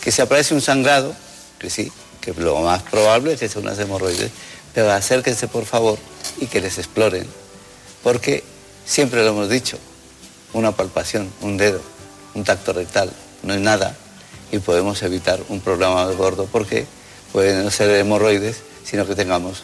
que 0.01 0.11
si 0.11 0.21
aparece 0.21 0.53
un 0.53 0.61
sangrado, 0.61 1.15
que 1.59 1.69
sí, 1.69 1.91
que 2.21 2.33
lo 2.33 2.59
más 2.59 2.83
probable 2.83 3.33
es 3.33 3.39
que 3.39 3.49
sea 3.49 3.61
unas 3.61 3.79
hemorroides, 3.79 4.31
pero 4.73 4.91
acérquense 4.91 5.47
por 5.47 5.65
favor 5.65 5.97
y 6.39 6.47
que 6.47 6.61
les 6.61 6.77
exploren, 6.77 7.25
porque 8.03 8.43
siempre 8.85 9.23
lo 9.23 9.29
hemos 9.29 9.49
dicho, 9.49 9.77
una 10.53 10.71
palpación, 10.71 11.31
un 11.41 11.57
dedo, 11.57 11.81
un 12.33 12.43
tacto 12.43 12.73
rectal, 12.73 13.11
no 13.43 13.53
es 13.53 13.61
nada 13.61 13.95
y 14.51 14.59
podemos 14.59 15.01
evitar 15.03 15.39
un 15.49 15.59
problema 15.59 16.07
de 16.07 16.15
gordo 16.15 16.47
porque 16.51 16.85
pueden 17.31 17.63
no 17.63 17.71
ser 17.71 17.89
hemorroides, 17.91 18.57
sino 18.83 19.05
que 19.05 19.15
tengamos 19.15 19.63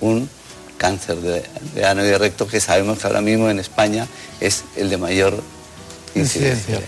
un 0.00 0.28
cáncer 0.76 1.16
de, 1.16 1.44
de 1.74 1.84
ano 1.84 2.04
y 2.04 2.08
de 2.08 2.18
recto 2.18 2.46
que 2.46 2.60
sabemos 2.60 2.98
que 2.98 3.06
ahora 3.06 3.20
mismo 3.20 3.48
en 3.48 3.58
España 3.58 4.06
es 4.40 4.64
el 4.76 4.90
de 4.90 4.98
mayor 4.98 5.42
incidencia. 6.14 6.80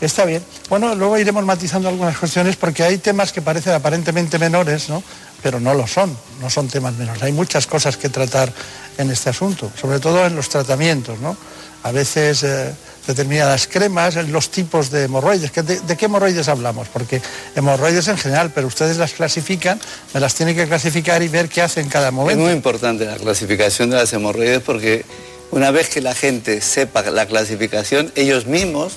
Está 0.00 0.24
bien. 0.24 0.42
Bueno, 0.68 0.94
luego 0.94 1.18
iremos 1.18 1.44
matizando 1.44 1.88
algunas 1.88 2.16
cuestiones 2.16 2.56
porque 2.56 2.84
hay 2.84 2.98
temas 2.98 3.32
que 3.32 3.42
parecen 3.42 3.72
aparentemente 3.74 4.38
menores, 4.38 4.88
¿no? 4.88 5.02
Pero 5.42 5.58
no 5.58 5.74
lo 5.74 5.86
son, 5.86 6.16
no 6.40 6.50
son 6.50 6.68
temas 6.68 6.94
menores. 6.94 7.22
Hay 7.22 7.32
muchas 7.32 7.66
cosas 7.66 7.96
que 7.96 8.08
tratar 8.08 8.52
en 8.96 9.10
este 9.10 9.30
asunto, 9.30 9.70
sobre 9.80 9.98
todo 9.98 10.24
en 10.26 10.36
los 10.36 10.48
tratamientos, 10.48 11.18
¿no? 11.20 11.36
A 11.82 11.92
veces 11.92 12.42
eh, 12.42 12.72
determinadas 13.06 13.66
cremas, 13.66 14.14
los 14.28 14.50
tipos 14.50 14.90
de 14.90 15.04
hemorroides. 15.04 15.52
¿De, 15.52 15.80
¿De, 15.80 15.96
qué 15.96 16.04
hemorroides 16.04 16.48
hablamos? 16.48 16.88
Porque 16.88 17.20
hemorroides 17.56 18.06
en 18.08 18.18
general, 18.18 18.52
pero 18.54 18.66
ustedes 18.66 18.98
las 18.98 19.12
clasifican, 19.12 19.80
me 20.14 20.20
las 20.20 20.34
tienen 20.34 20.54
que 20.54 20.66
clasificar 20.66 21.22
y 21.22 21.28
ver 21.28 21.48
qué 21.48 21.62
hacen 21.62 21.84
en 21.84 21.90
cada 21.90 22.10
momento. 22.10 22.40
Es 22.40 22.46
muy 22.46 22.54
importante 22.54 23.04
la 23.04 23.16
clasificación 23.16 23.90
de 23.90 23.96
las 23.96 24.12
hemorroides 24.12 24.60
porque 24.62 25.04
una 25.50 25.70
vez 25.70 25.88
que 25.88 26.00
la 26.00 26.14
gente 26.14 26.60
sepa 26.60 27.02
la 27.02 27.26
clasificación, 27.26 28.12
ellos 28.14 28.46
mismos 28.46 28.94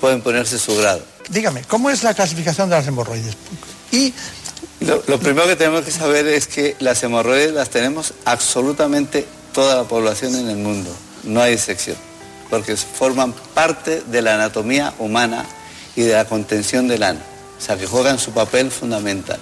pueden 0.00 0.20
ponerse 0.20 0.58
su 0.58 0.76
grado. 0.76 1.02
Dígame, 1.28 1.62
¿cómo 1.62 1.90
es 1.90 2.02
la 2.02 2.14
clasificación 2.14 2.68
de 2.70 2.76
las 2.76 2.86
hemorroides? 2.86 3.36
Y 3.90 4.12
lo, 4.80 5.02
lo, 5.06 5.18
primero 5.18 5.46
que 5.46 5.56
tenemos 5.56 5.84
que 5.84 5.90
saber 5.90 6.26
es 6.26 6.46
que 6.46 6.76
las 6.80 7.02
hemorroides 7.02 7.52
las 7.52 7.70
tenemos 7.70 8.14
absolutamente 8.24 9.26
toda 9.52 9.76
la 9.76 9.84
población 9.84 10.34
en 10.34 10.48
el 10.48 10.56
mundo, 10.56 10.90
no 11.24 11.40
hay 11.40 11.52
excepción, 11.54 11.96
porque 12.50 12.76
forman 12.76 13.32
parte 13.54 14.02
de 14.02 14.22
la 14.22 14.34
anatomía 14.34 14.94
humana 14.98 15.44
y 15.94 16.02
de 16.02 16.14
la 16.14 16.24
contención 16.24 16.88
del 16.88 17.02
ano, 17.02 17.20
o 17.58 17.60
sea 17.60 17.76
que 17.76 17.86
juegan 17.86 18.18
su 18.18 18.32
papel 18.32 18.70
fundamental. 18.70 19.38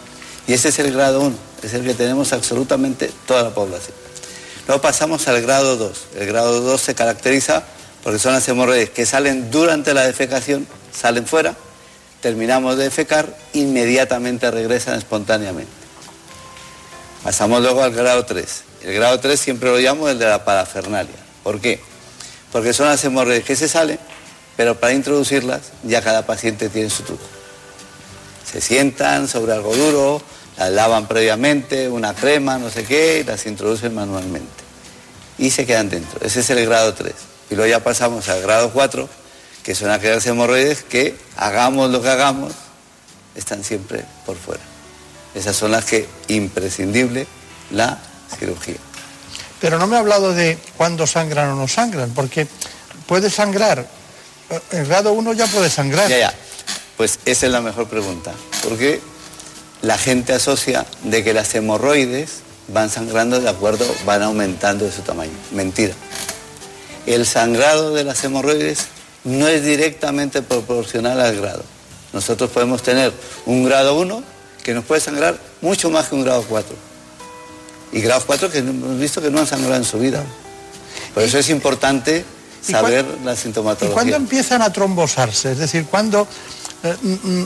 Y 0.47 0.53
ese 0.53 0.71
es 0.71 0.79
el 0.81 0.93
grado 0.93 1.21
1, 1.21 1.37
es 1.63 1.75
el 1.75 1.85
que 1.85 1.95
tenemos 1.95 2.33
absolutamente 2.33 3.11
toda 3.27 3.45
la 3.45 3.55
población. 3.55 4.00
Luego 4.71 4.83
pasamos 4.83 5.27
al 5.27 5.43
grado 5.43 5.77
2. 5.77 5.99
El 6.21 6.29
grado 6.29 6.61
2 6.61 6.81
se 6.81 6.95
caracteriza 6.95 7.65
porque 8.05 8.21
son 8.21 8.35
las 8.35 8.47
hemorroides 8.47 8.91
que 8.91 9.05
salen 9.05 9.51
durante 9.51 9.95
la 9.95 10.07
defecación, 10.07 10.65
salen 10.97 11.27
fuera, 11.27 11.57
terminamos 12.21 12.77
de 12.77 12.85
defecar, 12.85 13.37
inmediatamente 13.53 14.49
regresan 14.49 14.97
espontáneamente. 14.97 15.73
Pasamos 17.25 17.61
luego 17.63 17.83
al 17.83 17.91
grado 17.91 18.25
3. 18.25 18.63
El 18.85 18.95
grado 18.95 19.19
3 19.19 19.41
siempre 19.41 19.71
lo 19.71 19.79
llamo 19.79 20.09
el 20.09 20.21
de 20.21 20.27
la 20.27 20.45
parafernalia. 20.45 21.19
¿Por 21.43 21.61
qué? 21.61 21.81
Porque 22.53 22.73
son 22.73 22.87
las 22.87 23.03
hemorroides 23.03 23.43
que 23.43 23.57
se 23.57 23.67
salen, 23.67 23.99
pero 24.57 24.79
para 24.79 24.93
introducirlas 24.93 25.63
ya 25.83 26.01
cada 26.01 26.25
paciente 26.27 26.69
tiene 26.69 26.91
su 26.91 27.03
truco. 27.03 27.25
Se 28.49 28.61
sientan 28.61 29.27
sobre 29.27 29.53
algo 29.53 29.75
duro, 29.75 30.23
las 30.61 30.71
lavan 30.73 31.09
previamente, 31.09 31.89
una 31.89 32.13
crema, 32.15 32.59
no 32.59 32.69
sé 32.69 32.85
qué, 32.85 33.21
y 33.21 33.25
las 33.25 33.47
introducen 33.47 33.95
manualmente. 33.95 34.63
Y 35.39 35.51
se 35.51 35.65
quedan 35.65 35.89
dentro. 35.89 36.21
Ese 36.21 36.41
es 36.41 36.51
el 36.51 36.67
grado 36.67 36.93
3. 36.93 37.15
Y 37.51 37.55
luego 37.55 37.71
ya 37.71 37.83
pasamos 37.83 38.29
al 38.29 38.43
grado 38.43 38.71
4, 38.71 39.09
que 39.63 39.75
son 39.75 39.91
aquellas 39.91 40.27
hemorroides 40.27 40.83
que, 40.83 41.17
hagamos 41.39 41.91
lo 41.91 42.03
que 42.03 42.11
hagamos, 42.11 42.53
están 43.35 43.65
siempre 43.65 44.05
por 44.27 44.37
fuera. 44.37 44.61
Esas 45.35 45.57
son 45.57 45.71
las 45.71 45.87
que, 45.87 46.07
imprescindible, 46.29 47.27
la 47.71 47.99
cirugía. 48.39 48.77
Pero 49.63 49.79
no 49.79 49.87
me 49.87 49.97
ha 49.97 50.01
hablado 50.01 50.35
de 50.35 50.59
cuándo 50.77 51.07
sangran 51.07 51.49
o 51.53 51.57
no 51.57 51.69
sangran, 51.69 52.11
porque 52.11 52.47
puede 53.07 53.31
sangrar. 53.31 53.87
eh, 54.51 54.61
En 54.73 54.87
grado 54.87 55.15
1 55.15 55.33
ya 55.33 55.47
puede 55.47 55.71
sangrar. 55.71 56.07
Ya, 56.11 56.19
ya. 56.19 56.35
Pues 56.99 57.19
esa 57.25 57.47
es 57.47 57.53
la 57.53 57.63
mejor 57.63 57.89
pregunta. 57.89 58.35
Porque 58.63 59.01
la 59.83 59.99
gente 59.99 60.33
asocia 60.33 60.87
de 61.05 61.25
que 61.25 61.33
las 61.33 61.55
hemorroides 61.55 62.41
van 62.69 62.91
sangrando 62.91 63.41
de 63.41 63.49
acuerdo, 63.49 63.85
van 64.05 64.23
aumentando 64.23 64.85
de 64.85 64.93
su 64.93 65.03
tamaño. 65.03 65.33
Mentira. 65.53 65.95
El 67.07 67.27
sangrado 67.27 67.95
de 67.95 68.05
las 68.05 68.23
hemorroides 68.25 68.87
no 69.25 69.49
es 69.49 69.65
directamente 69.65 70.43
proporcional 70.43 71.21
al 71.21 71.37
grado. 71.41 71.65
Nosotros 72.13 72.51
podemos 72.51 72.83
tener 72.83 73.13
un 73.47 73.65
grado 73.65 73.99
1 73.99 74.23
que 74.63 74.75
nos 74.75 74.85
puede 74.85 75.01
sangrar 75.01 75.39
mucho 75.61 75.91
más 75.91 76.09
que 76.09 76.15
un 76.15 76.25
grado 76.25 76.45
4. 76.49 76.77
Y 77.93 78.01
grados 78.01 78.25
4 78.25 78.51
que 78.51 78.59
hemos 78.59 78.99
visto 78.99 79.21
que 79.21 79.31
no 79.31 79.41
han 79.41 79.47
sangrado 79.47 79.77
en 79.77 79.85
su 79.85 79.99
vida. 79.99 80.23
Por 81.15 81.23
eso 81.23 81.39
es 81.39 81.49
importante 81.51 82.25
¿Y 82.67 82.73
saber 82.73 83.05
la 83.25 83.33
¿Y 83.33 83.37
sintomatología. 83.37 83.95
cuándo 83.95 84.17
empiezan 84.17 84.63
a 84.63 84.73
trombosarse? 84.73 85.53
Es 85.53 85.59
decir, 85.59 85.87
cuando 85.87 86.29
eh, 86.83 86.95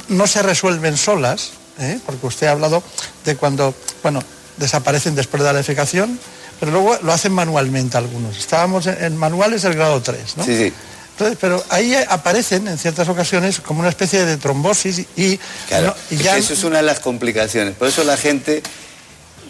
no 0.08 0.26
se 0.26 0.42
resuelven 0.42 0.96
solas, 0.96 1.52
¿eh? 1.78 1.98
porque 2.06 2.26
usted 2.26 2.46
ha 2.46 2.52
hablado 2.52 2.82
de 3.24 3.36
cuando, 3.36 3.74
bueno, 4.02 4.20
desaparecen 4.56 5.14
después 5.14 5.42
de 5.42 5.48
la 5.52 5.56
defecación, 5.58 6.18
pero 6.60 6.72
luego 6.72 6.96
lo 7.02 7.12
hacen 7.12 7.32
manualmente 7.32 7.96
algunos. 7.96 8.36
Estábamos 8.38 8.86
en, 8.86 9.02
en 9.02 9.16
manuales 9.16 9.62
del 9.62 9.74
grado 9.74 10.00
3, 10.00 10.36
¿no? 10.36 10.44
Sí, 10.44 10.56
sí. 10.56 10.72
Entonces, 11.12 11.38
pero 11.40 11.62
ahí 11.68 11.94
aparecen 12.08 12.66
en 12.66 12.76
ciertas 12.76 13.08
ocasiones 13.08 13.60
como 13.60 13.80
una 13.80 13.88
especie 13.88 14.24
de 14.24 14.36
trombosis 14.36 15.06
y, 15.16 15.38
Claro, 15.68 15.88
no- 15.88 15.94
y 16.10 16.14
es 16.16 16.22
ya 16.24 16.32
que 16.34 16.40
eso 16.40 16.52
es 16.54 16.64
una 16.64 16.78
de 16.78 16.82
las 16.82 16.98
complicaciones. 17.00 17.74
Por 17.76 17.86
eso 17.88 18.02
la 18.02 18.16
gente 18.16 18.62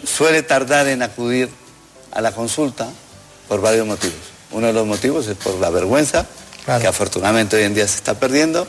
suele 0.05 0.43
tardar 0.43 0.87
en 0.87 1.01
acudir 1.01 1.49
a 2.11 2.21
la 2.21 2.31
consulta 2.33 2.87
por 3.47 3.61
varios 3.61 3.85
motivos. 3.87 4.15
Uno 4.51 4.67
de 4.67 4.73
los 4.73 4.85
motivos 4.85 5.27
es 5.27 5.35
por 5.37 5.55
la 5.55 5.69
vergüenza, 5.71 6.25
que 6.79 6.87
afortunadamente 6.87 7.55
hoy 7.57 7.63
en 7.63 7.73
día 7.73 7.87
se 7.87 7.95
está 7.95 8.13
perdiendo, 8.13 8.67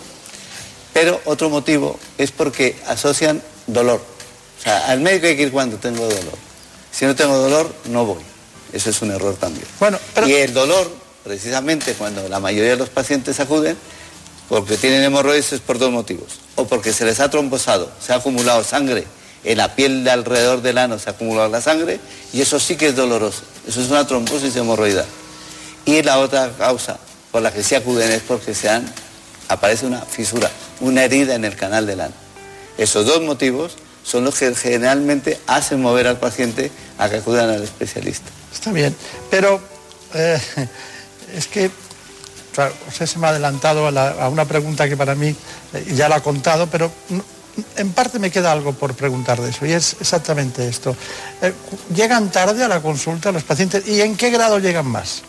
pero 0.97 1.20
otro 1.27 1.51
motivo 1.51 1.98
es 2.16 2.31
porque 2.31 2.74
asocian 2.86 3.43
dolor. 3.66 4.01
O 4.59 4.62
sea, 4.62 4.86
al 4.86 5.01
médico 5.01 5.27
hay 5.27 5.36
que 5.36 5.43
ir 5.43 5.52
cuando 5.52 5.77
tengo 5.77 6.02
dolor. 6.02 6.39
Si 6.90 7.05
no 7.05 7.14
tengo 7.14 7.36
dolor, 7.36 7.70
no 7.90 8.06
voy. 8.06 8.23
Eso 8.73 8.89
es 8.89 9.02
un 9.02 9.10
error 9.10 9.35
también. 9.35 9.66
Bueno, 9.78 9.98
Y 10.27 10.32
el 10.32 10.55
dolor, 10.55 10.90
precisamente 11.23 11.93
cuando 11.93 12.27
la 12.31 12.40
mayoría 12.40 12.70
de 12.70 12.77
los 12.78 12.89
pacientes 12.89 13.39
acuden, 13.40 13.77
porque 14.48 14.78
tienen 14.78 15.02
hemorroides 15.02 15.52
es 15.52 15.60
por 15.60 15.78
dos 15.78 15.90
motivos. 15.90 16.40
O 16.55 16.66
porque 16.66 16.94
se 16.94 17.05
les 17.05 17.20
ha 17.20 17.31
trombosado, 17.31 17.93
se 18.01 18.14
ha 18.14 18.16
acumulado 18.16 18.64
sangre 18.64 19.05
en 19.44 19.59
la 19.59 19.74
piel 19.74 20.02
de 20.02 20.10
alrededor 20.10 20.62
del 20.62 20.78
ano, 20.78 20.98
se 20.98 21.10
ha 21.10 21.12
acumulado 21.12 21.51
la 21.51 21.60
sangre, 21.60 22.01
y 22.32 22.40
eso 22.40 22.59
sí 22.59 22.77
que 22.77 22.89
es 22.89 22.97
doloroso. 22.97 23.43
Eso 23.68 23.82
es 23.82 23.90
una 23.90 24.06
trombosis 24.06 24.56
hemorroidal. 24.56 25.05
Y 25.85 26.02
la 26.02 26.20
otra 26.20 26.51
causa 26.56 26.98
por 27.31 27.43
la 27.43 27.52
que 27.52 27.62
sí 27.62 27.74
acuden 27.74 28.10
es 28.12 28.23
porque 28.23 28.55
se 28.55 28.70
han, 28.70 28.90
aparece 29.48 29.86
una 29.86 30.01
fisura, 30.02 30.51
una 30.81 31.05
herida 31.05 31.35
en 31.35 31.44
el 31.44 31.56
canal 31.56 31.86
del 31.86 32.01
ano. 32.01 32.14
Esos 32.78 33.06
dos 33.06 33.23
motivos 33.23 33.77
son 34.05 34.24
los 34.24 34.35
que 34.39 34.55
generalmente 34.55 35.40
hacen 35.47 35.81
mover 35.81 36.06
al 36.06 36.18
paciente 36.18 36.70
a 36.98 37.09
que 37.09 37.16
acudan 37.16 37.51
al 37.51 37.62
especialista. 37.62 38.28
Está 38.52 38.73
bien, 38.73 38.94
pero 39.31 39.60
eh, 40.14 40.40
es 41.35 41.47
que, 41.48 41.70
claro, 42.55 42.73
usted 42.89 43.06
se 43.06 43.18
me 43.18 43.27
ha 43.27 43.31
adelantado 43.31 43.86
a, 43.86 43.90
la- 43.90 44.10
a 44.10 44.28
una 44.28 44.44
pregunta 44.44 44.89
que 44.89 44.97
para 44.97 45.14
mí 45.14 45.28
eh, 45.74 45.93
ya 45.94 46.09
la 46.09 46.16
ha 46.16 46.23
contado, 46.23 46.68
pero 46.68 46.93
en 47.77 47.93
parte 47.93 48.18
me 48.18 48.31
queda 48.31 48.52
algo 48.52 48.74
por 48.74 48.94
preguntar 48.94 49.40
de 49.40 49.51
eso, 49.51 49.64
y 49.66 49.73
es 49.73 49.97
exactamente 50.01 50.68
esto. 50.68 50.94
Eh, 51.43 51.52
¿Llegan 51.94 52.31
tarde 52.31 52.62
a 52.62 52.68
la 52.68 52.81
consulta 52.82 53.32
los 53.32 53.43
pacientes 53.44 53.86
y 53.89 54.01
en 54.02 54.16
qué 54.16 54.31
grado 54.31 54.59
llegan 54.59 54.86
más? 54.86 55.23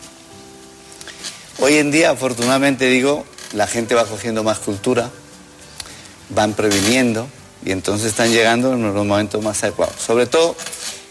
Hoy 1.60 1.78
en 1.78 1.90
día, 1.90 2.12
afortunadamente 2.12 2.86
digo, 2.86 3.26
la 3.54 3.68
gente 3.68 3.96
va 3.96 4.06
cogiendo 4.06 4.44
más 4.44 4.60
cultura, 4.60 5.10
van 6.30 6.54
previniendo 6.54 7.28
y 7.66 7.72
entonces 7.72 8.08
están 8.08 8.32
llegando 8.32 8.74
en 8.74 8.94
los 8.94 9.06
momentos 9.06 9.44
más 9.44 9.64
adecuados. 9.64 9.96
Sobre 10.00 10.26
todo, 10.26 10.56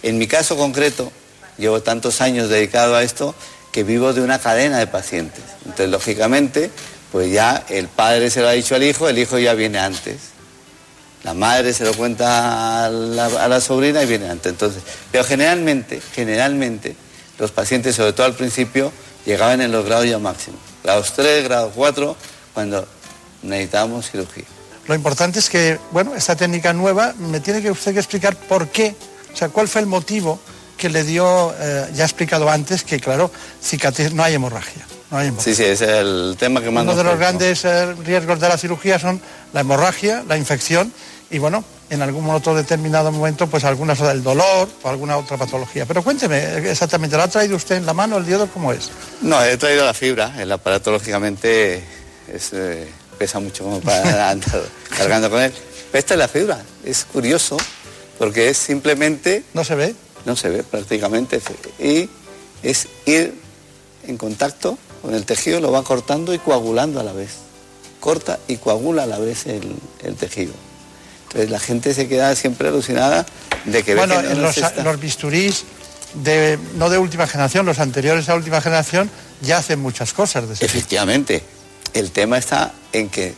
en 0.03 0.19
mi 0.19 0.27
caso 0.27 0.57
concreto, 0.57 1.13
llevo 1.59 1.83
tantos 1.83 2.21
años 2.21 2.49
dedicado 2.49 2.95
a 2.97 3.03
esto 3.03 3.35
que 3.73 3.83
vivo 3.83 4.13
de 4.13 4.23
una 4.23 4.39
cadena 4.39 4.79
de 4.79 4.87
pacientes. 4.87 5.43
Entonces, 5.65 5.91
lógicamente, 5.91 6.71
pues 7.13 7.31
ya 7.31 7.65
el 7.69 7.89
padre 7.89 8.31
se 8.31 8.41
lo 8.41 8.49
ha 8.49 8.53
dicho 8.53 8.75
al 8.75 8.83
hijo, 8.83 9.09
el 9.09 9.19
hijo 9.19 9.39
ya 9.39 9.55
viene 9.55 9.79
antes. 9.79 10.17
La 11.25 11.35
madre 11.35 11.73
se 11.73 11.85
lo 11.85 11.93
cuenta 11.95 12.87
a 12.87 12.91
la, 12.91 13.61
sobrina 13.61 14.03
y 14.03 14.07
viene 14.07 14.29
antes. 14.29 14.53
Entonces, 14.53 14.83
pero 15.11 15.25
generalmente, 15.25 16.01
generalmente, 16.15 16.95
los 17.39 17.51
pacientes, 17.51 17.97
sobre 17.97 18.13
todo 18.13 18.27
al 18.27 18.35
principio, 18.35 18.93
llegaban 19.25 19.61
en 19.61 19.73
los 19.73 19.85
grados 19.85 20.07
ya 20.07 20.19
máximos. 20.19 20.61
Grados 20.87 21.15
3, 21.15 21.43
grados 21.43 21.73
4, 21.75 22.17
cuando 22.55 22.87
necesitábamos 23.43 24.09
cirugía. 24.09 24.45
Lo 24.87 24.95
importante 24.95 25.41
es 25.41 25.51
que, 25.51 25.81
bueno, 25.91 26.15
esta 26.15 26.37
técnica 26.37 26.73
nueva 26.73 27.13
me 27.19 27.41
tiene 27.41 27.61
que 27.61 27.73
usted 27.73 27.93
que 27.93 27.99
explicar 27.99 28.37
por 28.37 28.69
qué, 28.69 28.95
o 29.35 29.37
sea, 29.37 29.49
cuál 29.49 29.67
fue 29.67 29.81
el 29.81 29.89
motivo 29.89 30.39
que 30.77 30.89
le 30.89 31.03
dio, 31.03 31.53
eh, 31.59 31.91
ya 31.93 32.05
he 32.05 32.07
explicado 32.07 32.49
antes, 32.49 32.85
que 32.85 33.01
claro, 33.01 33.33
cicatriz, 33.61 34.13
no 34.13 34.23
hay 34.23 34.35
hemorragia. 34.35 34.87
No 35.11 35.19
hay 35.19 35.27
hemorragia. 35.27 35.55
Sí, 35.57 35.61
sí, 35.61 35.69
ese 35.69 35.87
es 35.87 35.91
el 35.91 36.37
tema 36.39 36.61
que 36.61 36.71
más 36.71 36.85
Uno 36.85 36.95
de 36.95 37.03
los 37.03 37.19
grandes 37.19 37.65
eh, 37.65 37.93
riesgos 38.05 38.39
de 38.39 38.49
la 38.49 38.57
cirugía 38.57 39.01
son 39.01 39.21
la 39.53 39.63
hemorragia, 39.63 40.23
la 40.29 40.37
infección 40.37 40.93
y 41.31 41.39
bueno, 41.39 41.65
en 41.91 42.03
algún 42.03 42.29
otro 42.31 42.55
determinado 42.55 43.11
momento, 43.11 43.47
pues 43.49 43.65
algunas 43.65 44.01
el 44.01 44.23
dolor 44.23 44.69
o 44.83 44.89
alguna 44.89 45.17
otra 45.17 45.37
patología. 45.37 45.85
Pero 45.87 46.03
cuénteme 46.03 46.71
exactamente, 46.71 47.17
¿lo 47.17 47.23
ha 47.23 47.29
traído 47.29 47.57
usted 47.57 47.77
en 47.77 47.87
la 47.87 47.95
mano 47.95 48.19
el 48.19 48.27
diodo 48.27 48.49
cómo 48.49 48.73
es? 48.73 48.91
No, 49.23 49.43
he 49.43 49.57
traído 49.57 49.85
la 49.85 49.95
fibra. 49.95 50.35
El 50.39 50.53
aparato, 50.53 50.93
lógicamente, 50.93 51.83
es, 52.33 52.53
eh, 52.53 52.89
pesa 53.19 53.41
mucho 53.41 53.65
como 53.65 53.81
para 53.81 54.31
andar 54.31 54.63
cargando 54.97 55.31
con 55.31 55.43
él. 55.43 55.53
Pero 55.91 55.99
esta 55.99 56.15
es 56.15 56.19
la 56.19 56.29
fibra. 56.29 56.61
Es 56.85 57.05
curioso 57.05 57.57
porque 58.19 58.49
es 58.49 58.57
simplemente... 58.57 59.45
¿No 59.53 59.65
se 59.65 59.75
ve? 59.75 59.95
No 60.25 60.37
se 60.37 60.49
ve 60.49 60.63
prácticamente. 60.63 61.41
Y 61.79 62.09
es 62.63 62.89
ir 63.05 63.35
en 64.07 64.17
contacto 64.17 64.79
con 65.03 65.15
el 65.15 65.25
tejido, 65.25 65.61
lo 65.61 65.73
va 65.73 65.83
cortando 65.83 66.35
y 66.35 66.39
coagulando 66.39 67.01
a 67.01 67.03
la 67.03 67.13
vez. 67.13 67.31
Corta 68.01 68.39
y 68.47 68.57
coagula 68.57 69.05
a 69.05 69.07
la 69.07 69.19
vez 69.19 69.47
el, 69.47 69.77
el 70.05 70.15
tejido. 70.15 70.53
Entonces 71.37 71.51
la 71.51 71.61
gente 71.61 71.93
se 71.93 72.09
queda 72.09 72.35
siempre 72.35 72.69
alucinada 72.69 73.27
de 73.67 73.83
que 73.83 73.95
ve 73.95 74.01
bueno, 74.01 74.23
que 74.23 74.29
no 74.29 74.31
en 74.33 74.43
los, 74.43 74.57
los 74.83 74.99
bisturís, 74.99 75.65
de, 76.15 76.59
no 76.77 76.89
de 76.89 76.97
última 76.97 77.27
generación, 77.27 77.67
los 77.67 77.79
anteriores 77.79 78.31
a 78.31 78.35
última 78.35 78.63
generación, 78.63 79.11
ya 79.43 79.59
hacen 79.59 79.79
muchas 79.79 80.15
cosas 80.15 80.49
de 80.49 80.55
ese 80.55 80.67
tipo. 80.67 80.79
Efectivamente, 80.79 81.43
el 81.93 82.11
tema 82.11 82.39
está 82.39 82.73
en 82.95 83.11
que 83.11 83.35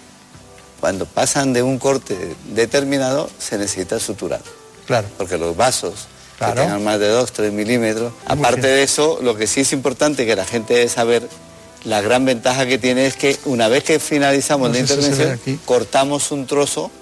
cuando 0.79 1.07
pasan 1.07 1.53
de 1.53 1.65
un 1.65 1.81
corte 1.81 2.37
determinado 2.55 3.29
se 3.41 3.59
necesita 3.59 3.99
suturar. 3.99 4.43
Claro. 4.87 5.09
Porque 5.19 5.37
los 5.37 5.57
vasos 5.57 6.07
Claro. 6.39 6.55
que 6.55 6.61
tengan 6.61 6.85
más 6.85 7.01
de 7.01 7.09
2, 7.09 7.33
3 7.33 7.53
milímetros. 7.53 8.13
Muy 8.13 8.39
Aparte 8.39 8.61
bien. 8.61 8.75
de 8.75 8.83
eso, 8.85 9.19
lo 9.23 9.35
que 9.37 9.49
sí 9.49 9.63
es 9.63 9.73
importante 9.73 10.25
que 10.25 10.37
la 10.37 10.45
gente 10.45 10.75
debe 10.75 10.89
saber, 10.89 11.29
la 11.83 12.01
gran 12.01 12.25
ventaja 12.25 12.65
que 12.65 12.79
tiene 12.79 13.07
es 13.09 13.17
que 13.17 13.37
una 13.45 13.67
vez 13.67 13.83
que 13.83 13.99
finalizamos 13.99 14.69
No 14.69 14.75
la 14.75 14.79
intervención, 14.79 15.41
cortamos 15.65 16.31
un 16.31 16.47
trozo 16.47 16.93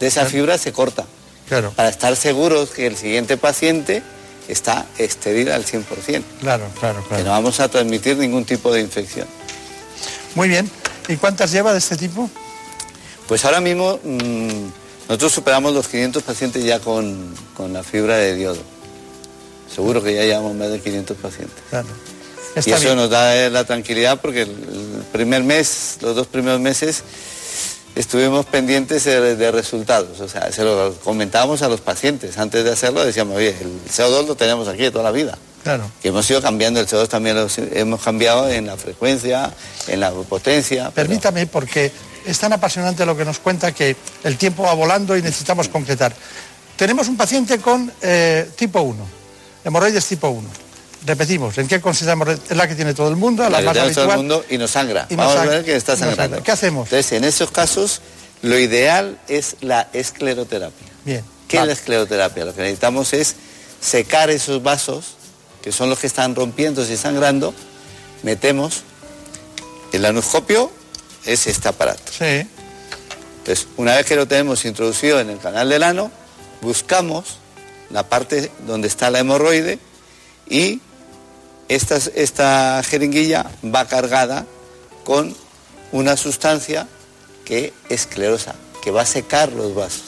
de 0.00 0.06
esa 0.06 0.24
fibra, 0.26 0.58
se 0.58 0.72
corta. 0.72 1.04
Claro. 1.48 1.72
Para 1.76 1.88
estar 1.88 2.16
seguros 2.16 2.70
que 2.70 2.86
el 2.86 2.96
siguiente 2.96 3.36
paciente 3.36 4.02
está 4.48 4.86
estéril 4.98 5.50
al 5.50 5.64
100%. 5.64 6.22
Claro, 6.40 6.64
claro, 6.78 7.02
Que 7.02 7.08
claro. 7.08 7.24
no 7.24 7.30
vamos 7.30 7.60
a 7.60 7.68
transmitir 7.68 8.16
ningún 8.16 8.44
tipo 8.44 8.72
de 8.72 8.80
infección. 8.80 9.28
Muy 10.34 10.48
bien. 10.48 10.70
¿Y 11.08 11.16
cuántas 11.16 11.52
lleva 11.52 11.72
de 11.72 11.78
este 11.78 11.96
tipo? 11.96 12.30
Pues 13.28 13.44
ahora 13.44 13.60
mismo 13.60 13.98
mm, 14.02 14.66
nosotros 15.08 15.32
superamos 15.32 15.74
los 15.74 15.88
500 15.88 16.22
pacientes 16.22 16.64
ya 16.64 16.80
con, 16.80 17.34
con 17.56 17.72
la 17.72 17.82
fibra 17.82 18.16
de 18.16 18.34
diodo. 18.34 18.62
Seguro 19.72 20.02
que 20.02 20.14
ya 20.14 20.22
llevamos 20.22 20.54
más 20.54 20.70
de 20.70 20.80
500 20.80 21.16
pacientes. 21.16 21.58
Claro. 21.68 21.88
y 22.56 22.70
eso 22.70 22.80
bien. 22.80 22.96
nos 22.96 23.10
da 23.10 23.50
la 23.50 23.64
tranquilidad 23.64 24.20
porque 24.20 24.42
el 24.42 25.04
primer 25.12 25.42
mes, 25.44 25.98
los 26.00 26.16
dos 26.16 26.26
primeros 26.26 26.60
meses, 26.60 27.02
estuvimos 27.94 28.46
pendientes 28.46 29.04
de, 29.04 29.50
resultados. 29.50 30.20
O 30.20 30.28
sea, 30.28 30.50
se 30.52 30.64
lo 30.64 30.94
comentábamos 31.04 31.62
a 31.62 31.68
los 31.68 31.80
pacientes. 31.80 32.38
Antes 32.38 32.64
de 32.64 32.72
hacerlo 32.72 33.04
decíamos, 33.04 33.36
oye, 33.36 33.54
el 33.60 33.80
CO2 33.90 34.26
lo 34.26 34.34
tenemos 34.34 34.68
aquí 34.68 34.82
de 34.82 34.90
toda 34.90 35.04
la 35.04 35.10
vida. 35.10 35.38
Claro. 35.62 35.90
Que 36.00 36.08
hemos 36.08 36.28
ido 36.30 36.40
cambiando, 36.40 36.80
el 36.80 36.86
CO2 36.86 37.08
también 37.08 37.36
lo 37.36 37.46
hemos 37.72 38.00
cambiado 38.02 38.48
en 38.48 38.66
la 38.66 38.76
frecuencia, 38.76 39.52
en 39.88 40.00
la 40.00 40.10
potencia. 40.10 40.90
pero- 40.94 41.08
Permítame, 41.08 41.46
porque 41.46 41.92
es 42.24 42.38
tan 42.38 42.52
apasionante 42.52 43.04
lo 43.04 43.16
que 43.16 43.24
nos 43.24 43.38
cuenta 43.38 43.72
que 43.72 43.96
el 44.24 44.36
tiempo 44.36 44.62
va 44.62 44.74
volando 44.74 45.16
y 45.16 45.22
necesitamos 45.22 45.68
concretar. 45.68 46.14
Tenemos 46.76 47.08
un 47.08 47.16
paciente 47.16 47.58
con 47.58 47.92
eh, 48.00 48.50
tipo 48.56 48.80
1, 48.80 49.06
hemorroides 49.64 50.06
tipo 50.06 50.28
1. 50.28 50.48
Repetimos, 51.06 51.56
¿en 51.58 51.66
qué 51.66 51.76
hemorroides? 51.76 52.50
Es 52.50 52.56
la 52.56 52.68
que 52.68 52.74
tiene 52.74 52.92
todo 52.94 53.08
el 53.08 53.16
mundo, 53.16 53.42
la, 53.44 53.50
la 53.50 53.58
que 53.60 53.64
más 53.64 53.72
tiene 53.74 53.90
todo 53.94 54.04
el 54.04 54.10
habitual. 54.10 54.18
mundo 54.18 54.44
y 54.50 54.58
nos 54.58 54.70
sangra. 54.70 55.06
Y 55.08 55.16
Vamos 55.16 55.34
sangra. 55.34 55.52
a 55.52 55.56
ver 55.56 55.64
que 55.64 55.74
está 55.76 55.92
Nos 55.92 55.98
sangra. 56.00 56.16
sangrando. 56.16 56.44
¿Qué 56.44 56.50
hacemos? 56.52 56.86
Entonces, 56.88 57.12
en 57.12 57.24
esos 57.24 57.50
casos, 57.50 58.00
lo 58.42 58.58
ideal 58.58 59.18
es 59.28 59.56
la 59.60 59.88
escleroterapia. 59.94 60.86
Bien. 61.04 61.24
¿Qué 61.48 61.58
es 61.58 61.66
la 61.66 61.72
escleroterapia? 61.72 62.44
Lo 62.44 62.54
que 62.54 62.60
necesitamos 62.62 63.12
es 63.14 63.34
secar 63.80 64.28
esos 64.30 64.62
vasos 64.62 65.16
que 65.62 65.72
son 65.72 65.88
los 65.90 65.98
que 65.98 66.06
están 66.06 66.34
rompiéndose 66.34 66.92
y 66.94 66.96
sangrando, 66.96 67.54
metemos 68.22 68.82
el 69.92 70.04
anoscopio, 70.06 70.70
es 71.26 71.46
este 71.46 71.68
aparato. 71.68 72.12
Sí. 72.12 72.46
Entonces, 73.38 73.66
una 73.76 73.94
vez 73.96 74.06
que 74.06 74.16
lo 74.16 74.26
tenemos 74.28 74.64
introducido 74.64 75.20
en 75.20 75.28
el 75.30 75.38
canal 75.38 75.68
del 75.68 75.82
ano, 75.82 76.10
buscamos 76.62 77.38
la 77.90 78.08
parte 78.08 78.50
donde 78.66 78.86
está 78.88 79.10
la 79.10 79.18
hemorroide 79.18 79.78
y 80.48 80.80
esta, 81.70 81.96
esta 82.14 82.82
jeringuilla 82.82 83.46
va 83.64 83.86
cargada 83.86 84.44
con 85.04 85.34
una 85.92 86.16
sustancia 86.16 86.86
que 87.44 87.72
esclerosa, 87.88 88.54
que 88.82 88.90
va 88.90 89.02
a 89.02 89.06
secar 89.06 89.50
los 89.52 89.74
vasos. 89.74 90.02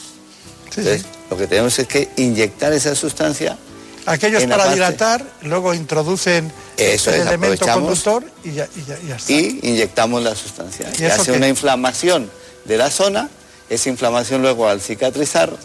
Entonces, 0.69 1.05
lo 1.29 1.37
que 1.37 1.47
tenemos 1.47 1.77
es 1.79 1.87
que 1.87 2.09
inyectar 2.17 2.71
esa 2.73 2.93
sustancia. 2.95 3.57
Aquellos 4.05 4.43
para 4.43 4.57
parte- 4.57 4.73
dilatar, 4.73 5.25
luego 5.43 5.73
introducen 5.73 6.51
Eso 6.77 7.09
el 7.11 7.21
es, 7.21 7.27
elemento 7.27 7.65
conductor 7.65 8.23
y 8.43 8.51
ya, 8.51 8.67
y 8.75 8.83
ya- 8.85 8.99
y 9.01 9.07
ya 9.07 9.15
está. 9.15 9.31
y 9.31 9.59
inyectamos 9.63 10.21
la 10.23 10.35
sustancia. 10.35 10.89
¿Y 10.99 11.05
hace 11.05 11.31
qué? 11.31 11.37
una 11.37 11.47
inflamación 11.47 12.29
de 12.65 12.77
la 12.77 12.91
zona, 12.91 13.29
esa 13.69 13.87
inflamación 13.89 14.41
luego 14.41 14.67
al 14.67 14.81
cicatrizar 14.81 15.55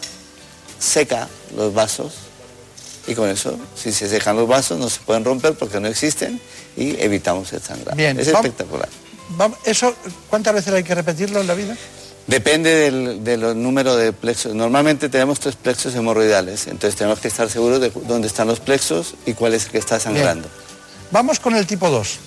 seca 0.79 1.27
los 1.55 1.73
vasos 1.73 2.13
y 3.09 3.15
con 3.15 3.27
eso, 3.27 3.57
si 3.75 3.91
se 3.91 4.07
secan 4.07 4.35
los 4.35 4.47
vasos, 4.47 4.77
no 4.77 4.87
se 4.89 4.99
pueden 4.99 5.25
romper 5.25 5.53
porque 5.55 5.79
no 5.79 5.87
existen 5.87 6.39
y 6.77 7.01
evitamos 7.01 7.51
el 7.53 7.61
sangrado. 7.61 7.97
Bien, 7.97 8.19
es 8.19 8.31
vamos- 8.31 8.45
espectacular. 8.45 8.87
Vamos, 9.31 9.57
¿Eso 9.65 9.93
cuántas 10.29 10.53
veces 10.53 10.73
hay 10.73 10.83
que 10.83 10.93
repetirlo 10.95 11.41
en 11.41 11.47
la 11.47 11.55
vida? 11.55 11.75
Depende 12.27 12.91
del, 12.91 13.61
números 13.61 13.97
de 13.97 14.13
plexos. 14.13 14.53
Normalmente 14.53 15.09
tenemos 15.09 15.39
tres 15.39 15.55
plexos 15.55 15.95
hemorroidales, 15.95 16.67
entonces 16.67 16.95
tenemos 16.95 17.19
que 17.19 17.27
estar 17.27 17.49
seguros 17.49 17.81
de 17.81 17.91
dónde 18.07 18.27
están 18.27 18.47
los 18.47 18.59
plexos 18.59 19.15
y 19.25 19.33
cuál 19.33 19.55
es 19.55 19.65
el 19.65 19.71
que 19.71 19.79
está 19.79 19.99
sangrando. 19.99 20.47
Vamos 21.09 21.39
con 21.39 21.55
el 21.55 21.65
tipo 21.65 21.89
2. 21.89 22.19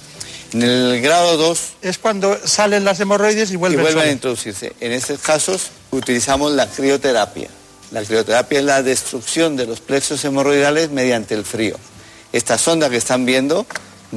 En 0.55 0.63
el 0.63 1.01
grado 1.01 1.37
2 1.37 1.61
Es 1.83 1.99
cuando 1.99 2.37
salen 2.45 2.85
las 2.85 2.99
hemorroides 2.99 3.51
y 3.51 3.55
y 3.55 3.57
vuelven, 3.57 3.83
vuelven 3.83 4.09
a 4.09 4.11
introducirse. 4.11 4.73
En 4.81 4.91
estos 4.91 5.21
casos 5.21 5.71
utilizamos 5.93 6.51
la 6.53 6.67
crioterapia. 6.67 7.49
La 7.93 8.03
crioterapia 8.03 8.59
es 8.59 8.65
la 8.65 8.83
destrucción 8.83 9.55
de 9.55 9.67
los 9.67 9.81
plexos 9.81 10.25
hemorroidales 10.25 10.91
mediante 10.91 11.35
el 11.35 11.45
frío. 11.45 11.77
Esta 12.33 12.57
sonda 12.57 12.89
que 12.89 12.97
están 12.97 13.27
viendo 13.27 13.67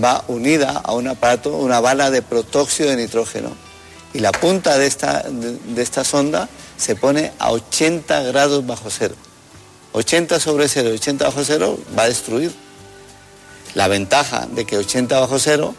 va 0.01 0.23
unida 0.29 0.81
a 0.81 0.93
un 0.93 1.09
aparato, 1.09 1.57
una 1.57 1.81
bala 1.81 2.09
de 2.09 2.21
protóxido 2.21 2.89
de 2.89 2.95
nitrógeno. 2.95 3.49
Y 4.13 4.19
la 4.19 4.31
punta 4.31 4.77
de 4.77 4.87
esta, 4.87 5.23
de, 5.23 5.57
de 5.57 5.81
esta 5.81 6.05
sonda 6.05 6.47
se 6.77 6.95
pone 6.95 7.33
a 7.37 7.51
80 7.51 8.23
grados 8.23 8.65
bajo 8.65 8.89
cero. 8.89 9.15
80 9.91 10.39
sobre 10.39 10.69
cero 10.69 10.89
y 10.91 10.93
80 10.93 11.25
bajo 11.25 11.43
cero 11.43 11.77
va 11.97 12.03
a 12.03 12.07
destruir. 12.07 12.53
La 13.73 13.89
ventaja 13.89 14.47
de 14.49 14.65
que 14.65 14.77
80 14.77 15.19
bajo 15.19 15.37
cero 15.37 15.75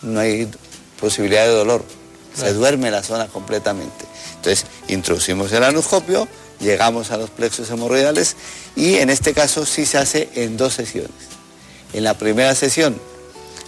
no 0.00 0.20
hay 0.20 0.50
posibilidad 0.98 1.44
de 1.44 1.52
dolor. 1.52 1.84
Se 2.34 2.54
duerme 2.54 2.90
la 2.90 3.02
zona 3.02 3.26
completamente. 3.26 4.06
Entonces, 4.36 4.64
introducimos 4.88 5.52
el 5.52 5.64
anoscopio, 5.64 6.26
llegamos 6.60 7.10
a 7.10 7.16
los 7.16 7.30
plexos 7.30 7.70
hemorroidales 7.70 8.36
y 8.76 8.96
en 8.96 9.10
este 9.10 9.34
caso 9.34 9.66
sí 9.66 9.86
se 9.86 9.98
hace 9.98 10.28
en 10.34 10.56
dos 10.56 10.74
sesiones. 10.74 11.10
En 11.92 12.04
la 12.04 12.14
primera 12.14 12.54
sesión 12.54 13.00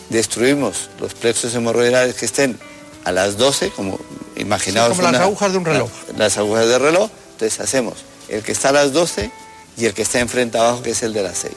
destruimos 0.08 0.90
los 1.00 1.14
plexos 1.14 1.54
hemorroidales 1.54 2.14
que 2.16 2.26
estén 2.26 2.58
a 3.04 3.12
las 3.12 3.38
12, 3.38 3.70
como 3.70 3.98
imaginaos. 4.36 4.90
Sí, 4.90 5.00
como 5.00 5.12
las 5.12 5.20
agujas 5.20 5.52
de 5.52 5.58
un 5.58 5.64
reloj. 5.64 5.90
Las 6.16 6.36
agujas 6.36 6.66
de 6.66 6.78
reloj. 6.78 7.10
Entonces 7.32 7.60
hacemos 7.60 7.94
el 8.28 8.42
que 8.42 8.52
está 8.52 8.68
a 8.68 8.72
las 8.72 8.92
12 8.92 9.30
y 9.76 9.86
el 9.86 9.94
que 9.94 10.02
está 10.02 10.20
enfrente 10.20 10.58
abajo, 10.58 10.82
que 10.82 10.90
es 10.90 11.02
el 11.02 11.12
de 11.12 11.22
las 11.22 11.38
6. 11.38 11.54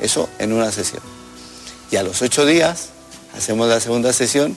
Eso 0.00 0.28
en 0.38 0.52
una 0.52 0.70
sesión. 0.70 1.02
Y 1.90 1.96
a 1.96 2.02
los 2.02 2.20
8 2.20 2.44
días 2.46 2.88
hacemos 3.36 3.68
la 3.68 3.80
segunda 3.80 4.12
sesión 4.12 4.56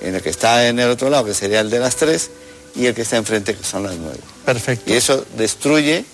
en 0.00 0.14
el 0.14 0.22
que 0.22 0.30
está 0.30 0.66
en 0.68 0.78
el 0.78 0.90
otro 0.90 1.10
lado, 1.10 1.24
que 1.24 1.34
sería 1.34 1.60
el 1.60 1.70
de 1.70 1.78
las 1.78 1.96
3, 1.96 2.30
y 2.76 2.86
el 2.86 2.94
que 2.94 3.02
está 3.02 3.16
enfrente, 3.16 3.54
que 3.54 3.64
son 3.64 3.82
las 3.84 3.94
9. 3.96 4.18
Perfecto. 4.44 4.92
Y 4.92 4.96
eso 4.96 5.24
destruye 5.36 6.04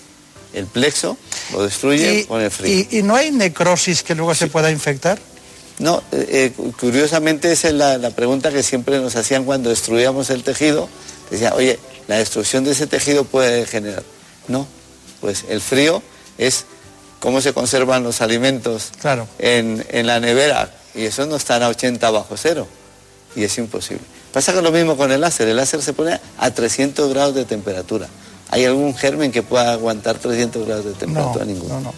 el 0.53 0.65
plexo, 0.67 1.17
lo 1.51 1.63
destruye 1.63 2.19
Y, 2.21 2.23
con 2.25 2.41
el 2.41 2.51
frío. 2.51 2.85
y- 2.89 2.99
y 2.99 3.03
no 3.03 3.15
hay 3.15 3.31
necrosis 3.31 4.03
que 4.03 4.15
luego 4.15 4.33
se 4.35 4.47
pueda 4.47 4.71
infectar? 4.71 5.19
No, 5.79 6.03
eh, 6.11 6.53
eh, 6.57 6.71
curiosamente 6.79 7.51
esa 7.51 7.69
es 7.69 7.73
la, 7.73 7.97
la 7.97 8.11
pregunta 8.11 8.51
que 8.51 8.61
siempre 8.61 8.99
nos 8.99 9.15
hacían 9.15 9.43
cuando 9.45 9.69
destruíamos 9.69 10.29
el 10.29 10.43
tejido. 10.43 10.87
Decían, 11.31 11.53
oye, 11.53 11.79
la 12.07 12.17
destrucción 12.17 12.63
de 12.63 12.71
ese 12.71 12.85
tejido 12.85 13.23
puede 13.25 13.51
degenerar. 13.57 14.03
No, 14.47 14.67
pues 15.19 15.45
el 15.49 15.61
frío 15.61 16.03
es 16.37 16.65
cómo 17.19 17.41
se 17.41 17.53
conservan 17.53 18.03
los 18.03 18.21
alimentos 18.21 18.91
Claro. 19.01 19.27
en, 19.39 19.83
en 19.89 20.05
la 20.05 20.19
nevera 20.19 20.71
y 20.93 21.05
eso 21.05 21.25
no 21.25 21.37
están 21.37 21.63
a 21.63 21.69
80 21.69 22.11
bajo 22.11 22.37
cero 22.37 22.67
y 23.35 23.43
es 23.43 23.57
imposible. 23.57 24.03
Pasa 24.33 24.51
lo 24.61 24.71
mismo 24.71 24.97
con 24.97 25.11
el 25.11 25.21
láser, 25.21 25.47
el 25.47 25.55
láser 25.55 25.81
se 25.81 25.93
pone 25.93 26.19
a 26.39 26.51
300 26.51 27.13
grados 27.13 27.35
de 27.35 27.45
temperatura. 27.45 28.07
¿Hay 28.49 28.65
algún 28.65 28.95
germen 28.95 29.31
que 29.31 29.43
pueda 29.43 29.71
aguantar 29.73 30.17
300 30.17 30.65
grados 30.65 30.85
de 30.85 30.93
temperatura? 30.93 31.45
Ninguno. 31.45 31.75
No, 31.75 31.79
no. 31.81 31.93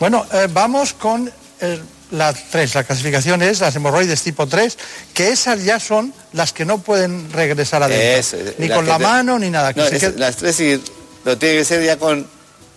Bueno, 0.00 0.26
eh, 0.32 0.48
vamos 0.52 0.92
con 0.92 1.30
el- 1.60 1.82
la 2.12 2.32
3. 2.32 2.74
La 2.74 2.84
clasificación 2.84 3.42
es 3.42 3.60
las 3.60 3.74
hemorroides 3.76 4.22
tipo 4.22 4.46
3, 4.46 4.76
que 5.14 5.30
esas 5.30 5.64
ya 5.64 5.80
son 5.80 6.12
las 6.32 6.52
que 6.52 6.64
no 6.64 6.78
pueden 6.78 7.32
regresar 7.32 7.82
adentro. 7.82 8.06
Eso, 8.18 8.36
ni 8.58 8.68
la 8.68 8.74
con 8.76 8.86
la 8.86 8.98
te- 8.98 9.02
mano 9.04 9.38
ni 9.38 9.50
nada. 9.50 9.72
que 9.72 9.80
No, 9.80 9.86
es- 9.86 10.16
Las 10.16 10.36
tres 10.36 10.56
sí, 10.56 10.80
lo 11.24 11.36
tiene 11.38 11.58
que 11.58 11.64
ser 11.64 11.84
ya 11.84 11.96
con 11.96 12.26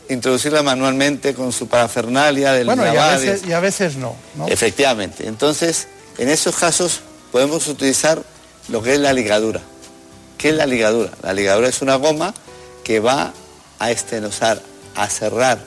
introducirla 0.10 0.64
manualmente 0.64 1.36
con 1.36 1.52
su 1.52 1.68
parafernalia 1.68 2.54
del 2.54 2.66
bueno, 2.66 2.84
y 2.92 2.98
a, 2.98 3.16
veces, 3.18 3.42
y 3.48 3.52
a 3.54 3.60
veces 3.60 3.96
no. 3.98 4.16
¿no? 4.36 4.48
Efectivamente. 4.48 5.28
Entonces, 5.28 5.88
en 6.18 6.30
esos 6.30 6.56
casos 6.56 7.02
podemos 7.32 7.68
utilizar 7.68 8.24
lo 8.70 8.82
que 8.82 8.94
es 8.94 9.00
la 9.00 9.14
ligadura. 9.14 9.62
¿Qué 10.38 10.50
es 10.50 10.56
la 10.56 10.66
ligadura? 10.66 11.12
La 11.22 11.34
ligadura 11.34 11.68
es 11.68 11.82
una 11.82 11.96
goma 11.96 12.34
que 12.84 13.00
va 13.00 13.34
a 13.80 13.92
estenosar, 13.92 14.62
a 14.96 15.08
cerrar 15.10 15.60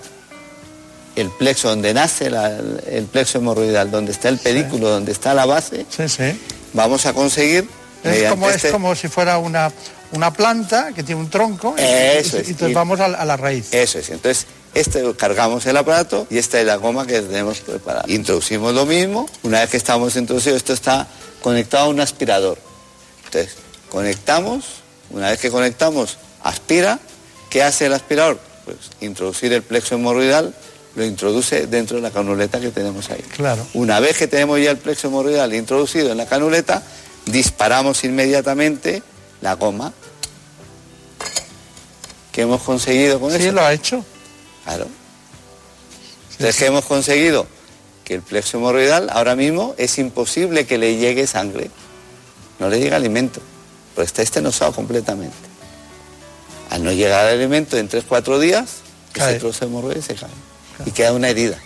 el 1.15 1.29
plexo 1.31 1.69
donde 1.69 1.93
nace 1.93 2.31
la- 2.31 2.57
el 2.57 3.05
plexo 3.05 3.39
hemorroidal, 3.39 3.91
donde 3.91 4.13
está 4.13 4.29
el 4.29 4.39
pedículo, 4.39 4.89
donde 4.89 5.13
está 5.13 5.35
la 5.35 5.45
base. 5.47 5.85
Sí, 5.95 6.09
sí. 6.09 6.41
Vamos 6.73 7.05
a 7.07 7.13
conseguir 7.13 7.69
Es 8.03 8.29
como, 8.31 8.49
este- 8.51 8.69
es 8.69 8.73
como 8.73 8.95
si 8.97 9.09
fuera 9.09 9.39
una, 9.39 9.71
una 10.13 10.33
planta 10.33 10.93
que 10.95 11.03
tiene 11.03 11.21
un 11.21 11.29
tronco 11.31 11.75
y- 11.79 11.83
Eso 11.83 12.39
y 12.39 12.41
es. 12.41 12.49
entonces 12.49 12.71
Y- 12.71 12.75
vamos 12.75 12.99
a, 13.01 13.09
la- 13.09 13.19
a 13.19 13.25
la 13.27 13.37
raíz. 13.37 13.69
Eso 13.73 13.99
es. 13.99 14.09
Entonces, 14.11 14.47
este 14.75 15.03
cargamos 15.15 15.67
el 15.67 15.77
aparato 15.77 16.27
y 16.31 16.39
esta 16.39 16.59
es 16.59 16.67
la 16.67 16.77
goma 16.77 17.07
que 17.07 17.21
tenemos 17.21 17.59
preparada. 17.61 18.05
Introducimos 18.09 18.73
lo 18.75 18.87
mismo. 18.87 19.29
Una 19.43 19.61
vez 19.61 19.69
que 19.71 19.77
estamos 19.77 20.17
introducidos, 20.17 20.57
esto 20.57 20.73
está 20.73 21.07
conectado 21.43 21.85
a 21.85 21.89
un 21.89 22.01
aspirador. 22.01 22.59
Entonces, 23.33 23.57
conectamos. 23.89 24.83
Una 25.11 25.31
vez 25.31 25.41
que 25.41 25.51
conectamos, 25.51 26.19
aspira. 26.43 26.99
¿Qué 27.49 27.63
hace 27.63 27.87
el 27.87 27.95
aspirador? 27.95 28.39
Pues 28.65 28.77
introducir 29.01 29.53
el 29.53 29.63
plexo 29.63 29.95
hemorroidal, 29.95 30.55
lo 30.95 31.05
introduce 31.05 31.67
dentro 31.67 31.97
de 31.97 32.03
la 32.03 32.11
canuleta 32.11 32.61
que 32.61 32.71
tenemos 32.71 33.11
ahí. 33.11 33.23
Claro. 33.35 33.67
Una 33.75 34.01
vez 34.01 34.19
que 34.19 34.27
tenemos 34.27 34.61
ya 34.61 34.71
el 34.71 34.77
plexo 34.77 35.09
hemorroidal 35.09 35.55
introducido 35.55 36.13
en 36.13 36.19
la 36.19 36.27
canuleta, 36.27 36.83
disparamos 37.27 38.05
inmediatamente 38.05 39.03
la 39.41 39.55
goma. 39.55 39.93
¿Qué 42.33 42.43
hemos 42.43 42.63
conseguido 42.63 43.19
con 43.19 43.31
eso? 43.31 43.45
Sí, 43.45 43.51
lo 43.51 43.63
ha 43.63 43.73
hecho. 43.73 44.05
Claro. 44.65 44.87
Entonces, 46.33 46.57
¿qué 46.57 46.67
hemos 46.67 46.85
conseguido? 46.85 47.47
Que 48.05 48.15
el 48.15 48.23
plexo 48.23 48.59
hemorroidal 48.59 49.09
ahora 49.11 49.37
mismo 49.37 49.75
es 49.79 49.99
imposible 49.99 50.67
que 50.67 50.77
le 50.77 50.97
llegue 50.97 51.27
sangre. 51.27 51.71
No 52.59 52.69
le 52.69 52.79
llega 52.81 52.97
alimento, 52.97 53.41
pero 53.95 54.05
está 54.05 54.23
estenosado 54.23 54.73
completamente. 54.73 55.37
Al 56.71 56.85
no 56.85 56.93
llegar 56.93 57.27
al 57.27 57.35
alimento 57.35 57.77
en 57.77 57.89
3-4 57.89 58.39
días, 58.39 58.77
Cae. 59.13 59.33
ese 59.33 59.41
trozo 59.41 59.61
de 59.61 59.67
hemorroide 59.67 60.03
se 60.03 60.15
cae. 60.15 60.31
Y 60.87 60.91
queda 60.91 61.13
una 61.13 61.29
herida. 61.29 61.59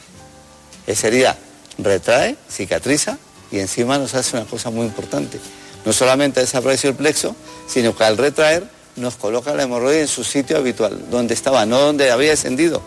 Esa 0.87 1.09
herida 1.09 1.37
retrae, 1.79 2.37
cicatriza 2.51 3.19
y 3.51 3.59
encima 3.61 3.99
nos 3.99 4.15
hace 4.15 4.37
una 4.37 4.47
cosa 4.47 4.71
muy 4.71 4.87
importante. 4.87 5.39
No 5.85 5.93
solamente 5.93 6.41
desapareció 6.41 6.91
el 6.91 6.97
plexo, 6.97 7.37
sino 7.69 7.97
que 7.97 8.05
al 8.05 8.17
retraer 8.17 8.69
nos 8.97 9.17
coloca 9.17 9.55
la 9.55 9.63
hemorroide 9.65 10.01
en 10.03 10.09
su 10.09 10.25
sitio 10.25 10.57
habitual, 10.57 11.11
donde 11.11 11.35
estaba, 11.35 11.67
no 11.67 11.79
donde 11.79 12.11
había 12.11 12.31
descendido, 12.31 12.83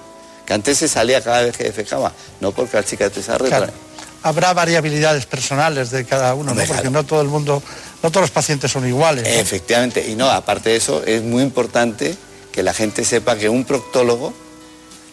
que 0.45 0.53
antes 0.53 0.79
se 0.79 0.87
salía 0.87 1.21
cada 1.21 1.43
vez 1.43 1.55
que 1.55 1.63
defecaba, 1.63 2.11
no 2.41 2.51
porque 2.51 2.77
al 2.77 2.83
cicatrizar 2.83 3.41
retrae. 3.41 3.59
Claro. 3.59 3.73
Habrá 4.21 4.53
variabilidades 4.53 5.25
personales 5.25 5.91
de 5.91 6.05
cada 6.05 6.33
uno, 6.35 6.53
¿no? 6.53 6.63
Porque 6.63 6.89
no 6.89 7.05
todo 7.05 7.21
el 7.21 7.27
mundo, 7.27 7.63
no 8.03 8.11
todos 8.11 8.23
los 8.23 8.31
pacientes 8.31 8.71
son 8.71 8.87
iguales. 8.87 9.23
¿no? 9.23 9.29
Efectivamente, 9.29 10.05
y 10.09 10.15
no, 10.15 10.29
aparte 10.29 10.71
de 10.71 10.75
eso, 10.75 11.03
es 11.05 11.23
muy 11.23 11.41
importante 11.41 12.15
que 12.51 12.63
la 12.63 12.73
gente 12.73 13.05
sepa 13.05 13.37
que 13.37 13.47
un 13.47 13.63
proctólogo 13.63 14.33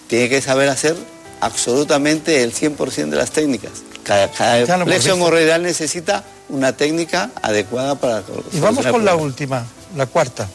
tiene 0.08 0.28
que 0.28 0.40
saber 0.40 0.68
hacer 0.68 0.96
absolutamente 1.40 2.42
el 2.42 2.52
100% 2.52 3.10
de 3.10 3.16
las 3.16 3.30
técnicas. 3.30 3.72
Cada, 4.02 4.30
cada 4.30 4.84
visto. 4.84 5.12
hemorroidal 5.12 5.62
necesita 5.62 6.24
una 6.48 6.76
técnica 6.76 7.30
adecuada 7.42 7.96
para... 7.96 8.22
Y 8.52 8.60
vamos 8.60 8.86
con 8.86 9.04
la 9.04 9.16
última, 9.16 9.66
la 9.96 10.06
cuarta. 10.06 10.48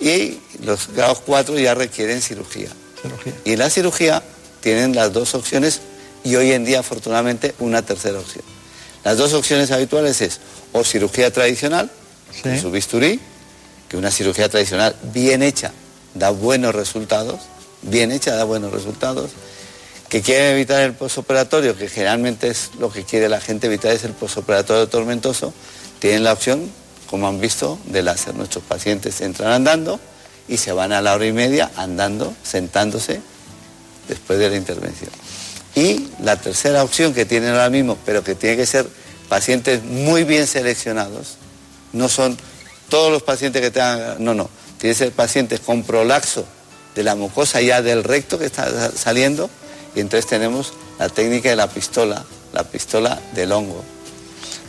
Y 0.00 0.40
los 0.64 0.88
grados 0.88 1.20
4 1.24 1.58
ya 1.58 1.74
requieren 1.74 2.20
cirugía. 2.20 2.68
Cirugía. 3.00 3.34
Y 3.44 3.52
en 3.52 3.58
la 3.60 3.70
cirugía 3.70 4.22
tienen 4.60 4.96
las 4.96 5.12
dos 5.12 5.34
opciones 5.34 5.80
y 6.24 6.36
hoy 6.36 6.52
en 6.52 6.64
día 6.64 6.80
afortunadamente 6.80 7.54
una 7.58 7.82
tercera 7.82 8.18
opción. 8.18 8.44
Las 9.04 9.18
dos 9.18 9.32
opciones 9.32 9.70
habituales 9.70 10.20
es 10.20 10.40
o 10.72 10.84
cirugía 10.84 11.32
tradicional, 11.32 11.90
con 12.42 12.58
su 12.58 12.70
bisturí, 12.70 13.20
que 13.88 13.96
una 13.96 14.10
cirugía 14.10 14.48
tradicional 14.48 14.96
bien 15.12 15.42
hecha 15.42 15.72
da 16.14 16.30
buenos 16.30 16.74
resultados, 16.74 17.40
bien 17.82 18.12
hecha 18.12 18.34
da 18.34 18.44
buenos 18.44 18.72
resultados, 18.72 19.30
que 20.08 20.22
quieren 20.22 20.52
evitar 20.52 20.82
el 20.82 20.92
posoperatorio, 20.92 21.76
que 21.76 21.88
generalmente 21.88 22.48
es 22.48 22.70
lo 22.78 22.92
que 22.92 23.04
quiere 23.04 23.28
la 23.28 23.40
gente 23.40 23.66
evitar 23.66 23.92
es 23.92 24.04
el 24.04 24.12
posoperatorio 24.12 24.88
tormentoso, 24.88 25.52
tienen 25.98 26.24
la 26.24 26.32
opción, 26.32 26.70
como 27.08 27.28
han 27.28 27.40
visto, 27.40 27.78
de 27.86 28.02
láser. 28.02 28.34
Nuestros 28.34 28.64
pacientes 28.64 29.20
entran 29.20 29.52
andando 29.52 29.98
y 30.48 30.58
se 30.58 30.72
van 30.72 30.92
a 30.92 31.00
la 31.00 31.14
hora 31.14 31.26
y 31.26 31.32
media 31.32 31.70
andando, 31.76 32.34
sentándose 32.42 33.20
después 34.08 34.38
de 34.38 34.50
la 34.50 34.56
intervención. 34.56 35.10
Y 35.74 36.08
la 36.22 36.36
tercera 36.36 36.82
opción 36.84 37.14
que 37.14 37.24
tienen 37.24 37.50
ahora 37.50 37.70
mismo, 37.70 37.96
pero 38.04 38.22
que 38.22 38.34
tiene 38.34 38.56
que 38.56 38.66
ser 38.66 38.86
pacientes 39.28 39.82
muy 39.82 40.24
bien 40.24 40.46
seleccionados, 40.46 41.36
no 41.92 42.08
son 42.08 42.36
todos 42.88 43.10
los 43.10 43.22
pacientes 43.22 43.62
que 43.62 43.70
tengan, 43.70 44.22
no, 44.22 44.34
no, 44.34 44.50
tiene 44.78 44.94
que 44.94 44.98
ser 44.98 45.12
pacientes 45.12 45.60
con 45.60 45.82
prolaxo 45.82 46.44
de 46.94 47.02
la 47.02 47.14
mucosa 47.14 47.62
ya 47.62 47.80
del 47.80 48.04
recto 48.04 48.38
que 48.38 48.44
está 48.44 48.90
saliendo, 48.92 49.48
y 49.94 50.00
entonces 50.00 50.28
tenemos 50.28 50.74
la 50.98 51.08
técnica 51.08 51.48
de 51.48 51.56
la 51.56 51.68
pistola, 51.68 52.22
la 52.52 52.64
pistola 52.64 53.18
del 53.34 53.52
hongo. 53.52 53.82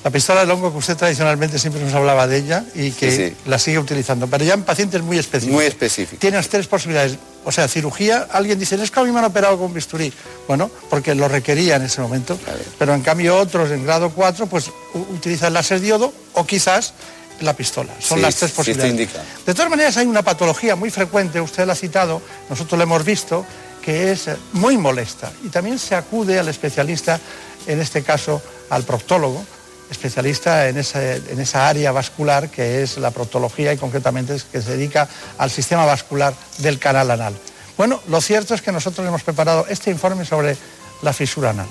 La 0.03 0.11
pistola 0.11 0.41
del 0.41 0.51
hongo 0.51 0.71
que 0.71 0.77
usted 0.77 0.97
tradicionalmente 0.97 1.59
siempre 1.59 1.81
nos 1.81 1.93
hablaba 1.93 2.27
de 2.27 2.37
ella 2.37 2.65
y 2.75 2.91
que 2.91 3.35
la 3.45 3.59
sigue 3.59 3.79
utilizando, 3.79 4.27
pero 4.27 4.43
ya 4.43 4.53
en 4.53 4.63
pacientes 4.63 5.01
muy 5.01 5.17
específicos. 5.17 5.55
Muy 5.55 5.65
específicos. 5.65 6.19
Tienes 6.19 6.47
tres 6.49 6.67
posibilidades. 6.67 7.17
O 7.45 7.51
sea, 7.51 7.67
cirugía, 7.67 8.27
alguien 8.31 8.59
dice, 8.59 8.81
es 8.81 8.91
que 8.91 8.99
a 8.99 9.03
mí 9.03 9.11
me 9.11 9.19
han 9.19 9.25
operado 9.25 9.57
con 9.57 9.73
bisturí. 9.73 10.11
Bueno, 10.47 10.69
porque 10.89 11.15
lo 11.15 11.27
requería 11.27 11.75
en 11.75 11.83
ese 11.83 12.01
momento. 12.01 12.37
Pero 12.79 12.93
en 12.93 13.01
cambio 13.01 13.37
otros 13.37 13.71
en 13.71 13.83
grado 13.83 14.11
4 14.11 14.47
pues 14.47 14.71
utilizan 14.93 15.53
láser 15.53 15.79
diodo 15.79 16.13
o 16.33 16.45
quizás 16.45 16.93
la 17.41 17.53
pistola. 17.53 17.93
Son 17.99 18.21
las 18.21 18.35
tres 18.35 18.51
posibilidades. 18.51 19.09
de 19.45 19.53
todas 19.53 19.69
maneras 19.69 19.97
hay 19.97 20.05
una 20.05 20.21
patología 20.21 20.75
muy 20.75 20.89
frecuente, 20.89 21.41
usted 21.41 21.65
la 21.65 21.73
ha 21.73 21.75
citado, 21.75 22.21
nosotros 22.49 22.77
la 22.77 22.83
hemos 22.83 23.03
visto, 23.03 23.45
que 23.81 24.11
es 24.11 24.29
muy 24.53 24.77
molesta. 24.77 25.31
Y 25.43 25.49
también 25.49 25.77
se 25.77 25.95
acude 25.95 26.39
al 26.39 26.47
especialista, 26.47 27.19
en 27.67 27.81
este 27.81 28.03
caso 28.03 28.41
al 28.69 28.83
proctólogo, 28.83 29.43
especialista 29.89 30.69
en 30.69 30.77
esa, 30.77 31.67
área 31.67 31.91
vascular 31.91 32.49
que 32.49 32.81
es 32.83 32.97
la 32.97 33.11
proctología 33.11 33.73
y 33.73 33.77
concretamente 33.77 34.35
es 34.35 34.43
que 34.43 34.61
se 34.61 34.71
dedica 34.71 35.07
al 35.37 35.49
sistema 35.49 35.85
vascular 35.85 36.33
del 36.59 36.79
canal 36.79 37.11
anal. 37.11 37.33
Bueno, 37.77 38.01
lo 38.07 38.21
cierto 38.21 38.53
es 38.53 38.61
que 38.61 38.71
nosotros 38.71 39.07
hemos 39.07 39.23
preparado 39.23 39.65
este 39.67 39.91
informe 39.91 40.25
sobre 40.25 40.57
la 41.01 41.13
fisura 41.13 41.51
anal. 41.51 41.67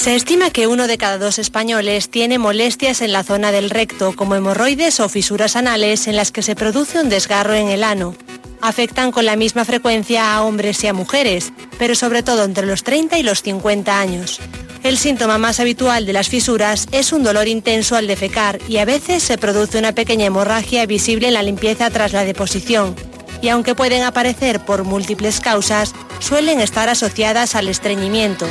Se 0.00 0.16
estima 0.16 0.50
que 0.50 0.66
uno 0.66 0.86
de 0.86 0.96
cada 0.96 1.18
dos 1.18 1.38
españoles 1.38 2.08
tiene 2.10 2.38
molestias 2.38 3.02
en 3.02 3.12
la 3.12 3.22
zona 3.22 3.52
del 3.52 3.68
recto, 3.68 4.16
como 4.16 4.34
hemorroides 4.34 4.98
o 4.98 5.10
fisuras 5.10 5.56
anales 5.56 6.06
en 6.06 6.16
las 6.16 6.32
que 6.32 6.42
se 6.42 6.54
produce 6.54 6.98
un 6.98 7.10
desgarro 7.10 7.54
en 7.54 7.68
el 7.68 7.84
ano. 7.84 8.14
Afectan 8.62 9.12
con 9.12 9.26
la 9.26 9.36
misma 9.36 9.66
frecuencia 9.66 10.34
a 10.34 10.42
hombres 10.42 10.82
y 10.84 10.86
a 10.86 10.94
mujeres, 10.94 11.52
pero 11.78 11.94
sobre 11.94 12.22
todo 12.22 12.44
entre 12.44 12.66
los 12.66 12.82
30 12.82 13.18
y 13.18 13.22
los 13.22 13.42
50 13.42 14.00
años. 14.00 14.40
El 14.82 14.96
síntoma 14.96 15.36
más 15.36 15.60
habitual 15.60 16.06
de 16.06 16.14
las 16.14 16.30
fisuras 16.30 16.88
es 16.90 17.12
un 17.12 17.22
dolor 17.22 17.48
intenso 17.48 17.96
al 17.96 18.06
defecar 18.06 18.58
y 18.66 18.78
a 18.78 18.86
veces 18.86 19.22
se 19.22 19.36
produce 19.36 19.78
una 19.78 19.92
pequeña 19.92 20.24
hemorragia 20.24 20.86
visible 20.86 21.28
en 21.28 21.34
la 21.34 21.42
limpieza 21.42 21.90
tras 21.90 22.14
la 22.14 22.24
deposición. 22.24 22.96
Y 23.42 23.50
aunque 23.50 23.74
pueden 23.74 24.02
aparecer 24.02 24.60
por 24.60 24.84
múltiples 24.84 25.40
causas, 25.40 25.92
suelen 26.18 26.60
estar 26.60 26.88
asociadas 26.88 27.54
al 27.54 27.68
estreñimiento. 27.68 28.46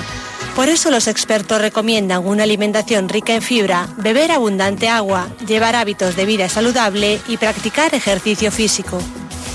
Por 0.56 0.70
eso 0.70 0.92
los 0.92 1.08
expertos 1.08 1.62
recomiendan 1.62 2.26
una 2.26 2.44
alimentación 2.44 3.10
rica 3.10 3.34
en 3.34 3.42
fibra, 3.42 3.88
beber 3.98 4.32
abundante 4.32 4.88
agua, 4.88 5.30
llevar 5.48 5.76
hábitos 5.76 6.16
de 6.16 6.26
vida 6.26 6.48
saludable 6.48 7.20
y 7.28 7.38
practicar 7.38 7.96
ejercicio 7.96 8.52
físico. 8.52 9.02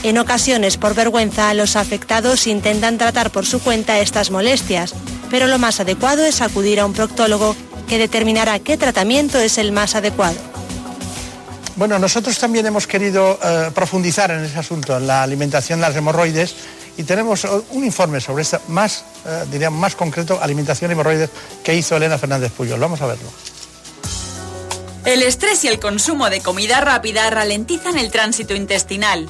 En 0.03 0.19
ocasiones, 0.19 0.77
por 0.77 0.95
vergüenza, 0.95 1.55
los 1.55 1.77
afectados 1.77 2.47
intentan 2.47 2.99
tratar 2.99 3.31
por 3.31 3.47
su 3.47 3.61
cuenta 3.61 4.01
estas 4.01 4.31
molestias, 4.31 4.95
pero 5.31 5.47
lo 5.47 5.59
más 5.59 5.81
adecuado 5.81 6.25
es 6.25 6.41
acudir 6.41 6.81
a 6.81 6.87
un 6.87 6.93
proctólogo 6.93 7.57
que 7.89 7.99
determinará 7.99 8.59
qué 8.59 8.77
tratamiento 8.77 9.39
es 9.39 9.59
el 9.59 9.73
más 9.73 9.95
adecuado. 9.95 10.37
Bueno, 11.77 11.99
nosotros 11.99 12.39
también 12.39 12.67
hemos 12.67 12.87
querido 12.87 13.39
eh, 13.43 13.71
profundizar 13.75 14.31
en 14.31 14.45
ese 14.45 14.59
asunto, 14.59 14.97
en 14.97 15.07
la 15.07 15.23
alimentación 15.23 15.81
de 15.81 15.89
las 15.89 15.97
hemorroides, 15.97 16.55
y 16.97 17.03
tenemos 17.03 17.45
un 17.71 17.85
informe 17.85 18.21
sobre 18.21 18.43
esto 18.43 18.61
más, 18.69 19.05
eh, 19.27 19.45
diríamos, 19.51 19.81
más 19.81 19.97
concreto, 19.97 20.39
alimentación 20.41 20.89
de 20.89 20.93
hemorroides, 20.93 21.31
que 21.65 21.75
hizo 21.75 21.97
Elena 21.97 22.17
Fernández 22.19 22.53
Puyol. 22.53 22.79
Vamos 22.79 23.01
a 23.01 23.07
verlo. 23.07 23.29
El 25.05 25.23
estrés 25.23 25.65
y 25.65 25.69
el 25.69 25.81
consumo 25.81 26.31
de 26.31 26.41
comida 26.41 26.81
rápida 26.81 27.29
ralentizan 27.29 27.99
el 27.99 28.11
tránsito 28.11 28.55
intestinal. 28.55 29.29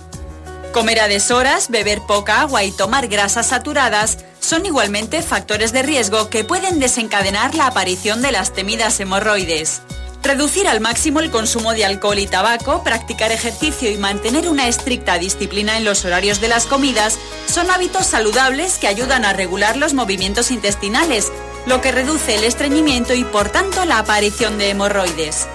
Comer 0.72 1.00
a 1.00 1.08
deshoras, 1.08 1.68
beber 1.68 2.02
poca 2.02 2.42
agua 2.42 2.62
y 2.64 2.70
tomar 2.70 3.08
grasas 3.08 3.46
saturadas 3.46 4.18
son 4.44 4.66
igualmente 4.66 5.22
factores 5.22 5.72
de 5.72 5.82
riesgo 5.82 6.28
que 6.28 6.44
pueden 6.44 6.78
desencadenar 6.78 7.54
la 7.54 7.66
aparición 7.66 8.20
de 8.20 8.30
las 8.30 8.52
temidas 8.52 9.00
hemorroides. 9.00 9.80
Reducir 10.22 10.68
al 10.68 10.80
máximo 10.80 11.20
el 11.20 11.30
consumo 11.30 11.72
de 11.72 11.84
alcohol 11.84 12.18
y 12.18 12.26
tabaco, 12.26 12.82
practicar 12.82 13.32
ejercicio 13.32 13.90
y 13.90 13.96
mantener 13.96 14.48
una 14.48 14.68
estricta 14.68 15.18
disciplina 15.18 15.76
en 15.76 15.84
los 15.84 16.04
horarios 16.04 16.40
de 16.40 16.48
las 16.48 16.66
comidas 16.66 17.18
son 17.46 17.70
hábitos 17.70 18.06
saludables 18.06 18.78
que 18.78 18.86
ayudan 18.86 19.24
a 19.24 19.32
regular 19.32 19.76
los 19.76 19.94
movimientos 19.94 20.50
intestinales, 20.50 21.32
lo 21.66 21.80
que 21.80 21.92
reduce 21.92 22.36
el 22.36 22.44
estreñimiento 22.44 23.14
y 23.14 23.24
por 23.24 23.48
tanto 23.48 23.84
la 23.84 23.98
aparición 23.98 24.58
de 24.58 24.70
hemorroides. 24.70 25.46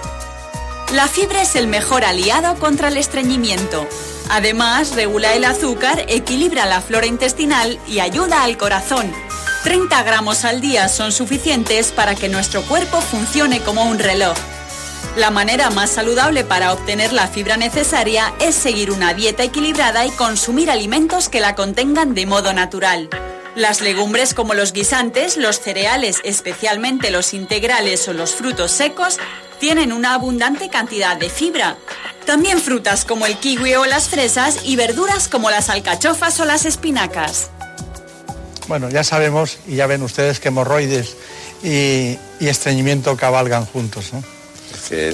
La 0.92 1.06
fibra 1.06 1.42
es 1.42 1.54
el 1.54 1.68
mejor 1.68 2.04
aliado 2.04 2.56
contra 2.56 2.88
el 2.88 2.96
estreñimiento. 2.96 3.86
Además, 4.30 4.94
regula 4.94 5.34
el 5.34 5.44
azúcar, 5.44 6.04
equilibra 6.06 6.64
la 6.64 6.80
flora 6.80 7.06
intestinal 7.06 7.80
y 7.88 7.98
ayuda 7.98 8.44
al 8.44 8.56
corazón. 8.56 9.12
30 9.64 10.02
gramos 10.04 10.44
al 10.44 10.60
día 10.60 10.88
son 10.88 11.10
suficientes 11.10 11.90
para 11.90 12.14
que 12.14 12.28
nuestro 12.28 12.62
cuerpo 12.62 13.00
funcione 13.00 13.60
como 13.60 13.84
un 13.84 13.98
reloj. 13.98 14.36
La 15.16 15.32
manera 15.32 15.70
más 15.70 15.90
saludable 15.90 16.44
para 16.44 16.72
obtener 16.72 17.12
la 17.12 17.26
fibra 17.26 17.56
necesaria 17.56 18.32
es 18.38 18.54
seguir 18.54 18.92
una 18.92 19.14
dieta 19.14 19.42
equilibrada 19.42 20.06
y 20.06 20.10
consumir 20.10 20.70
alimentos 20.70 21.28
que 21.28 21.40
la 21.40 21.56
contengan 21.56 22.14
de 22.14 22.26
modo 22.26 22.52
natural. 22.52 23.10
Las 23.56 23.80
legumbres 23.80 24.32
como 24.32 24.54
los 24.54 24.72
guisantes, 24.72 25.36
los 25.36 25.58
cereales, 25.58 26.20
especialmente 26.22 27.10
los 27.10 27.34
integrales 27.34 28.06
o 28.06 28.12
los 28.12 28.36
frutos 28.36 28.70
secos, 28.70 29.18
tienen 29.60 29.92
una 29.92 30.14
abundante 30.14 30.68
cantidad 30.68 31.16
de 31.16 31.30
fibra. 31.30 31.76
También 32.26 32.58
frutas 32.58 33.04
como 33.04 33.26
el 33.26 33.36
kiwi 33.36 33.74
o 33.74 33.84
las 33.84 34.08
fresas 34.08 34.60
y 34.64 34.74
verduras 34.74 35.28
como 35.28 35.50
las 35.50 35.68
alcachofas 35.68 36.40
o 36.40 36.44
las 36.44 36.64
espinacas. 36.64 37.50
Bueno, 38.66 38.88
ya 38.88 39.04
sabemos 39.04 39.58
y 39.68 39.76
ya 39.76 39.86
ven 39.86 40.02
ustedes 40.02 40.40
que 40.40 40.48
hemorroides 40.48 41.16
y, 41.62 42.16
estreñimiento 42.40 43.16
cabalgan 43.16 43.66
juntos, 43.66 44.12
¿no? 44.12 44.24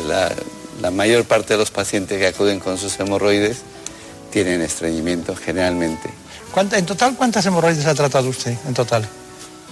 la, 0.06 0.32
la 0.80 0.90
mayor 0.90 1.24
parte 1.24 1.54
de 1.54 1.58
los 1.58 1.70
pacientes 1.70 2.18
que 2.18 2.26
acuden 2.26 2.60
con 2.60 2.78
sus 2.78 2.98
hemorroides 3.00 3.58
tienen 4.30 4.62
estreñimiento 4.62 5.34
generalmente. 5.34 6.08
¿En 6.72 6.86
total 6.86 7.16
cuántas 7.16 7.44
hemorroides 7.44 7.84
ha 7.86 7.94
tratado 7.94 8.28
usted 8.28 8.56
en 8.66 8.74
total? 8.74 9.06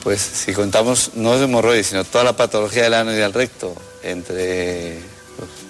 Pues 0.02 0.20
si 0.20 0.52
contamos 0.52 1.12
no 1.14 1.38
de 1.38 1.44
hemorroides, 1.44 1.86
sino 1.86 2.04
toda 2.04 2.24
la 2.24 2.36
patología 2.36 2.82
del 2.82 2.94
ano 2.94 3.12
y 3.12 3.16
del 3.16 3.32
recto, 3.32 3.74
entre 4.04 4.98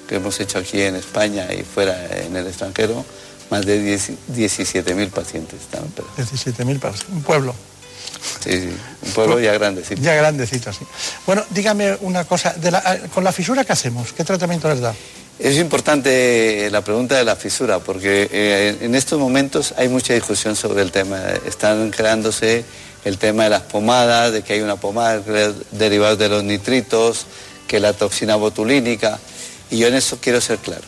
que 0.08 0.16
hemos 0.16 0.38
hecho 0.40 0.58
aquí 0.58 0.82
en 0.82 0.96
España 0.96 1.48
y 1.52 1.62
fuera 1.62 2.18
en 2.18 2.36
el 2.36 2.46
extranjero, 2.46 3.04
más 3.50 3.64
de 3.64 3.96
17.000 3.96 5.10
pacientes 5.10 5.60
están 5.60 5.84
operados. 5.84 6.32
17.000 6.32 6.78
pacientes, 6.78 7.08
un 7.10 7.22
pueblo. 7.22 7.54
Sí, 8.42 8.52
sí, 8.52 8.76
un 9.02 9.12
pueblo 9.12 9.40
ya 9.40 9.52
grandecito. 9.52 10.00
Ya 10.00 10.14
grandecito, 10.14 10.72
sí. 10.72 10.84
Bueno, 11.26 11.44
dígame 11.50 11.96
una 12.00 12.24
cosa, 12.24 12.54
con 13.12 13.24
la 13.24 13.32
fisura, 13.32 13.64
¿qué 13.64 13.72
hacemos? 13.72 14.12
¿Qué 14.12 14.24
tratamiento 14.24 14.68
les 14.68 14.80
da? 14.80 14.94
Es 15.38 15.56
importante 15.56 16.68
la 16.70 16.82
pregunta 16.82 17.16
de 17.16 17.24
la 17.24 17.34
fisura, 17.34 17.80
porque 17.80 18.28
eh, 18.30 18.78
en 18.82 18.94
estos 18.94 19.18
momentos 19.18 19.74
hay 19.76 19.88
mucha 19.88 20.14
discusión 20.14 20.54
sobre 20.54 20.82
el 20.82 20.92
tema. 20.92 21.20
Están 21.44 21.90
creándose 21.90 22.64
el 23.04 23.18
tema 23.18 23.44
de 23.44 23.50
las 23.50 23.62
pomadas, 23.62 24.32
de 24.32 24.42
que 24.42 24.54
hay 24.54 24.60
una 24.60 24.76
pomada 24.76 25.20
derivada 25.72 26.16
de 26.16 26.28
los 26.28 26.44
nitritos, 26.44 27.26
que 27.66 27.80
la 27.80 27.92
toxina 27.92 28.36
botulínica. 28.36 29.18
Y 29.70 29.78
yo 29.78 29.88
en 29.88 29.94
eso 29.94 30.18
quiero 30.20 30.40
ser 30.40 30.58
claro, 30.58 30.84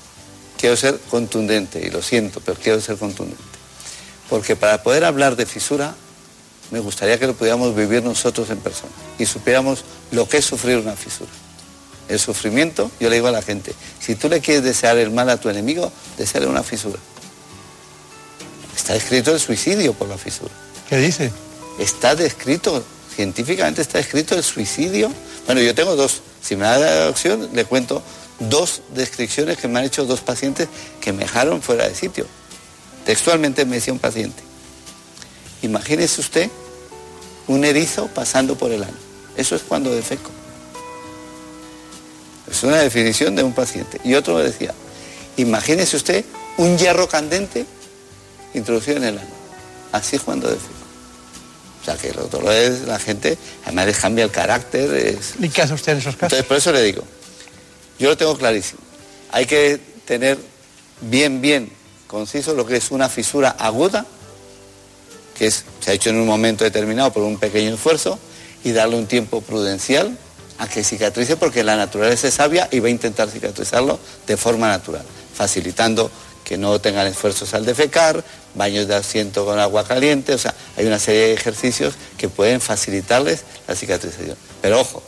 quiero 0.58 0.76
ser 0.76 0.98
contundente, 1.10 1.84
y 1.84 1.90
lo 1.90 2.02
siento, 2.02 2.40
pero 2.40 2.58
quiero 2.60 2.80
ser 2.80 2.96
contundente. 2.96 3.42
Porque 4.28 4.56
para 4.56 4.82
poder 4.82 5.04
hablar 5.04 5.36
de 5.36 5.46
fisura, 5.46 5.94
me 6.70 6.80
gustaría 6.80 7.18
que 7.18 7.26
lo 7.26 7.34
pudiéramos 7.34 7.74
vivir 7.74 8.02
nosotros 8.02 8.50
en 8.50 8.58
persona 8.58 8.92
y 9.18 9.26
supiéramos 9.26 9.84
lo 10.10 10.28
que 10.28 10.38
es 10.38 10.44
sufrir 10.44 10.78
una 10.78 10.96
fisura. 10.96 11.30
El 12.08 12.18
sufrimiento, 12.18 12.90
yo 13.00 13.08
le 13.08 13.16
digo 13.16 13.28
a 13.28 13.32
la 13.32 13.42
gente, 13.42 13.72
si 14.00 14.14
tú 14.14 14.28
le 14.28 14.40
quieres 14.40 14.64
desear 14.64 14.96
el 14.98 15.10
mal 15.10 15.30
a 15.30 15.38
tu 15.38 15.48
enemigo, 15.48 15.92
deseale 16.18 16.46
una 16.46 16.62
fisura. 16.62 16.98
Está 18.76 18.94
descrito 18.94 19.32
el 19.32 19.40
suicidio 19.40 19.92
por 19.94 20.08
la 20.08 20.18
fisura. 20.18 20.52
¿Qué 20.88 20.98
dice? 20.98 21.32
Está 21.78 22.14
descrito 22.14 22.84
científicamente 23.16 23.80
está 23.80 23.98
escrito 23.98 24.34
el 24.34 24.44
suicidio. 24.44 25.10
Bueno, 25.46 25.62
yo 25.62 25.74
tengo 25.74 25.96
dos. 25.96 26.20
Si 26.46 26.54
me 26.54 26.64
da 26.64 26.78
la 26.78 27.10
opción, 27.10 27.50
le 27.54 27.64
cuento 27.64 28.02
dos 28.38 28.82
descripciones 28.94 29.58
que 29.58 29.66
me 29.66 29.80
han 29.80 29.84
hecho 29.84 30.04
dos 30.04 30.20
pacientes 30.20 30.68
que 31.00 31.12
me 31.12 31.24
dejaron 31.24 31.60
fuera 31.60 31.88
de 31.88 31.94
sitio. 31.96 32.24
Textualmente 33.04 33.64
me 33.64 33.76
decía 33.76 33.92
un 33.92 33.98
paciente, 33.98 34.44
imagínese 35.62 36.20
usted 36.20 36.48
un 37.48 37.64
erizo 37.64 38.06
pasando 38.06 38.56
por 38.56 38.70
el 38.70 38.84
ano. 38.84 38.96
Eso 39.36 39.56
es 39.56 39.62
cuando 39.62 39.92
defeco. 39.92 40.30
Es 42.48 42.62
una 42.62 42.76
definición 42.76 43.34
de 43.34 43.42
un 43.42 43.52
paciente. 43.52 44.00
Y 44.04 44.14
otro 44.14 44.36
me 44.36 44.44
decía, 44.44 44.72
imagínese 45.36 45.96
usted 45.96 46.24
un 46.58 46.78
hierro 46.78 47.08
candente 47.08 47.66
introducido 48.54 48.98
en 48.98 49.04
el 49.04 49.18
ano. 49.18 49.30
Así 49.90 50.14
es 50.14 50.22
cuando 50.22 50.48
defeco. 50.48 50.75
O 51.86 51.88
sea 51.88 51.96
que 51.96 52.12
lo 52.12 52.24
otro 52.24 52.50
es 52.50 52.80
la 52.80 52.98
gente, 52.98 53.38
además 53.62 53.86
les 53.86 53.98
cambia 53.98 54.24
el 54.24 54.32
carácter. 54.32 54.92
Es... 54.92 55.34
¿Y 55.38 55.48
qué 55.48 55.62
hace 55.62 55.74
usted 55.74 55.92
en 55.92 55.98
esos 55.98 56.16
casos? 56.16 56.32
Entonces 56.32 56.46
por 56.46 56.56
eso 56.56 56.72
le 56.72 56.82
digo, 56.82 57.04
yo 58.00 58.08
lo 58.08 58.16
tengo 58.16 58.36
clarísimo. 58.36 58.80
Hay 59.30 59.46
que 59.46 59.78
tener 60.04 60.36
bien, 61.00 61.40
bien 61.40 61.70
conciso 62.08 62.54
lo 62.54 62.66
que 62.66 62.76
es 62.76 62.90
una 62.90 63.08
fisura 63.08 63.50
aguda, 63.50 64.04
que 65.38 65.46
es, 65.46 65.64
se 65.78 65.92
ha 65.92 65.94
hecho 65.94 66.10
en 66.10 66.16
un 66.16 66.26
momento 66.26 66.64
determinado 66.64 67.12
por 67.12 67.22
un 67.22 67.38
pequeño 67.38 67.74
esfuerzo, 67.74 68.18
y 68.64 68.72
darle 68.72 68.96
un 68.96 69.06
tiempo 69.06 69.40
prudencial 69.40 70.18
a 70.58 70.68
que 70.68 70.82
cicatrice 70.82 71.36
porque 71.36 71.62
la 71.62 71.76
naturaleza 71.76 72.26
es 72.26 72.34
sabia 72.34 72.68
y 72.72 72.80
va 72.80 72.88
a 72.88 72.90
intentar 72.90 73.30
cicatrizarlo 73.30 74.00
de 74.26 74.36
forma 74.36 74.66
natural, 74.66 75.04
facilitando 75.36 76.10
que 76.46 76.56
no 76.56 76.80
tengan 76.80 77.08
esfuerzos 77.08 77.54
al 77.54 77.66
defecar, 77.66 78.22
baños 78.54 78.86
de 78.86 78.94
asiento 78.94 79.44
con 79.44 79.58
agua 79.58 79.84
caliente, 79.84 80.32
o 80.32 80.38
sea, 80.38 80.54
hay 80.76 80.86
una 80.86 81.00
serie 81.00 81.22
de 81.22 81.32
ejercicios 81.32 81.94
que 82.16 82.28
pueden 82.28 82.60
facilitarles 82.60 83.42
la 83.66 83.74
cicatrización. 83.74 84.36
Pero 84.62 84.80
ojo, 84.80 85.02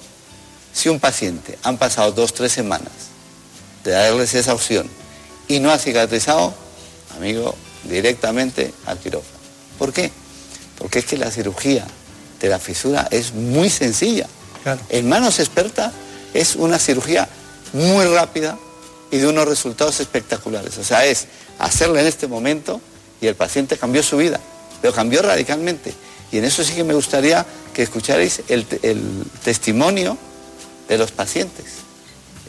si 0.72 0.88
un 0.88 0.98
paciente 0.98 1.56
han 1.62 1.78
pasado 1.78 2.10
dos, 2.10 2.34
tres 2.34 2.50
semanas 2.50 2.90
de 3.84 3.92
darles 3.92 4.34
esa 4.34 4.52
opción 4.52 4.90
y 5.46 5.60
no 5.60 5.70
ha 5.70 5.78
cicatrizado, 5.78 6.52
amigo, 7.16 7.54
directamente 7.84 8.74
al 8.86 8.98
quirófano. 8.98 9.38
¿Por 9.78 9.92
qué? 9.92 10.10
Porque 10.76 10.98
es 10.98 11.04
que 11.04 11.18
la 11.18 11.30
cirugía 11.30 11.86
de 12.40 12.48
la 12.48 12.58
fisura 12.58 13.06
es 13.12 13.32
muy 13.32 13.70
sencilla. 13.70 14.26
En 14.88 15.08
manos 15.08 15.38
expertas 15.38 15.92
es 16.34 16.56
una 16.56 16.80
cirugía 16.80 17.28
muy 17.72 18.06
rápida 18.06 18.58
y 19.10 19.18
de 19.18 19.26
unos 19.26 19.46
resultados 19.46 20.00
espectaculares. 20.00 20.76
O 20.78 20.84
sea, 20.84 21.04
es 21.06 21.26
hacerla 21.58 22.00
en 22.00 22.06
este 22.06 22.26
momento 22.26 22.80
y 23.20 23.26
el 23.26 23.34
paciente 23.34 23.76
cambió 23.76 24.02
su 24.02 24.16
vida, 24.16 24.40
pero 24.80 24.92
cambió 24.92 25.22
radicalmente. 25.22 25.94
Y 26.30 26.38
en 26.38 26.44
eso 26.44 26.62
sí 26.62 26.74
que 26.74 26.84
me 26.84 26.94
gustaría 26.94 27.44
que 27.72 27.82
escucharais 27.82 28.42
el, 28.48 28.66
testimonio 29.44 30.16
de 30.88 30.98
los 30.98 31.10
pacientes. 31.10 31.64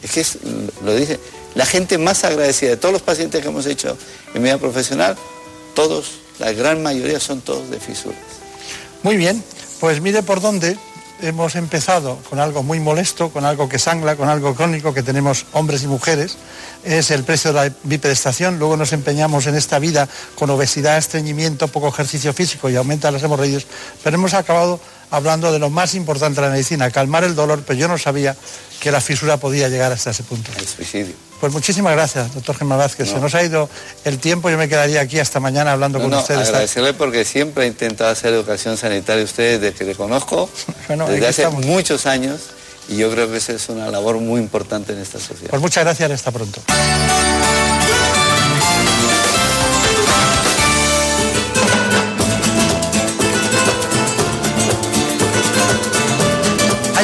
Es 0.02 0.12
que 0.12 0.20
es, 0.20 0.38
lo 0.84 0.94
dice, 0.94 1.18
la 1.54 1.66
gente 1.66 1.98
más 1.98 2.24
agradecida 2.24 2.70
de 2.70 2.76
todos 2.76 2.92
los 2.92 3.02
pacientes 3.02 3.42
que 3.42 3.48
hemos 3.48 3.66
hecho 3.66 3.96
en 4.34 4.42
mi 4.42 4.48
vida 4.48 4.58
profesional, 4.58 5.16
todos, 5.74 6.20
la 6.38 6.52
gran 6.52 6.82
mayoría 6.82 7.20
son 7.20 7.40
todos 7.40 7.70
de 7.70 7.80
fisuras. 7.80 8.18
Muy 9.02 9.16
bien, 9.16 9.42
pues 9.78 10.00
mire 10.00 10.22
por 10.22 10.40
dónde 10.40 10.76
hemos 11.22 11.56
empezado 11.56 12.18
con 12.28 12.40
algo 12.40 12.62
muy 12.62 12.80
molesto, 12.80 13.30
con 13.30 13.44
algo 13.44 13.68
que 13.68 13.78
sangla, 13.78 14.16
con 14.16 14.28
algo 14.28 14.54
crónico 14.54 14.94
que 14.94 15.02
tenemos 15.02 15.46
hombres 15.52 15.82
y 15.82 15.86
mujeres, 15.86 16.36
es 16.84 17.10
el 17.10 17.24
precio 17.24 17.52
de 17.52 17.68
la 17.68 17.74
bipedestación. 17.84 18.58
Luego 18.58 18.76
nos 18.76 18.92
empeñamos 18.92 19.46
en 19.46 19.54
esta 19.54 19.78
vida 19.78 20.08
con 20.36 20.50
obesidad, 20.50 20.98
estreñimiento, 20.98 21.68
poco 21.68 21.88
ejercicio 21.88 22.32
físico 22.32 22.70
y 22.70 22.76
aumenta 22.76 23.10
las 23.10 23.22
hemorroides, 23.22 23.66
pero 24.02 24.16
hemos 24.16 24.34
acabado 24.34 24.80
hablando 25.10 25.52
de 25.52 25.58
lo 25.58 25.70
más 25.70 25.94
importante 25.94 26.40
de 26.40 26.46
la 26.46 26.52
medicina, 26.52 26.90
calmar 26.90 27.24
el 27.24 27.34
dolor, 27.34 27.62
pero 27.66 27.78
yo 27.78 27.88
no 27.88 27.98
sabía 27.98 28.36
que 28.80 28.90
la 28.90 29.00
fisura 29.00 29.36
podía 29.36 29.68
llegar 29.68 29.92
hasta 29.92 30.10
ese 30.10 30.22
punto. 30.22 30.50
El 30.56 30.66
suicidio. 30.66 31.14
Pues 31.40 31.52
muchísimas 31.52 31.94
gracias, 31.94 32.34
doctor 32.34 32.56
Gemma 32.56 32.76
Vázquez. 32.76 33.08
Se 33.08 33.18
nos 33.18 33.34
ha 33.34 33.42
ido 33.42 33.68
el 34.04 34.18
tiempo, 34.18 34.50
yo 34.50 34.58
me 34.58 34.68
quedaría 34.68 35.00
aquí 35.00 35.18
hasta 35.18 35.40
mañana 35.40 35.72
hablando 35.72 35.98
con 35.98 36.10
no, 36.10 36.18
ustedes. 36.18 36.48
Agradecerle 36.48 36.92
porque 36.92 37.24
siempre 37.24 37.64
ha 37.64 37.66
intentado 37.66 38.10
hacer 38.10 38.34
educación 38.34 38.76
sanitaria 38.76 39.24
usted 39.24 39.58
desde 39.58 39.76
que 39.76 39.84
le 39.84 39.94
conozco, 39.94 40.50
bueno, 40.88 41.08
desde 41.08 41.26
hace 41.26 41.42
estamos. 41.42 41.64
muchos 41.64 42.04
años, 42.04 42.40
y 42.88 42.96
yo 42.96 43.10
creo 43.10 43.30
que 43.30 43.38
esa 43.38 43.54
es 43.54 43.68
una 43.70 43.90
labor 43.90 44.18
muy 44.18 44.40
importante 44.40 44.92
en 44.92 44.98
esta 44.98 45.18
sociedad. 45.18 45.50
Pues 45.50 45.62
muchas 45.62 45.84
gracias, 45.84 46.10
hasta 46.10 46.30
pronto. 46.30 46.60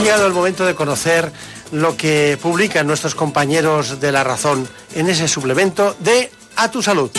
Llegado 0.07 0.29
el 0.29 0.35
momento 0.35 0.65
de 0.65 0.77
conocer 0.77 1.33
lo 1.73 1.97
que 1.97 2.39
publican 2.41 2.87
nuestros 2.87 3.17
compañeros 3.17 3.99
de 3.99 4.13
La 4.13 4.23
Razón 4.23 4.69
en 4.95 5.09
ese 5.09 5.27
suplemento 5.27 5.97
de 5.99 6.31
A 6.55 6.71
tu 6.71 6.81
Salud. 6.81 7.11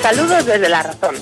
Saludos 0.00 0.46
desde 0.46 0.68
La 0.68 0.84
Razón. 0.84 1.16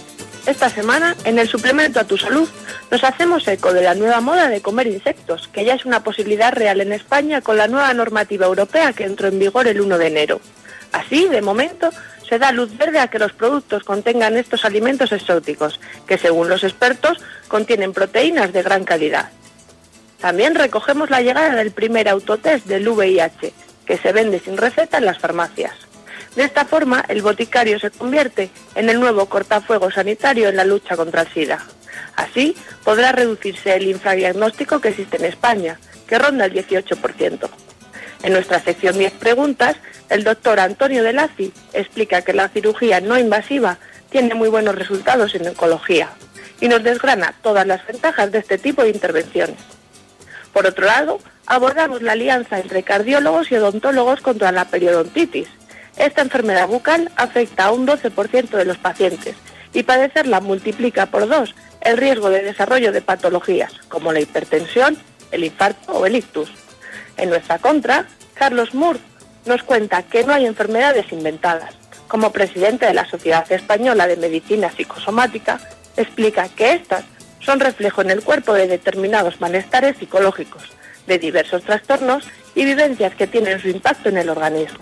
Esta 0.45 0.69
semana, 0.69 1.17
en 1.25 1.39
el 1.39 1.49
suplemento 1.49 1.99
A 1.99 2.05
tu 2.05 2.19
Salud, 2.19 2.51
nos 2.91 3.03
hacemos 3.03 3.49
eco 3.49 3.73
de 3.73 3.81
la 3.81 3.95
nueva 3.95 4.21
moda 4.21 4.51
de 4.51 4.61
comer 4.61 4.89
insectos, 4.89 5.49
que 5.55 5.65
ya 5.65 5.73
es 5.73 5.87
una 5.87 6.05
posibilidad 6.05 6.53
real 6.53 6.83
en 6.83 6.93
España 6.93 7.41
con 7.41 7.57
la 7.57 7.67
nueva 7.67 7.95
normativa 7.95 8.45
europea 8.45 8.93
que 8.93 9.05
entró 9.05 9.29
en 9.29 9.39
vigor 9.39 9.69
el 9.69 9.81
1 9.81 9.97
de 9.97 10.07
enero. 10.07 10.41
Así, 10.93 11.29
de 11.29 11.41
momento, 11.41 11.89
se 12.29 12.39
da 12.39 12.53
luz 12.53 12.77
verde 12.77 12.99
a 12.99 13.09
que 13.09 13.19
los 13.19 13.33
productos 13.33 13.85
contengan 13.85 14.37
estos 14.37 14.65
alimentos 14.65 15.13
exóticos, 15.13 15.81
que 16.07 16.19
según 16.19 16.49
los 16.49 16.65
expertos 16.65 17.19
contienen 17.49 17.93
proteínas 17.93 18.53
de 18.53 18.63
gran 18.63 18.85
calidad. 18.85 19.31
También 20.21 20.55
recogemos 20.55 21.11
la 21.11 21.23
llegada 21.23 21.55
del 21.55 21.71
primer 21.71 22.09
autotest 22.09 22.67
del 22.67 22.89
VIH, 22.89 23.53
que 23.87 23.99
se 23.99 24.13
vende 24.13 24.41
sin 24.41 24.57
receta 24.57 24.99
en 24.99 25.07
las 25.07 25.19
farmacias. 25.19 25.75
De 26.37 26.45
esta 26.45 26.65
forma, 26.65 27.05
el 27.09 27.23
boticario 27.23 27.79
se 27.79 27.91
convierte 27.91 28.51
en 28.75 28.89
el 28.91 29.01
nuevo 29.01 29.27
cortafuego 29.27 29.91
sanitario 29.91 30.49
en 30.49 30.57
la 30.57 30.65
lucha 30.65 30.97
contra 30.97 31.23
el 31.23 31.29
SIDA. 31.29 31.65
Así, 32.17 32.57
podrá 32.85 33.13
reducirse 33.13 33.75
el 33.75 33.89
infradiagnóstico 33.89 34.81
que 34.81 34.89
existe 34.89 35.17
en 35.17 35.25
España, 35.25 35.79
que 36.07 36.19
ronda 36.19 36.47
el 36.47 36.53
18%. 36.53 37.49
En 38.23 38.33
nuestra 38.33 38.61
sección 38.61 38.99
10 38.99 39.13
preguntas, 39.15 39.77
el 40.09 40.25
doctor 40.25 40.59
Antonio 40.61 41.03
de 41.03 41.29
explica 41.73 42.23
que 42.23 42.33
la 42.33 42.49
cirugía 42.49 43.01
no 43.01 43.19
invasiva 43.19 43.79
tiene 44.11 44.35
muy 44.35 44.49
buenos 44.49 44.75
resultados 44.75 45.35
en 45.35 45.47
oncología 45.47 46.11
y 46.61 46.69
nos 46.69 46.83
desgrana 46.83 47.35
todas 47.43 47.67
las 47.67 47.87
ventajas 47.87 48.33
de 48.33 48.39
este 48.39 48.59
tipo 48.59 48.83
de 48.83 48.91
intervenciones. 48.91 49.59
Por 50.53 50.67
otro 50.67 50.87
lado, 50.87 51.21
abordamos 51.47 52.03
la 52.03 52.13
alianza 52.13 52.59
entre 52.59 52.83
cardiólogos 52.83 53.53
y 53.53 53.57
odontólogos 53.57 54.21
contra 54.21 54.51
la 54.51 54.65
periodontitis. 54.65 55.49
Esta 55.97 56.23
enfermedad 56.23 56.69
bucal 56.69 57.11
afecta 57.17 57.67
a 57.67 57.73
un 57.73 57.87
12% 57.87 58.51
de 58.51 58.65
los 58.65 58.79
pacientes 58.79 59.37
y 59.73 59.83
padecerla 59.83 60.41
multiplica 60.41 61.07
por 61.07 61.29
dos 61.29 61.55
el 61.81 61.97
riesgo 61.97 62.31
de 62.31 62.43
desarrollo 62.43 62.93
de 62.93 63.03
patologías 63.03 63.73
como 63.89 64.13
la 64.13 64.21
hipertensión, 64.21 64.97
el 65.31 65.45
infarto 65.45 65.93
o 65.93 66.07
el 66.07 66.17
ictus. 66.17 66.51
En 67.19 67.29
nuestra 67.31 67.59
contra, 67.59 68.07
Carlos 68.35 68.75
Moore 68.75 69.01
nos 69.45 69.65
cuenta 69.65 70.05
que 70.05 70.25
no 70.25 70.33
hay 70.33 70.47
enfermedades 70.47 71.13
inventadas. 71.13 71.75
Como 72.07 72.33
presidente 72.33 72.87
de 72.87 72.95
la 72.95 73.09
Sociedad 73.09 73.51
Española 73.51 74.07
de 74.07 74.17
Medicina 74.17 74.71
Psicosomática, 74.71 75.61
explica 75.97 76.49
que 76.49 76.73
estas 76.73 77.05
son 77.41 77.59
reflejo 77.61 78.01
en 78.03 78.11
el 78.11 78.23
cuerpo 78.23 78.53
de 78.55 78.67
determinados 78.67 79.41
malestares 79.41 79.97
psicológicos, 79.99 80.63
de 81.07 81.19
diversos 81.19 81.63
trastornos 81.65 82.25
y 82.55 82.65
vivencias 82.65 83.15
que 83.15 83.27
tienen 83.27 83.61
su 83.61 83.69
impacto 83.69 84.09
en 84.09 84.17
el 84.19 84.31
organismo. 84.31 84.81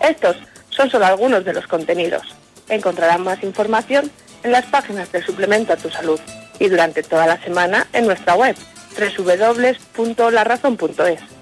Estos 0.00 0.36
son 0.70 0.90
solo 0.90 1.06
algunos 1.06 1.44
de 1.44 1.52
los 1.52 1.66
contenidos. 1.66 2.22
Encontrarán 2.68 3.22
más 3.22 3.42
información 3.42 4.10
en 4.42 4.52
las 4.52 4.64
páginas 4.66 5.10
del 5.12 5.24
suplemento 5.24 5.74
a 5.74 5.76
tu 5.76 5.90
salud 5.90 6.20
y 6.58 6.68
durante 6.68 7.02
toda 7.02 7.26
la 7.26 7.42
semana 7.42 7.86
en 7.92 8.06
nuestra 8.06 8.34
web 8.34 8.56
www.larazón.es. 8.96 11.41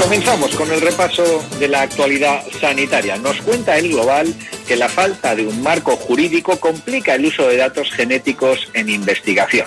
Comenzamos 0.00 0.54
con 0.56 0.70
el 0.70 0.80
repaso 0.80 1.44
de 1.58 1.68
la 1.68 1.82
actualidad 1.82 2.42
sanitaria. 2.60 3.16
Nos 3.16 3.40
cuenta 3.42 3.78
el 3.78 3.90
Global 3.90 4.34
que 4.66 4.76
la 4.76 4.88
falta 4.88 5.34
de 5.34 5.46
un 5.46 5.62
marco 5.62 5.96
jurídico 5.96 6.58
complica 6.58 7.14
el 7.14 7.26
uso 7.26 7.48
de 7.48 7.58
datos 7.58 7.90
genéticos 7.92 8.68
en 8.74 8.88
investigación. 8.88 9.66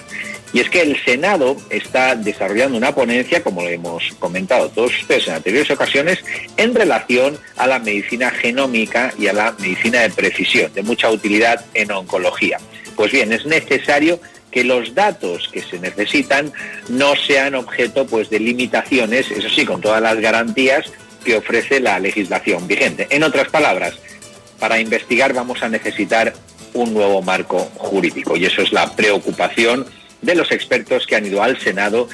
Y 0.54 0.62
es 0.62 0.70
que 0.70 0.82
el 0.82 0.98
Senado 1.04 1.58
está 1.70 2.16
desarrollando 2.16 2.78
una 2.78 2.96
ponencia, 2.96 3.44
como 3.44 3.62
lo 3.62 3.70
hemos 3.70 4.04
comentado 4.20 4.70
todos 4.70 4.98
ustedes 5.02 5.28
en 5.28 5.34
anteriores 5.34 5.70
ocasiones, 5.70 6.20
en 6.58 6.74
relación 6.74 7.38
a 7.58 7.68
la 7.68 7.80
medicina 7.80 8.32
genómica 8.32 9.14
y 9.18 9.28
a 9.28 9.34
la 9.34 9.52
medicina 9.60 10.02
de 10.02 10.12
precisión, 10.12 10.74
de 10.74 10.82
mucha 10.82 11.10
utilidad 11.12 11.66
en 11.74 11.92
oncología. 11.92 12.58
Pues 12.96 13.12
bien, 13.12 13.34
es 13.34 13.46
necesario 13.46 14.20
que 14.56 14.64
los 14.64 14.96
datos 14.96 15.50
que 15.52 15.62
se 15.62 15.80
necesitan 15.80 16.54
no 16.88 17.18
sean 17.18 17.56
objeto 17.56 18.08
pues 18.08 18.30
de 18.30 18.40
limitaciones, 18.40 19.30
eso 19.30 19.50
sí, 19.50 19.66
con 19.66 19.82
todas 19.82 20.02
las 20.02 20.18
garantías 20.22 20.86
que 21.26 21.36
ofrece 21.36 21.82
la 21.82 22.00
legislación 22.00 22.66
vigente. 22.66 23.06
En 23.10 23.24
otras 23.24 23.50
palabras, 23.50 23.96
para 24.58 24.80
investigar 24.80 25.34
vamos 25.34 25.62
a 25.62 25.68
necesitar 25.68 26.34
un 26.74 26.94
nuevo 26.94 27.22
marco 27.22 27.70
jurídico 27.76 28.38
y 28.38 28.46
eso 28.46 28.62
es 28.62 28.72
la 28.72 28.96
preocupación 28.96 29.86
de 30.22 30.36
los 30.36 30.50
expertos 30.54 31.06
que 31.06 31.18
han 31.18 31.26
ido 31.26 31.44
al 31.44 31.60
Senado 31.60 32.08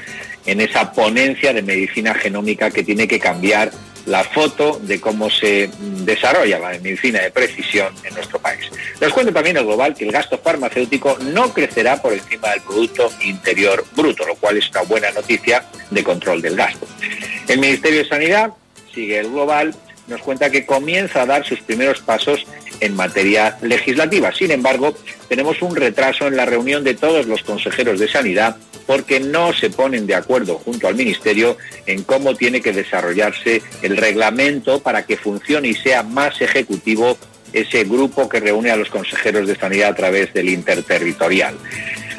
en 0.47 0.61
esa 0.61 0.93
ponencia 0.93 1.53
de 1.53 1.61
medicina 1.61 2.15
genómica 2.15 2.71
que 2.71 2.83
tiene 2.83 3.07
que 3.07 3.19
cambiar 3.19 3.71
la 4.05 4.23
foto 4.23 4.79
de 4.81 4.99
cómo 4.99 5.29
se 5.29 5.69
desarrolla 5.79 6.59
la 6.59 6.69
medicina 6.79 7.21
de 7.21 7.31
precisión 7.31 7.93
en 8.03 8.13
nuestro 8.13 8.39
país. 8.39 8.69
Nos 8.99 9.13
cuenta 9.13 9.31
también 9.31 9.57
el 9.57 9.65
global 9.65 9.93
que 9.93 10.05
el 10.05 10.11
gasto 10.11 10.37
farmacéutico 10.37 11.17
no 11.19 11.53
crecerá 11.53 12.01
por 12.01 12.13
encima 12.13 12.49
del 12.49 12.61
Producto 12.61 13.11
Interior 13.23 13.85
Bruto, 13.95 14.25
lo 14.25 14.35
cual 14.35 14.57
es 14.57 14.69
una 14.69 14.81
buena 14.81 15.11
noticia 15.11 15.65
de 15.89 16.03
control 16.03 16.41
del 16.41 16.55
gasto. 16.55 16.87
El 17.47 17.59
Ministerio 17.59 17.99
de 17.99 18.09
Sanidad, 18.09 18.51
sigue 18.93 19.19
el 19.19 19.29
global, 19.29 19.75
nos 20.07 20.21
cuenta 20.21 20.49
que 20.49 20.65
comienza 20.65 21.21
a 21.21 21.25
dar 21.25 21.45
sus 21.45 21.61
primeros 21.61 21.99
pasos 21.99 22.45
en 22.79 22.95
materia 22.95 23.57
legislativa. 23.61 24.31
Sin 24.33 24.51
embargo, 24.51 24.95
tenemos 25.29 25.61
un 25.61 25.75
retraso 25.75 26.27
en 26.27 26.35
la 26.35 26.45
reunión 26.45 26.83
de 26.83 26.95
todos 26.95 27.27
los 27.27 27.43
consejeros 27.43 27.99
de 27.99 28.07
Sanidad 28.07 28.57
porque 28.91 29.21
no 29.21 29.53
se 29.53 29.69
ponen 29.69 30.05
de 30.05 30.15
acuerdo 30.15 30.57
junto 30.57 30.85
al 30.85 30.95
Ministerio 30.95 31.55
en 31.85 32.03
cómo 32.03 32.35
tiene 32.35 32.59
que 32.59 32.73
desarrollarse 32.73 33.61
el 33.83 33.95
reglamento 33.95 34.81
para 34.81 35.05
que 35.05 35.15
funcione 35.15 35.69
y 35.69 35.73
sea 35.75 36.03
más 36.03 36.41
ejecutivo 36.41 37.17
ese 37.53 37.85
grupo 37.85 38.27
que 38.27 38.41
reúne 38.41 38.69
a 38.69 38.75
los 38.75 38.89
consejeros 38.89 39.47
de 39.47 39.55
Sanidad 39.55 39.91
a 39.91 39.95
través 39.95 40.33
del 40.33 40.49
interterritorial. 40.49 41.55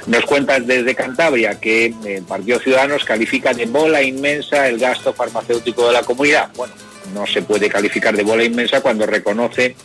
Nos 0.06 0.24
cuentan 0.24 0.66
desde 0.66 0.94
Cantabria 0.94 1.60
que 1.60 1.88
el 1.88 2.06
eh, 2.06 2.22
Partido 2.26 2.58
Ciudadanos 2.58 3.04
califica 3.04 3.52
de 3.52 3.66
bola 3.66 4.02
inmensa 4.02 4.66
el 4.66 4.78
gasto 4.78 5.12
farmacéutico 5.12 5.88
de 5.88 5.92
la 5.92 6.02
comunidad. 6.02 6.52
Bueno, 6.56 6.72
no 7.12 7.26
se 7.26 7.42
puede 7.42 7.68
calificar 7.68 8.16
de 8.16 8.22
bola 8.22 8.44
inmensa 8.44 8.80
cuando 8.80 9.04
reconoce 9.04 9.76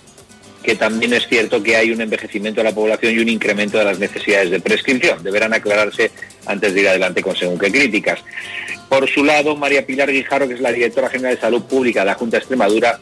que 0.68 0.76
también 0.76 1.14
es 1.14 1.26
cierto 1.30 1.64
que 1.64 1.78
hay 1.78 1.92
un 1.92 2.02
envejecimiento 2.02 2.60
de 2.60 2.66
la 2.66 2.76
población 2.76 3.16
y 3.16 3.20
un 3.20 3.30
incremento 3.30 3.78
de 3.78 3.86
las 3.86 4.00
necesidades 4.00 4.52
de 4.52 4.60
prescripción. 4.60 5.24
Deberán 5.24 5.54
aclararse 5.54 6.12
antes 6.46 6.74
de 6.74 6.82
ir 6.82 6.90
adelante 6.90 7.22
con 7.22 7.38
según 7.38 7.58
qué 7.58 7.72
críticas. 7.72 8.20
Por 8.90 9.08
su 9.10 9.24
lado, 9.24 9.56
María 9.56 9.86
Pilar 9.86 10.12
Guijarro, 10.12 10.46
que 10.46 10.56
es 10.56 10.60
la 10.60 10.74
directora 10.74 11.08
general 11.08 11.36
de 11.36 11.42
Salud 11.42 11.64
Pública 11.64 12.02
de 12.02 12.08
la 12.08 12.16
Junta 12.16 12.36
de 12.36 12.40
Extremadura, 12.40 13.00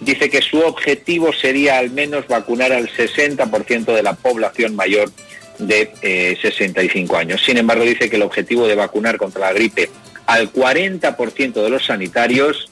dice 0.00 0.30
que 0.30 0.40
su 0.40 0.60
objetivo 0.60 1.30
sería 1.34 1.76
al 1.76 1.90
menos 1.90 2.26
vacunar 2.26 2.72
al 2.72 2.88
60% 2.88 3.94
de 3.94 4.02
la 4.02 4.14
población 4.14 4.74
mayor 4.74 5.12
de 5.58 6.38
65 6.40 7.14
eh, 7.14 7.18
años. 7.18 7.44
Sin 7.44 7.58
embargo, 7.58 7.84
dice 7.84 8.08
que 8.08 8.16
el 8.16 8.22
objetivo 8.22 8.66
de 8.66 8.76
vacunar 8.76 9.18
contra 9.18 9.42
la 9.42 9.52
gripe 9.52 9.90
al 10.24 10.50
40% 10.50 11.52
de 11.52 11.68
los 11.68 11.84
sanitarios 11.84 12.70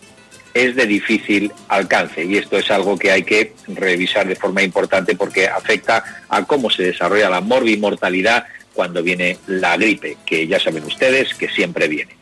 es 0.54 0.76
de 0.76 0.86
difícil 0.86 1.52
alcance 1.68 2.24
y 2.24 2.36
esto 2.36 2.58
es 2.58 2.70
algo 2.70 2.98
que 2.98 3.10
hay 3.10 3.22
que 3.22 3.54
revisar 3.68 4.26
de 4.26 4.36
forma 4.36 4.62
importante 4.62 5.14
porque 5.14 5.48
afecta 5.48 6.24
a 6.28 6.44
cómo 6.44 6.70
se 6.70 6.82
desarrolla 6.82 7.30
la 7.30 7.40
morbimortalidad 7.40 8.44
cuando 8.74 9.02
viene 9.02 9.38
la 9.46 9.76
gripe, 9.76 10.16
que 10.24 10.46
ya 10.46 10.58
saben 10.58 10.84
ustedes 10.84 11.34
que 11.34 11.48
siempre 11.48 11.88
viene. 11.88 12.16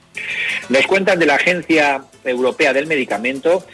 Nos 0.68 0.86
cuentan 0.86 1.18
de 1.18 1.26
la 1.26 1.36
Agencia 1.36 2.02
Europea 2.24 2.72
del 2.72 2.86
Medicamento 2.86 3.64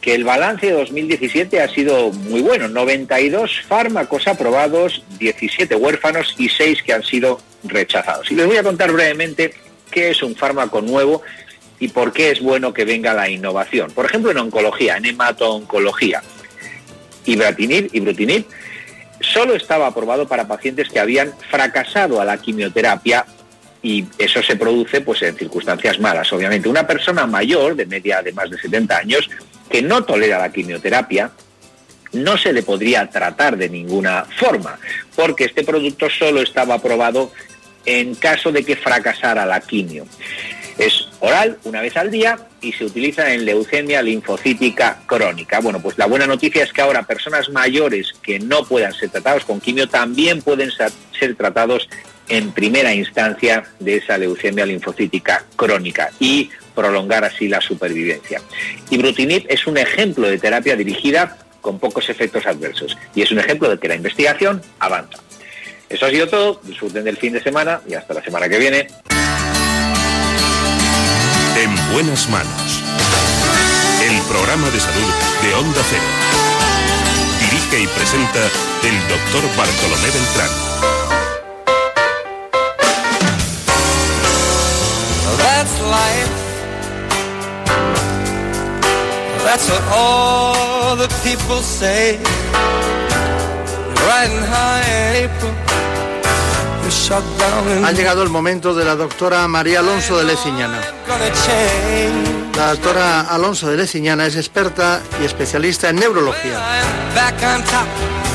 que 0.00 0.14
el 0.14 0.24
balance 0.24 0.66
de 0.66 0.72
2017 0.72 1.60
ha 1.60 1.68
sido 1.68 2.12
muy 2.12 2.40
bueno, 2.40 2.68
92 2.68 3.62
fármacos 3.66 4.28
aprobados, 4.28 5.02
17 5.18 5.74
huérfanos 5.74 6.34
y 6.38 6.48
6 6.48 6.82
que 6.82 6.92
han 6.92 7.02
sido 7.02 7.40
rechazados. 7.64 8.30
Y 8.30 8.36
les 8.36 8.46
voy 8.46 8.56
a 8.56 8.62
contar 8.62 8.92
brevemente 8.92 9.54
qué 9.90 10.10
es 10.10 10.22
un 10.22 10.36
fármaco 10.36 10.80
nuevo 10.80 11.22
y 11.78 11.88
por 11.88 12.12
qué 12.12 12.30
es 12.30 12.40
bueno 12.40 12.72
que 12.72 12.84
venga 12.84 13.12
la 13.12 13.28
innovación. 13.28 13.90
Por 13.90 14.06
ejemplo, 14.06 14.30
en 14.30 14.38
oncología, 14.38 14.96
en 14.96 15.06
hemato-oncología, 15.06 16.22
Ibratinib, 17.24 17.90
Ibrutinib 17.92 18.44
solo 19.20 19.54
estaba 19.54 19.86
aprobado 19.86 20.28
para 20.28 20.46
pacientes 20.46 20.88
que 20.88 21.00
habían 21.00 21.32
fracasado 21.50 22.20
a 22.20 22.24
la 22.24 22.38
quimioterapia 22.38 23.26
y 23.82 24.04
eso 24.18 24.42
se 24.42 24.56
produce 24.56 25.00
pues 25.00 25.22
en 25.22 25.36
circunstancias 25.36 25.98
malas, 26.00 26.32
obviamente. 26.32 26.68
Una 26.68 26.86
persona 26.86 27.26
mayor, 27.26 27.76
de 27.76 27.86
media 27.86 28.22
de 28.22 28.32
más 28.32 28.50
de 28.50 28.58
70 28.58 28.96
años, 28.96 29.30
que 29.68 29.82
no 29.82 30.04
tolera 30.04 30.38
la 30.38 30.52
quimioterapia, 30.52 31.30
no 32.12 32.38
se 32.38 32.52
le 32.52 32.62
podría 32.62 33.08
tratar 33.08 33.56
de 33.56 33.68
ninguna 33.68 34.24
forma, 34.38 34.78
porque 35.14 35.44
este 35.44 35.64
producto 35.64 36.08
solo 36.08 36.40
estaba 36.40 36.74
aprobado 36.74 37.32
en 37.84 38.14
caso 38.14 38.50
de 38.50 38.64
que 38.64 38.76
fracasara 38.76 39.46
la 39.46 39.60
quimio. 39.60 40.06
Es 40.78 41.08
oral 41.20 41.58
una 41.64 41.80
vez 41.80 41.96
al 41.96 42.10
día 42.10 42.38
y 42.60 42.72
se 42.72 42.84
utiliza 42.84 43.32
en 43.32 43.44
leucemia 43.44 44.02
linfocítica 44.02 45.00
crónica. 45.06 45.60
Bueno, 45.60 45.80
pues 45.80 45.96
la 45.96 46.06
buena 46.06 46.26
noticia 46.26 46.64
es 46.64 46.72
que 46.72 46.82
ahora 46.82 47.02
personas 47.02 47.48
mayores 47.48 48.12
que 48.22 48.38
no 48.38 48.64
puedan 48.64 48.92
ser 48.92 49.10
tratados 49.10 49.44
con 49.44 49.60
quimio 49.60 49.88
también 49.88 50.42
pueden 50.42 50.70
ser 50.70 51.34
tratados 51.34 51.88
en 52.28 52.52
primera 52.52 52.92
instancia 52.92 53.64
de 53.78 53.96
esa 53.96 54.18
leucemia 54.18 54.66
linfocítica 54.66 55.44
crónica 55.56 56.10
y 56.18 56.50
prolongar 56.74 57.24
así 57.24 57.48
la 57.48 57.60
supervivencia. 57.60 58.40
Ibrutinib 58.90 59.46
es 59.48 59.66
un 59.66 59.78
ejemplo 59.78 60.28
de 60.28 60.38
terapia 60.38 60.76
dirigida 60.76 61.38
con 61.60 61.78
pocos 61.78 62.08
efectos 62.08 62.46
adversos 62.46 62.96
y 63.14 63.22
es 63.22 63.30
un 63.32 63.38
ejemplo 63.38 63.68
de 63.68 63.78
que 63.78 63.88
la 63.88 63.94
investigación 63.94 64.60
avanza. 64.78 65.18
Eso 65.88 66.06
ha 66.06 66.10
sido 66.10 66.28
todo, 66.28 66.60
disfruten 66.64 67.04
del 67.04 67.16
fin 67.16 67.32
de 67.32 67.42
semana 67.42 67.80
y 67.88 67.94
hasta 67.94 68.14
la 68.14 68.22
semana 68.22 68.48
que 68.48 68.58
viene. 68.58 68.88
En 71.56 71.74
buenas 71.92 72.28
manos. 72.28 72.82
El 74.02 74.20
programa 74.28 74.68
de 74.68 74.78
salud 74.78 75.12
de 75.42 75.54
Onda 75.54 75.80
Cero. 75.88 76.02
Dirige 77.40 77.80
y 77.80 77.86
presenta 77.86 78.40
el 78.82 79.08
doctor 79.08 79.42
Bartolomé 79.56 80.10
Beltrán. 80.10 80.50
That's 85.38 85.80
life. 85.80 86.30
That's 89.42 89.70
what 89.70 89.82
all 89.90 90.96
the 90.96 91.08
people 91.24 91.62
say. 91.62 92.18
Riding 94.06 94.42
high 94.44 94.82
in 94.90 95.30
April. 95.30 95.65
Ha 97.08 97.92
llegado 97.92 98.24
el 98.24 98.30
momento 98.30 98.74
de 98.74 98.84
la 98.84 98.96
doctora 98.96 99.46
María 99.46 99.78
Alonso 99.78 100.18
de 100.18 100.24
Leciñana. 100.24 100.80
La 102.56 102.70
doctora 102.70 103.20
Alonso 103.20 103.68
de 103.70 103.76
Leciñana 103.76 104.26
es 104.26 104.34
experta 104.34 105.00
y 105.22 105.24
especialista 105.24 105.88
en 105.90 105.96
neurología. 105.96 106.60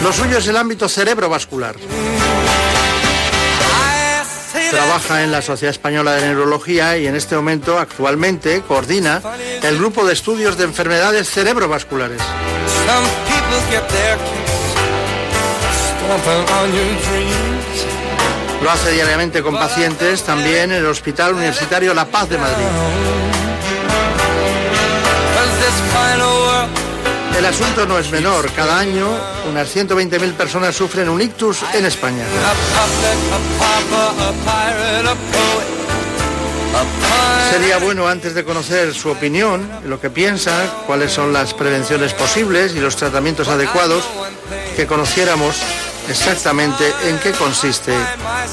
Lo 0.02 0.14
suyo 0.14 0.38
es 0.38 0.48
el 0.48 0.56
ámbito 0.56 0.88
cerebrovascular. 0.88 1.76
Trabaja 4.70 5.24
en 5.24 5.34
la 5.34 5.42
Sociedad 5.42 5.72
Española 5.72 6.14
de 6.14 6.28
Neurología 6.28 6.98
y 6.98 7.08
en 7.08 7.16
este 7.16 7.36
momento 7.36 7.78
actualmente 7.78 8.62
coordina 8.62 9.22
el 9.64 9.78
grupo 9.78 10.06
de 10.06 10.14
estudios 10.14 10.58
de 10.58 10.64
enfermedades 10.64 11.30
cerebrovasculares. 11.30 12.22
Lo 18.62 18.70
hace 18.70 18.92
diariamente 18.92 19.42
con 19.42 19.56
pacientes 19.56 20.24
también 20.24 20.72
en 20.72 20.78
el 20.78 20.86
Hospital 20.86 21.34
Universitario 21.34 21.94
La 21.94 22.06
Paz 22.06 22.30
de 22.30 22.38
Madrid. 22.38 22.66
El 27.38 27.46
asunto 27.48 27.88
no 27.88 27.98
es 27.98 28.12
menor. 28.12 28.52
Cada 28.52 28.78
año 28.78 29.08
unas 29.50 29.76
120.000 29.76 30.34
personas 30.34 30.76
sufren 30.76 31.10
un 31.10 31.20
ictus 31.22 31.64
en 31.74 31.86
España. 31.88 32.24
Sería 37.50 37.80
bueno, 37.80 38.08
antes 38.08 38.36
de 38.36 38.44
conocer 38.44 38.94
su 38.94 39.10
opinión, 39.10 39.68
lo 39.86 40.00
que 40.00 40.12
piensa, 40.12 40.68
cuáles 40.86 41.12
son 41.12 41.34
las 41.34 41.56
prevenciones 41.56 42.14
posibles 42.14 42.76
y 42.76 42.80
los 42.80 42.96
tratamientos 42.96 43.48
adecuados, 43.48 44.04
que 44.76 44.86
conociéramos 44.86 45.56
exactamente 46.10 46.84
en 47.06 47.20
qué 47.20 47.32
consiste 47.32 47.94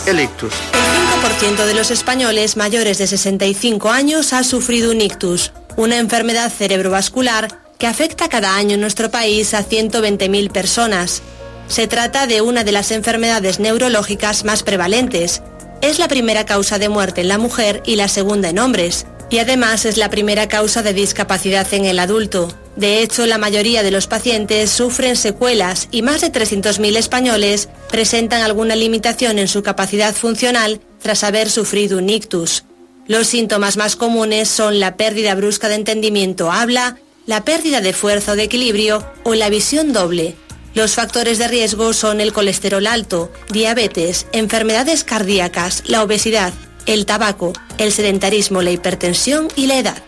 el 0.06 0.20
ictus. 0.20 0.52
El 0.72 1.54
5% 1.54 1.66
de 1.66 1.74
los 1.74 1.90
españoles 1.90 2.56
mayores 2.56 2.98
de 2.98 3.06
65 3.06 3.90
años 3.90 4.32
ha 4.32 4.44
sufrido 4.44 4.90
un 4.90 5.00
ictus, 5.00 5.52
una 5.76 5.98
enfermedad 5.98 6.52
cerebrovascular 6.52 7.48
que 7.78 7.86
afecta 7.86 8.28
cada 8.28 8.56
año 8.56 8.74
en 8.74 8.80
nuestro 8.80 9.10
país 9.10 9.54
a 9.54 9.64
120.000 9.64 10.50
personas. 10.50 11.22
Se 11.68 11.86
trata 11.86 12.26
de 12.26 12.40
una 12.40 12.64
de 12.64 12.72
las 12.72 12.90
enfermedades 12.90 13.60
neurológicas 13.60 14.44
más 14.44 14.62
prevalentes. 14.62 15.42
Es 15.80 15.98
la 15.98 16.08
primera 16.08 16.44
causa 16.44 16.78
de 16.78 16.88
muerte 16.88 17.20
en 17.20 17.28
la 17.28 17.38
mujer 17.38 17.82
y 17.84 17.96
la 17.96 18.08
segunda 18.08 18.48
en 18.48 18.58
hombres, 18.58 19.06
y 19.30 19.38
además 19.38 19.84
es 19.84 19.96
la 19.96 20.10
primera 20.10 20.48
causa 20.48 20.82
de 20.82 20.92
discapacidad 20.92 21.66
en 21.74 21.84
el 21.84 21.98
adulto. 21.98 22.52
De 22.76 23.02
hecho, 23.02 23.26
la 23.26 23.38
mayoría 23.38 23.82
de 23.82 23.90
los 23.90 24.06
pacientes 24.06 24.70
sufren 24.70 25.16
secuelas 25.16 25.88
y 25.90 26.02
más 26.02 26.20
de 26.20 26.32
300.000 26.32 26.96
españoles 26.96 27.68
presentan 27.90 28.42
alguna 28.42 28.76
limitación 28.76 29.38
en 29.38 29.48
su 29.48 29.62
capacidad 29.62 30.14
funcional 30.14 30.80
tras 31.02 31.24
haber 31.24 31.50
sufrido 31.50 31.98
un 31.98 32.09
ictus. 32.09 32.64
Los 33.06 33.26
síntomas 33.26 33.76
más 33.76 33.96
comunes 33.96 34.48
son 34.48 34.80
la 34.80 34.96
pérdida 34.96 35.34
brusca 35.34 35.68
de 35.68 35.76
entendimiento 35.76 36.52
habla, 36.52 36.98
la 37.26 37.44
pérdida 37.44 37.80
de 37.80 37.92
fuerza 37.92 38.32
o 38.32 38.36
de 38.36 38.44
equilibrio 38.44 39.05
o 39.24 39.34
la 39.34 39.50
visión 39.50 39.92
doble. 39.92 40.36
Los 40.74 40.94
factores 40.94 41.38
de 41.38 41.48
riesgo 41.48 41.92
son 41.92 42.20
el 42.20 42.32
colesterol 42.32 42.86
alto, 42.86 43.32
diabetes, 43.50 44.26
enfermedades 44.32 45.02
cardíacas, 45.02 45.82
la 45.86 46.02
obesidad, 46.02 46.52
el 46.89 47.06
tabaco, 47.06 47.52
el 47.77 47.93
sedentarismo, 47.93 48.62
la 48.62 48.70
hipertensión 48.70 49.48
y 49.55 49.66
la 49.66 49.78
edad. 49.78 50.02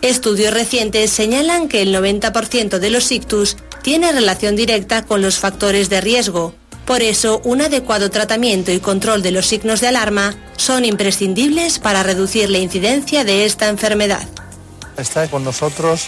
Estudios 0.00 0.54
recientes 0.54 1.10
señalan 1.10 1.68
que 1.68 1.82
el 1.82 1.94
90% 1.94 2.78
de 2.78 2.90
los 2.90 3.12
ictus 3.12 3.56
tiene 3.82 4.12
relación 4.12 4.56
directa 4.56 5.04
con 5.04 5.20
los 5.20 5.38
factores 5.38 5.90
de 5.90 6.00
riesgo. 6.00 6.54
Por 6.86 7.02
eso, 7.02 7.40
un 7.44 7.60
adecuado 7.60 8.10
tratamiento 8.10 8.72
y 8.72 8.80
control 8.80 9.22
de 9.22 9.32
los 9.32 9.46
signos 9.46 9.80
de 9.80 9.88
alarma 9.88 10.34
son 10.56 10.84
imprescindibles 10.84 11.78
para 11.78 12.02
reducir 12.02 12.48
la 12.48 12.58
incidencia 12.58 13.24
de 13.24 13.44
esta 13.44 13.68
enfermedad. 13.68 14.26
Está 14.96 15.28
con 15.28 15.44
nosotros 15.44 16.06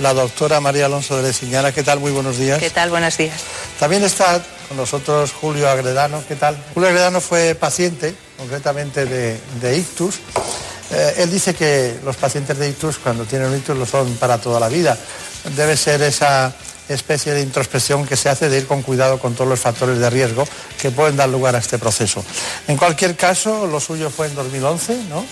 la 0.00 0.14
doctora 0.14 0.60
María 0.60 0.86
Alonso 0.86 1.16
de 1.16 1.24
Leciñana. 1.24 1.72
¿Qué 1.72 1.82
tal? 1.82 2.00
Muy 2.00 2.12
buenos 2.12 2.38
días. 2.38 2.58
¿Qué 2.58 2.70
tal? 2.70 2.90
Buenos 2.90 3.16
días. 3.16 3.42
También 3.78 4.04
está 4.04 4.42
con 4.68 4.76
nosotros 4.76 5.32
Julio 5.32 5.68
Agredano. 5.68 6.22
¿Qué 6.26 6.36
tal? 6.36 6.56
Julio 6.74 6.88
Agredano 6.88 7.20
fue 7.20 7.54
paciente, 7.54 8.14
concretamente 8.40 9.04
de, 9.04 9.76
ictus. 9.76 10.16
Eh, 10.90 11.14
él 11.18 11.30
dice 11.30 11.54
que 11.54 12.00
los 12.04 12.16
pacientes 12.16 12.58
de 12.58 12.68
ictus, 12.68 12.98
cuando 12.98 13.24
tienen 13.24 13.48
un 13.48 13.56
ictus, 13.56 13.76
lo 13.76 13.86
son 13.86 14.14
para 14.14 14.38
toda 14.38 14.58
la 14.58 14.68
vida. 14.68 14.98
Debe 15.56 15.76
ser 15.76 16.02
esa 16.02 16.52
especie 16.88 17.32
de 17.32 17.42
introspección 17.42 18.04
que 18.04 18.16
se 18.16 18.28
hace 18.28 18.48
de 18.48 18.58
ir 18.58 18.66
con 18.66 18.82
cuidado 18.82 19.18
con 19.18 19.34
todos 19.34 19.48
los 19.48 19.60
factores 19.60 19.98
de 19.98 20.10
riesgo 20.10 20.44
que 20.80 20.90
pueden 20.90 21.16
dar 21.16 21.28
lugar 21.28 21.54
a 21.54 21.58
este 21.58 21.78
proceso. 21.78 22.24
En 22.66 22.76
cualquier 22.76 23.14
caso, 23.14 23.66
lo 23.66 23.78
suyo 23.78 24.10
fue 24.10 24.26
en 24.26 24.34
2011, 24.34 25.04
¿no? 25.08 25.24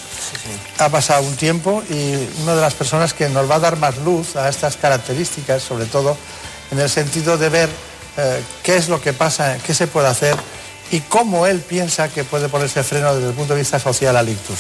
Ha 0.79 0.89
pasado 0.89 1.25
un 1.25 1.35
tiempo 1.35 1.83
y 1.91 2.29
una 2.43 2.55
de 2.55 2.61
las 2.61 2.75
personas 2.75 3.13
que 3.13 3.29
nos 3.29 3.51
va 3.51 3.57
a 3.57 3.61
dar 3.61 3.77
más 3.77 3.97
luz 3.99 4.37
a 4.37 4.49
estas 4.49 4.77
características, 4.77 5.63
sobre 5.63 5.87
todo 5.87 6.17
en 6.71 6.79
el 6.79 6.89
sentido 6.89 7.37
de 7.37 7.49
ver 7.49 7.69
eh, 8.17 8.43
qué 8.63 8.77
es 8.77 8.89
lo 8.89 9.01
que 9.01 9.13
pasa, 9.13 9.59
qué 9.67 9.75
se 9.75 9.89
puede 9.89 10.07
hacer 10.07 10.37
y 10.90 11.01
cómo 11.01 11.47
él 11.47 11.60
piensa 11.60 12.09
que 12.09 12.24
puede 12.24 12.48
ponerse 12.48 12.82
freno 12.82 13.15
desde 13.15 13.28
el 13.28 13.35
punto 13.35 13.55
de 13.55 13.60
vista 13.60 13.78
social 13.78 14.16
al 14.16 14.28
ictus. 14.28 14.59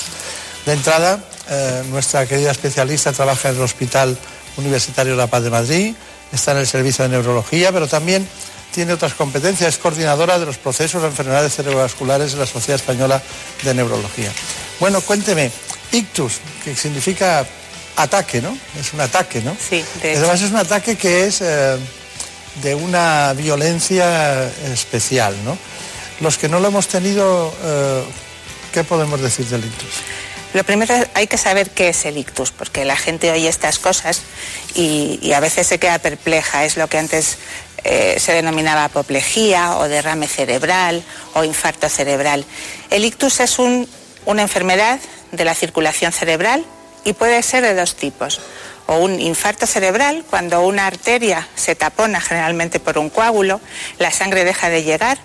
De 0.66 0.72
entrada, 0.72 1.20
eh, 1.48 1.82
nuestra 1.90 2.26
querida 2.26 2.50
especialista 2.50 3.12
trabaja 3.12 3.48
en 3.48 3.56
el 3.56 3.62
Hospital 3.62 4.16
Universitario 4.56 5.16
La 5.16 5.26
Paz 5.26 5.42
de 5.42 5.50
Madrid, 5.50 5.94
está 6.32 6.52
en 6.52 6.58
el 6.58 6.66
servicio 6.66 7.04
de 7.04 7.10
neurología, 7.10 7.72
pero 7.72 7.86
también 7.88 8.28
tiene 8.74 8.92
otras 8.92 9.14
competencias, 9.14 9.74
es 9.74 9.78
coordinadora 9.78 10.38
de 10.38 10.46
los 10.46 10.58
procesos 10.58 11.00
de 11.00 11.08
enfermedades 11.08 11.54
cerebrovasculares 11.54 12.32
de 12.32 12.38
la 12.38 12.46
Sociedad 12.46 12.78
Española 12.78 13.22
de 13.62 13.74
Neurología. 13.74 14.30
Bueno, 14.78 15.00
cuénteme, 15.00 15.50
ictus, 15.92 16.34
que 16.62 16.76
significa 16.76 17.46
ataque, 17.96 18.42
¿no? 18.42 18.56
Es 18.78 18.92
un 18.92 19.00
ataque, 19.00 19.40
¿no? 19.40 19.56
Sí, 19.58 19.82
de 20.02 20.16
Además 20.16 20.42
es 20.42 20.50
un 20.50 20.58
ataque 20.58 20.96
que 20.96 21.26
es 21.26 21.40
eh, 21.40 21.76
de 22.62 22.74
una 22.74 23.32
violencia 23.32 24.44
especial, 24.70 25.34
¿no? 25.44 25.56
Los 26.20 26.36
que 26.36 26.48
no 26.48 26.58
lo 26.60 26.68
hemos 26.68 26.88
tenido, 26.88 27.54
eh, 27.62 28.04
¿qué 28.72 28.84
podemos 28.84 29.20
decir 29.20 29.46
del 29.46 29.64
ictus? 29.64 30.02
Lo 30.54 30.64
primero 30.64 30.94
hay 31.14 31.26
que 31.26 31.38
saber 31.38 31.70
qué 31.70 31.90
es 31.90 32.04
el 32.06 32.16
ictus, 32.16 32.50
porque 32.50 32.84
la 32.84 32.96
gente 32.96 33.30
oye 33.30 33.48
estas 33.48 33.78
cosas 33.78 34.22
y, 34.74 35.32
a 35.32 35.40
veces 35.40 35.66
se 35.66 35.78
queda 35.78 35.98
perpleja. 35.98 36.64
Es 36.64 36.76
lo 36.76 36.88
que 36.88 36.98
antes 36.98 37.36
eh, 37.84 38.16
se 38.18 38.32
denominaba 38.32 38.84
apoplejía 38.84 39.76
o 39.76 39.88
derrame 39.88 40.26
cerebral 40.26 41.02
o 41.34 41.44
infarto 41.44 41.88
cerebral. 41.88 42.44
El 42.90 43.04
ictus 43.04 43.40
es 43.40 43.58
una 43.58 44.42
enfermedad 44.42 44.98
de 45.32 45.44
la 45.44 45.54
circulación 45.54 46.12
cerebral 46.12 46.64
y 47.04 47.12
puede 47.12 47.42
ser 47.42 47.62
de 47.62 47.74
dos 47.74 47.94
tipos. 47.94 48.40
O 48.86 48.96
un 48.96 49.20
infarto 49.20 49.66
cerebral, 49.66 50.24
cuando 50.30 50.62
una 50.62 50.86
arteria 50.86 51.46
se 51.54 51.74
tapona 51.74 52.22
generalmente 52.22 52.80
por 52.80 52.96
un 52.96 53.10
coágulo, 53.10 53.60
la 53.98 54.10
sangre 54.10 54.44
deja 54.44 54.70
de 54.70 54.82
llegar 54.82 55.18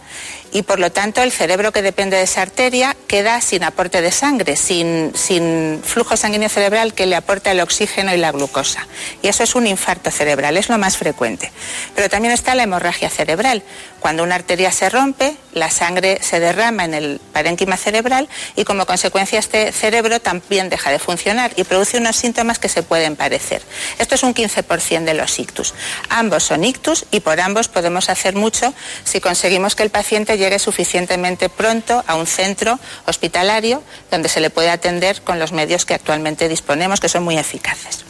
y 0.54 0.62
por 0.62 0.80
lo 0.80 0.92
tanto 0.92 1.22
el 1.24 1.32
cerebro 1.32 1.72
que 1.72 1.82
depende 1.82 2.16
de 2.16 2.24
esa 2.24 2.44
arteria 2.44 2.96
queda 3.08 3.42
sin 3.42 3.64
aporte 3.64 4.02
de 4.02 4.12
sangre, 4.12 4.56
sin, 4.56 5.12
sin, 5.16 5.82
flujo 5.84 6.16
sanguíneo 6.16 6.48
cerebral 6.48 6.94
que 6.94 7.08
le 7.08 7.16
aporta 7.16 7.52
el 7.52 7.60
oxígeno 7.60 8.14
y 8.14 8.18
la 8.18 8.32
glucosa. 8.32 8.88
Y 9.24 9.28
eso 9.28 9.44
es 9.44 9.56
un 9.56 9.66
infarto 9.66 10.12
cerebral, 10.12 10.56
es 10.56 10.70
lo 10.70 10.78
más 10.78 10.98
frecuente. 10.98 11.52
Pero 11.96 12.08
también 12.10 12.34
está 12.34 12.54
la 12.54 12.64
hemorragia 12.64 13.10
cerebral. 13.10 13.64
Cuando 14.00 14.24
una 14.24 14.36
arteria 14.36 14.72
se 14.72 14.90
rompe, 14.90 15.38
la 15.54 15.72
sangre 15.72 16.20
se 16.22 16.40
derrama 16.40 16.84
en 16.86 16.94
el 16.94 17.22
parénquima 17.32 17.78
cerebral 17.78 18.28
y 18.56 18.66
como 18.66 18.86
consecuencia 18.86 19.40
este 19.40 19.72
cerebro 19.72 20.20
también 20.20 20.70
deja 20.70 20.92
de 20.92 21.00
funcionar 21.00 21.52
y 21.56 21.64
produce 21.64 21.98
unos 21.98 22.18
síntomas 22.18 22.60
que 22.60 22.70
se 22.70 22.84
pueden 22.84 23.16
parecer. 23.16 23.62
Esto 24.00 24.16
es 24.16 24.24
un 24.24 24.36
15% 24.36 25.06
de 25.06 25.14
los 25.14 25.40
ictus. 25.40 25.74
Ambos 26.10 26.44
son 26.44 26.64
ictus 26.64 27.06
y 27.12 27.22
por 27.22 27.40
ambos 27.40 27.70
podemos 27.70 28.10
hacer 28.10 28.36
mucho 28.36 28.74
si 29.06 29.22
conseguimos 29.22 29.76
que 29.76 29.84
el 29.84 29.90
paciente 29.90 30.38
llegue 30.44 30.60
suficientemente 30.60 31.48
pronto 31.48 32.04
a 32.06 32.16
un 32.16 32.28
centro 32.28 32.78
hospitalario 33.08 33.82
donde 34.12 34.28
se 34.28 34.42
le 34.42 34.50
puede 34.50 34.70
atender 34.70 35.22
con 35.22 35.40
los 35.40 35.54
medios 35.54 35.86
que 35.86 35.94
actualmente 35.94 36.50
disponemos, 36.50 37.00
que 37.00 37.08
son 37.08 37.24
muy 37.24 37.38
eficaces. 37.38 38.04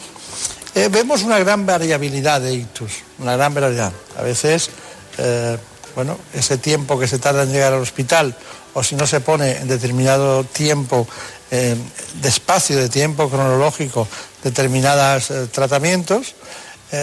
Eh, 0.73 0.89
vemos 0.91 1.21
una 1.21 1.37
gran 1.37 1.67
variabilidad 1.67 2.41
de 2.41 2.55
ictus, 2.55 3.03
una 3.19 3.37
gran 3.37 3.53
variabilidad. 3.53 3.93
A 4.17 4.23
veces, 4.23 4.71
eh, 5.19 5.57
bueno, 5.93 6.17
ese 6.33 6.57
tiempo 6.57 6.99
que 6.99 7.07
se 7.07 7.19
tarda 7.19 7.43
en 7.43 7.51
llegar 7.51 7.73
al 7.73 7.81
hospital 7.81 8.35
o 8.73 8.81
si 8.81 8.95
no 8.95 9.05
se 9.05 9.19
pone 9.19 9.57
en 9.57 9.67
determinado 9.67 10.43
tiempo, 10.43 11.07
eh, 11.51 11.75
de 12.15 12.29
espacio 12.29 12.75
de 12.77 12.89
tiempo 12.89 13.29
cronológico, 13.29 14.07
determinados 14.43 15.31
tratamientos, 15.51 16.35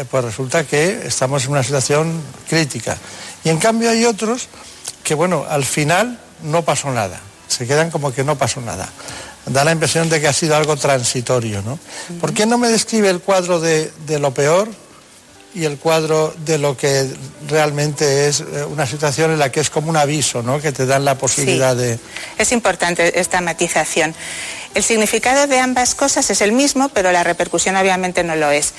pues 0.09 0.25
resulta 0.25 0.63
que 0.63 1.03
estamos 1.05 1.45
en 1.45 1.51
una 1.51 1.65
situación 1.65 2.23
crítica. 2.49 2.97
Y 3.43 3.49
en 3.49 3.59
cambio 3.59 3.91
hay 3.91 4.05
otros 4.05 4.49
que 5.03 5.15
bueno, 5.15 5.45
al 5.49 5.65
final 5.65 6.19
no 6.43 6.63
pasó 6.63 6.91
nada, 6.91 7.21
se 7.49 7.67
quedan 7.67 7.91
como 7.91 8.13
que 8.13 8.25
no 8.25 8.37
pasó 8.37 8.61
nada. 8.61 8.89
Da 9.47 9.65
la 9.65 9.73
impresión 9.73 10.09
de 10.09 10.21
que 10.21 10.29
ha 10.29 10.33
sido 10.33 10.55
algo 10.55 10.77
transitorio, 10.77 11.63
¿no? 11.63 11.79
¿Por 12.21 12.35
qué 12.35 12.47
no 12.47 12.59
me 12.59 12.69
describe 12.69 13.09
el 13.09 13.21
cuadro 13.21 13.59
de, 13.59 13.91
lo 14.19 14.33
peor 14.33 14.69
y 15.55 15.65
el 15.65 15.79
cuadro 15.79 16.35
de 16.45 16.59
lo 16.59 16.77
que 16.77 17.11
realmente 17.49 18.29
es 18.29 18.41
eh, 18.41 18.65
una 18.65 18.87
situación 18.87 19.33
en 19.33 19.39
la 19.39 19.51
que 19.51 19.61
es 19.61 19.71
como 19.71 19.91
un 19.91 19.97
aviso, 19.97 20.43
¿no? 20.43 20.61
Que 20.61 20.73
te 20.73 20.87
dan 20.87 21.05
la 21.05 21.17
posibilidad 21.17 21.75
de... 21.75 21.99
Es 22.39 22.53
importante 22.53 23.19
esta 23.19 23.41
matización. 23.41 24.15
El 24.75 24.85
significado 24.85 25.49
de 25.49 25.59
ambas 25.59 25.97
cosas 25.97 26.31
es 26.31 26.41
el 26.41 26.53
mismo, 26.53 26.89
pero 26.91 27.11
la 27.11 27.25
repercusión 27.25 27.77
obviamente 27.77 28.23
no 28.23 28.37
lo 28.37 28.51
es. 28.53 28.73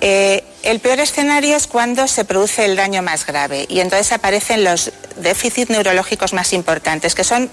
Eh, 0.00 0.42
el 0.62 0.80
peor 0.80 0.98
escenario 0.98 1.56
es 1.56 1.66
cuando 1.66 2.08
se 2.08 2.24
produce 2.24 2.64
el 2.64 2.74
daño 2.74 3.02
más 3.02 3.26
grave 3.26 3.66
y 3.68 3.80
entonces 3.80 4.12
aparecen 4.12 4.64
los 4.64 4.92
déficits 5.16 5.70
neurológicos 5.70 6.32
más 6.32 6.54
importantes, 6.54 7.14
que 7.14 7.22
son 7.22 7.50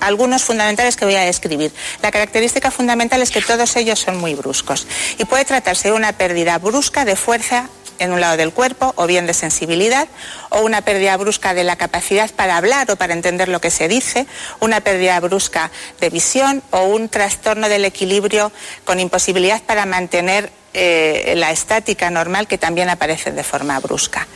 algunos 0.00 0.44
fundamentales 0.44 0.96
que 0.96 1.04
voy 1.04 1.16
a 1.16 1.22
describir. 1.22 1.72
La 2.00 2.12
característica 2.12 2.70
fundamental 2.70 3.20
es 3.22 3.30
que 3.30 3.42
todos 3.42 3.74
ellos 3.76 3.98
son 3.98 4.18
muy 4.18 4.34
bruscos 4.34 4.86
y 5.18 5.24
puede 5.24 5.44
tratarse 5.44 5.88
de 5.88 5.94
una 5.94 6.12
pérdida 6.12 6.58
brusca 6.58 7.04
de 7.04 7.16
fuerza 7.16 7.68
en 7.98 8.12
un 8.12 8.20
lado 8.20 8.36
del 8.36 8.52
cuerpo 8.52 8.92
o 8.96 9.06
bien 9.06 9.26
de 9.26 9.34
sensibilidad 9.34 10.08
o 10.50 10.60
una 10.60 10.82
pérdida 10.82 11.16
brusca 11.16 11.54
de 11.54 11.64
la 11.64 11.76
capacidad 11.76 12.30
para 12.30 12.56
hablar 12.56 12.90
o 12.90 12.96
para 12.96 13.12
entender 13.12 13.48
lo 13.48 13.60
que 13.60 13.70
se 13.70 13.88
dice, 13.88 14.26
una 14.60 14.80
pérdida 14.80 15.18
brusca 15.20 15.70
de 16.00 16.10
visión 16.10 16.62
o 16.70 16.84
un 16.84 17.08
trastorno 17.08 17.68
del 17.68 17.84
equilibrio 17.84 18.52
con 18.84 19.00
imposibilidad 19.00 19.62
para 19.62 19.86
mantener 19.86 20.50
eh, 20.74 21.34
la 21.36 21.52
estática 21.52 22.10
normal 22.10 22.46
que 22.46 22.58
también 22.58 22.90
aparece 22.90 23.32
de 23.32 23.42
forma 23.42 23.80
brusca. 23.80 24.26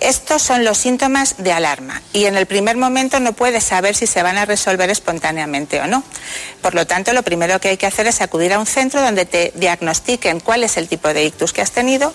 Estos 0.00 0.42
son 0.42 0.64
los 0.64 0.76
síntomas 0.76 1.36
de 1.38 1.52
alarma 1.52 2.02
y 2.12 2.26
en 2.26 2.36
el 2.36 2.44
primer 2.44 2.76
momento 2.76 3.18
no 3.18 3.32
puedes 3.32 3.64
saber 3.64 3.94
si 3.94 4.06
se 4.06 4.22
van 4.22 4.36
a 4.36 4.44
resolver 4.44 4.90
espontáneamente 4.90 5.80
o 5.80 5.86
no. 5.86 6.02
Por 6.60 6.74
lo 6.74 6.86
tanto, 6.86 7.14
lo 7.14 7.22
primero 7.22 7.58
que 7.60 7.68
hay 7.68 7.76
que 7.78 7.86
hacer 7.86 8.06
es 8.06 8.20
acudir 8.20 8.52
a 8.52 8.58
un 8.58 8.66
centro 8.66 9.00
donde 9.00 9.24
te 9.24 9.52
diagnostiquen 9.54 10.40
cuál 10.40 10.64
es 10.64 10.76
el 10.76 10.88
tipo 10.88 11.12
de 11.12 11.24
ictus 11.24 11.54
que 11.54 11.62
has 11.62 11.72
tenido 11.72 12.12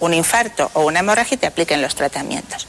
un 0.00 0.14
infarto 0.14 0.70
o 0.74 0.82
una 0.86 1.00
hemorragia 1.00 1.36
y 1.36 1.38
te 1.38 1.46
apliquen 1.46 1.82
los 1.82 1.94
tratamientos. 1.94 2.66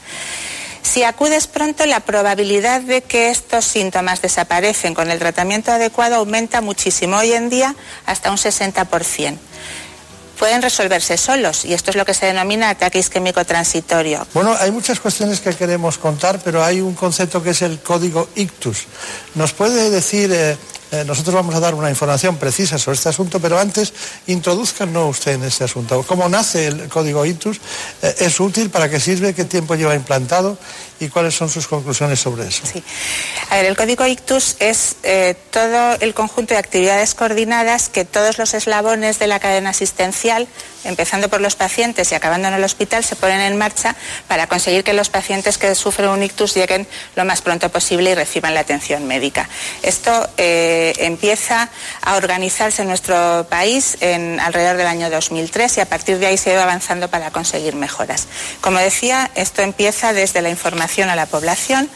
Si 0.82 1.04
acudes 1.04 1.46
pronto, 1.46 1.86
la 1.86 2.00
probabilidad 2.00 2.82
de 2.82 3.02
que 3.02 3.30
estos 3.30 3.64
síntomas 3.64 4.20
desaparecen 4.20 4.94
con 4.94 5.10
el 5.10 5.18
tratamiento 5.18 5.72
adecuado 5.72 6.16
aumenta 6.16 6.60
muchísimo 6.60 7.16
hoy 7.16 7.32
en 7.32 7.48
día 7.48 7.74
hasta 8.04 8.30
un 8.30 8.36
60%. 8.36 9.38
pueden 10.38 10.60
resolverse 10.60 11.16
solos 11.18 11.64
y 11.64 11.72
esto 11.72 11.90
es 11.90 11.96
lo 11.96 12.04
que 12.04 12.14
se 12.14 12.26
denomina 12.26 12.68
ataque 12.68 12.98
isquémico 12.98 13.44
transitorio. 13.44 14.26
Bueno, 14.34 14.56
hay 14.58 14.72
muchas 14.72 14.98
cuestiones 14.98 15.38
que 15.40 15.54
queremos 15.54 15.98
contar, 15.98 16.40
pero 16.42 16.64
hay 16.64 16.80
un 16.80 16.94
concepto 16.94 17.42
que 17.42 17.50
es 17.50 17.62
el 17.62 17.78
código 17.78 18.28
ictus. 18.34 18.86
¿Nos 19.36 19.52
puede 19.52 19.88
decir 19.88 20.32
eh, 20.32 20.56
eh, 20.92 21.04
nosotros 21.06 21.34
vamos 21.34 21.54
a 21.54 21.60
dar 21.60 21.74
una 21.74 21.88
información 21.88 22.36
precisa 22.36 22.78
sobre 22.78 22.96
este 22.96 23.08
asunto, 23.08 23.40
pero 23.40 23.58
antes 23.58 23.94
introduzcanos 24.26 25.10
usted 25.10 25.32
en 25.32 25.44
este 25.44 25.64
asunto. 25.64 26.04
¿Cómo 26.06 26.28
nace 26.28 26.66
el 26.66 26.88
código 26.88 27.24
ITUS? 27.24 27.60
Eh, 28.02 28.14
¿Es 28.18 28.38
útil? 28.38 28.68
¿Para 28.68 28.90
qué 28.90 29.00
sirve? 29.00 29.32
¿Qué 29.34 29.46
tiempo 29.46 29.74
lleva 29.74 29.94
implantado? 29.94 30.58
¿Y 31.02 31.08
cuáles 31.08 31.34
son 31.34 31.48
sus 31.50 31.66
conclusiones 31.66 32.20
sobre 32.20 32.46
eso? 32.46 32.62
Sí. 32.64 32.80
A 33.50 33.56
ver, 33.56 33.64
el 33.64 33.76
código 33.76 34.06
ICTUS 34.06 34.56
es 34.60 34.94
eh, 35.02 35.34
todo 35.50 35.96
el 35.98 36.14
conjunto 36.14 36.54
de 36.54 36.60
actividades 36.60 37.14
coordinadas 37.14 37.88
que 37.88 38.04
todos 38.04 38.38
los 38.38 38.54
eslabones 38.54 39.18
de 39.18 39.26
la 39.26 39.40
cadena 39.40 39.70
asistencial, 39.70 40.46
empezando 40.84 41.28
por 41.28 41.40
los 41.40 41.56
pacientes 41.56 42.12
y 42.12 42.14
acabando 42.14 42.46
en 42.46 42.54
el 42.54 42.62
hospital, 42.62 43.02
se 43.02 43.16
ponen 43.16 43.40
en 43.40 43.56
marcha 43.56 43.96
para 44.28 44.46
conseguir 44.46 44.84
que 44.84 44.92
los 44.92 45.10
pacientes 45.10 45.58
que 45.58 45.74
sufren 45.74 46.08
un 46.08 46.22
ictus 46.22 46.54
lleguen 46.54 46.86
lo 47.16 47.24
más 47.24 47.42
pronto 47.42 47.68
posible 47.68 48.12
y 48.12 48.14
reciban 48.14 48.54
la 48.54 48.60
atención 48.60 49.04
médica. 49.08 49.48
Esto 49.82 50.28
empieza 50.98 51.68
a 52.02 52.16
organizarse 52.16 52.82
en 52.82 52.88
nuestro 52.88 53.46
país 53.48 53.96
en 54.00 54.40
alrededor 54.40 54.76
del 54.76 54.86
año 54.86 55.10
2003 55.10 55.78
y 55.78 55.80
a 55.80 55.86
partir 55.86 56.18
de 56.18 56.26
ahí 56.26 56.36
se 56.36 56.54
va 56.54 56.64
avanzando 56.64 57.08
para 57.08 57.30
conseguir 57.30 57.74
mejoras. 57.74 58.26
Como 58.60 58.78
decía, 58.78 59.30
esto 59.34 59.62
empieza 59.62 60.12
desde 60.12 60.42
la 60.42 60.50
información 60.50 61.08
a 61.08 61.16
la 61.16 61.26
población, 61.26 61.88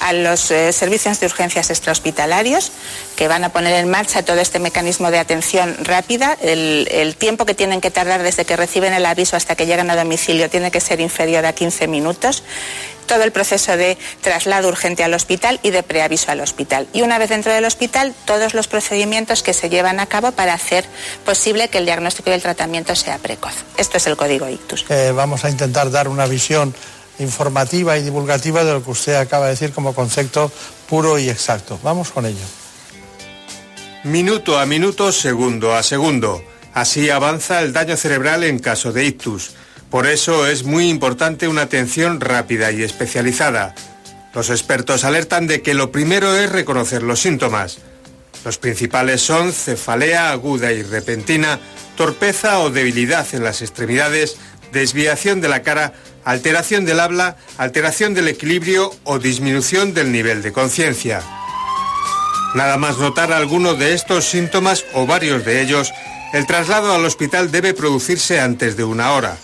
a 0.00 0.12
los 0.12 0.50
eh, 0.50 0.72
servicios 0.72 1.20
de 1.20 1.26
urgencias 1.26 1.70
extrahospitalarios, 1.70 2.72
que 3.16 3.28
van 3.28 3.44
a 3.44 3.50
poner 3.50 3.74
en 3.74 3.88
marcha 3.88 4.22
todo 4.22 4.38
este 4.38 4.58
mecanismo 4.58 5.10
de 5.10 5.18
atención 5.18 5.76
rápida. 5.82 6.36
El, 6.40 7.14
tiempo 7.18 7.46
que 7.46 7.54
tienen 7.54 7.80
que 7.80 7.90
tardar 7.90 8.22
desde 8.22 8.44
que 8.44 8.56
reciben 8.56 8.92
el 8.92 9.06
aviso 9.06 9.36
hasta 9.36 9.54
que 9.54 9.66
llegan 9.66 9.90
a 9.90 9.96
domicilio 9.96 10.50
tiene 10.50 10.70
que 10.70 10.80
ser 10.80 11.00
inferior 11.00 11.46
a 11.46 11.52
15 11.52 11.86
minutos 11.86 12.42
todo 13.06 13.22
el 13.22 13.32
proceso 13.32 13.76
de 13.76 13.98
traslado 14.22 14.66
urgente 14.68 15.04
al 15.04 15.12
hospital 15.12 15.60
y 15.62 15.70
de 15.70 15.82
preaviso 15.82 16.30
al 16.32 16.40
hospital. 16.40 16.88
Y 16.94 17.02
una 17.02 17.18
vez 17.18 17.28
dentro 17.28 17.52
del 17.52 17.66
hospital, 17.66 18.14
todos 18.24 18.54
los 18.54 18.66
procedimientos 18.66 19.42
que 19.42 19.52
se 19.52 19.68
llevan 19.68 20.00
a 20.00 20.06
cabo 20.06 20.32
para 20.32 20.54
hacer 20.54 20.86
posible 21.24 21.68
que 21.68 21.78
el 21.78 21.84
diagnóstico 21.84 22.30
y 22.30 22.32
el 22.32 22.40
tratamiento 22.40 22.96
sea 22.96 23.18
precoz. 23.18 23.54
Esto 23.76 23.98
es 23.98 24.06
el 24.06 24.16
código 24.16 24.48
ICTUS. 24.48 24.86
Eh, 24.88 25.12
vamos 25.14 25.44
a 25.44 25.50
intentar 25.50 25.90
dar 25.90 26.08
una 26.08 26.26
visión 26.26 26.74
informativa 27.18 27.96
y 27.96 28.02
divulgativa 28.02 28.64
de 28.64 28.72
lo 28.72 28.84
que 28.84 28.90
usted 28.90 29.14
acaba 29.14 29.46
de 29.46 29.52
decir 29.52 29.72
como 29.72 29.94
concepto 29.94 30.50
puro 30.88 31.18
y 31.18 31.28
exacto. 31.28 31.78
Vamos 31.82 32.10
con 32.10 32.26
ello. 32.26 32.44
Minuto 34.04 34.58
a 34.58 34.66
minuto, 34.66 35.12
segundo 35.12 35.74
a 35.74 35.82
segundo. 35.82 36.44
Así 36.74 37.08
avanza 37.08 37.62
el 37.62 37.72
daño 37.72 37.96
cerebral 37.96 38.44
en 38.44 38.58
caso 38.58 38.92
de 38.92 39.04
ictus. 39.04 39.52
Por 39.90 40.06
eso 40.06 40.46
es 40.46 40.64
muy 40.64 40.90
importante 40.90 41.46
una 41.46 41.62
atención 41.62 42.20
rápida 42.20 42.72
y 42.72 42.82
especializada. 42.82 43.74
Los 44.34 44.50
expertos 44.50 45.04
alertan 45.04 45.46
de 45.46 45.62
que 45.62 45.74
lo 45.74 45.92
primero 45.92 46.36
es 46.36 46.50
reconocer 46.50 47.04
los 47.04 47.20
síntomas. 47.20 47.78
Los 48.44 48.58
principales 48.58 49.22
son 49.22 49.52
cefalea 49.52 50.32
aguda 50.32 50.72
y 50.72 50.82
repentina, 50.82 51.60
torpeza 51.96 52.58
o 52.58 52.70
debilidad 52.70 53.26
en 53.32 53.44
las 53.44 53.62
extremidades, 53.62 54.36
desviación 54.72 55.40
de 55.40 55.48
la 55.48 55.62
cara, 55.62 55.94
alteración 56.24 56.84
del 56.84 57.00
habla, 57.00 57.36
alteración 57.58 58.14
del 58.14 58.28
equilibrio 58.28 58.94
o 59.04 59.18
disminución 59.18 59.94
del 59.94 60.12
nivel 60.12 60.42
de 60.42 60.52
conciencia. 60.52 61.22
Nada 62.54 62.76
más 62.76 62.98
notar 62.98 63.32
alguno 63.32 63.74
de 63.74 63.94
estos 63.94 64.26
síntomas 64.26 64.84
o 64.94 65.06
varios 65.06 65.44
de 65.44 65.60
ellos, 65.60 65.92
el 66.32 66.46
traslado 66.46 66.94
al 66.94 67.04
hospital 67.04 67.50
debe 67.50 67.74
producirse 67.74 68.40
antes 68.40 68.76
de 68.76 68.84
una 68.84 69.12
hora. 69.12 69.36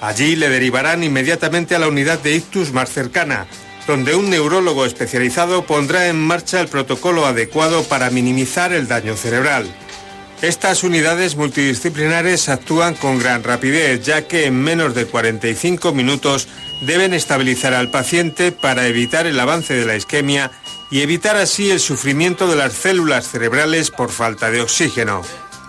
Allí 0.00 0.36
le 0.36 0.48
derivarán 0.48 1.02
inmediatamente 1.02 1.74
a 1.74 1.78
la 1.78 1.88
unidad 1.88 2.18
de 2.20 2.34
ictus 2.34 2.72
más 2.72 2.90
cercana, 2.90 3.46
donde 3.86 4.14
un 4.14 4.30
neurólogo 4.30 4.84
especializado 4.84 5.64
pondrá 5.66 6.08
en 6.08 6.20
marcha 6.20 6.60
el 6.60 6.68
protocolo 6.68 7.26
adecuado 7.26 7.84
para 7.84 8.10
minimizar 8.10 8.72
el 8.72 8.86
daño 8.86 9.16
cerebral. 9.16 9.66
Estas 10.42 10.84
unidades 10.84 11.34
multidisciplinares 11.34 12.48
actúan 12.48 12.94
con 12.94 13.18
gran 13.18 13.42
rapidez, 13.42 14.04
ya 14.04 14.28
que 14.28 14.46
en 14.46 14.62
menos 14.62 14.94
de 14.94 15.04
45 15.04 15.92
minutos 15.92 16.46
deben 16.80 17.12
estabilizar 17.12 17.74
al 17.74 17.90
paciente 17.90 18.52
para 18.52 18.86
evitar 18.86 19.26
el 19.26 19.40
avance 19.40 19.74
de 19.74 19.84
la 19.84 19.96
isquemia 19.96 20.52
y 20.92 21.00
evitar 21.00 21.34
así 21.34 21.72
el 21.72 21.80
sufrimiento 21.80 22.46
de 22.46 22.54
las 22.54 22.72
células 22.72 23.28
cerebrales 23.28 23.90
por 23.90 24.10
falta 24.10 24.48
de 24.52 24.60
oxígeno. 24.60 25.22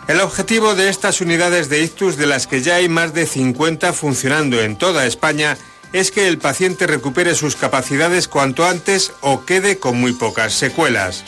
El 0.07 0.21
objetivo 0.21 0.75
de 0.75 0.89
estas 0.89 1.19
unidades 1.19 1.67
de 1.69 1.83
ictus, 1.83 2.15
de 2.15 2.27
las 2.27 2.45
que 2.45 2.61
ya 2.61 2.75
hay 2.75 2.89
más 2.89 3.15
de 3.15 3.25
50 3.25 3.91
funcionando 3.91 4.61
en 4.61 4.77
toda 4.77 5.07
España, 5.07 5.57
es 5.93 6.11
que 6.11 6.27
el 6.27 6.37
paciente 6.37 6.85
recupere 6.85 7.33
sus 7.33 7.55
capacidades 7.55 8.27
cuanto 8.27 8.65
antes 8.65 9.13
o 9.21 9.45
quede 9.45 9.79
con 9.79 9.99
muy 9.99 10.13
pocas 10.13 10.53
secuelas. 10.53 11.23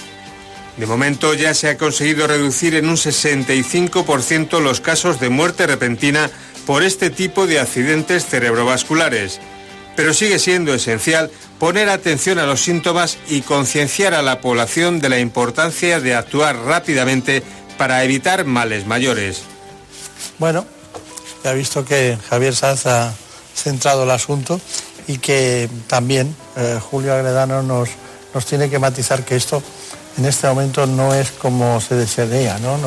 De 0.82 0.88
momento 0.88 1.36
ya 1.36 1.54
se 1.54 1.70
ha 1.70 1.78
conseguido 1.78 2.26
reducir 2.26 2.74
en 2.74 2.90
un 2.90 2.96
65% 2.96 4.60
los 4.62 4.82
casos 4.82 5.20
de 5.20 5.30
muerte 5.30 5.68
repentina 5.68 6.32
por 6.66 6.82
este 6.82 7.12
tipo 7.12 7.46
de 7.46 7.60
accidentes 7.60 8.26
cerebrovasculares. 8.26 9.40
Pero 9.96 10.12
sigue 10.16 10.40
siendo 10.40 10.74
esencial 10.74 11.30
poner 11.60 11.88
atención 11.88 12.40
a 12.40 12.48
los 12.48 12.62
síntomas 12.62 13.20
y 13.30 13.42
concienciar 13.42 14.16
a 14.16 14.24
la 14.24 14.42
población 14.42 15.00
de 15.00 15.10
la 15.10 15.20
importancia 15.20 16.00
de 16.00 16.16
actuar 16.16 16.58
rápidamente 16.58 17.44
para 17.78 18.04
evitar 18.04 18.46
males 18.46 18.88
mayores. 18.88 19.44
Bueno, 20.40 20.66
ya 21.44 21.54
visto 21.54 21.86
que 21.86 22.18
Javier 22.28 22.56
Sanz 22.56 22.88
ha 22.88 23.14
centrado 23.54 24.06
el 24.06 24.10
asunto 24.10 24.60
y 25.06 25.20
que 25.20 25.70
también 25.86 26.36
eh, 26.58 26.80
Julio 26.82 27.14
Agredano 27.14 27.62
nos, 27.62 27.90
nos 28.34 28.48
tiene 28.48 28.68
que 28.68 28.80
matizar 28.80 29.24
que 29.24 29.36
esto 29.36 29.62
en 30.18 30.26
este 30.26 30.48
momento 30.48 30.86
no 30.86 31.14
es 31.14 31.32
como 31.32 31.80
se 31.82 31.96
desearía, 31.96 32.58
¿no? 32.60 32.78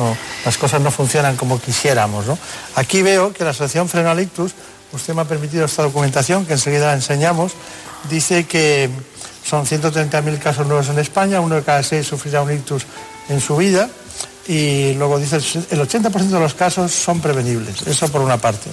las 0.45 0.57
cosas 0.57 0.81
no 0.81 0.91
funcionan 0.91 1.35
como 1.35 1.59
quisiéramos. 1.59 2.25
¿no? 2.25 2.37
Aquí 2.75 3.01
veo 3.01 3.33
que 3.33 3.43
la 3.43 3.51
Asociación 3.51 3.89
Frenolictus, 3.89 4.53
usted 4.91 5.13
me 5.13 5.21
ha 5.21 5.25
permitido 5.25 5.65
esta 5.65 5.83
documentación 5.83 6.45
que 6.45 6.53
enseguida 6.53 6.87
la 6.87 6.93
enseñamos, 6.93 7.53
dice 8.09 8.45
que 8.45 8.89
son 9.43 9.65
130.000 9.65 10.39
casos 10.39 10.67
nuevos 10.67 10.89
en 10.89 10.99
España, 10.99 11.39
uno 11.39 11.55
de 11.55 11.63
cada 11.63 11.83
seis 11.83 12.07
sufrirá 12.07 12.41
un 12.41 12.51
ictus 12.51 12.85
en 13.29 13.39
su 13.41 13.55
vida 13.55 13.89
y 14.47 14.93
luego 14.93 15.17
dice 15.17 15.37
el 15.37 15.41
80% 15.41 16.11
de 16.11 16.39
los 16.39 16.53
casos 16.53 16.91
son 16.91 17.19
prevenibles, 17.19 17.81
eso 17.87 18.07
por 18.09 18.21
una 18.21 18.37
parte. 18.37 18.69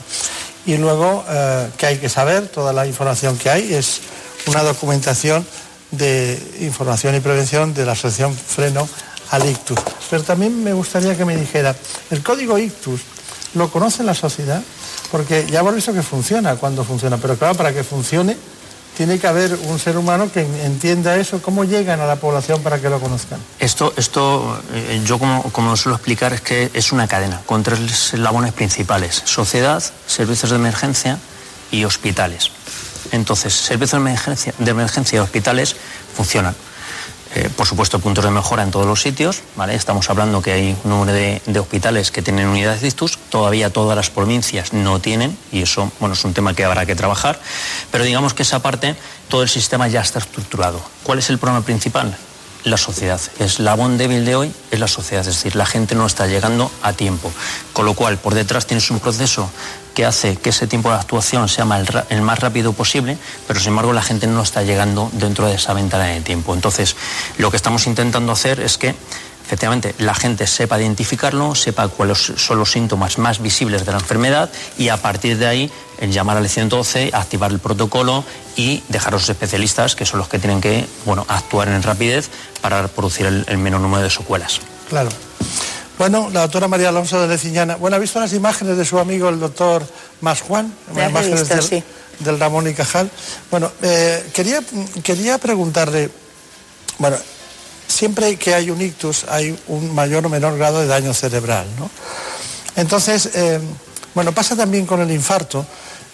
Y 0.65 0.77
luego, 0.77 1.25
eh, 1.29 1.71
que 1.77 1.87
hay 1.87 1.99
que 1.99 2.09
saber, 2.09 2.47
toda 2.49 2.73
la 2.73 2.87
información 2.87 3.37
que 3.37 3.51
hay 3.51 3.75
es 3.75 4.01
una 4.47 4.63
documentación 4.63 5.45
de 5.93 6.43
información 6.61 7.15
y 7.15 7.21
prevención 7.21 7.73
de 7.75 7.87
la 7.87 7.93
Asociación 7.93 8.35
Freno 8.35 8.89
al 9.31 9.49
Ictus. 9.49 9.79
Pero 10.11 10.23
también 10.25 10.63
me 10.63 10.73
gustaría 10.73 11.17
que 11.17 11.25
me 11.25 11.37
dijera, 11.37 11.75
¿el 12.11 12.23
código 12.23 12.59
Ictus 12.59 13.01
lo 13.55 13.71
conoce 13.71 14.03
la 14.03 14.15
sociedad? 14.15 14.63
Porque 15.11 15.47
ya 15.49 15.61
hemos 15.61 15.75
visto 15.75 15.93
que 15.93 16.03
funciona 16.03 16.57
cuando 16.57 16.85
funciona, 16.85 17.19
pero 17.19 17.37
claro, 17.37 17.55
para 17.55 17.73
que 17.73 17.85
funcione 17.85 18.37
tiene 18.97 19.19
que 19.19 19.27
haber 19.27 19.55
un 19.55 19.79
ser 19.79 19.97
humano 19.97 20.31
que 20.31 20.41
entienda 20.65 21.17
eso. 21.17 21.41
¿Cómo 21.41 21.65
llegan 21.65 22.01
a 22.01 22.07
la 22.07 22.17
población 22.17 22.63
para 22.63 22.79
que 22.79 22.91
lo 22.91 23.01
conozcan? 23.01 23.41
Esto, 23.59 23.93
esto 23.97 24.61
eh, 24.75 25.01
yo 25.05 25.19
como, 25.19 25.43
como 25.45 25.71
lo 25.71 25.77
suelo 25.77 25.97
explicar, 25.97 26.33
es 26.35 26.43
que 26.43 26.71
es 26.75 26.93
una 26.93 27.09
cadena 27.09 27.41
con 27.47 27.63
tres 27.63 27.81
eslabones 28.13 28.53
principales. 28.53 29.23
Sociedad, 29.25 29.83
servicios 30.07 30.51
de 30.51 30.57
emergencia 30.57 31.19
y 31.71 31.85
hospitales. 31.85 32.51
Entonces, 33.13 33.55
servicios 33.55 34.03
de 34.03 34.09
emergencia, 34.09 34.55
de 34.59 34.71
emergencia 34.71 35.17
y 35.17 35.21
hospitales 35.21 35.77
funcionan. 36.15 36.55
Eh, 37.35 37.49
por 37.57 37.67
supuesto, 37.67 37.99
puntos 37.99 38.25
de 38.25 38.31
mejora 38.31 38.63
en 38.63 38.71
todos 38.71 38.87
los 38.87 39.01
sitios. 39.01 39.43
¿vale? 39.57 39.75
Estamos 39.75 40.11
hablando 40.11 40.43
que 40.43 40.53
hay 40.53 40.77
un 40.85 40.91
número 40.91 41.13
de, 41.13 41.41
hospitales 41.59 42.11
que 42.11 42.21
tienen 42.21 42.49
unidades 42.49 42.83
de 42.83 42.89
ictus. 42.89 43.17
Todavía 43.31 43.71
todas 43.71 43.97
las 43.97 44.11
provincias 44.11 44.73
no 44.73 45.01
tienen, 45.01 45.37
y 45.51 45.63
eso 45.63 45.91
bueno, 45.99 46.15
es 46.15 46.25
un 46.25 46.35
tema 46.35 46.55
que 46.55 46.65
habrá 46.65 46.85
que 46.85 46.95
trabajar. 46.95 47.41
Pero 47.91 48.05
digamos 48.05 48.35
que 48.35 48.43
esa 48.43 48.61
parte, 48.61 48.97
todo 49.29 49.43
el 49.43 49.49
sistema 49.49 49.89
ya 49.89 50.03
está 50.03 50.19
estructurado. 50.19 50.83
¿Cuál 51.03 51.21
es 51.21 51.31
el 51.31 51.39
problema 51.39 51.65
principal? 51.65 52.17
La 52.65 52.77
sociedad. 52.77 53.21
Es 53.39 53.59
la 53.59 53.75
bon 53.75 53.99
débil 53.99 54.25
de 54.25 54.37
hoy, 54.37 54.53
es 54.71 54.79
la 54.79 54.89
sociedad, 54.89 55.27
es 55.27 55.35
decir, 55.35 55.57
la 55.57 55.67
gente 55.67 55.95
no 55.95 56.07
está 56.07 56.27
llegando 56.27 56.71
a 56.83 56.93
tiempo. 56.93 57.33
Con 57.73 57.87
lo 57.87 57.95
cual, 57.95 58.19
por 58.19 58.35
detrás 58.35 58.67
tienes 58.67 58.91
un 58.91 59.01
proceso 59.01 59.51
que 59.95 60.07
hace 60.07 60.37
que 60.37 60.51
ese 60.51 60.67
tiempo 60.67 60.91
de 60.91 60.97
actuación 60.97 61.49
sea 61.49 61.67
el 62.09 62.23
más 62.23 62.39
rápido 62.39 62.73
posible, 62.73 63.19
pero 63.47 63.61
sin 63.61 63.71
embargo 63.71 63.93
la 63.93 64.03
gente 64.03 64.27
no 64.27 64.43
está 64.43 64.63
llegando 64.63 65.11
dentro 65.13 65.47
de 65.47 65.55
esa 65.55 65.75
ventana 65.75 66.05
de 66.05 66.21
tiempo. 66.21 66.55
Entonces, 66.55 66.97
lo 67.37 67.51
que 67.51 67.57
estamos 67.57 67.87
intentando 67.87 68.33
hacer 68.33 68.61
es 68.61 68.79
que 68.79 68.95
efectivamente 69.45 69.95
la 69.99 70.15
gente 70.15 70.47
sepa 70.47 70.81
identificarlo, 70.81 71.55
sepa 71.55 71.89
cuáles 71.89 72.33
son 72.37 72.59
los 72.59 72.73
síntomas 72.73 73.19
más 73.19 73.41
visibles 73.41 73.85
de 73.85 73.93
la 73.93 73.99
enfermedad 73.99 74.51
y 74.79 74.89
a 74.89 74.97
partir 74.97 75.39
de 75.39 75.47
ahí 75.47 75.71
llamar 76.01 76.37
al 76.37 76.49
112, 76.49 77.11
activar 77.13 77.53
el 77.53 77.59
protocolo 77.59 78.25
y 78.57 78.83
dejar 78.89 79.15
a 79.15 79.17
los 79.17 79.29
especialistas, 79.29 79.95
que 79.95 80.05
son 80.05 80.19
los 80.19 80.29
que 80.29 80.39
tienen 80.39 80.61
que 80.61 80.87
bueno, 81.05 81.25
actuar 81.29 81.69
en 81.69 81.83
rapidez 81.83 82.29
para 82.61 82.87
producir 82.89 83.27
el, 83.27 83.45
el 83.49 83.59
menor 83.59 83.81
número 83.81 84.03
de 84.03 84.11
secuelas. 84.11 84.61
Claro. 84.89 85.11
Bueno, 85.99 86.31
la 86.33 86.41
doctora 86.41 86.69
María 86.69 86.89
Alonso 86.89 87.21
de 87.21 87.29
Leciñana. 87.29 87.77
Bueno, 87.77 87.97
¿ha 87.97 88.01
visto 88.01 88.19
las 88.19 88.33
imágenes 88.33 88.77
de 88.77 88.85
su 88.85 88.99
amigo 88.99 89.29
el 89.29 89.39
doctor 89.39 89.87
Mas 90.21 90.41
Juan? 90.41 90.75
He 90.97 91.09
imágenes 91.09 91.41
visto, 91.41 91.55
del, 91.55 91.63
sí. 91.63 91.85
del 92.19 92.41
Ramón 92.41 92.67
y 92.67 92.75
Cajal. 92.75 93.11
Bueno, 93.51 93.71
eh, 93.83 94.29
quería, 94.35 94.61
quería 95.05 95.39
preguntarle, 95.39 96.11
bueno, 96.99 97.17
siempre 97.93 98.37
que 98.37 98.55
hay 98.55 98.71
un 98.71 98.81
ictus 98.81 99.25
hay 99.29 99.57
un 99.69 99.95
mayor 99.95 100.27
o 100.27 100.29
menor 100.29 100.57
grado 100.57 100.81
de 100.81 100.87
daño 100.87 101.13
cerebral, 101.15 101.67
¿no? 101.79 101.91
Entonces, 102.77 103.31
eh, 103.35 103.61
bueno, 104.15 104.33
pasa 104.33 104.57
también 104.57 104.87
con 104.87 105.01
el 105.01 105.11
infarto. 105.11 105.65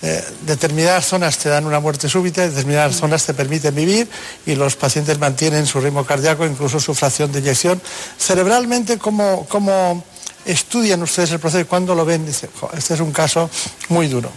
Eh, 0.01 0.25
determinadas 0.43 1.07
zonas 1.07 1.39
te 1.39 1.49
dan 1.49 1.67
una 1.67 1.81
muerte 1.81 2.09
súbita, 2.09 2.43
determinadas 2.49 2.97
zonas 2.97 3.25
te 3.25 3.35
permiten 3.35 3.75
vivir 3.75 4.09
y 4.47 4.55
los 4.55 4.77
pacientes 4.77 5.19
mantienen 5.19 5.67
su 5.67 5.81
ritmo 5.81 6.05
cardíaco, 6.05 6.47
incluso 6.47 6.79
su 6.79 6.95
fracción 6.95 7.33
de 7.33 7.41
eyección. 7.41 7.81
Cerebralmente, 8.17 8.99
¿cómo, 8.99 9.47
cómo 9.49 10.05
estudian 10.45 11.03
ustedes 11.03 11.33
el 11.33 11.41
proceso 11.41 11.61
y 11.63 11.65
cuándo 11.65 11.97
lo 11.97 12.05
ven? 12.05 12.25
Dice, 12.25 12.49
"Jo, 12.61 12.71
este 12.77 12.95
es 12.95 13.01
un 13.01 13.11
caso 13.11 13.51
muy 13.89 14.07
duro. 14.07 14.31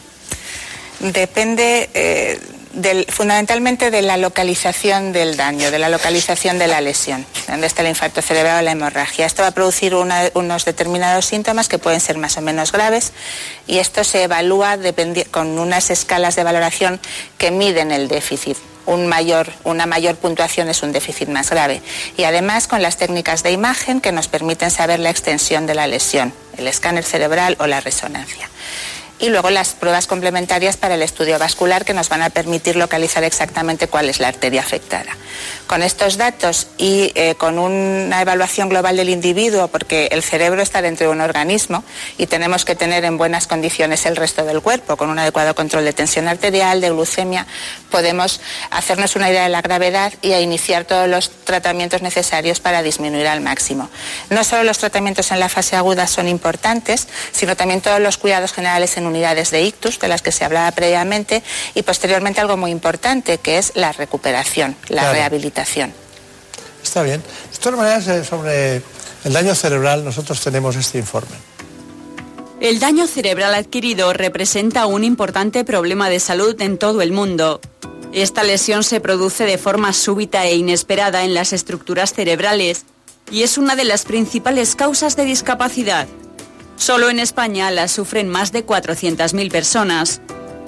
Depende 1.01 1.89
eh, 1.95 2.39
fundamentalmente 3.09 3.89
de 3.89 4.01
la 4.03 4.17
localización 4.17 5.11
del 5.11 5.35
daño, 5.35 5.71
de 5.71 5.79
la 5.79 5.89
localización 5.89 6.59
de 6.59 6.67
la 6.67 6.79
lesión, 6.79 7.25
donde 7.47 7.67
está 7.67 7.81
el 7.81 7.89
infarto 7.89 8.21
cerebral 8.21 8.59
o 8.59 8.61
la 8.61 8.71
hemorragia. 8.71 9.25
Esto 9.25 9.41
va 9.41 9.49
a 9.49 9.53
producir 9.53 9.95
unos 9.95 10.65
determinados 10.65 11.25
síntomas 11.25 11.67
que 11.67 11.79
pueden 11.79 11.99
ser 11.99 12.17
más 12.17 12.37
o 12.37 12.41
menos 12.41 12.71
graves 12.71 13.13
y 13.67 13.79
esto 13.79 14.03
se 14.03 14.23
evalúa 14.23 14.77
con 15.31 15.57
unas 15.57 15.89
escalas 15.89 16.35
de 16.35 16.43
valoración 16.43 16.99
que 17.37 17.51
miden 17.51 17.91
el 17.91 18.07
déficit. 18.07 18.57
Un 18.85 19.07
mayor, 19.07 19.51
una 19.63 19.85
mayor 19.85 20.15
puntuación 20.15 20.69
es 20.69 20.81
un 20.81 20.91
déficit 20.91 21.29
más 21.29 21.49
grave. 21.49 21.81
Y 22.17 22.23
además 22.23 22.67
con 22.67 22.81
las 22.81 22.97
técnicas 22.97 23.43
de 23.43 23.51
imagen 23.51 24.01
que 24.01 24.11
nos 24.11 24.27
permiten 24.27 24.71
saber 24.71 24.99
la 24.99 25.09
extensión 25.09 25.65
de 25.65 25.75
la 25.75 25.87
lesión, 25.87 26.33
el 26.57 26.67
escáner 26.67 27.03
cerebral 27.03 27.57
o 27.59 27.67
la 27.67 27.81
resonancia 27.81 28.49
y 29.21 29.29
luego 29.29 29.51
las 29.51 29.69
pruebas 29.75 30.07
complementarias 30.07 30.77
para 30.77 30.95
el 30.95 31.03
estudio 31.03 31.37
vascular 31.37 31.85
que 31.85 31.93
nos 31.93 32.09
van 32.09 32.23
a 32.23 32.31
permitir 32.31 32.75
localizar 32.75 33.23
exactamente 33.23 33.87
cuál 33.87 34.09
es 34.09 34.19
la 34.19 34.27
arteria 34.27 34.61
afectada. 34.61 35.15
Con 35.67 35.83
estos 35.83 36.17
datos 36.17 36.67
y 36.77 37.11
eh, 37.15 37.35
con 37.35 37.59
una 37.59 38.19
evaluación 38.21 38.67
global 38.67 38.97
del 38.97 39.09
individuo, 39.09 39.67
porque 39.67 40.07
el 40.11 40.23
cerebro 40.23 40.61
está 40.61 40.81
dentro 40.81 41.07
de 41.07 41.13
un 41.13 41.21
organismo 41.21 41.83
y 42.17 42.25
tenemos 42.25 42.65
que 42.65 42.75
tener 42.75 43.05
en 43.05 43.17
buenas 43.17 43.45
condiciones 43.45 44.05
el 44.07 44.15
resto 44.15 44.43
del 44.43 44.61
cuerpo, 44.61 44.97
con 44.97 45.09
un 45.09 45.19
adecuado 45.19 45.53
control 45.53 45.85
de 45.85 45.93
tensión 45.93 46.27
arterial, 46.27 46.81
de 46.81 46.89
glucemia, 46.89 47.45
podemos 47.91 48.41
hacernos 48.71 49.15
una 49.15 49.29
idea 49.29 49.43
de 49.43 49.49
la 49.49 49.61
gravedad 49.61 50.13
y 50.23 50.33
a 50.33 50.41
iniciar 50.41 50.85
todos 50.85 51.07
los 51.07 51.29
tratamientos 51.29 52.01
necesarios 52.01 52.59
para 52.59 52.81
disminuir 52.81 53.27
al 53.27 53.41
máximo. 53.41 53.89
No 54.31 54.43
solo 54.43 54.63
los 54.63 54.79
tratamientos 54.79 55.31
en 55.31 55.39
la 55.39 55.49
fase 55.49 55.75
aguda 55.75 56.07
son 56.07 56.27
importantes, 56.27 57.07
sino 57.31 57.55
también 57.55 57.81
todos 57.81 57.99
los 57.99 58.17
cuidados 58.17 58.51
generales 58.51 58.97
en 58.97 59.10
unidades 59.11 59.51
de 59.51 59.61
ictus, 59.63 59.99
de 59.99 60.07
las 60.07 60.21
que 60.21 60.31
se 60.31 60.43
hablaba 60.43 60.71
previamente, 60.71 61.43
y 61.75 61.83
posteriormente 61.83 62.41
algo 62.41 62.57
muy 62.57 62.71
importante, 62.71 63.37
que 63.37 63.57
es 63.59 63.73
la 63.75 63.91
recuperación, 63.91 64.75
la 64.89 65.01
Claro. 65.03 65.13
rehabilitación. 65.13 65.93
Está 66.83 67.03
bien. 67.03 67.21
De 67.51 67.57
todas 67.59 67.77
maneras, 67.77 68.07
eh, 68.07 68.23
sobre 68.25 68.77
el 69.23 69.33
daño 69.33 69.53
cerebral, 69.53 70.03
nosotros 70.03 70.41
tenemos 70.41 70.75
este 70.75 70.97
informe. 70.97 71.35
El 72.59 72.79
daño 72.79 73.07
cerebral 73.07 73.53
adquirido 73.55 74.13
representa 74.13 74.85
un 74.85 75.03
importante 75.03 75.63
problema 75.63 76.09
de 76.09 76.19
salud 76.19 76.59
en 76.61 76.77
todo 76.77 77.01
el 77.01 77.11
mundo. 77.11 77.59
Esta 78.13 78.43
lesión 78.43 78.83
se 78.83 78.99
produce 78.99 79.45
de 79.45 79.57
forma 79.57 79.93
súbita 79.93 80.45
e 80.45 80.55
inesperada 80.55 81.23
en 81.23 81.33
las 81.33 81.53
estructuras 81.53 82.13
cerebrales 82.13 82.83
y 83.31 83.43
es 83.43 83.57
una 83.57 83.75
de 83.75 83.85
las 83.85 84.03
principales 84.03 84.75
causas 84.75 85.15
de 85.15 85.23
discapacidad. 85.25 86.07
Solo 86.81 87.11
en 87.11 87.19
España 87.19 87.69
la 87.69 87.87
sufren 87.87 88.27
más 88.27 88.51
de 88.51 88.65
400.000 88.65 89.51
personas. 89.51 90.19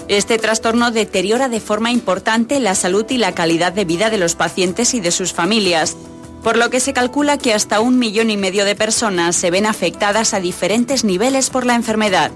Este 0.08 0.38
trastorno 0.38 0.92
deteriora 0.92 1.50
de 1.50 1.60
forma 1.60 1.90
importante 1.90 2.60
la 2.60 2.76
salud 2.76 3.04
y 3.10 3.18
la 3.18 3.34
calidad 3.34 3.74
de 3.74 3.84
vida 3.84 4.12
de 4.12 4.20
los 4.20 4.36
pacientes 4.36 4.94
y 4.94 5.00
de 5.00 5.10
sus 5.10 5.34
familias, 5.34 5.98
por 6.44 6.56
lo 6.56 6.70
que 6.70 6.82
se 6.82 6.94
calcula 6.94 7.40
que 7.40 7.56
hasta 7.56 7.80
un 7.80 7.98
millón 7.98 8.30
y 8.30 8.38
medio 8.38 8.64
de 8.64 8.76
personas 8.76 9.36
se 9.36 9.50
ven 9.50 9.66
afectadas 9.66 10.36
a 10.36 10.40
diferentes 10.40 11.04
niveles 11.04 11.50
por 11.50 11.66
la 11.66 11.74
enfermedad. 11.74 12.30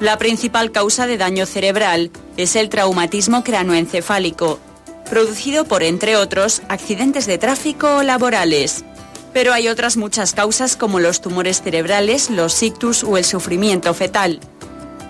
La 0.00 0.18
principal 0.18 0.70
causa 0.70 1.06
de 1.06 1.16
daño 1.16 1.46
cerebral 1.46 2.10
es 2.36 2.56
el 2.56 2.68
traumatismo 2.68 3.42
cranoencefálico, 3.42 4.60
producido 5.08 5.64
por, 5.64 5.82
entre 5.82 6.16
otros, 6.16 6.60
accidentes 6.68 7.24
de 7.24 7.38
tráfico 7.38 7.96
o 7.96 8.02
laborales. 8.02 8.84
Pero 9.32 9.52
hay 9.52 9.68
otras 9.68 9.96
muchas 9.96 10.32
causas 10.32 10.76
como 10.76 11.00
los 11.00 11.20
tumores 11.20 11.62
cerebrales, 11.62 12.30
los 12.30 12.62
ictus 12.62 13.04
o 13.04 13.16
el 13.16 13.24
sufrimiento 13.24 13.92
fetal. 13.94 14.40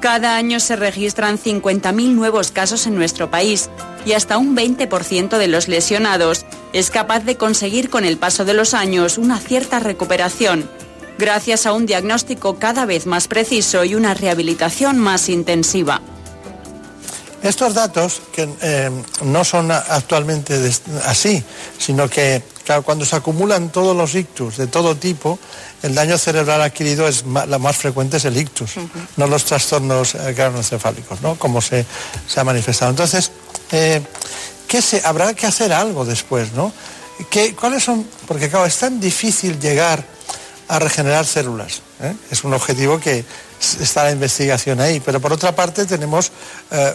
Cada 0.00 0.36
año 0.36 0.60
se 0.60 0.76
registran 0.76 1.38
50.000 1.38 2.14
nuevos 2.14 2.52
casos 2.52 2.86
en 2.86 2.94
nuestro 2.94 3.30
país 3.30 3.68
y 4.06 4.12
hasta 4.12 4.38
un 4.38 4.56
20% 4.56 5.38
de 5.38 5.48
los 5.48 5.66
lesionados 5.66 6.44
es 6.72 6.90
capaz 6.90 7.20
de 7.20 7.36
conseguir 7.36 7.90
con 7.90 8.04
el 8.04 8.16
paso 8.16 8.44
de 8.44 8.54
los 8.54 8.74
años 8.74 9.18
una 9.18 9.38
cierta 9.38 9.80
recuperación, 9.80 10.70
gracias 11.18 11.66
a 11.66 11.72
un 11.72 11.86
diagnóstico 11.86 12.58
cada 12.58 12.86
vez 12.86 13.06
más 13.06 13.26
preciso 13.26 13.84
y 13.84 13.96
una 13.96 14.14
rehabilitación 14.14 14.98
más 14.98 15.28
intensiva. 15.28 16.00
Estos 17.42 17.74
datos, 17.74 18.20
que 18.32 18.48
eh, 18.62 18.90
no 19.22 19.44
son 19.44 19.70
actualmente 19.70 20.54
así, 21.04 21.42
sino 21.78 22.08
que, 22.08 22.42
claro, 22.68 22.82
cuando 22.82 23.06
se 23.06 23.16
acumulan 23.16 23.70
todos 23.70 23.96
los 23.96 24.14
ictus 24.14 24.58
de 24.58 24.66
todo 24.66 24.94
tipo, 24.94 25.38
el 25.82 25.94
daño 25.94 26.18
cerebral 26.18 26.60
adquirido 26.60 27.08
es 27.08 27.24
ma- 27.24 27.46
la 27.46 27.58
más 27.58 27.78
frecuente 27.78 28.18
es 28.18 28.26
el 28.26 28.36
ictus, 28.36 28.72
no 29.16 29.26
los 29.26 29.46
trastornos 29.46 30.14
eh, 30.14 30.34
craneoencefálicos, 30.36 31.22
¿no? 31.22 31.36
Como 31.36 31.62
se, 31.62 31.86
se 32.26 32.38
ha 32.40 32.44
manifestado. 32.44 32.90
Entonces, 32.90 33.30
eh, 33.72 34.02
¿qué 34.66 34.82
se, 34.82 35.00
habrá 35.02 35.32
que 35.32 35.46
hacer 35.46 35.72
algo 35.72 36.04
después, 36.04 36.52
¿no? 36.52 36.70
¿Qué, 37.30 37.54
¿Cuáles 37.54 37.84
son? 37.84 38.06
Porque, 38.26 38.50
claro, 38.50 38.66
es 38.66 38.76
tan 38.76 39.00
difícil 39.00 39.58
llegar 39.58 40.04
a 40.68 40.78
regenerar 40.78 41.24
células. 41.24 41.80
¿eh? 42.02 42.12
Es 42.30 42.44
un 42.44 42.52
objetivo 42.52 43.00
que 43.00 43.24
está 43.60 44.04
la 44.04 44.12
investigación 44.12 44.80
ahí. 44.80 45.00
Pero 45.00 45.20
por 45.20 45.32
otra 45.32 45.54
parte 45.54 45.86
tenemos 45.86 46.30
eh, 46.70 46.94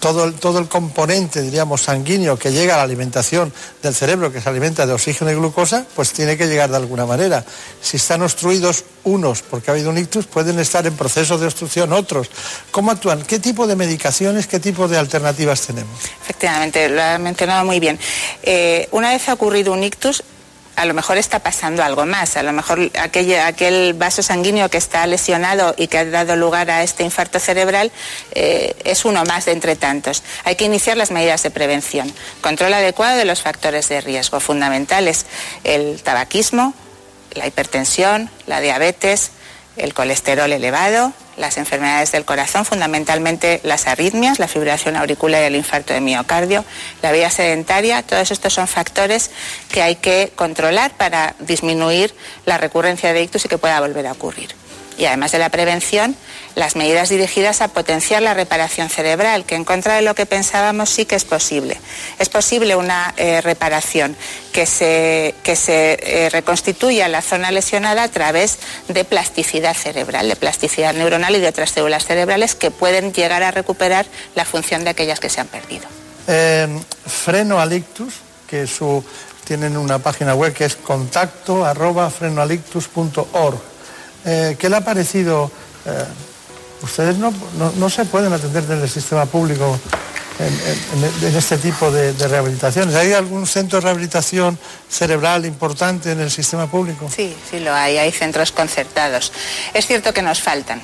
todo, 0.00 0.24
el, 0.24 0.34
todo 0.34 0.58
el 0.58 0.68
componente, 0.68 1.42
diríamos, 1.42 1.82
sanguíneo 1.82 2.38
que 2.38 2.52
llega 2.52 2.74
a 2.74 2.76
la 2.78 2.82
alimentación 2.84 3.52
del 3.82 3.94
cerebro, 3.94 4.32
que 4.32 4.40
se 4.40 4.48
alimenta 4.48 4.86
de 4.86 4.92
oxígeno 4.92 5.30
y 5.30 5.34
glucosa, 5.34 5.84
pues 5.94 6.12
tiene 6.12 6.36
que 6.36 6.46
llegar 6.46 6.70
de 6.70 6.76
alguna 6.76 7.06
manera. 7.06 7.44
Si 7.80 7.96
están 7.96 8.22
obstruidos 8.22 8.84
unos 9.04 9.42
porque 9.42 9.70
ha 9.70 9.74
habido 9.74 9.90
un 9.90 9.98
ictus, 9.98 10.26
pueden 10.26 10.58
estar 10.58 10.86
en 10.86 10.94
proceso 10.96 11.38
de 11.38 11.46
obstrucción 11.46 11.92
otros. 11.92 12.28
¿Cómo 12.70 12.90
actúan? 12.90 13.22
¿Qué 13.22 13.38
tipo 13.38 13.66
de 13.66 13.76
medicaciones, 13.76 14.46
qué 14.46 14.60
tipo 14.60 14.88
de 14.88 14.98
alternativas 14.98 15.62
tenemos? 15.62 15.98
Efectivamente, 16.22 16.88
lo 16.88 17.02
ha 17.02 17.18
mencionado 17.18 17.64
muy 17.64 17.80
bien. 17.80 17.98
Eh, 18.42 18.88
una 18.92 19.10
vez 19.10 19.28
ha 19.28 19.34
ocurrido 19.34 19.72
un 19.72 19.82
ictus, 19.82 20.22
a 20.78 20.84
lo 20.84 20.94
mejor 20.94 21.18
está 21.18 21.40
pasando 21.40 21.82
algo 21.82 22.06
más. 22.06 22.36
A 22.36 22.42
lo 22.44 22.52
mejor 22.52 22.90
aquel, 23.00 23.94
vaso 23.94 24.22
sanguíneo 24.22 24.70
que 24.70 24.78
está 24.78 25.04
lesionado 25.08 25.74
y 25.76 25.88
que 25.88 25.98
ha 25.98 26.04
dado 26.04 26.36
lugar 26.36 26.70
a 26.70 26.84
este 26.84 27.02
infarto 27.02 27.40
cerebral 27.40 27.90
eh, 28.32 28.76
es 28.84 29.04
uno 29.04 29.24
más 29.24 29.46
de 29.46 29.52
entre 29.52 29.74
tantos. 29.74 30.22
Hay 30.44 30.54
que 30.54 30.64
iniciar 30.64 30.96
las 30.96 31.10
medidas 31.10 31.42
de 31.42 31.50
prevención. 31.50 32.12
Control 32.40 32.72
adecuado 32.72 33.18
de 33.18 33.24
los 33.24 33.42
factores 33.42 33.88
de 33.88 34.00
riesgo 34.00 34.38
fundamentales. 34.38 35.26
El 35.64 36.00
tabaquismo, 36.00 36.74
la 37.34 37.48
hipertensión, 37.48 38.30
la 38.46 38.60
diabetes, 38.60 39.32
el 39.76 39.94
colesterol 39.94 40.52
elevado, 40.52 41.12
las 41.38 41.56
enfermedades 41.56 42.12
del 42.12 42.24
corazón, 42.24 42.64
fundamentalmente 42.64 43.60
las 43.64 43.86
arritmias, 43.86 44.38
la 44.38 44.48
fibrilación 44.48 44.96
auricular 44.96 45.42
y 45.42 45.46
el 45.46 45.56
infarto 45.56 45.94
de 45.94 46.00
miocardio, 46.00 46.64
la 47.02 47.12
vida 47.12 47.30
sedentaria, 47.30 48.02
todos 48.02 48.30
estos 48.30 48.52
son 48.52 48.68
factores 48.68 49.30
que 49.70 49.82
hay 49.82 49.96
que 49.96 50.32
controlar 50.34 50.92
para 50.96 51.34
disminuir 51.38 52.14
la 52.44 52.58
recurrencia 52.58 53.12
de 53.12 53.22
ictus 53.22 53.44
y 53.44 53.48
que 53.48 53.58
pueda 53.58 53.80
volver 53.80 54.06
a 54.06 54.12
ocurrir. 54.12 54.54
Y 54.98 55.06
además 55.06 55.32
de 55.32 55.38
la 55.38 55.48
prevención, 55.48 56.16
las 56.56 56.74
medidas 56.76 57.08
dirigidas 57.08 57.62
a 57.62 57.68
potenciar 57.68 58.20
la 58.20 58.34
reparación 58.34 58.90
cerebral, 58.90 59.44
que 59.44 59.54
en 59.54 59.64
contra 59.64 59.94
de 59.94 60.02
lo 60.02 60.14
que 60.14 60.26
pensábamos 60.26 60.90
sí 60.90 61.06
que 61.06 61.14
es 61.14 61.24
posible. 61.24 61.80
Es 62.18 62.28
posible 62.28 62.74
una 62.74 63.14
eh, 63.16 63.40
reparación 63.40 64.16
que 64.52 64.66
se, 64.66 65.34
que 65.44 65.54
se 65.54 65.98
eh, 66.02 66.30
reconstituya 66.30 67.06
la 67.08 67.22
zona 67.22 67.52
lesionada 67.52 68.02
a 68.02 68.08
través 68.08 68.58
de 68.88 69.04
plasticidad 69.04 69.74
cerebral, 69.74 70.28
de 70.28 70.36
plasticidad 70.36 70.92
neuronal 70.94 71.36
y 71.36 71.40
de 71.40 71.48
otras 71.48 71.70
células 71.70 72.04
cerebrales 72.04 72.56
que 72.56 72.72
pueden 72.72 73.12
llegar 73.12 73.44
a 73.44 73.52
recuperar 73.52 74.06
la 74.34 74.44
función 74.44 74.82
de 74.82 74.90
aquellas 74.90 75.20
que 75.20 75.28
se 75.28 75.40
han 75.40 75.46
perdido. 75.46 75.86
Eh, 76.26 76.66
que 78.48 78.66
su, 78.66 79.04
tienen 79.44 79.76
una 79.76 79.98
página 79.98 80.34
web 80.34 80.52
que 80.52 80.64
es 80.64 80.74
contacto 80.74 81.64
arroba 81.64 82.10
frenoalictus.org. 82.10 83.77
Eh, 84.24 84.56
¿Qué 84.58 84.68
le 84.68 84.76
ha 84.76 84.84
parecido? 84.84 85.50
eh, 85.86 86.04
ustedes 86.82 87.16
no, 87.18 87.32
no, 87.58 87.72
no 87.72 87.90
se 87.90 88.04
pueden 88.04 88.32
atender 88.32 88.64
en 88.70 88.82
el 88.82 88.88
sistema 88.88 89.26
público 89.26 89.78
en, 90.38 91.36
este 91.36 91.58
tipo 91.58 91.90
de, 91.90 92.12
rehabilitaciones. 92.12 92.94
¿Hay 92.94 93.12
algún 93.12 93.46
centro 93.46 93.80
de 93.80 93.84
rehabilitación 93.84 94.58
cerebral 94.88 95.44
importante 95.46 96.12
en 96.12 96.20
el 96.20 96.30
sistema 96.30 96.70
público? 96.70 97.10
Sí, 97.14 97.34
sí 97.50 97.58
lo 97.58 97.74
hay, 97.74 97.98
hay 97.98 98.12
centros 98.12 98.52
concertados. 98.52 99.32
Es 99.74 99.86
cierto 99.86 100.12
que 100.14 100.22
nos 100.22 100.40
faltan. 100.40 100.80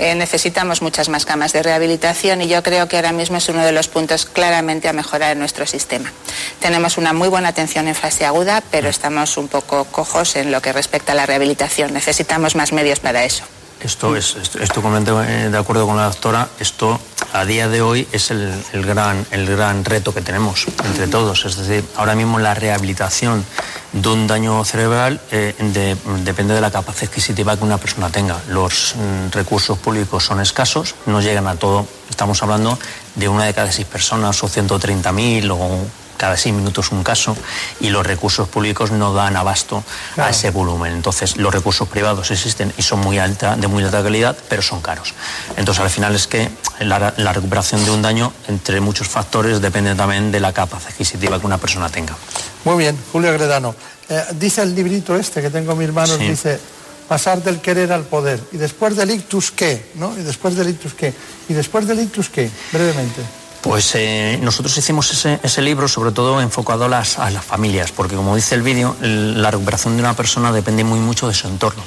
Eh, 0.00 0.14
necesitamos 0.14 0.80
muchas 0.80 1.10
más 1.10 1.26
camas 1.26 1.52
de 1.52 1.62
rehabilitación 1.62 2.40
y 2.40 2.48
yo 2.48 2.62
creo 2.62 2.88
que 2.88 2.96
ahora 2.96 3.12
mismo 3.12 3.36
es 3.36 3.50
uno 3.50 3.62
de 3.62 3.72
los 3.72 3.88
puntos 3.88 4.24
claramente 4.24 4.88
a 4.88 4.94
mejorar 4.94 5.32
en 5.32 5.38
nuestro 5.38 5.66
sistema. 5.66 6.10
Tenemos 6.58 6.96
una 6.96 7.12
muy 7.12 7.28
buena 7.28 7.50
atención 7.50 7.86
en 7.86 7.94
fase 7.94 8.24
aguda, 8.24 8.62
pero 8.70 8.88
estamos 8.88 9.36
un 9.36 9.48
poco 9.48 9.84
cojos 9.84 10.36
en 10.36 10.52
lo 10.52 10.62
que 10.62 10.72
respecta 10.72 11.12
a 11.12 11.14
la 11.14 11.26
rehabilitación. 11.26 11.92
Necesitamos 11.92 12.56
más 12.56 12.72
medios 12.72 12.98
para 12.98 13.24
eso. 13.24 13.44
Esto 13.82 14.14
es, 14.14 14.36
estoy 14.36 14.82
completamente 14.82 15.50
de 15.50 15.58
acuerdo 15.58 15.86
con 15.86 15.96
la 15.96 16.04
doctora. 16.04 16.48
Esto 16.58 17.00
a 17.32 17.44
día 17.44 17.68
de 17.68 17.80
hoy 17.80 18.06
es 18.12 18.30
el, 18.30 18.62
gran, 18.84 19.26
el 19.30 19.46
gran 19.46 19.84
reto 19.84 20.12
que 20.12 20.20
tenemos 20.20 20.66
entre 20.84 21.06
todos. 21.08 21.44
Es 21.46 21.56
decir, 21.56 21.84
ahora 21.96 22.14
mismo 22.14 22.38
la 22.38 22.54
rehabilitación 22.54 23.44
de 23.92 24.08
un 24.08 24.26
daño 24.26 24.64
cerebral 24.64 25.20
eh, 25.30 25.54
depende 26.24 26.54
de 26.54 26.60
la 26.60 26.70
capacidad 26.70 27.10
adquisitiva 27.10 27.56
que 27.56 27.64
una 27.64 27.78
persona 27.78 28.10
tenga. 28.10 28.38
Los 28.48 28.94
mm, 28.96 29.32
recursos 29.32 29.78
públicos 29.78 30.24
son 30.24 30.40
escasos, 30.40 30.94
no 31.06 31.20
llegan 31.20 31.46
a 31.46 31.56
todo. 31.56 31.86
Estamos 32.08 32.42
hablando 32.42 32.78
de 33.14 33.28
una 33.28 33.44
de 33.44 33.54
cada 33.54 33.72
seis 33.72 33.86
personas 33.86 34.42
o 34.42 34.48
130.000 34.48 35.50
o 35.52 35.86
cada 36.20 36.36
seis 36.36 36.54
minutos 36.54 36.92
un 36.92 37.02
caso 37.02 37.34
y 37.80 37.88
los 37.88 38.06
recursos 38.06 38.46
públicos 38.46 38.90
no 38.90 39.14
dan 39.14 39.36
abasto 39.36 39.82
a 40.18 40.28
ese 40.28 40.50
volumen. 40.50 40.92
Entonces, 40.92 41.38
los 41.38 41.50
recursos 41.50 41.88
privados 41.88 42.30
existen 42.30 42.74
y 42.76 42.82
son 42.82 43.00
muy 43.00 43.18
alta, 43.18 43.56
de 43.56 43.66
muy 43.68 43.82
alta 43.82 44.02
calidad, 44.02 44.36
pero 44.50 44.60
son 44.60 44.82
caros. 44.82 45.14
Entonces, 45.56 45.82
al 45.82 45.88
final 45.88 46.14
es 46.14 46.26
que 46.26 46.50
la, 46.80 47.32
recuperación 47.32 47.82
de 47.86 47.90
un 47.90 48.02
daño, 48.02 48.34
entre 48.48 48.82
muchos 48.82 49.08
factores, 49.08 49.62
depende 49.62 49.94
también 49.94 50.30
de 50.30 50.40
la 50.40 50.52
capacidad 50.52 50.92
adquisitiva 50.92 51.40
que 51.40 51.46
una 51.46 51.56
persona 51.56 51.88
tenga. 51.88 52.14
Muy 52.66 52.76
bien, 52.76 52.98
Julio 53.12 53.30
Agredano. 53.30 53.74
Eh, 54.10 54.22
dice 54.32 54.60
el 54.60 54.74
librito 54.74 55.16
este 55.16 55.40
que 55.40 55.48
tengo 55.48 55.72
en 55.72 55.78
mis 55.78 55.92
manos, 55.92 56.18
dice 56.18 56.60
pasar 57.08 57.42
del 57.42 57.62
querer 57.62 57.92
al 57.92 58.02
poder. 58.02 58.40
Y 58.52 58.58
después 58.58 58.94
del 58.94 59.10
ictus, 59.10 59.50
¿qué? 59.52 59.90
¿No? 59.94 60.16
Y 60.18 60.22
después 60.22 60.54
del 60.54 60.68
ictus, 60.68 60.92
¿qué? 60.92 61.14
Y 61.48 61.54
después 61.54 61.86
del 61.86 62.00
ictus, 62.00 62.28
¿qué? 62.28 62.50
Brevemente. 62.72 63.39
Pues 63.62 63.94
eh, 63.94 64.38
nosotros 64.42 64.76
hicimos 64.78 65.10
ese, 65.12 65.62
libro 65.62 65.86
sobre 65.86 66.12
todo 66.12 66.40
enfocado 66.40 66.86
a 66.86 66.88
las, 66.88 67.18
familias, 67.46 67.92
porque 67.92 68.16
como 68.16 68.34
dice 68.34 68.54
el 68.54 68.62
vídeo, 68.62 68.96
la 69.00 69.50
recuperación 69.50 69.96
de 69.96 70.02
una 70.02 70.14
persona 70.14 70.50
depende 70.50 70.82
muy 70.82 70.98
mucho 70.98 71.28
de 71.28 71.34
su 71.34 71.46
entorno. 71.46 71.82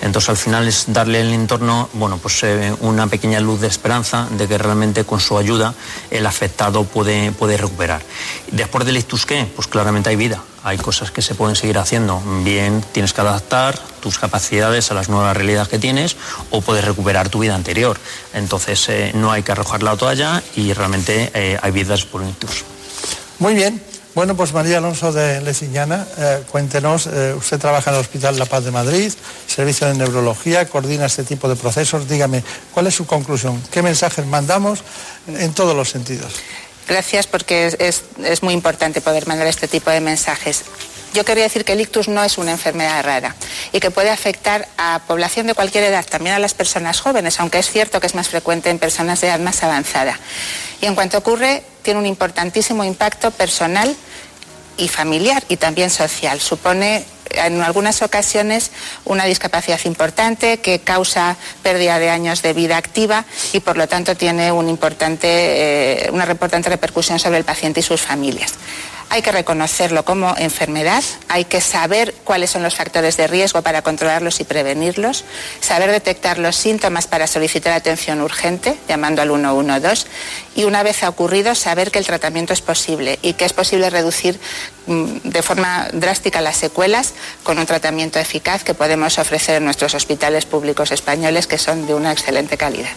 Entonces 0.00 0.30
al 0.30 0.38
final 0.38 0.66
es 0.66 0.86
darle 0.88 1.20
al 1.20 1.32
entorno, 1.32 1.90
bueno, 1.92 2.16
pues 2.16 2.42
eh, 2.44 2.74
una 2.80 3.08
pequeña 3.08 3.40
luz 3.40 3.60
de 3.60 3.66
esperanza 3.66 4.26
de 4.30 4.48
que 4.48 4.56
realmente 4.56 5.04
con 5.04 5.20
su 5.20 5.36
ayuda 5.36 5.74
el 6.10 6.26
afectado 6.26 6.84
puede, 6.84 7.30
puede 7.32 7.58
recuperar. 7.58 8.00
Después 8.50 8.86
del 8.86 8.96
ictus, 8.96 9.26
¿qué? 9.26 9.46
Pues 9.54 9.68
claramente 9.68 10.08
hay 10.08 10.16
vida 10.16 10.42
hay 10.68 10.76
cosas 10.76 11.10
que 11.10 11.22
se 11.22 11.34
pueden 11.34 11.56
seguir 11.56 11.78
haciendo. 11.78 12.22
Bien, 12.44 12.84
tienes 12.92 13.12
que 13.12 13.22
adaptar 13.22 13.78
tus 14.00 14.18
capacidades 14.18 14.90
a 14.90 14.94
las 14.94 15.08
nuevas 15.08 15.36
realidades 15.36 15.68
que 15.68 15.78
tienes 15.78 16.16
o 16.50 16.60
puedes 16.60 16.84
recuperar 16.84 17.30
tu 17.30 17.40
vida 17.40 17.54
anterior. 17.54 17.98
Entonces, 18.34 18.88
eh, 18.88 19.12
no 19.14 19.32
hay 19.32 19.42
que 19.42 19.52
arrojar 19.52 19.82
la 19.82 19.96
toalla 19.96 20.42
y 20.54 20.72
realmente 20.74 21.30
eh, 21.34 21.58
hay 21.60 21.70
vidas 21.72 22.04
por 22.04 22.22
ictus. 22.22 22.64
Muy 23.38 23.54
bien. 23.54 23.82
Bueno, 24.14 24.36
pues 24.36 24.52
María 24.52 24.78
Alonso 24.78 25.12
de 25.12 25.40
Leciñana, 25.40 26.04
eh, 26.16 26.42
cuéntenos, 26.50 27.06
usted 27.06 27.58
trabaja 27.58 27.90
en 27.90 27.96
el 27.96 28.00
Hospital 28.00 28.36
La 28.36 28.46
Paz 28.46 28.64
de 28.64 28.72
Madrid, 28.72 29.12
servicio 29.46 29.86
de 29.86 29.94
neurología, 29.94 30.68
coordina 30.68 31.06
este 31.06 31.22
tipo 31.22 31.48
de 31.48 31.54
procesos. 31.54 32.08
Dígame, 32.08 32.42
¿cuál 32.72 32.88
es 32.88 32.94
su 32.94 33.06
conclusión? 33.06 33.62
¿Qué 33.70 33.80
mensajes 33.80 34.26
mandamos 34.26 34.80
en 35.28 35.52
todos 35.54 35.76
los 35.76 35.88
sentidos? 35.88 36.32
Gracias 36.88 37.26
porque 37.26 37.76
es, 37.78 38.42
muy 38.42 38.54
importante 38.54 39.02
poder 39.02 39.26
mandar 39.26 39.46
este 39.46 39.68
tipo 39.68 39.90
de 39.90 40.00
mensajes. 40.00 40.64
Yo 41.12 41.24
quería 41.24 41.44
decir 41.44 41.64
que 41.66 41.72
el 41.72 41.80
ictus 41.82 42.08
no 42.08 42.24
es 42.24 42.38
una 42.38 42.50
enfermedad 42.50 43.04
rara 43.04 43.36
y 43.72 43.80
que 43.80 43.90
puede 43.90 44.10
afectar 44.10 44.66
a 44.78 45.02
población 45.06 45.46
de 45.46 45.54
cualquier 45.54 45.84
edad, 45.84 46.04
también 46.06 46.34
a 46.34 46.38
las 46.38 46.54
personas 46.54 47.00
jóvenes, 47.00 47.40
aunque 47.40 47.58
es 47.58 47.70
cierto 47.70 48.00
que 48.00 48.06
es 48.06 48.14
más 48.14 48.28
frecuente 48.28 48.70
en 48.70 48.78
personas 48.78 49.20
de 49.20 49.28
edad 49.28 49.38
más 49.38 49.62
avanzada. 49.62 50.18
Y 50.80 50.86
en 50.86 50.94
cuanto 50.94 51.18
ocurre, 51.18 51.62
tiene 51.82 52.00
un 52.00 52.06
importantísimo 52.06 52.84
impacto 52.84 53.30
personal 53.32 53.94
y 54.78 54.88
familiar 54.88 55.44
y 55.48 55.56
también 55.56 55.90
social. 55.90 56.40
Supone 56.40 57.04
en 57.32 57.60
algunas 57.60 58.00
ocasiones 58.02 58.70
una 59.04 59.24
discapacidad 59.24 59.78
importante 59.84 60.58
que 60.58 60.80
causa 60.80 61.36
pérdida 61.62 61.98
de 61.98 62.10
años 62.10 62.42
de 62.42 62.52
vida 62.52 62.76
activa 62.76 63.24
y 63.52 63.60
por 63.60 63.76
lo 63.76 63.86
tanto 63.86 64.16
tiene 64.16 64.50
un 64.50 64.68
importante, 64.68 66.06
eh, 66.06 66.10
una 66.10 66.30
importante 66.30 66.70
repercusión 66.70 67.18
sobre 67.18 67.38
el 67.38 67.44
paciente 67.44 67.80
y 67.80 67.82
sus 67.82 68.00
familias. 68.00 68.54
Hay 69.10 69.22
que 69.22 69.32
reconocerlo 69.32 70.04
como 70.04 70.34
enfermedad, 70.36 71.02
hay 71.28 71.46
que 71.46 71.62
saber 71.62 72.14
cuáles 72.24 72.50
son 72.50 72.62
los 72.62 72.74
factores 72.74 73.16
de 73.16 73.26
riesgo 73.26 73.62
para 73.62 73.80
controlarlos 73.80 74.40
y 74.40 74.44
prevenirlos, 74.44 75.24
saber 75.60 75.90
detectar 75.90 76.38
los 76.38 76.56
síntomas 76.56 77.06
para 77.06 77.26
solicitar 77.26 77.72
atención 77.72 78.20
urgente, 78.20 78.76
llamando 78.86 79.22
al 79.22 79.30
112, 79.30 80.06
y 80.56 80.64
una 80.64 80.82
vez 80.82 81.02
ha 81.02 81.08
ocurrido, 81.08 81.54
saber 81.54 81.90
que 81.90 81.98
el 81.98 82.06
tratamiento 82.06 82.52
es 82.52 82.60
posible 82.60 83.18
y 83.22 83.32
que 83.32 83.46
es 83.46 83.54
posible 83.54 83.88
reducir 83.88 84.38
mm, 84.86 85.18
de 85.24 85.42
forma 85.42 85.88
drástica 85.94 86.42
las 86.42 86.58
secuelas 86.58 87.14
con 87.44 87.58
un 87.58 87.64
tratamiento 87.64 88.18
eficaz 88.18 88.62
que 88.62 88.74
podemos 88.74 89.18
ofrecer 89.18 89.56
en 89.56 89.64
nuestros 89.64 89.94
hospitales 89.94 90.44
públicos 90.44 90.90
españoles, 90.92 91.46
que 91.46 91.56
son 91.56 91.86
de 91.86 91.94
una 91.94 92.12
excelente 92.12 92.58
calidad. 92.58 92.90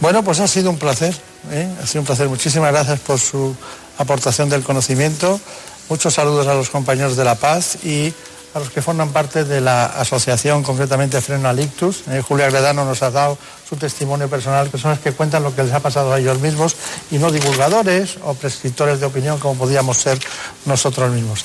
Bueno, 0.00 0.22
pues 0.22 0.40
ha 0.40 0.48
sido 0.48 0.68
un 0.68 0.78
placer, 0.78 1.14
¿eh? 1.50 1.66
ha 1.82 1.86
sido 1.86 2.02
un 2.02 2.06
placer. 2.06 2.28
Muchísimas 2.28 2.72
gracias 2.72 3.00
por 3.00 3.18
su 3.18 3.56
aportación 3.98 4.48
del 4.48 4.62
conocimiento. 4.62 5.40
Muchos 5.88 6.14
saludos 6.14 6.46
a 6.46 6.54
los 6.54 6.70
compañeros 6.70 7.16
de 7.16 7.24
La 7.24 7.34
Paz 7.34 7.84
y 7.84 8.12
a 8.54 8.60
los 8.60 8.70
que 8.70 8.82
forman 8.82 9.10
parte 9.10 9.44
de 9.44 9.60
la 9.60 9.86
asociación, 9.86 10.62
concretamente 10.62 11.20
Freno 11.20 11.48
Alictus. 11.48 12.04
Eh, 12.08 12.22
Julia 12.26 12.48
Gredano 12.48 12.84
nos 12.84 13.02
ha 13.02 13.10
dado 13.10 13.36
su 13.68 13.76
testimonio 13.76 14.28
personal, 14.28 14.70
personas 14.70 15.00
que 15.00 15.10
cuentan 15.10 15.42
lo 15.42 15.54
que 15.54 15.64
les 15.64 15.72
ha 15.72 15.80
pasado 15.80 16.12
a 16.12 16.20
ellos 16.20 16.38
mismos 16.38 16.76
y 17.10 17.18
no 17.18 17.32
divulgadores 17.32 18.18
o 18.22 18.34
prescriptores 18.34 19.00
de 19.00 19.06
opinión 19.06 19.40
como 19.40 19.58
podíamos 19.58 19.98
ser 19.98 20.20
nosotros 20.66 21.10
mismos. 21.10 21.44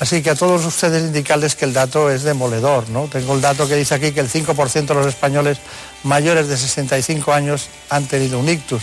Así 0.00 0.22
que 0.22 0.30
a 0.30 0.34
todos 0.34 0.64
ustedes 0.66 1.02
indicarles 1.02 1.54
que 1.56 1.64
el 1.64 1.72
dato 1.72 2.10
es 2.10 2.24
demoledor. 2.24 2.90
¿no? 2.90 3.06
Tengo 3.06 3.34
el 3.34 3.40
dato 3.40 3.66
que 3.66 3.76
dice 3.76 3.94
aquí 3.94 4.12
que 4.12 4.20
el 4.20 4.30
5% 4.30 4.86
de 4.86 4.94
los 4.94 5.06
españoles 5.06 5.58
mayores 6.04 6.48
de 6.48 6.58
65 6.58 7.32
años 7.32 7.68
han 7.88 8.06
tenido 8.06 8.38
un 8.38 8.48
ictus. 8.48 8.82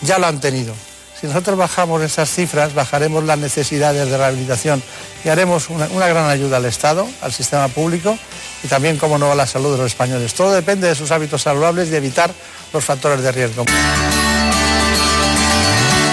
Ya 0.00 0.18
lo 0.18 0.26
han 0.26 0.40
tenido. 0.40 0.74
Si 1.20 1.26
nosotros 1.26 1.58
bajamos 1.58 2.00
esas 2.00 2.30
cifras, 2.30 2.72
bajaremos 2.72 3.22
las 3.24 3.38
necesidades 3.38 4.08
de 4.08 4.16
rehabilitación 4.16 4.82
y 5.22 5.28
haremos 5.28 5.68
una, 5.68 5.86
gran 5.86 6.30
ayuda 6.30 6.56
al 6.56 6.64
Estado, 6.64 7.06
al 7.20 7.30
sistema 7.30 7.68
público 7.68 8.16
y 8.62 8.68
también, 8.68 8.96
como 8.96 9.18
no, 9.18 9.30
a 9.30 9.34
la 9.34 9.46
salud 9.46 9.72
de 9.72 9.78
los 9.78 9.86
españoles. 9.88 10.32
Todo 10.32 10.52
depende 10.52 10.88
de 10.88 10.94
sus 10.94 11.10
hábitos 11.10 11.42
saludables 11.42 11.90
y 11.90 11.96
evitar 11.96 12.32
los 12.72 12.82
factores 12.82 13.22
de 13.22 13.32
riesgo. 13.32 13.66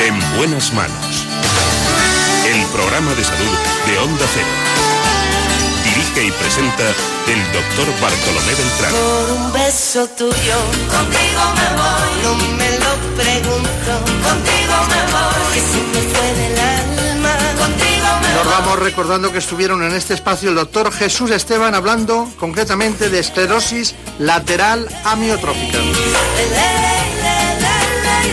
En 0.02 0.38
buenas 0.38 0.74
manos. 0.74 1.26
El 2.46 2.66
programa 2.66 3.14
de 3.14 3.24
salud 3.24 3.58
de 3.86 3.98
Onda 4.00 4.26
Cero. 4.34 4.48
Dirige 5.86 6.28
y 6.28 6.32
presenta 6.32 6.84
el 7.28 7.44
doctor 7.54 7.88
Bartolomé 8.02 8.54
Beltrán. 8.56 8.92
Por 8.92 9.32
un 9.32 9.54
beso 9.54 10.06
tuyo, 10.10 10.58
contigo 10.90 11.42
me 11.56 11.68
voy. 11.78 12.24
No 12.24 12.36
me 12.58 12.80
lo 12.80 12.87
Que 15.58 15.64
si 15.64 15.82
me 15.82 16.02
fue 16.14 16.34
del 16.36 16.60
alma, 16.60 17.36
contigo 17.58 18.08
me 18.22 18.34
Nos 18.36 18.46
vamos 18.46 18.78
recordando 18.78 19.32
que 19.32 19.40
estuvieron 19.40 19.82
en 19.82 19.92
este 19.94 20.14
espacio 20.14 20.50
el 20.50 20.56
doctor 20.56 20.92
Jesús 20.92 21.32
Esteban 21.32 21.74
hablando 21.74 22.30
concretamente 22.38 23.10
de 23.10 23.18
esclerosis 23.18 23.96
lateral 24.20 24.88
amiotrófica. 25.04 25.80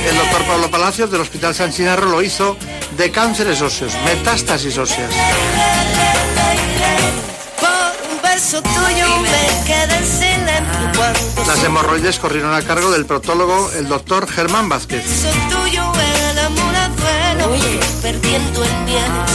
El 0.06 0.18
doctor 0.18 0.44
Pablo 0.44 0.70
Palacios 0.70 1.10
del 1.10 1.22
Hospital 1.22 1.54
San 1.54 1.72
Chinarro 1.72 2.10
lo 2.10 2.20
hizo 2.20 2.58
de 2.98 3.10
cánceres 3.10 3.62
óseos, 3.62 3.94
metástasis 4.04 4.76
óseas. 4.76 5.10
Las 11.46 11.64
hemorroides 11.64 12.18
corrieron 12.18 12.52
a 12.52 12.60
cargo 12.60 12.90
del 12.90 13.06
protólogo 13.06 13.70
el 13.76 13.88
doctor 13.88 14.28
Germán 14.28 14.68
Vázquez. 14.68 15.04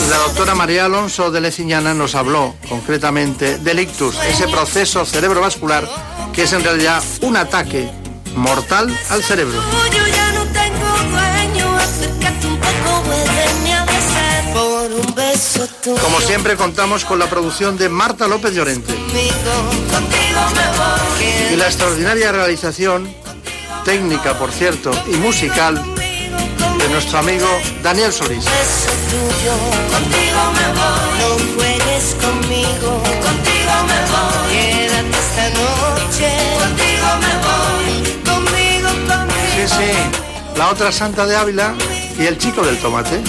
La 0.10 0.18
doctora 0.18 0.56
María 0.56 0.86
Alonso 0.86 1.30
de 1.30 1.42
Leciñana 1.42 1.94
nos 1.94 2.16
habló 2.16 2.56
concretamente 2.68 3.60
del 3.60 3.80
ictus, 3.80 4.16
ese 4.28 4.48
proceso 4.48 5.06
cerebrovascular 5.06 5.88
que 6.34 6.44
es 6.44 6.54
en 6.54 6.64
realidad 6.64 7.04
un 7.22 7.38
ataque 7.38 7.88
mortal 8.36 8.98
al 9.10 9.24
cerebro. 9.24 9.62
Como 16.02 16.22
siempre 16.22 16.56
contamos 16.56 17.06
con 17.06 17.20
la 17.20 17.30
producción 17.30 17.78
de 17.78 17.90
Marta 17.90 18.28
López 18.28 18.56
Llorente. 18.56 18.92
Y 21.52 21.56
la 21.56 21.66
extraordinaria 21.66 22.32
realización, 22.32 23.14
técnica 23.86 24.34
por 24.40 24.52
cierto, 24.52 24.92
y 25.08 25.16
musical 25.18 25.99
de 26.80 26.90
nuestro 26.90 27.20
amigo 27.20 27.48
Daniel 27.84 28.12
Solís. 28.12 28.46
Contigo 29.92 30.42
me 30.54 30.68
voy, 30.80 31.10
no 31.20 31.30
juegues 31.56 32.16
conmigo. 32.22 33.04
Contigo 33.22 33.74
me 33.88 34.00
voy, 34.12 34.52
quédate 34.52 35.18
esta 35.20 35.46
noche. 35.60 36.30
Contigo 36.60 37.08
me 37.24 37.34
voy, 37.46 37.90
conmigo, 38.24 38.90
conmigo. 39.08 39.56
Sí, 39.56 39.68
sí, 39.68 39.92
la 40.58 40.70
otra 40.70 40.92
santa 40.92 41.26
de 41.26 41.36
Ávila 41.36 41.74
y 42.18 42.26
el 42.26 42.38
chico 42.38 42.62
del 42.62 42.78
tomate. 42.80 43.22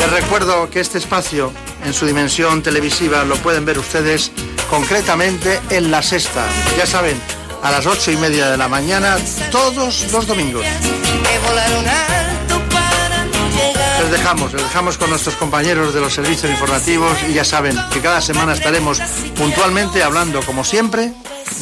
Les 0.00 0.10
recuerdo 0.10 0.68
que 0.70 0.80
este 0.80 0.98
espacio, 0.98 1.52
en 1.84 1.92
su 1.92 2.06
dimensión 2.06 2.62
televisiva, 2.62 3.24
lo 3.24 3.36
pueden 3.36 3.64
ver 3.64 3.78
ustedes 3.78 4.32
concretamente 4.74 5.60
en 5.70 5.92
la 5.92 6.02
sexta. 6.02 6.44
Ya 6.76 6.84
saben, 6.84 7.16
a 7.62 7.70
las 7.70 7.86
ocho 7.86 8.10
y 8.10 8.16
media 8.16 8.50
de 8.50 8.56
la 8.56 8.66
mañana 8.66 9.16
todos 9.52 10.10
los 10.10 10.26
domingos. 10.26 10.66
Les 14.00 14.10
dejamos, 14.10 14.52
les 14.52 14.62
dejamos 14.64 14.98
con 14.98 15.10
nuestros 15.10 15.36
compañeros 15.36 15.94
de 15.94 16.00
los 16.00 16.12
servicios 16.12 16.50
informativos 16.50 17.16
y 17.28 17.34
ya 17.34 17.44
saben 17.44 17.78
que 17.92 18.00
cada 18.00 18.20
semana 18.20 18.54
estaremos 18.54 18.98
puntualmente 19.36 20.02
hablando, 20.02 20.42
como 20.42 20.64
siempre, 20.64 21.12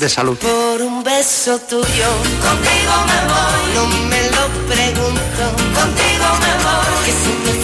de 0.01 0.09
salud. 0.09 0.39
Por 0.39 0.81
un 0.81 1.05
beso 1.05 1.59
tuyo, 1.59 2.09
contigo 2.41 2.95
me. 3.09 3.75
No 3.75 3.87
me 4.09 4.23
lo 4.31 4.49
pregunto, 4.73 5.43
contigo 5.75 6.27
me 6.41 6.53
voy. 6.65 7.62